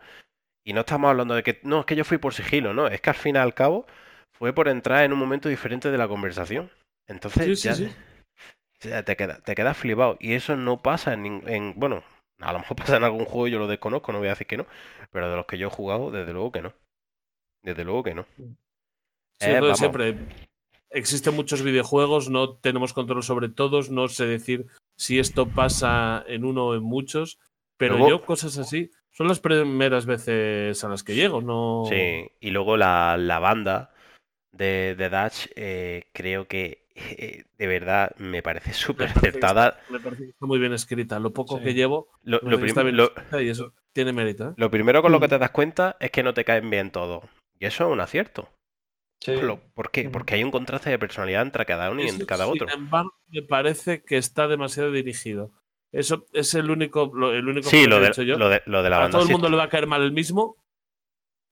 [0.65, 3.01] Y no estamos hablando de que, no, es que yo fui por sigilo, no, es
[3.01, 3.85] que al fin y al cabo
[4.33, 6.71] fue por entrar en un momento diferente de la conversación.
[7.07, 7.89] Entonces Sí, sí, ya, sí.
[8.81, 10.17] ya te queda, te quedas flipado.
[10.19, 12.03] Y eso no pasa en, en- bueno,
[12.39, 14.57] a lo mejor pasa en algún juego, yo lo desconozco, no voy a decir que
[14.57, 14.65] no,
[15.11, 16.73] pero de los que yo he jugado, desde luego que no.
[17.63, 18.25] Desde luego que no.
[18.37, 18.45] Sí,
[19.39, 19.77] Eh, vamos.
[19.79, 20.15] siempre.
[20.89, 24.67] Existen muchos videojuegos, no tenemos control sobre todos, no sé decir
[25.01, 27.39] si esto pasa en uno o en muchos,
[27.77, 31.83] pero Luego- yo cosas así son las primeras veces a las que llego, no.
[31.89, 33.91] Sí, y luego la, la banda
[34.51, 39.79] de, de Dutch, eh, creo que eh, de verdad me parece súper acertada.
[39.89, 41.19] Me parece que está muy bien escrita.
[41.19, 41.63] Lo poco Sí.
[41.63, 44.13] que llevo, Lo, me lo parece que está prim- bien lo- escrita y eso tiene
[44.13, 44.49] mérito.
[44.49, 44.53] ¿eh?
[44.57, 45.29] lo primero con lo que Mm.
[45.29, 47.23] te das cuenta es que no te caen bien todos.
[47.59, 48.49] Y eso es un acierto.
[49.21, 49.33] Sí.
[49.75, 50.07] ¿Por qué?
[50.09, 50.11] Mm.
[50.11, 52.67] Porque hay un contraste de personalidad entre cada uno y entre cada otro.
[52.67, 55.51] Sin embargo, me parece que está demasiado dirigido.
[55.91, 58.37] Eso es el único, lo, el único Sí, que lo he de, dicho yo.
[58.37, 59.11] lo de, lo de la a banda.
[59.11, 60.55] todo el sí, mundo le va a caer mal el mismo.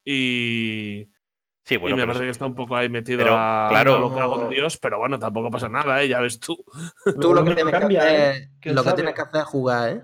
[0.05, 1.09] Y,
[1.65, 3.97] sí, y bueno, me pero parece que está un poco ahí metido pero, a, claro.
[3.97, 6.07] a lo que hago con Dios, pero bueno, tampoco pasa nada, ¿eh?
[6.07, 6.57] ya ves tú.
[7.21, 8.49] Tú lo que tienes que hacer, ¿eh?
[8.61, 10.01] ¿Quién lo que tienes que hacer es jugar, ¿eh?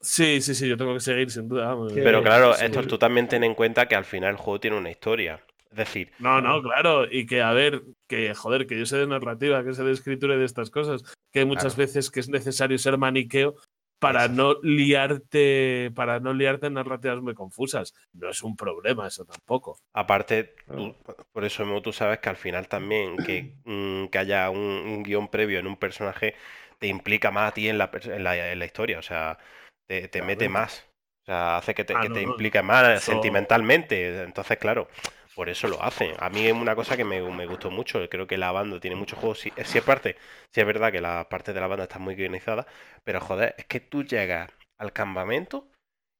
[0.00, 1.76] Sí, sí, sí, yo tengo que seguir sin duda.
[1.94, 2.64] Pero claro, sí.
[2.64, 5.44] Héctor, tú también ten en cuenta que al final el juego tiene una historia.
[5.70, 7.04] Es decir, No, no, claro.
[7.10, 10.34] Y que, a ver, que joder, que yo sé de narrativa, que sé de escritura
[10.34, 11.86] y de estas cosas, que hay muchas Claro.
[11.88, 13.54] veces que es necesario ser maniqueo
[13.98, 17.94] para no liarte, para no liarte en narrativas muy confusas.
[18.12, 19.78] No es un problema eso tampoco.
[19.94, 20.94] Aparte, tú-
[21.32, 25.02] por eso mismo tú sabes que al final también que, mm, que haya un, un
[25.02, 26.34] guion previo en un personaje
[26.78, 29.38] te implica más a ti en la, en la, en la historia, o sea,
[29.86, 30.84] te, te mete más,
[31.22, 34.58] o sea, hace que te, Ah, que no, te no, implique más eso- sentimentalmente, entonces
[34.58, 34.88] claro,
[35.36, 36.16] por eso lo hacen.
[36.18, 38.96] A mí es una cosa que me, me gustó mucho, creo que la banda tiene
[38.96, 40.16] muchos juegos, sí, sí es parte,
[40.52, 42.66] sí es verdad que la parte de la banda está muy guionizada,
[43.04, 45.68] pero joder, es que tú llegas al campamento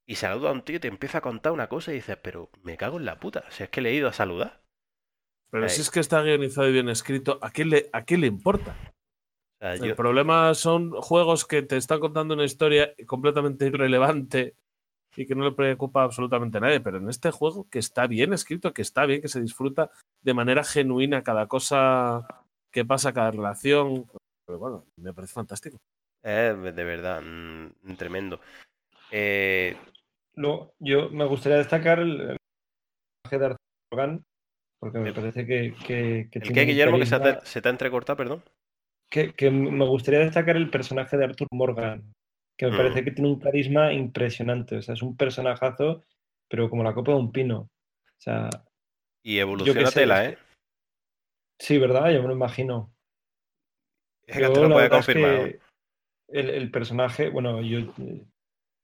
[0.06, 2.50] y saluda a un tío y te empieza a contar una cosa y dices, pero
[2.62, 4.60] me cago en la puta, si es que le he ido a saludar.
[5.50, 5.74] Pero Ahí.
[5.74, 8.76] si es que está guionizado y bien escrito, ¿a quién le, a quién le importa?
[9.56, 14.56] O sea, El yo- problema son juegos que te están contando una historia completamente irrelevante
[15.16, 16.80] y que no le preocupa absolutamente a nadie.
[16.80, 19.90] Pero en este juego, que está bien escrito, que está bien, que se disfruta
[20.22, 22.26] de manera genuina cada cosa
[22.70, 24.06] que pasa, cada relación.
[24.46, 25.78] Pero bueno, me parece fantástico.
[26.22, 28.40] Es de verdad mm, tremendo.
[29.10, 29.76] Eh,
[30.34, 32.36] Luego, yo me gustaría destacar el,
[33.22, 33.58] personaje de Arthur
[33.90, 34.24] Morgan,
[34.78, 37.68] porque me El- parece que, que, que ¿El Guillermo, que se carisma- te, se te
[37.68, 38.42] ha entrecortado, perdón?
[39.08, 42.12] que, que me gustaría destacar el personaje de Arthur Morgan,
[42.56, 42.76] que me Mm.
[42.76, 44.76] parece que tiene un carisma impresionante.
[44.76, 46.02] O sea, es un personajazo,
[46.48, 47.58] pero como la copa de un pino.
[47.60, 48.48] O sea,
[49.22, 50.38] Y evoluciona tela, ¿eh?
[51.58, 52.10] sí, ¿verdad?
[52.12, 52.92] Yo me lo imagino.
[54.26, 55.44] Es que Yo te lo puede verdad es confirmar.
[55.50, 55.60] que
[56.28, 57.92] el, el personaje, bueno, yo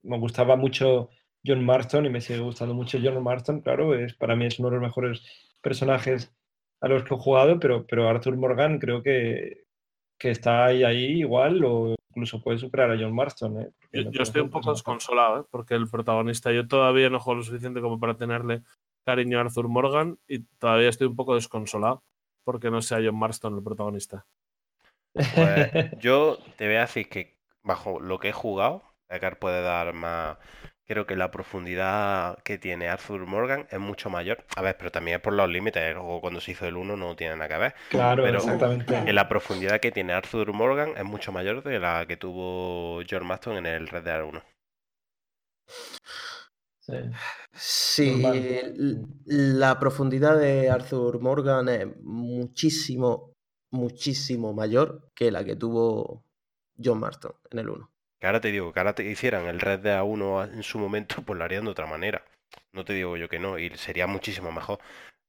[0.03, 1.09] me gustaba mucho
[1.45, 4.69] John Marston y me sigue gustando mucho John Marston, claro, es, para mí es uno
[4.69, 5.21] de los mejores
[5.61, 6.33] personajes
[6.81, 9.63] a los que he jugado, pero, pero Arthur Morgan creo que,
[10.17, 13.61] que está ahí, ahí igual o incluso puede superar a John Marston.
[13.61, 13.71] ¿eh?
[13.91, 15.45] Yo, estoy un poco desconsolado, ¿eh?
[15.49, 18.61] porque el protagonista, yo todavía no juego lo suficiente como para tenerle
[19.03, 22.03] cariño a Arthur Morgan y todavía estoy un poco desconsolado
[22.45, 24.25] porque no sea John Marston el protagonista.
[25.13, 25.23] Pues
[25.99, 30.37] yo te voy a decir que bajo lo que he jugado, Edgar puede dar más.
[30.93, 34.45] Creo que la profundidad que tiene Arthur Morgan es mucho mayor.
[34.55, 35.81] A ver, pero también es por los límites.
[35.81, 37.73] El juego cuando se hizo el 1 no tiene nada que ver.
[37.89, 38.95] Claro, Pero exactamente.
[38.95, 43.27] En la profundidad que tiene Arthur Morgan es mucho mayor de la que tuvo George
[43.27, 44.43] Maston en el Red Dead 1.
[47.53, 48.21] Sí.
[49.25, 53.33] La profundidad de Arthur Morgan es muchísimo,
[53.71, 56.23] muchísimo mayor que la que tuvo
[56.77, 57.92] John Marston en el 1.
[58.23, 61.15] Que ahora te digo, que ahora te hicieran el Red Dead 1 en su momento,
[61.25, 62.23] pues lo harían de otra manera.
[62.71, 64.79] No te digo yo que no, y sería muchísimo mejor.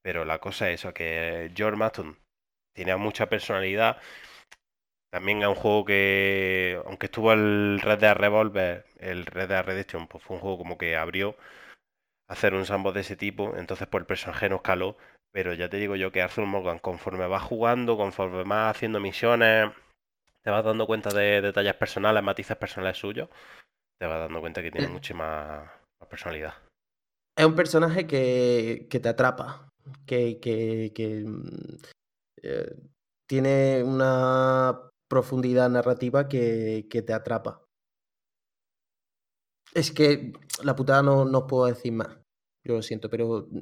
[0.00, 2.16] Pero la cosa es que George Maston
[2.72, 4.00] tenía mucha personalidad.
[5.10, 10.06] También es un juego que, aunque estuvo el Red Dead Revolver, el Red Dead Redemption,
[10.06, 11.36] pues fue un juego como que abrió
[12.28, 14.96] hacer un sandbox de ese tipo, entonces pues el personaje no escaló.
[15.32, 19.72] Pero ya te digo yo que Arthur Morgan, conforme vas jugando, conforme vas haciendo misiones,
[20.44, 23.28] te vas dando cuenta de detalles personales, matices personales suyos,
[23.98, 25.70] te vas dando cuenta que tiene mucha más,
[26.08, 26.54] personalidad.
[27.36, 29.68] Es un personaje que, que te atrapa,
[30.06, 31.76] que, que- que, mm,
[32.42, 32.76] eh,
[33.26, 37.62] tiene una profundidad narrativa que, que te atrapa.
[39.72, 40.32] Es que
[40.62, 42.08] la putada no, no os puedo decir más,
[42.64, 43.60] yo lo siento, pero mm,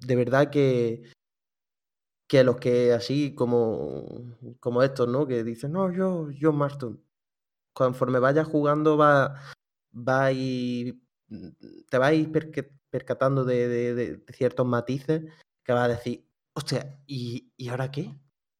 [0.00, 1.12] de verdad que,
[2.34, 4.04] que los que así como,
[4.58, 5.24] como estos, ¿no?
[5.24, 7.00] Que dicen, no, yo, yo Marston.
[7.72, 9.36] Conforme vayas jugando va,
[9.96, 11.00] va a ir-
[11.88, 12.32] te vas a ir
[12.90, 15.22] percatando de, de- de- de ciertos matices
[15.62, 18.12] que vas a decir, hostia, ¿y, ¿y ahora qué?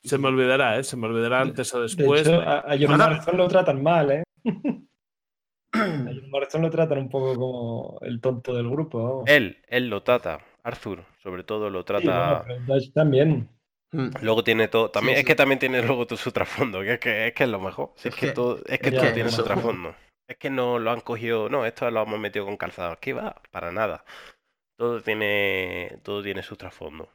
[0.04, 0.84] Se me Y- olvidará, ¿eh?
[0.84, 2.20] Se me olvidará antes o De después.
[2.20, 4.22] hecho, a, a John Marston lo tratan mal, ¿eh?
[5.72, 9.24] A John Marston lo tratan un poco como el tonto del grupo.
[9.26, 12.44] Él, él lo trata, Arthur, sobre todo lo Sí, bueno, trata.
[12.66, 13.48] Dutch también.
[13.94, 14.10] Mm.
[14.22, 15.36] Luego tiene todo, también, Sí, es que sí.
[15.36, 17.92] también tiene luego todo su trasfondo, que es que es, que es lo mejor.
[17.96, 19.94] Es Es que que- todo, es que todo tiene su trasfondo.
[20.26, 22.96] Es que no lo han cogido, no, esto lo hemos metido con calzado.
[23.00, 23.36] ¿Qué va?
[23.50, 24.04] Para nada.
[24.76, 27.08] Todo tiene, todo tiene su trasfondo.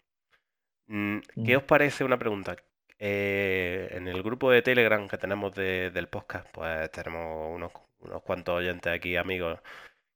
[0.88, 1.58] Mm, ¿Qué Mm.
[1.58, 2.56] os parece una pregunta?
[2.98, 8.22] Eh, en el grupo de Telegram que tenemos de- del podcast, pues tenemos unos, unos
[8.24, 9.60] cuantos oyentes aquí, amigos,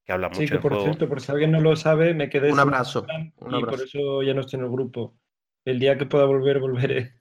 [0.05, 0.85] que hablan Sí, mucho que del por juego.
[0.85, 3.69] cierto, por si alguien no lo sabe, me quedé Un sin abrazo, un y por
[3.69, 3.83] abrazo.
[3.85, 5.13] eso ya no estoy en el grupo.
[5.65, 7.13] El día que pueda volver, volveré.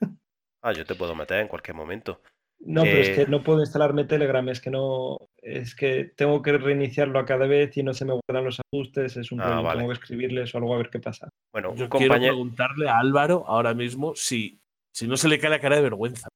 [0.63, 2.21] Ah, yo te puedo meter en cualquier momento.
[2.65, 6.41] No, pero es Eh, que no puedo instalarme Telegram, es que no, es que tengo
[6.43, 9.45] que reiniciarlo a cada vez y no se me guardan los ajustes, es un Ah,
[9.47, 9.79] rollo, vale.
[9.81, 11.29] tengo que escribirles o algo a ver qué pasa.
[11.53, 12.35] Bueno, un Yo quiero compañero.
[12.35, 14.61] preguntarle a Álvaro ahora mismo si,
[14.95, 16.29] si no se le cae la cara de vergüenza.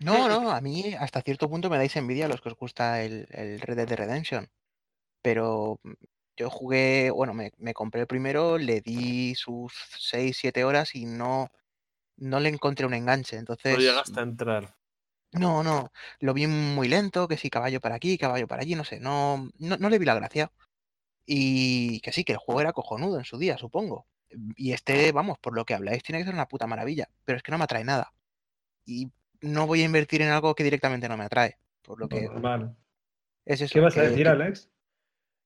[0.00, 3.02] No, no, a mí hasta cierto punto me dais envidia a los que os gusta
[3.02, 4.46] el, el Red Dead Redemption.
[5.22, 5.78] Pero
[6.36, 11.06] yo jugué, bueno, me, me compré el primero, le di sus 6, 7 horas y
[11.06, 11.50] no,
[12.16, 13.36] no le encontré un enganche.
[13.36, 14.76] No Entonces, llegaste a entrar.
[15.32, 15.90] No, no,
[16.20, 19.50] lo vi muy lento, que sí, caballo para aquí, caballo para allí, no sé, no,
[19.58, 20.52] no, no le vi la gracia.
[21.26, 24.06] Y que sí, que el juego era cojonudo en su día, supongo.
[24.56, 27.42] Y este, vamos, por lo que habláis, tiene que ser una puta maravilla, pero es
[27.42, 28.12] que no me atrae nada.
[28.84, 31.58] Y no voy a invertir en algo que directamente no me atrae.
[31.82, 32.76] Por lo que Normal.
[33.44, 33.72] es eso.
[33.72, 34.70] ¿Qué vas a decir, que- Alex?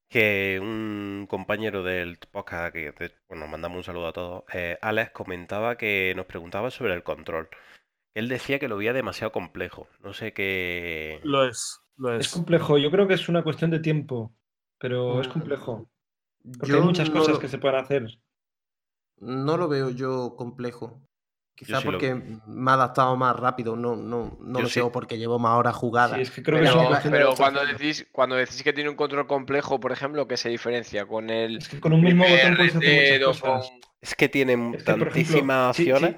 [0.08, 5.10] Que un compañero del podcast, que de- bueno, mandamos un saludo a todos, eh, Alex
[5.12, 7.48] comentaba que nos preguntaba sobre el control.
[8.14, 9.86] Él decía que lo veía demasiado complejo.
[10.00, 11.20] No sé qué.
[11.24, 12.32] Lo es, lo Es es.
[12.32, 12.78] complejo.
[12.78, 14.34] Yo creo que es una cuestión de tiempo,
[14.78, 15.90] pero es Mm, complejo.
[16.58, 18.06] Porque Yo hay muchas no cosas lo- que se pueden hacer.
[19.18, 21.02] No lo veo yo complejo.
[21.58, 22.14] Quizá sí lo- porque
[22.46, 24.74] me ha adaptado más rápido, no, no, no Yo lo sí.
[24.74, 26.16] sé, o porque llevo más horas jugadas.
[26.16, 29.26] Sí, es que creo que es Pero, cuando decís, cuando decís que tiene un control
[29.26, 32.76] complejo, por ejemplo, ¿qué se diferencia con el Es que con un mismo botón puedes
[32.76, 33.72] hacer muchas cosas.
[34.00, 36.16] Es que tiene Es que, por ejemplo, tantísimas si- si- opciones.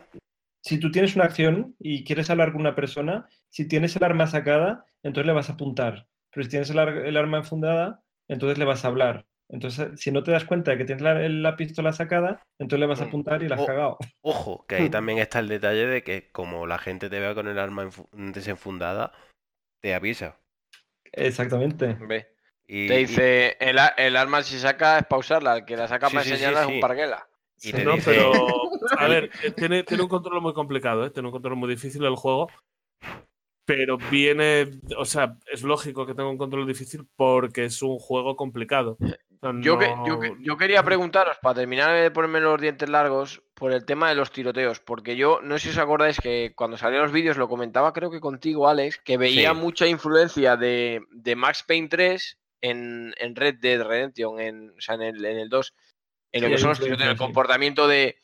[0.63, 4.27] Si tú tienes una acción y quieres hablar con una persona, si tienes el arma
[4.27, 6.07] sacada, entonces le vas a apuntar.
[6.31, 9.27] Pero si tienes el, ar- el arma enfundada, entonces le vas a hablar.
[9.53, 12.87] Entonces, si no te das cuenta de que tienes la, la pistola sacada, entonces le
[12.87, 13.09] vas a Mm.
[13.09, 13.99] apuntar y la has cagado.
[14.23, 17.49] Ojo, que ahí también está el detalle de que como la gente te vea con
[17.49, 19.13] el arma enfu- desenfundada,
[19.81, 20.37] te avisa.
[21.13, 21.97] Exactamente.
[22.01, 22.29] Ve.
[22.67, 26.13] Y, Te y- dice, el, arma si saca es pausarla, el que la saca Sí,
[26.15, 27.29] para sí, sí, enseñarla es un parguela.
[27.63, 31.11] y te No, dice, pero a ver, tiene, tiene un control muy complicado, ¿eh?
[31.11, 32.49] tiene un control muy difícil el juego,
[33.71, 38.35] pero viene, o sea, es lógico que tenga un control difícil porque es un juego
[38.37, 38.97] complicado.
[39.01, 39.07] O
[39.41, 42.89] sea, Yo, que- no- yo, que- yo quería preguntaros, para terminar de ponerme los dientes
[42.89, 46.53] largos, por el tema de los tiroteos, porque yo no sé si os acordáis que
[46.57, 49.57] cuando salían los vídeos lo comentaba creo que contigo, Alex, que veía Sí.
[49.57, 54.97] mucha influencia de, de Max Payne 3 en, en Red Dead Redemption, en, o sea,
[54.97, 55.75] en el, en el 2,
[56.33, 58.17] en lo Sí, que son los tiroteos, el comportamiento de,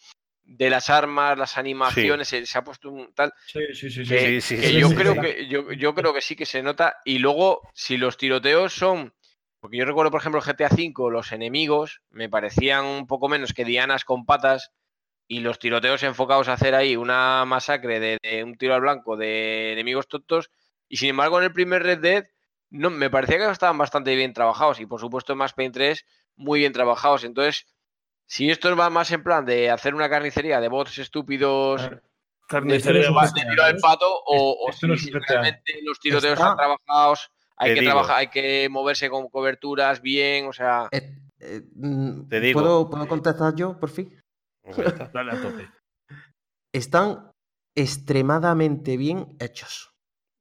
[0.46, 3.32] de las armas, las animaciones, se, se ha puesto un tal...
[3.46, 4.04] Sí, sí, sí.
[4.04, 4.14] sí.
[4.14, 6.62] que, Sí, sí, que sí, yo creo que yo, yo creo que sí que se
[6.62, 9.12] nota y luego si los tiroteos son
[9.58, 13.64] porque yo recuerdo por ejemplo GTA V los enemigos me parecían un poco menos que
[13.64, 14.70] dianas con patas
[15.26, 19.16] y los tiroteos enfocados a hacer ahí una masacre de, de un tiro al blanco
[19.16, 20.50] de enemigos tontos
[20.88, 22.24] y sin embargo en el primer Red Dead
[22.70, 26.06] no me parecía que estaban bastante bien trabajados y por supuesto en Max Payne 3
[26.36, 27.66] muy bien trabajados entonces
[28.26, 31.88] si esto va más en plan de hacer una carnicería de bots estúpidos
[32.48, 36.56] Carnicería de GTA, tiro pato o, o Esto no si realmente los tiroteos Está- están
[36.56, 41.62] trabajados, hay Te que trabajar, hay que moverse con coberturas bien, o sea, Eh, eh,
[41.74, 42.60] mm, Te digo.
[42.60, 44.16] ¿puedo, ¿Puedo contestar yo, por fin?
[45.12, 45.68] Dale a tope.
[46.72, 47.30] Están
[47.74, 49.90] extremadamente bien hechos.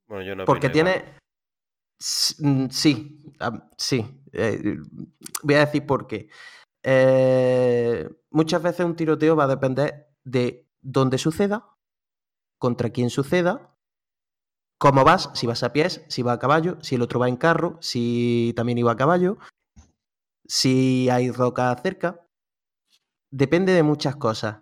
[0.07, 0.73] Bueno, yo no Porque igual.
[0.73, 1.15] tiene.
[2.39, 3.23] Mm, Sí,
[3.77, 4.22] sí.
[4.33, 4.77] eh,
[5.43, 6.30] voy a decir por qué.
[6.88, 11.75] Eh, muchas veces un tiroteo va a depender de dónde suceda,
[12.59, 13.75] contra quién suceda,
[14.77, 17.38] cómo vas, si vas a pies, si va a caballo, si el otro va en
[17.38, 19.39] carro, si también iba a caballo,
[20.47, 22.27] si hay roca cerca.
[23.31, 24.61] Depende de muchas cosas.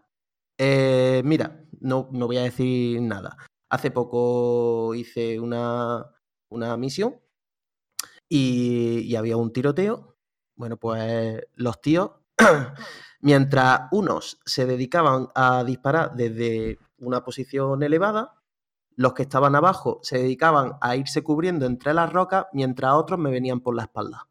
[0.58, 3.38] Eh, mira, no, no voy a decir nada.
[3.70, 6.06] Hace poco hice una,
[6.50, 7.20] una misión
[8.30, 10.13] y, y había un tiroteo.
[10.56, 12.12] Bueno, pues los tíos,
[13.22, 18.40] mientras unos se dedicaban a disparar desde una posición elevada,
[18.96, 23.32] los que estaban abajo se dedicaban a irse cubriendo entre las rocas, mientras otros me
[23.32, 24.28] venían por la espalda.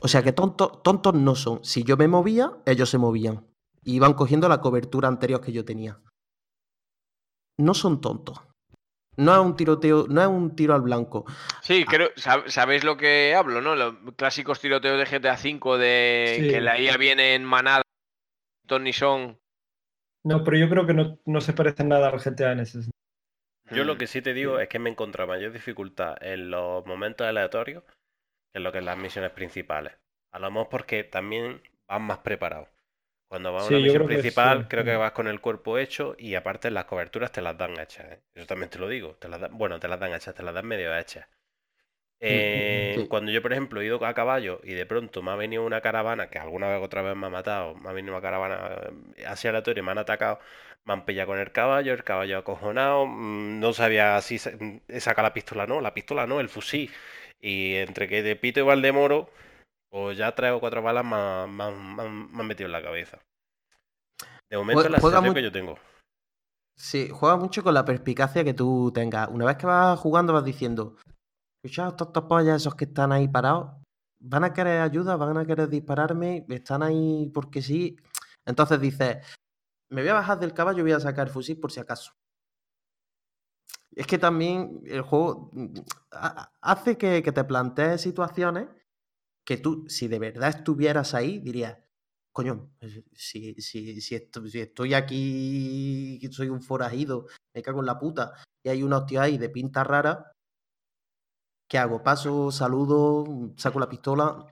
[0.00, 1.64] O sea que tontos, tontos no son.
[1.64, 3.46] Si yo me movía, ellos se movían.
[3.82, 6.00] Y iban cogiendo la cobertura anterior que yo tenía.
[7.58, 8.38] No son tontos.
[9.16, 11.24] No es un tiroteo, no es un tiro al blanco.
[11.62, 13.74] sí, creo, sab- sabéis lo que hablo, ¿no?
[13.76, 16.48] Los clásicos tiroteos de GTA V de Sí.
[16.48, 17.82] que la IA viene en manada,
[18.66, 19.38] Tony Son.
[20.24, 22.92] No, pero yo creo que no, no se parece nada al GTA en ese sentido.
[23.70, 23.86] Yo Mm.
[23.86, 27.26] lo que sí te digo es que me he encontrado mayor dificultad en los momentos
[27.28, 29.94] aleatorios que en lo que es las misiones principales.
[30.32, 32.68] A lo mejor porque también vas más preparado.
[33.28, 36.14] Cuando vas a una yo misión que principal, creo que vas con el cuerpo hecho
[36.18, 38.06] y aparte las coberturas te las dan hechas.
[38.12, 38.20] ¿eh?
[38.34, 39.14] Eso también te lo digo.
[39.16, 41.26] Te las dan- bueno, te las dan hechas, te las dan medio hechas.
[42.20, 43.08] Eh, sí.
[43.08, 45.80] Cuando yo, por ejemplo, he ido a caballo y de pronto me ha venido una
[45.82, 48.80] caravana, que alguna vez otra vez me ha matado, me ha venido una caravana
[49.16, 50.40] eh, así aleatoria y me han atacado,
[50.84, 55.24] me han pillado con el caballo, el caballo acojonado, mm, no sabía si mm, sacar
[55.24, 56.90] la pistola no, la pistola no, el fusil.
[57.40, 59.30] Y entre que de pito y Valdemoro,
[59.96, 62.66] pues ya tres o cuatro balas me, han- me han- me han- me han metido
[62.66, 63.18] en la cabeza.
[64.50, 65.78] De momento es la sensación que yo tengo.
[66.78, 69.28] Sí, juega mucho con la perspicacia que tú tengas.
[69.30, 70.96] Una vez que vas jugando, vas diciendo:
[71.64, 73.70] Escucha, estos estos pollas, esos que están ahí parados,
[74.20, 77.96] van a querer ayuda, van a querer dispararme, están ahí porque sí.
[78.44, 79.16] Entonces dices:
[79.90, 82.12] me voy a bajar del caballo y voy a sacar el fusil por si acaso.
[83.92, 85.74] Es que también el juego mm,
[86.12, 88.68] ha- hace que, que te plantees situaciones
[89.46, 91.78] que tú, si de verdad estuvieras ahí, dirías,
[92.32, 97.86] coño, pues, si, si, si, esto- si estoy aquí, soy un forajido, me cago en
[97.86, 98.34] la puta,
[98.64, 100.32] y hay una hostia ahí de pinta rara,
[101.68, 102.02] ¿qué hago?
[102.02, 104.46] Paso, saludo, saco la pistola.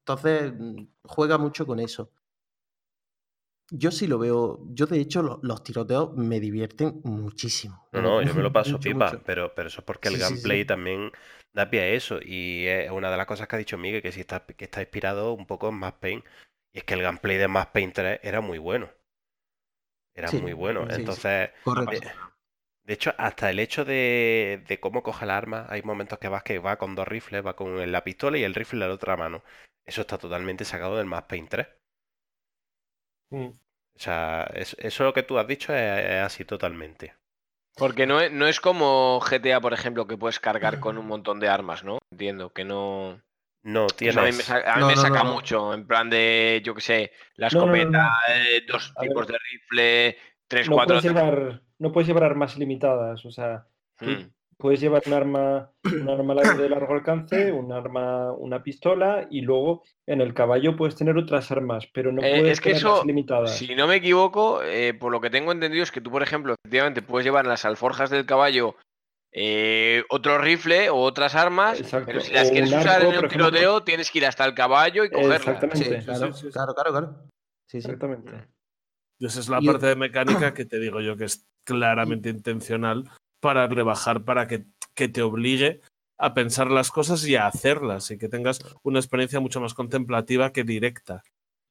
[0.00, 2.10] Entonces, mm, juega mucho con eso.
[3.70, 7.88] Yo sí lo veo, yo de hecho lo- los tiroteos me divierten muchísimo.
[7.92, 9.22] No, no, yo me lo paso Mucho, pipa, mucho.
[9.26, 10.66] pero, pero eso es porque el Sí, sí, gameplay sí.
[10.66, 11.10] también
[11.56, 12.20] da pie a eso.
[12.22, 14.80] Y es una de las cosas que ha dicho Miguel, que sí está, que está
[14.82, 16.24] inspirado un poco en Max Payne.
[16.72, 18.90] Y es que el gameplay de Max Payne 3 era muy bueno.
[20.14, 20.86] Era Sí, muy bueno.
[20.90, 21.22] sí, sí.
[21.28, 22.00] Entonces, Correcto.
[22.00, 22.12] de,
[22.84, 26.42] de hecho, hasta el hecho de, de cómo coge el arma, hay momentos que vas
[26.44, 29.16] que va con dos rifles, va con la pistola y el rifle en la otra
[29.16, 29.44] mano.
[29.86, 31.68] Eso está totalmente sacado del Max Payne 3.
[33.32, 33.52] Mm.
[33.94, 37.14] O sea, es- eso lo que tú has dicho es, es así totalmente.
[37.76, 41.40] Porque no es, no es como GTA, por ejemplo, que puedes cargar con un montón
[41.40, 41.98] de armas, ¿no?
[42.10, 43.20] Entiendo que no.
[43.62, 44.50] No, Eso a mí me, tienes.
[44.50, 45.34] a mí No, me no, saca no, no.
[45.34, 48.10] mucho, en plan de, yo qué sé, la No, no, no, escopeta, no.
[48.28, 49.08] eh, dos A ver.
[49.08, 50.96] tipos de rifle, tres, No cuatro.
[50.96, 53.66] puedes, llevar, no puedes llevar armas limitadas, o sea,
[54.00, 54.30] Hmm.
[54.58, 59.82] Puedes llevar un arma, un arma de largo alcance, un arma, una pistola y luego
[60.06, 63.56] en el caballo puedes tener otras armas, pero no Eh, puedes es que eso, limitadas.
[63.56, 66.54] Si no me equivoco, eh, por lo que tengo entendido es que tú, por ejemplo,
[66.64, 68.76] efectivamente puedes llevar en las alforjas del caballo
[69.38, 73.14] eh, otro rifle o otras armas, Exacto, pero si las o quieres usar en un
[73.16, 73.28] ejemplo.
[73.50, 75.34] tiroteo, tienes que ir hasta el caballo y cogerla.
[75.52, 75.84] Exactamente.
[75.84, 76.52] Sí, Sí, sí, claro, sí, sí.
[76.52, 77.14] claro, claro, claro.
[77.68, 77.88] Sí, sí.
[77.90, 78.32] Exactamente.
[79.18, 82.30] Y esa es la Y- parte de mecánica que te digo yo que es claramente
[82.30, 83.04] intencional
[83.40, 85.80] para rebajar, para que, que te obligue
[86.18, 90.52] a pensar las cosas y a hacerlas y que tengas una experiencia mucho más contemplativa
[90.52, 91.22] que directa.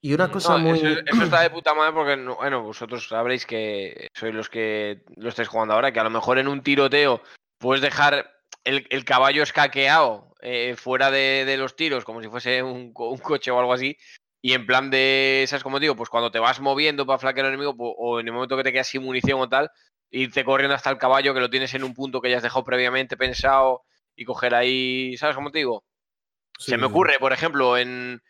[0.02, 0.80] Y una No, cosa muy.
[0.80, 5.04] eso, eso está de puta madre porque, no- bueno, vosotros sabréis que sois los que
[5.16, 7.22] lo estáis jugando ahora, que a lo mejor en un tiroteo
[7.58, 8.32] puedes dejar
[8.64, 13.10] el, el caballo escaqueado eh, fuera de, de los tiros, como si fuese un, co-
[13.10, 13.98] un coche o algo así.
[14.44, 15.96] Y en plan de, ¿sabes cómo digo?
[15.96, 18.64] Pues cuando te vas moviendo para flaquear al enemigo, po- o en el momento que
[18.64, 19.72] te quedas sin munición o tal,
[20.16, 22.64] irte corriendo hasta el caballo que lo tienes en un punto que ya has dejado
[22.64, 23.84] previamente pensado
[24.16, 25.84] y coger ahí, ¿sabes cómo te digo?
[26.58, 28.22] Se me ocurre, por ejemplo, en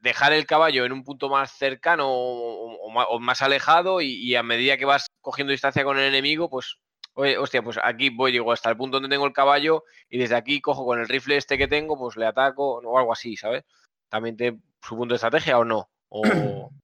[0.00, 4.76] dejar el caballo en un punto más cercano o, más alejado y, y a medida
[4.76, 6.76] que vas cogiendo distancia con el enemigo, pues,
[7.14, 10.36] oye, hostia, pues aquí voy, llego hasta el punto donde tengo el caballo y desde
[10.36, 13.64] aquí cojo con el rifle este que tengo, pues le ataco o algo así, ¿sabes?
[14.10, 15.88] También te su punto de estrategia o no.
[16.10, 16.22] O...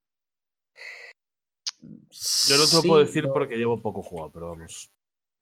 [2.11, 3.33] Yo no te lo Sí, puedo decir no.
[3.33, 4.91] porque llevo poco jugado, pero vamos.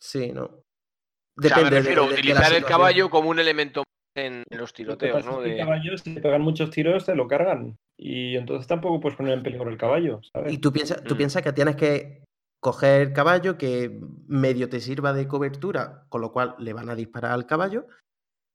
[0.01, 0.45] Sí, no.
[0.45, 3.85] O sea, Depende me refiero de- de utilizar el caballo como un elemento
[4.17, 5.43] en, en los tiroteos, ¿no?
[5.43, 7.77] el De- caballo, si te pegan muchos tiros, te lo cargan.
[7.97, 10.53] Y entonces tampoco puedes poner en peligro el caballo, ¿sabes?
[10.53, 11.19] Y tú piensas, tú Mm.
[11.19, 12.25] piensas que tienes que
[12.61, 16.95] coger el caballo que medio te sirva de cobertura, con lo cual le van a
[16.97, 17.87] disparar al caballo,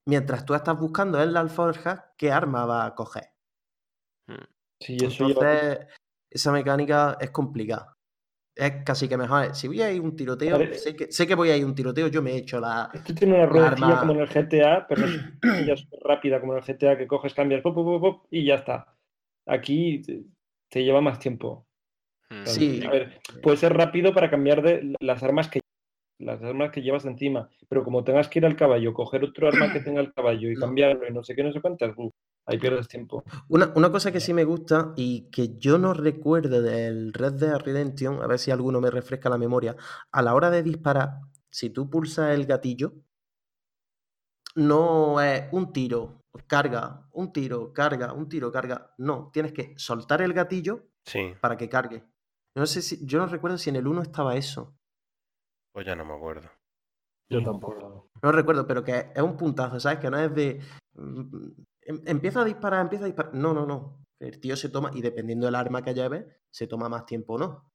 [0.06, 3.30] mientras tú estás buscando en la alforja qué arma va a coger.
[4.82, 5.88] Sí, eso lleva- Entonces,
[6.30, 7.94] esa mecánica es complicada.
[8.56, 9.56] Es casi que mejor.
[9.56, 10.76] Si voy a ir a un tiroteo, Vale.
[10.76, 12.90] sé que, sé que voy a ir a un tiroteo, yo me he hecho la.
[12.94, 15.08] Esto tiene una ruedecilla como en el GTA, pero
[15.42, 18.46] no es rápida como en el GTA que coges, cambias, pop, pop, pop, pop, y
[18.46, 18.96] ya está.
[19.48, 20.24] Aquí te,
[20.70, 21.66] te lleva más tiempo.
[22.30, 22.46] Mm.
[22.46, 22.84] Sí.
[22.86, 25.63] A ver, puede ser rápido para cambiar de las armas que
[26.20, 29.72] las armas que llevas encima, pero como tengas que ir al caballo, coger otro arma
[29.72, 32.14] que tenga el caballo y cambiarlo y no sé qué, no sé cuántas, uf,
[32.46, 33.24] ahí pierdes tiempo.
[33.50, 37.60] Una, una cosa que sí me gusta y que yo no recuerdo del Red Dead
[37.60, 39.76] Redemption, a ver si alguno me refresca la memoria,
[40.12, 41.20] a la hora de disparar,
[41.50, 42.94] si tú pulsas el gatillo,
[44.56, 48.94] no es un tiro, carga, un tiro, carga, un tiro, carga.
[48.98, 52.04] No, tienes que soltar el gatillo Sí, para que cargue.
[52.56, 54.76] No sé si, yo no recuerdo si en el 1 estaba eso.
[55.74, 56.50] Pues ya no me acuerdo.
[57.30, 58.10] Yo tampoco.
[58.22, 60.00] No recuerdo, pero que es un puntazo, ¿sabes?
[60.00, 60.62] Que no es de.
[60.94, 61.48] mm,
[61.82, 63.34] em- Empieza a disparar, empieza a disparar.
[63.34, 64.04] No, no, no.
[64.20, 67.38] El tío se toma, y dependiendo del arma que lleve, se toma más tiempo o
[67.40, 67.70] no.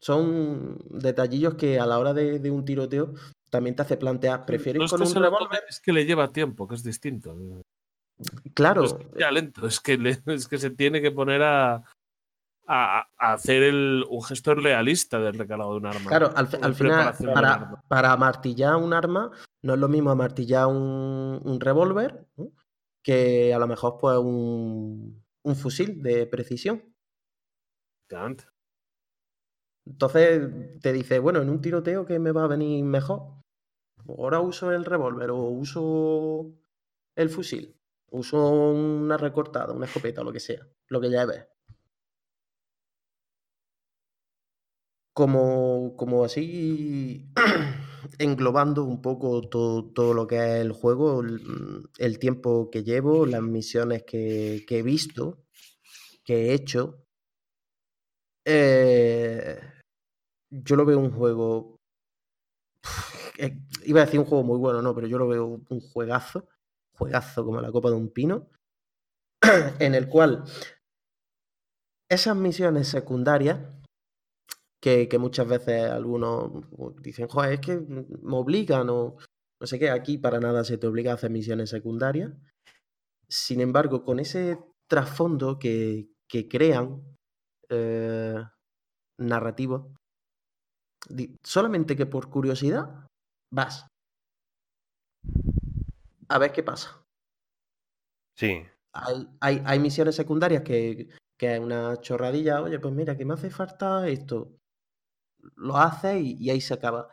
[0.00, 3.14] Son detallillos que a la hora de, de un tiroteo
[3.50, 4.44] también te hace plantear.
[4.44, 5.62] ¿Prefieres No con un revólver?
[5.68, 7.36] es que le lleva tiempo, que es distinto.
[8.54, 11.82] Claro, No es que lento, es que, le- es que se tiene que poner a,
[12.66, 16.08] a, a hacer el, un gesto realista del recargado de un arma.
[16.08, 17.84] claro, al, final, para, arma.
[17.88, 19.30] para martillar un arma,
[19.62, 22.50] no es lo mismo martillar un, un revólver ¿no?
[23.02, 26.94] que a lo mejor pues un, un fusil de precisión.
[29.86, 33.42] Entonces te dice, bueno, en un tiroteo, ¿qué me va a venir mejor?
[34.08, 36.52] Ahora uso el revólver o uso
[37.16, 37.76] el fusil.
[38.10, 41.46] Uso una recortada, una escopeta o lo que sea, lo que lleves.
[45.14, 47.30] Como, como así
[48.18, 53.24] englobando un poco todo, todo lo que es el juego, el, el tiempo que llevo,
[53.24, 55.44] las misiones que, que he visto,
[56.24, 57.04] que he hecho,
[58.44, 59.58] eh,
[60.50, 61.80] yo lo veo un juego.
[63.38, 66.48] eh, Iba a decir un juego muy bueno, no, pero yo lo veo un juegazo,
[66.92, 68.48] juegazo como la copa de un pino,
[69.78, 70.44] en el cual
[72.08, 73.60] esas misiones secundarias,
[74.84, 76.52] que, que muchas veces algunos
[77.00, 79.16] dicen, joder, es que me obligan o
[79.58, 82.34] no sé qué, aquí para nada se te obliga a hacer misiones secundarias.
[83.26, 87.02] Sin embargo, con ese trasfondo que, que crean
[87.70, 88.36] eh,
[89.18, 89.94] narrativo,
[91.42, 93.06] solamente que por curiosidad
[93.50, 93.86] vas
[96.28, 97.02] a ver qué pasa.
[98.36, 103.24] Sí, Hay, hay, hay misiones secundarias que, que es una chorradilla, oye, pues mira, que
[103.24, 104.58] me hace falta esto.
[105.56, 107.08] Lo haces y, y ahí se acaba.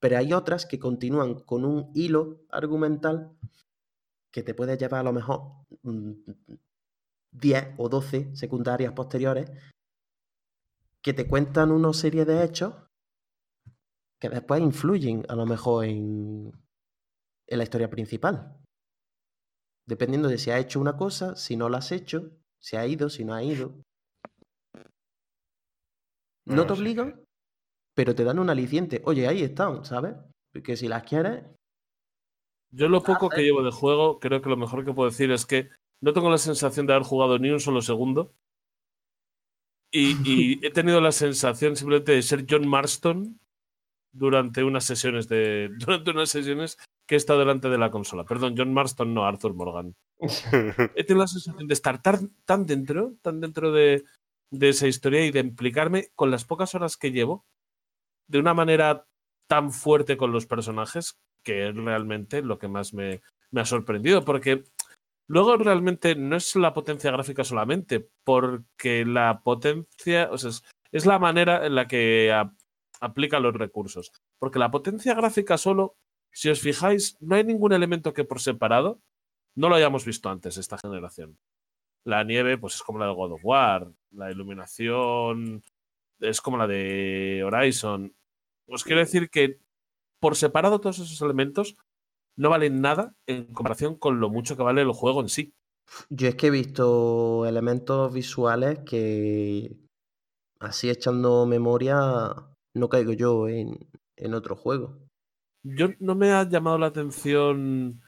[0.00, 3.36] Pero hay otras que continúan con un hilo argumental
[4.32, 6.12] que te puede llevar a lo mejor mm,
[7.32, 9.50] 10 o 12 secundarias posteriores
[11.02, 12.74] que te cuentan una serie de hechos
[14.20, 16.52] que después influyen a lo mejor en,
[17.46, 18.58] en la historia principal.
[19.86, 23.08] Dependiendo de si ha hecho una cosa, si no la has hecho, si ha ido,
[23.08, 23.72] si no ha ido.
[26.44, 27.25] No No te obligan,
[27.96, 29.00] pero te dan un aliciente.
[29.06, 30.14] Oye, ahí están, ¿sabes?
[30.62, 31.44] Que si las quieres,
[32.70, 35.46] Yo lo poco que llevo de juego, creo que lo mejor que puedo decir es
[35.46, 35.70] que
[36.02, 38.34] no tengo la sensación de haber jugado ni un solo segundo.
[39.90, 43.40] Y, y he tenido la sensación simplemente de ser John Marston
[44.12, 45.70] durante unas sesiones de.
[45.78, 46.76] Durante unas sesiones
[47.06, 48.24] que he estado delante de la consola.
[48.24, 49.94] Perdón, John Marston, no Arthur Morgan.
[50.96, 54.04] He tenido la sensación de estar tan, tan dentro, tan dentro de,
[54.50, 57.46] de esa historia y de implicarme con las pocas horas que llevo
[58.28, 59.06] de una manera
[59.48, 63.22] tan fuerte con los personajes que es realmente lo que más me,
[63.54, 64.24] ha sorprendido.
[64.24, 64.64] Porque
[65.28, 70.28] luego realmente no es la potencia gráfica solamente, porque la potencia,
[70.90, 72.34] es, la manera en la que
[73.00, 74.10] aplica los recursos.
[74.40, 75.96] Porque la potencia gráfica solo,
[76.32, 79.00] si os fijáis, no hay ningún elemento que por separado
[79.54, 81.38] no lo hayamos visto antes esta generación.
[82.04, 83.88] La nieve, pues es como la de God of War.
[84.10, 85.62] La iluminación
[86.20, 88.14] es como la de Horizon.
[88.68, 89.58] Os quiero decir que
[90.20, 91.76] por separado todos esos elementos
[92.36, 95.52] no valen nada en comparación con lo mucho que vale el juego en sí.
[96.10, 99.76] yo es que he visto elementos visuales que,
[100.60, 101.96] así echando memoria,
[102.74, 103.78] no caigo yo en,
[104.16, 104.98] en otro juego.
[105.62, 108.00] Yo no me ha llamado la atención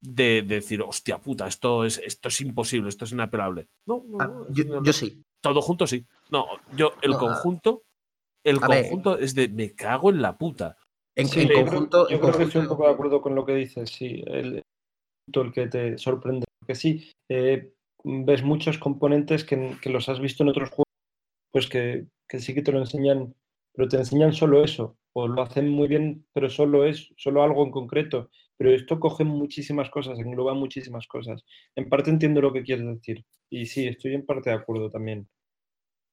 [0.00, 3.68] de, de decir, hostia puta, esto es, esto es imposible, esto es inapelable.
[3.86, 5.22] No, no, Ah, no, yo, no, yo sí.
[5.40, 6.06] todo junto sí.
[6.30, 6.46] No,
[6.76, 7.82] yo, el No, conjunto,
[8.44, 8.82] el ver.
[8.82, 10.76] conjunto es de me cago en la puta.
[11.14, 13.34] En, Sí, yo creo- conjunto, yo en creo que estoy un poco de acuerdo con
[13.34, 14.62] lo que dices, sí, el,
[15.32, 16.46] el que te sorprende.
[16.60, 17.72] Porque sí, eh,
[18.04, 20.86] ves muchos componentes que, que los has visto en otros juegos,
[21.52, 23.34] pues que, que sí que te lo enseñan,
[23.72, 27.64] pero te enseñan solo eso, o lo hacen muy bien, pero solo es, solo algo
[27.64, 28.30] en concreto.
[28.58, 31.44] Pero esto coge muchísimas cosas, engloba muchísimas cosas.
[31.76, 35.28] En parte entiendo lo que quieres decir, y sí, estoy en parte de acuerdo también.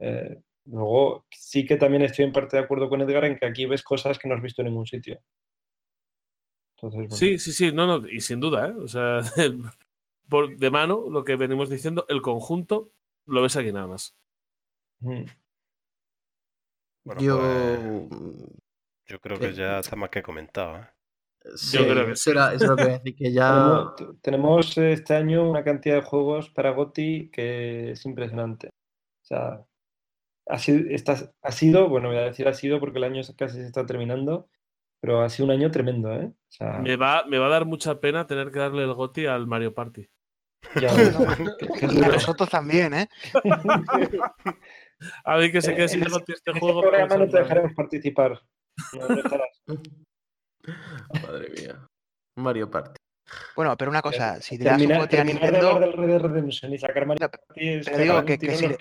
[0.06, 3.65] Eh, luego, sí que también estoy en parte de acuerdo con Edgar en que aquí
[3.65, 5.22] ves cosas que no has visto en ningún sitio.
[6.75, 7.15] Entonces, bueno.
[7.15, 8.73] Sí, sí, sí, no, no, y sin duda, ¿eh?
[8.77, 9.22] O sea,
[10.30, 12.91] por de mano, lo que venimos diciendo, el conjunto
[13.27, 14.14] lo ves aquí nada más.
[14.99, 15.23] Mm.
[17.06, 18.19] Bueno, yo, pues,
[19.06, 20.80] yo creo que ya está más que comentado.
[20.80, 20.88] ¿eh?
[21.56, 23.49] sí, creo que eso era, eso era lo que decir, que ya...
[23.98, 28.67] Tenemos, tenemos este año una cantidad de juegos para GOTY que es impresionante.
[28.67, 29.65] O sea,
[30.48, 33.58] ha sido, está- ha sido, bueno, voy a decir ha sido porque el año casi
[33.58, 34.50] se está terminando,
[35.02, 36.26] pero ha sido un año tremendo, ¿eh?
[36.26, 39.26] O sea, Me va, me va a dar mucha pena tener que darle el goti
[39.26, 40.08] al Mario Party.
[40.80, 40.90] ya
[42.08, 43.10] A nosotros también, ¿eh?
[45.26, 46.82] A ver que se quede sin el goti este en ese juego.
[46.82, 48.42] programa a no te dejaremos participar.
[48.94, 49.08] No.
[51.28, 51.88] Madre mía.
[52.38, 53.00] Mario Party.
[53.56, 55.94] Bueno, pero una cosa, si le das un goti a terminar de hablar Nintendo, del
[55.94, 58.78] Red Dead Redemption y sacar Mario Party es pero digo que- que si le-.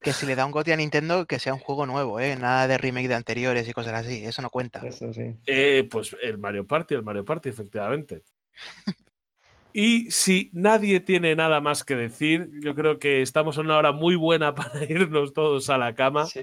[0.00, 2.36] Que si le da un goti a Nintendo, que sea un juego nuevo, ¿eh?
[2.36, 4.80] Nada de remake de anteriores y cosas así, eso no cuenta.
[4.86, 5.36] Eso sí.
[5.46, 8.22] Eh, pues el Mario Party, el Mario Party, efectivamente.
[9.72, 13.92] Y si nadie tiene nada más que decir, yo creo que estamos en una hora
[13.92, 16.26] muy buena para irnos todos a la cama.
[16.26, 16.40] Sí,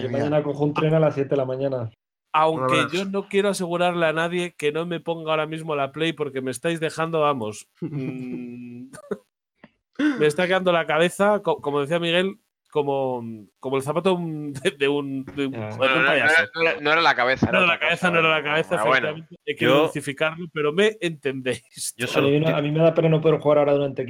[0.00, 1.90] yo mañana cojo un tren a las 7 de la mañana.
[2.32, 6.12] Aunque yo no quiero asegurarle a nadie que no me ponga ahora mismo la play
[6.12, 7.66] porque me estáis dejando, vamos.
[7.80, 8.90] mm,
[10.18, 12.38] me está quedando la cabeza, co- como decía Miguel,
[12.76, 15.70] como, como el zapato de, de un, de un- Ah.
[15.78, 16.42] No, un no, payaso.
[16.54, 17.50] no era- no era la cabeza.
[17.50, 19.26] No era la cabeza, no era la cabeza, Pero bueno,
[19.58, 21.94] Yo- dulcificarlo, pero me entendéis.
[21.96, 24.08] Yo A solo, mí, no- a mí me da pena no poder jugar ahora durante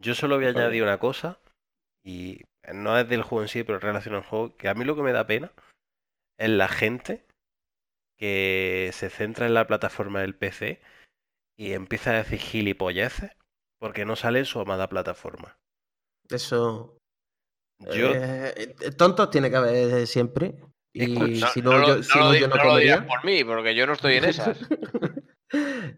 [0.00, 1.38] yo solo voy a añadir una cosa,
[2.04, 2.40] y
[2.72, 5.02] no es del juego en sí, pero relacionado al juego, que a mí lo que
[5.02, 5.50] me da pena
[6.38, 7.24] es la gente
[8.18, 10.80] que se centra en la plataforma del PC
[11.58, 13.30] y empieza a decir gilipolleces
[13.80, 15.56] porque no sale en su amada plataforma.
[16.30, 16.96] Eso.
[17.92, 20.54] Yo, eh, tontos tiene que haber siempre.
[20.92, 23.06] Y Escucha, si no, no, lo- yo, no si no, yo no no lo comería.
[23.06, 24.58] por mí, porque yo no estoy en esas.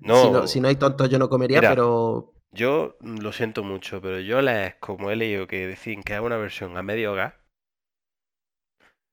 [0.01, 0.23] No.
[0.23, 1.71] Si, no, si no hay tontos, yo no comería, Mira.
[1.71, 2.35] pero.
[2.51, 6.37] yo lo siento mucho, pero yo les, como he leído que decían que es una
[6.37, 7.33] versión a medio gas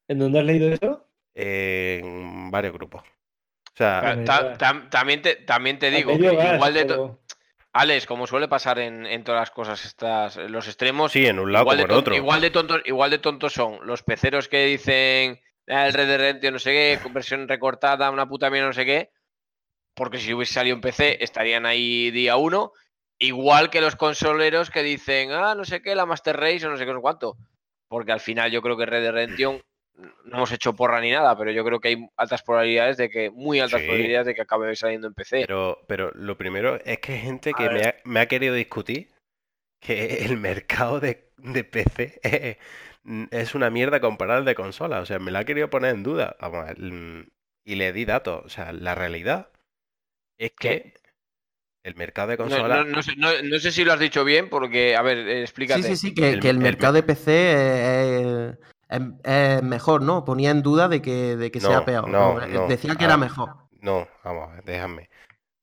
[0.09, 1.07] ¿En dónde has leído eso?
[1.35, 3.03] en varios grupos.
[3.03, 4.21] O sea.
[4.25, 7.22] Ta- también, te, también te digo, gas, igual de to- pero-
[7.73, 11.51] Alex, como suele pasar en, en todas las cosas estas, los extremos, sí, en un
[11.51, 12.15] lado igual, como de en ton- otro.
[12.15, 16.17] igual de tontos, igual de tontos son los peceros que dicen "Ah, el Red Dead
[16.19, 19.09] Redemption no sé qué, con versión recortada, una puta mierda no sé qué,
[19.95, 22.73] porque si hubiese salido en PC estarían ahí día uno,
[23.19, 26.77] igual que los consoleros que dicen, ah, no sé qué, la Master Race o no
[26.77, 27.37] sé qué, no sé cuánto,
[27.87, 29.61] porque al final yo creo que Red Dead Redemption
[29.95, 33.29] no hemos hecho porra ni nada, pero yo creo que hay altas probabilidades de que,
[33.29, 33.87] muy altas Sí.
[33.87, 35.41] probabilidades de que acabe saliendo en PC.
[35.45, 39.11] Pero, pero lo primero es que hay gente que me ha, me ha querido discutir
[39.79, 42.57] que el mercado de, de PC es,
[43.31, 44.99] es una mierda comparado al de consola.
[44.99, 46.35] O sea, me la ha querido poner en duda.
[46.39, 47.21] Vamos, mm,
[47.65, 48.43] y le di datos.
[48.45, 49.49] O sea, la realidad
[50.39, 50.93] es que
[51.85, 52.77] el mercado de No, consola.
[52.77, 55.41] no- no sé, no- no sé si lo has dicho bien, porque, a ver, eh,
[55.41, 55.83] explícate.
[55.83, 57.51] Sí, sí, sí, que El- que el, el- mercado de PC
[58.51, 58.57] es,
[58.93, 60.23] es- es mejor, ¿no?
[60.25, 62.07] Ponía en duda de que, de que sea peor.
[62.09, 62.47] no, ¿no?
[62.47, 62.67] no.
[62.67, 63.07] Decía que Ah.
[63.07, 63.55] era mejor.
[63.81, 65.09] No, vamos, déjame.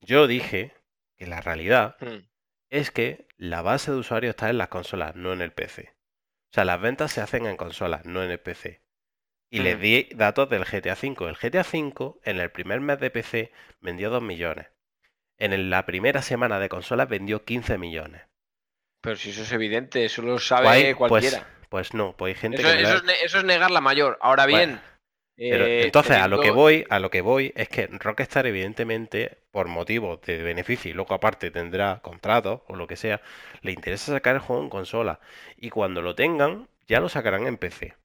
[0.01, 0.73] Yo dije
[1.17, 2.25] que la realidad Hmm.
[2.69, 5.93] es que la base de usuarios está en las consolas, no en el PC.
[6.51, 8.81] O sea, las ventas se hacen en consolas, no en el PC.
[9.49, 9.81] Y les Mm.
[9.81, 11.27] di datos del GTA V.
[11.29, 13.51] El GTA V en el primer mes de PC
[13.81, 14.67] vendió 2 millones.
[15.37, 18.21] En la primera semana de consolas vendió 15 millones.
[19.01, 21.39] Pero si eso es evidente, eso lo Pues sabe hay- cualquiera.
[21.39, 24.17] Pues, pues no, pues hay gente eso, que eso la- eso es negar la mayor.
[24.21, 24.81] Ahora bien, Bueno,
[25.47, 29.39] Pero eh, entonces a lo que voy, a lo que voy es que Rockstar evidentemente,
[29.51, 33.21] por motivos de beneficio y luego aparte tendrá contratos o lo que sea,
[33.63, 35.19] le interesa sacar el juego en consola
[35.57, 37.95] y cuando lo tengan ya lo sacarán en PC,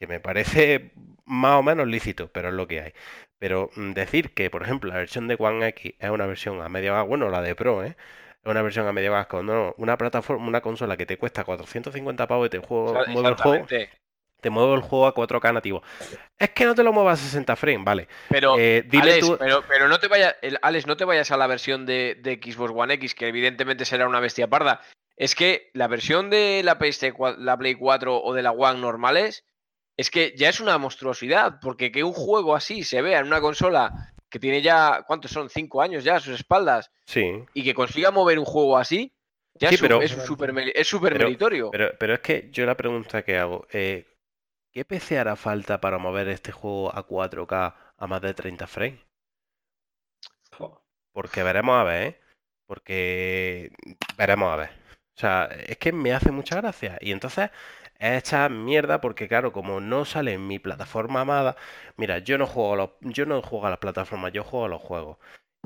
[0.00, 0.92] que me parece
[1.26, 2.92] más o menos lícito, pero es lo que hay.
[3.38, 6.68] Pero mm, decir que, por ejemplo, la versión de One X es una versión a
[6.68, 7.96] media bueno, la de Pro, ¿eh?
[8.46, 11.42] Es una versión a media gas con no, una plataforma, una consola que te cuesta
[11.42, 13.66] 450 pavos y te juego, mueve el juego,
[14.40, 15.82] te muevo el juego a 4K nativo.
[16.38, 18.08] Es que no te lo muevas a 60 frames, vale.
[18.28, 21.36] Pero, Eh, dile Alex, tú- pero, pero no te vayas, Alex, no te vayas a
[21.36, 24.80] la versión de, de Xbox One X, que evidentemente será una bestia parda.
[25.16, 28.78] Es que la versión de la, PS cua- la Play 4 o de la One
[28.80, 29.44] normales
[29.96, 33.40] es que ya es una monstruosidad, porque que un juego así se vea en una
[33.40, 35.48] consola que tiene ya, ¿cuántos son?
[35.50, 39.12] Cinco años ya a sus espaldas, Sí, y que consiga mover un juego así,
[39.54, 41.70] ya Sí, es, pero- es super, es súper pero- meritorio.
[41.70, 44.06] pero, pero es que yo la pregunta que hago, eh,
[44.72, 49.00] ¿qué PC hará falta para mover este juego a 4K a más de 30 frames?
[51.12, 52.20] Porque veremos a ver, ¿eh?
[52.66, 53.70] Porque
[54.18, 54.70] veremos a ver.
[55.16, 56.98] O sea, es que me hace mucha gracia.
[57.00, 57.50] Y entonces
[57.98, 61.56] es esta mierda porque, claro, como no sale en mi plataforma amada,
[61.96, 64.68] mira, yo no juego a los, yo no juego a las plataformas, yo juego a
[64.68, 65.18] los juegos.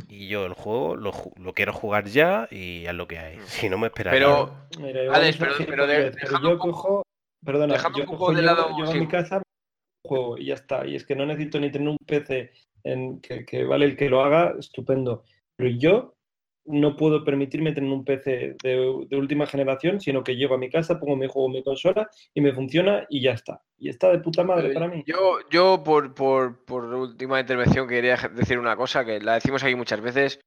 [0.08, 3.38] Y yo el juego lo, lo quiero jugar ya y es lo que hay.
[3.46, 4.18] Si no me esperaré.
[4.18, 7.02] Pero, Mira, Alex, pero- pero de- dejando yo un poco- cojo,
[7.44, 8.98] perdona, yo un poco cojo, de lado- llego a sí.
[9.00, 9.42] mi casa,
[10.06, 10.86] juego y ya está.
[10.86, 12.50] Y es que no necesito ni tener un PC
[12.84, 15.24] en que, que vale el que lo haga, estupendo.
[15.56, 16.14] Pero yo
[16.64, 20.70] no puedo permitirme tener un PC de, de última generación, sino que llego a mi
[20.70, 23.62] casa, pongo mi juego en mi consola y me funciona y ya está.
[23.78, 25.02] Y está de puta madre para mí.
[25.06, 29.74] Yo, yo por, por, por última intervención quería decir una cosa que la decimos aquí
[29.74, 30.40] muchas veces,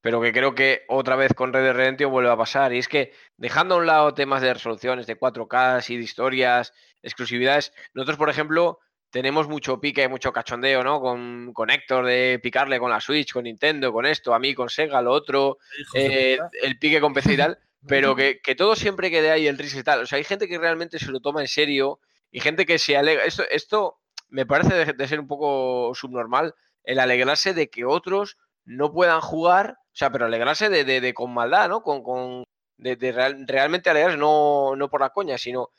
[0.00, 2.72] pero que creo que otra vez con Red Dead Redemption vuelve a pasar.
[2.72, 6.72] Y es que dejando a un lado temas de resoluciones, de 4K y de historias,
[7.02, 8.78] exclusividades, nosotros, por ejemplo,
[9.16, 11.00] tenemos mucho pique, mucho cachondeo, ¿no?
[11.00, 14.68] Con, con Héctor de picarle con la Switch, con Nintendo, con esto, a mí con
[14.68, 15.56] Sega, lo otro,
[15.94, 19.56] eh, el pique con PC y tal, pero que, que todo siempre quede ahí el
[19.56, 20.02] risa y tal.
[20.02, 21.98] O sea, hay gente que realmente se lo toma en serio
[22.30, 23.24] y gente que se alegra.
[23.24, 26.54] Esto, esto me parece de, de ser un poco subnormal,
[26.84, 28.36] el alegrarse de que otros
[28.66, 31.82] no puedan jugar, o sea, pero alegrarse de, de- de con maldad, ¿no?
[31.82, 32.44] Con, con
[32.76, 35.70] de, de real- realmente alegrarse, no, no por la coña, sino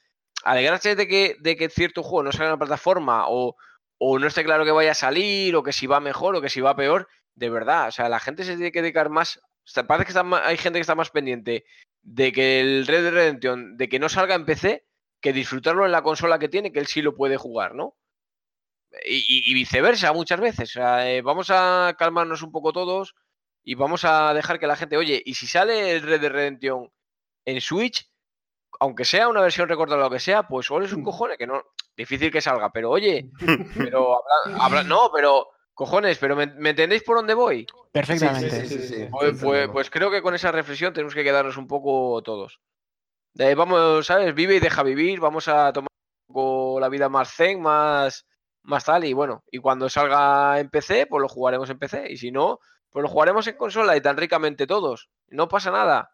[0.52, 3.56] alegrarse de que, de que cierto juego no salga en la plataforma o,
[3.98, 6.50] o no esté claro que vaya a salir o que si va mejor o que
[6.50, 9.84] si va peor, de verdad, o sea, la gente se tiene que dedicar más, o
[9.86, 11.66] parece que está hay gente que está más pendiente
[12.02, 14.86] de que el Red Dead Redemption, de que no salga en PC,
[15.22, 17.96] que disfrutarlo en la consola que tiene, que él sí lo puede jugar, ¿no?
[19.06, 20.74] Y, viceversa muchas veces.
[20.78, 23.16] Eh, vamos a calmarnos un poco todos
[23.64, 26.90] y vamos a dejar que la gente, oye, y si sale el Red Dead Redemption
[27.46, 28.10] en Switch,
[28.80, 31.62] aunque sea una versión recortada o lo que sea, pues ole un cojones, que no,
[31.96, 33.30] difícil que salga, pero oye,
[33.92, 37.66] pero habla- habla- no, pero cojones, pero ¿me, me entendéis por dónde voy?
[37.92, 38.50] Perfectamente.
[38.50, 39.08] Sí, sí, sí, sí.
[39.12, 42.60] Pues, pues- pues creo que con esa reflexión tenemos que quedarnos un poco todos.
[43.38, 44.34] Eh, vamos, ¿sabes?
[44.34, 45.90] Vive y deja vivir, vamos a tomar
[46.28, 48.26] un poco la vida más zen, más,
[48.64, 52.18] más tal, y bueno, y cuando salga en PC, pues lo jugaremos en PC, y
[52.18, 55.10] si no, pues lo jugaremos en consola y tan ricamente todos.
[55.28, 56.10] No pasa nada.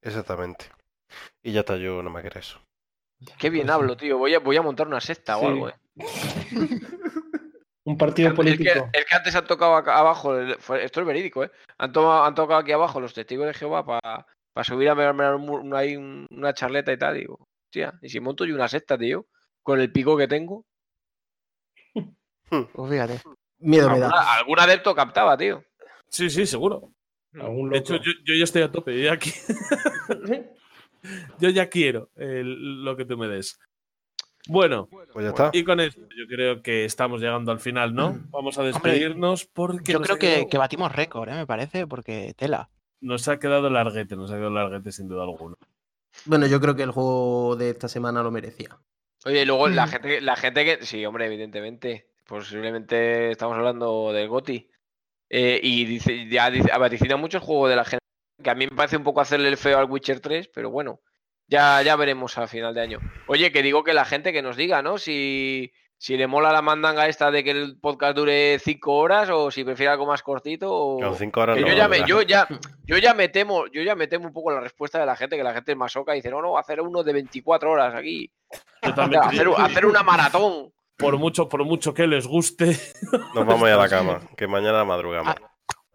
[0.00, 0.70] Exactamente.
[1.42, 2.60] Y ya está, yo no me quiero eso.
[3.38, 4.18] Qué bien hablo, tío.
[4.18, 5.74] Voy a, voy a montar una secta o algo, eh.
[7.84, 8.90] Un partido que, político.
[8.92, 11.52] es que antes han tocado acá abajo, el- fue- esto es verídico, ¿eh?
[11.78, 14.26] Han, tocado aquí abajo los testigos de Jehová para
[14.64, 17.14] subir a ver un un- una charleta y tal.
[17.16, 19.26] Digo, hostia, y si monto yo una secta, tío,
[19.62, 20.64] con el pico que tengo,
[22.48, 23.20] Pues fíjate.
[23.58, 24.06] Miedo me da.
[24.06, 25.64] alguna- algún adepto captaba, tío.
[26.08, 26.90] Sí, sí, seguro.
[27.34, 29.00] Algún De hecho, yo, yo ya estoy a tope.
[29.00, 29.32] Ya, qui-
[31.40, 33.58] yo ya quiero el- lo que tú me des.
[34.48, 35.50] Bueno, Pues ya está.
[35.52, 38.16] y con esto yo creo que estamos llegando al final, ¿no?
[38.30, 41.34] Vamos a despedirnos porque Yo creo que, que batimos récord, ¿eh?
[41.34, 42.70] me parece, porque tela.
[43.00, 45.56] nos ha quedado larguete, nos ha quedado larguete sin duda alguna.
[46.26, 48.78] Bueno, yo creo que el juego de esta semana lo merecía.
[49.24, 49.74] Oye, y luego Mm.
[49.74, 50.84] la gente, la gente que.
[50.86, 52.06] Sí, hombre, evidentemente.
[52.26, 54.70] Posiblemente estamos hablando del GOTI.
[55.28, 58.04] Eh, y dice, ya dice, vaticina mucho el juego de la gente.
[58.42, 61.00] Que a mí me parece un poco hacerle el feo al Witcher 3, pero bueno.
[61.48, 62.98] Ya, ya veremos a final de año.
[63.28, 64.98] Oye, que digo que la gente que nos diga, ¿no?
[64.98, 69.50] Si, si le mola la mandanga esta de que el podcast dure cinco horas o
[69.50, 70.68] si prefiere algo más cortito.
[70.72, 71.14] O...
[71.14, 72.48] Cinco horas Que no, yo, ya me, yo, ya,
[72.84, 75.36] yo ya me temo, yo ya me temo un poco la respuesta de la gente,
[75.36, 78.30] que la gente es masoca y dice, no, no, hacer uno de 24 horas aquí.
[78.82, 80.72] Yo también Hacer, una maratón.
[80.96, 82.76] por mucho, por mucho que les guste.
[83.34, 85.34] Nos vamos a ir a la cama, que mañana madrugamos.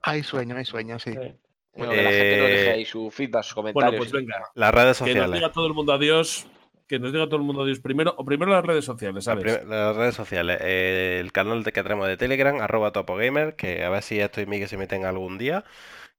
[0.04, 1.12] Hay sueño, hay sueño, sí.
[1.12, 1.36] Sí.
[1.74, 4.00] Bueno, que la gente nos deje Eh, ahí su feedback, sus Bueno, comentarios.
[4.00, 4.44] pues venga.
[4.56, 5.34] Las redes Que nos sociales.
[5.36, 6.48] diga todo el mundo adiós.
[6.88, 8.14] Que nos diga todo el mundo adiós primero.
[8.18, 9.64] O primero las redes sociales, ¿sabes?
[9.66, 10.58] Las redes sociales.
[10.62, 14.42] eh, el canal de que tenemos de Telegram, arroba topogamer, que a ver si esto
[14.42, 15.64] y Miguel se meten algún día.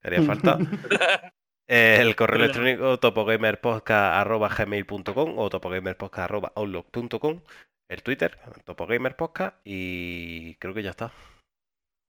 [0.02, 0.56] Haría falta.
[1.68, 7.40] Eh, el correo electrónico topogamerpodcast.gmail.com o topogamerpodcast.outlook.com
[7.88, 11.12] El Twitter, topogamerpodcast y creo que ya está.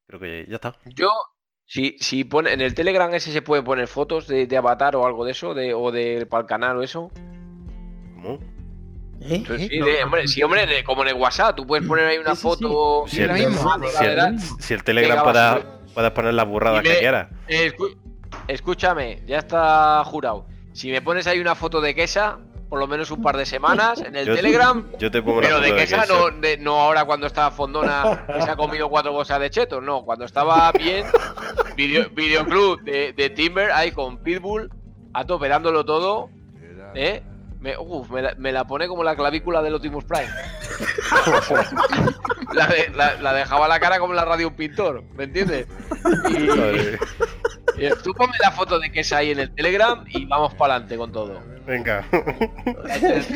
[0.08, 0.76] Creo que ya está.
[0.86, 1.12] Yo,
[1.74, 5.08] si, si pone en el Telegram ese se puede poner fotos de, de avatar o
[5.08, 7.10] algo de eso, de, o de para el canal o eso.
[8.14, 8.38] ¿Cómo?
[9.22, 9.44] ¿Eh?
[9.48, 9.68] Pues ¿Eh?
[9.72, 12.06] sí, No, de- no, hombre, sí, hombre, de- como en el WhatsApp, tú puedes poner
[12.06, 12.48] ahí una Sí, sí, sí.
[12.64, 13.04] foto.
[13.08, 13.44] Si el, si
[14.06, 15.24] la si Telegram
[15.96, 17.30] puedes poner las burradas Y me- que quieras.
[17.48, 17.72] Eh,
[18.48, 20.46] escúchame, ya está jurado.
[20.74, 22.38] Si me pones ahí una foto de Kesa,
[22.74, 25.60] por lo menos un par de semanas en el Yo- Telegram, Yo te pongo Pero
[25.60, 26.32] de de Kesa queso.
[26.32, 29.84] no, de- no ahora cuando estaba fondona que se ha comido cuatro bolsas de chetos,
[29.84, 31.06] no, cuando estaba bien,
[31.78, 34.72] video, videoclub de, de Timber ahí con Pitbull,
[35.14, 36.32] a tope dándolo todo,
[36.96, 37.22] ¿eh?
[37.60, 40.28] Me, uf, me, la, me la pone como la clavícula del Optimus Prime.
[42.56, 45.68] la, de- la- la dejaba la cara como la radio un pintor, ¿me entiendes?
[46.32, 46.48] Y
[48.04, 51.12] tú ponme la foto de Kesa ahí en el Telegram y vamos para adelante con
[51.12, 51.42] todo.
[51.66, 52.06] Venga.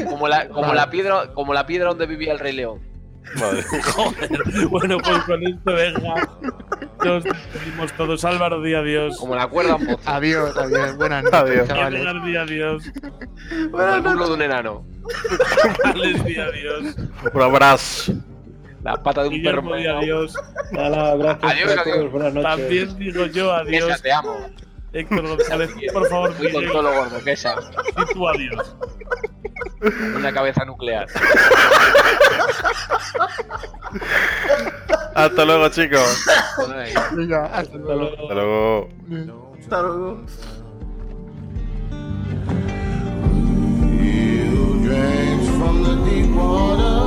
[0.10, 2.82] Como la, como, la piedra, como la piedra donde vivía el Rey León.
[3.36, 3.64] Madre.
[3.84, 4.30] Joder.
[4.70, 6.30] Bueno, pues con esto, venga.
[7.04, 8.24] Nos despedimos todos.
[8.26, 9.18] Álvaro, di adiós.
[9.18, 10.00] Como la cuerda pozo.
[10.06, 10.96] Adiós, adiós.
[10.98, 11.68] Buenas noches, Adiós.
[11.68, 12.02] chavales.
[12.02, 12.84] Edgar, di adiós.
[13.72, 14.86] Como el muslo de un enano.
[15.84, 16.96] Alex, di adiós.
[17.34, 18.14] Un abrazo.
[18.88, 19.74] La pata de un perro.
[19.74, 20.34] Adiós.
[20.72, 21.98] Nada, gracias Adiós, a todos.
[21.98, 22.12] adiós.
[22.14, 22.50] Buenas noches.
[22.58, 24.02] También digo yo Esa, adiós.
[24.02, 24.38] te amo.
[24.94, 27.56] Héctor González, por favor, con di todo lo gordo, que esa.
[27.60, 28.76] di tu adiós.
[30.16, 31.06] Una cabeza nuclear.
[35.16, 36.26] Hasta luego, chicos.
[37.12, 38.04] Venga, hasta luego.
[38.22, 38.90] Hasta luego.
[39.60, 40.22] Hasta luego.
[44.84, 47.07] Drinks from the deep water.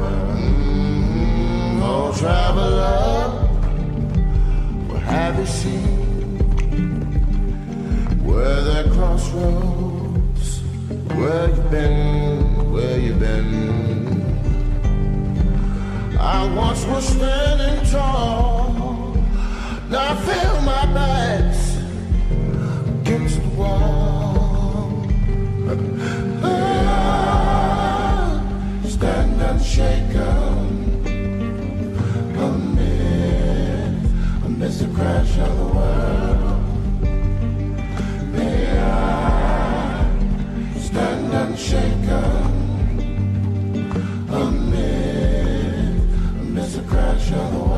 [2.17, 3.29] Traveler,
[4.87, 6.37] what have you seen?
[8.23, 10.61] Where the crossroads,
[11.15, 14.21] where you been, where you been?
[16.19, 19.15] I once was standing tall,
[19.89, 21.55] now I feel my back
[23.01, 25.07] against the wall.
[26.43, 28.41] Ah,
[28.85, 30.10] stand and shake.
[34.81, 36.63] the crash of the world.
[38.33, 40.05] They are
[40.79, 42.55] stand unshaken
[44.29, 46.01] amid,
[46.41, 47.70] amidst the crash of the world.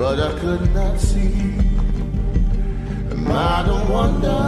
[0.00, 1.30] but I could not see.
[3.10, 4.40] And I don't wonder,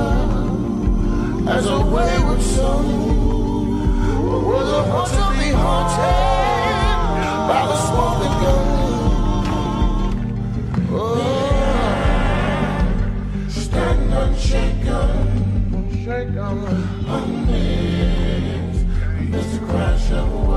[1.50, 2.82] as a wayward soul,
[4.48, 6.48] was I once to be haunted
[7.50, 8.66] by the smoking gun?
[10.90, 11.20] Oh,
[13.50, 15.10] stand unshaken,
[15.76, 16.58] unshaken,
[17.18, 18.82] amazed,
[19.30, 20.51] This Crash away.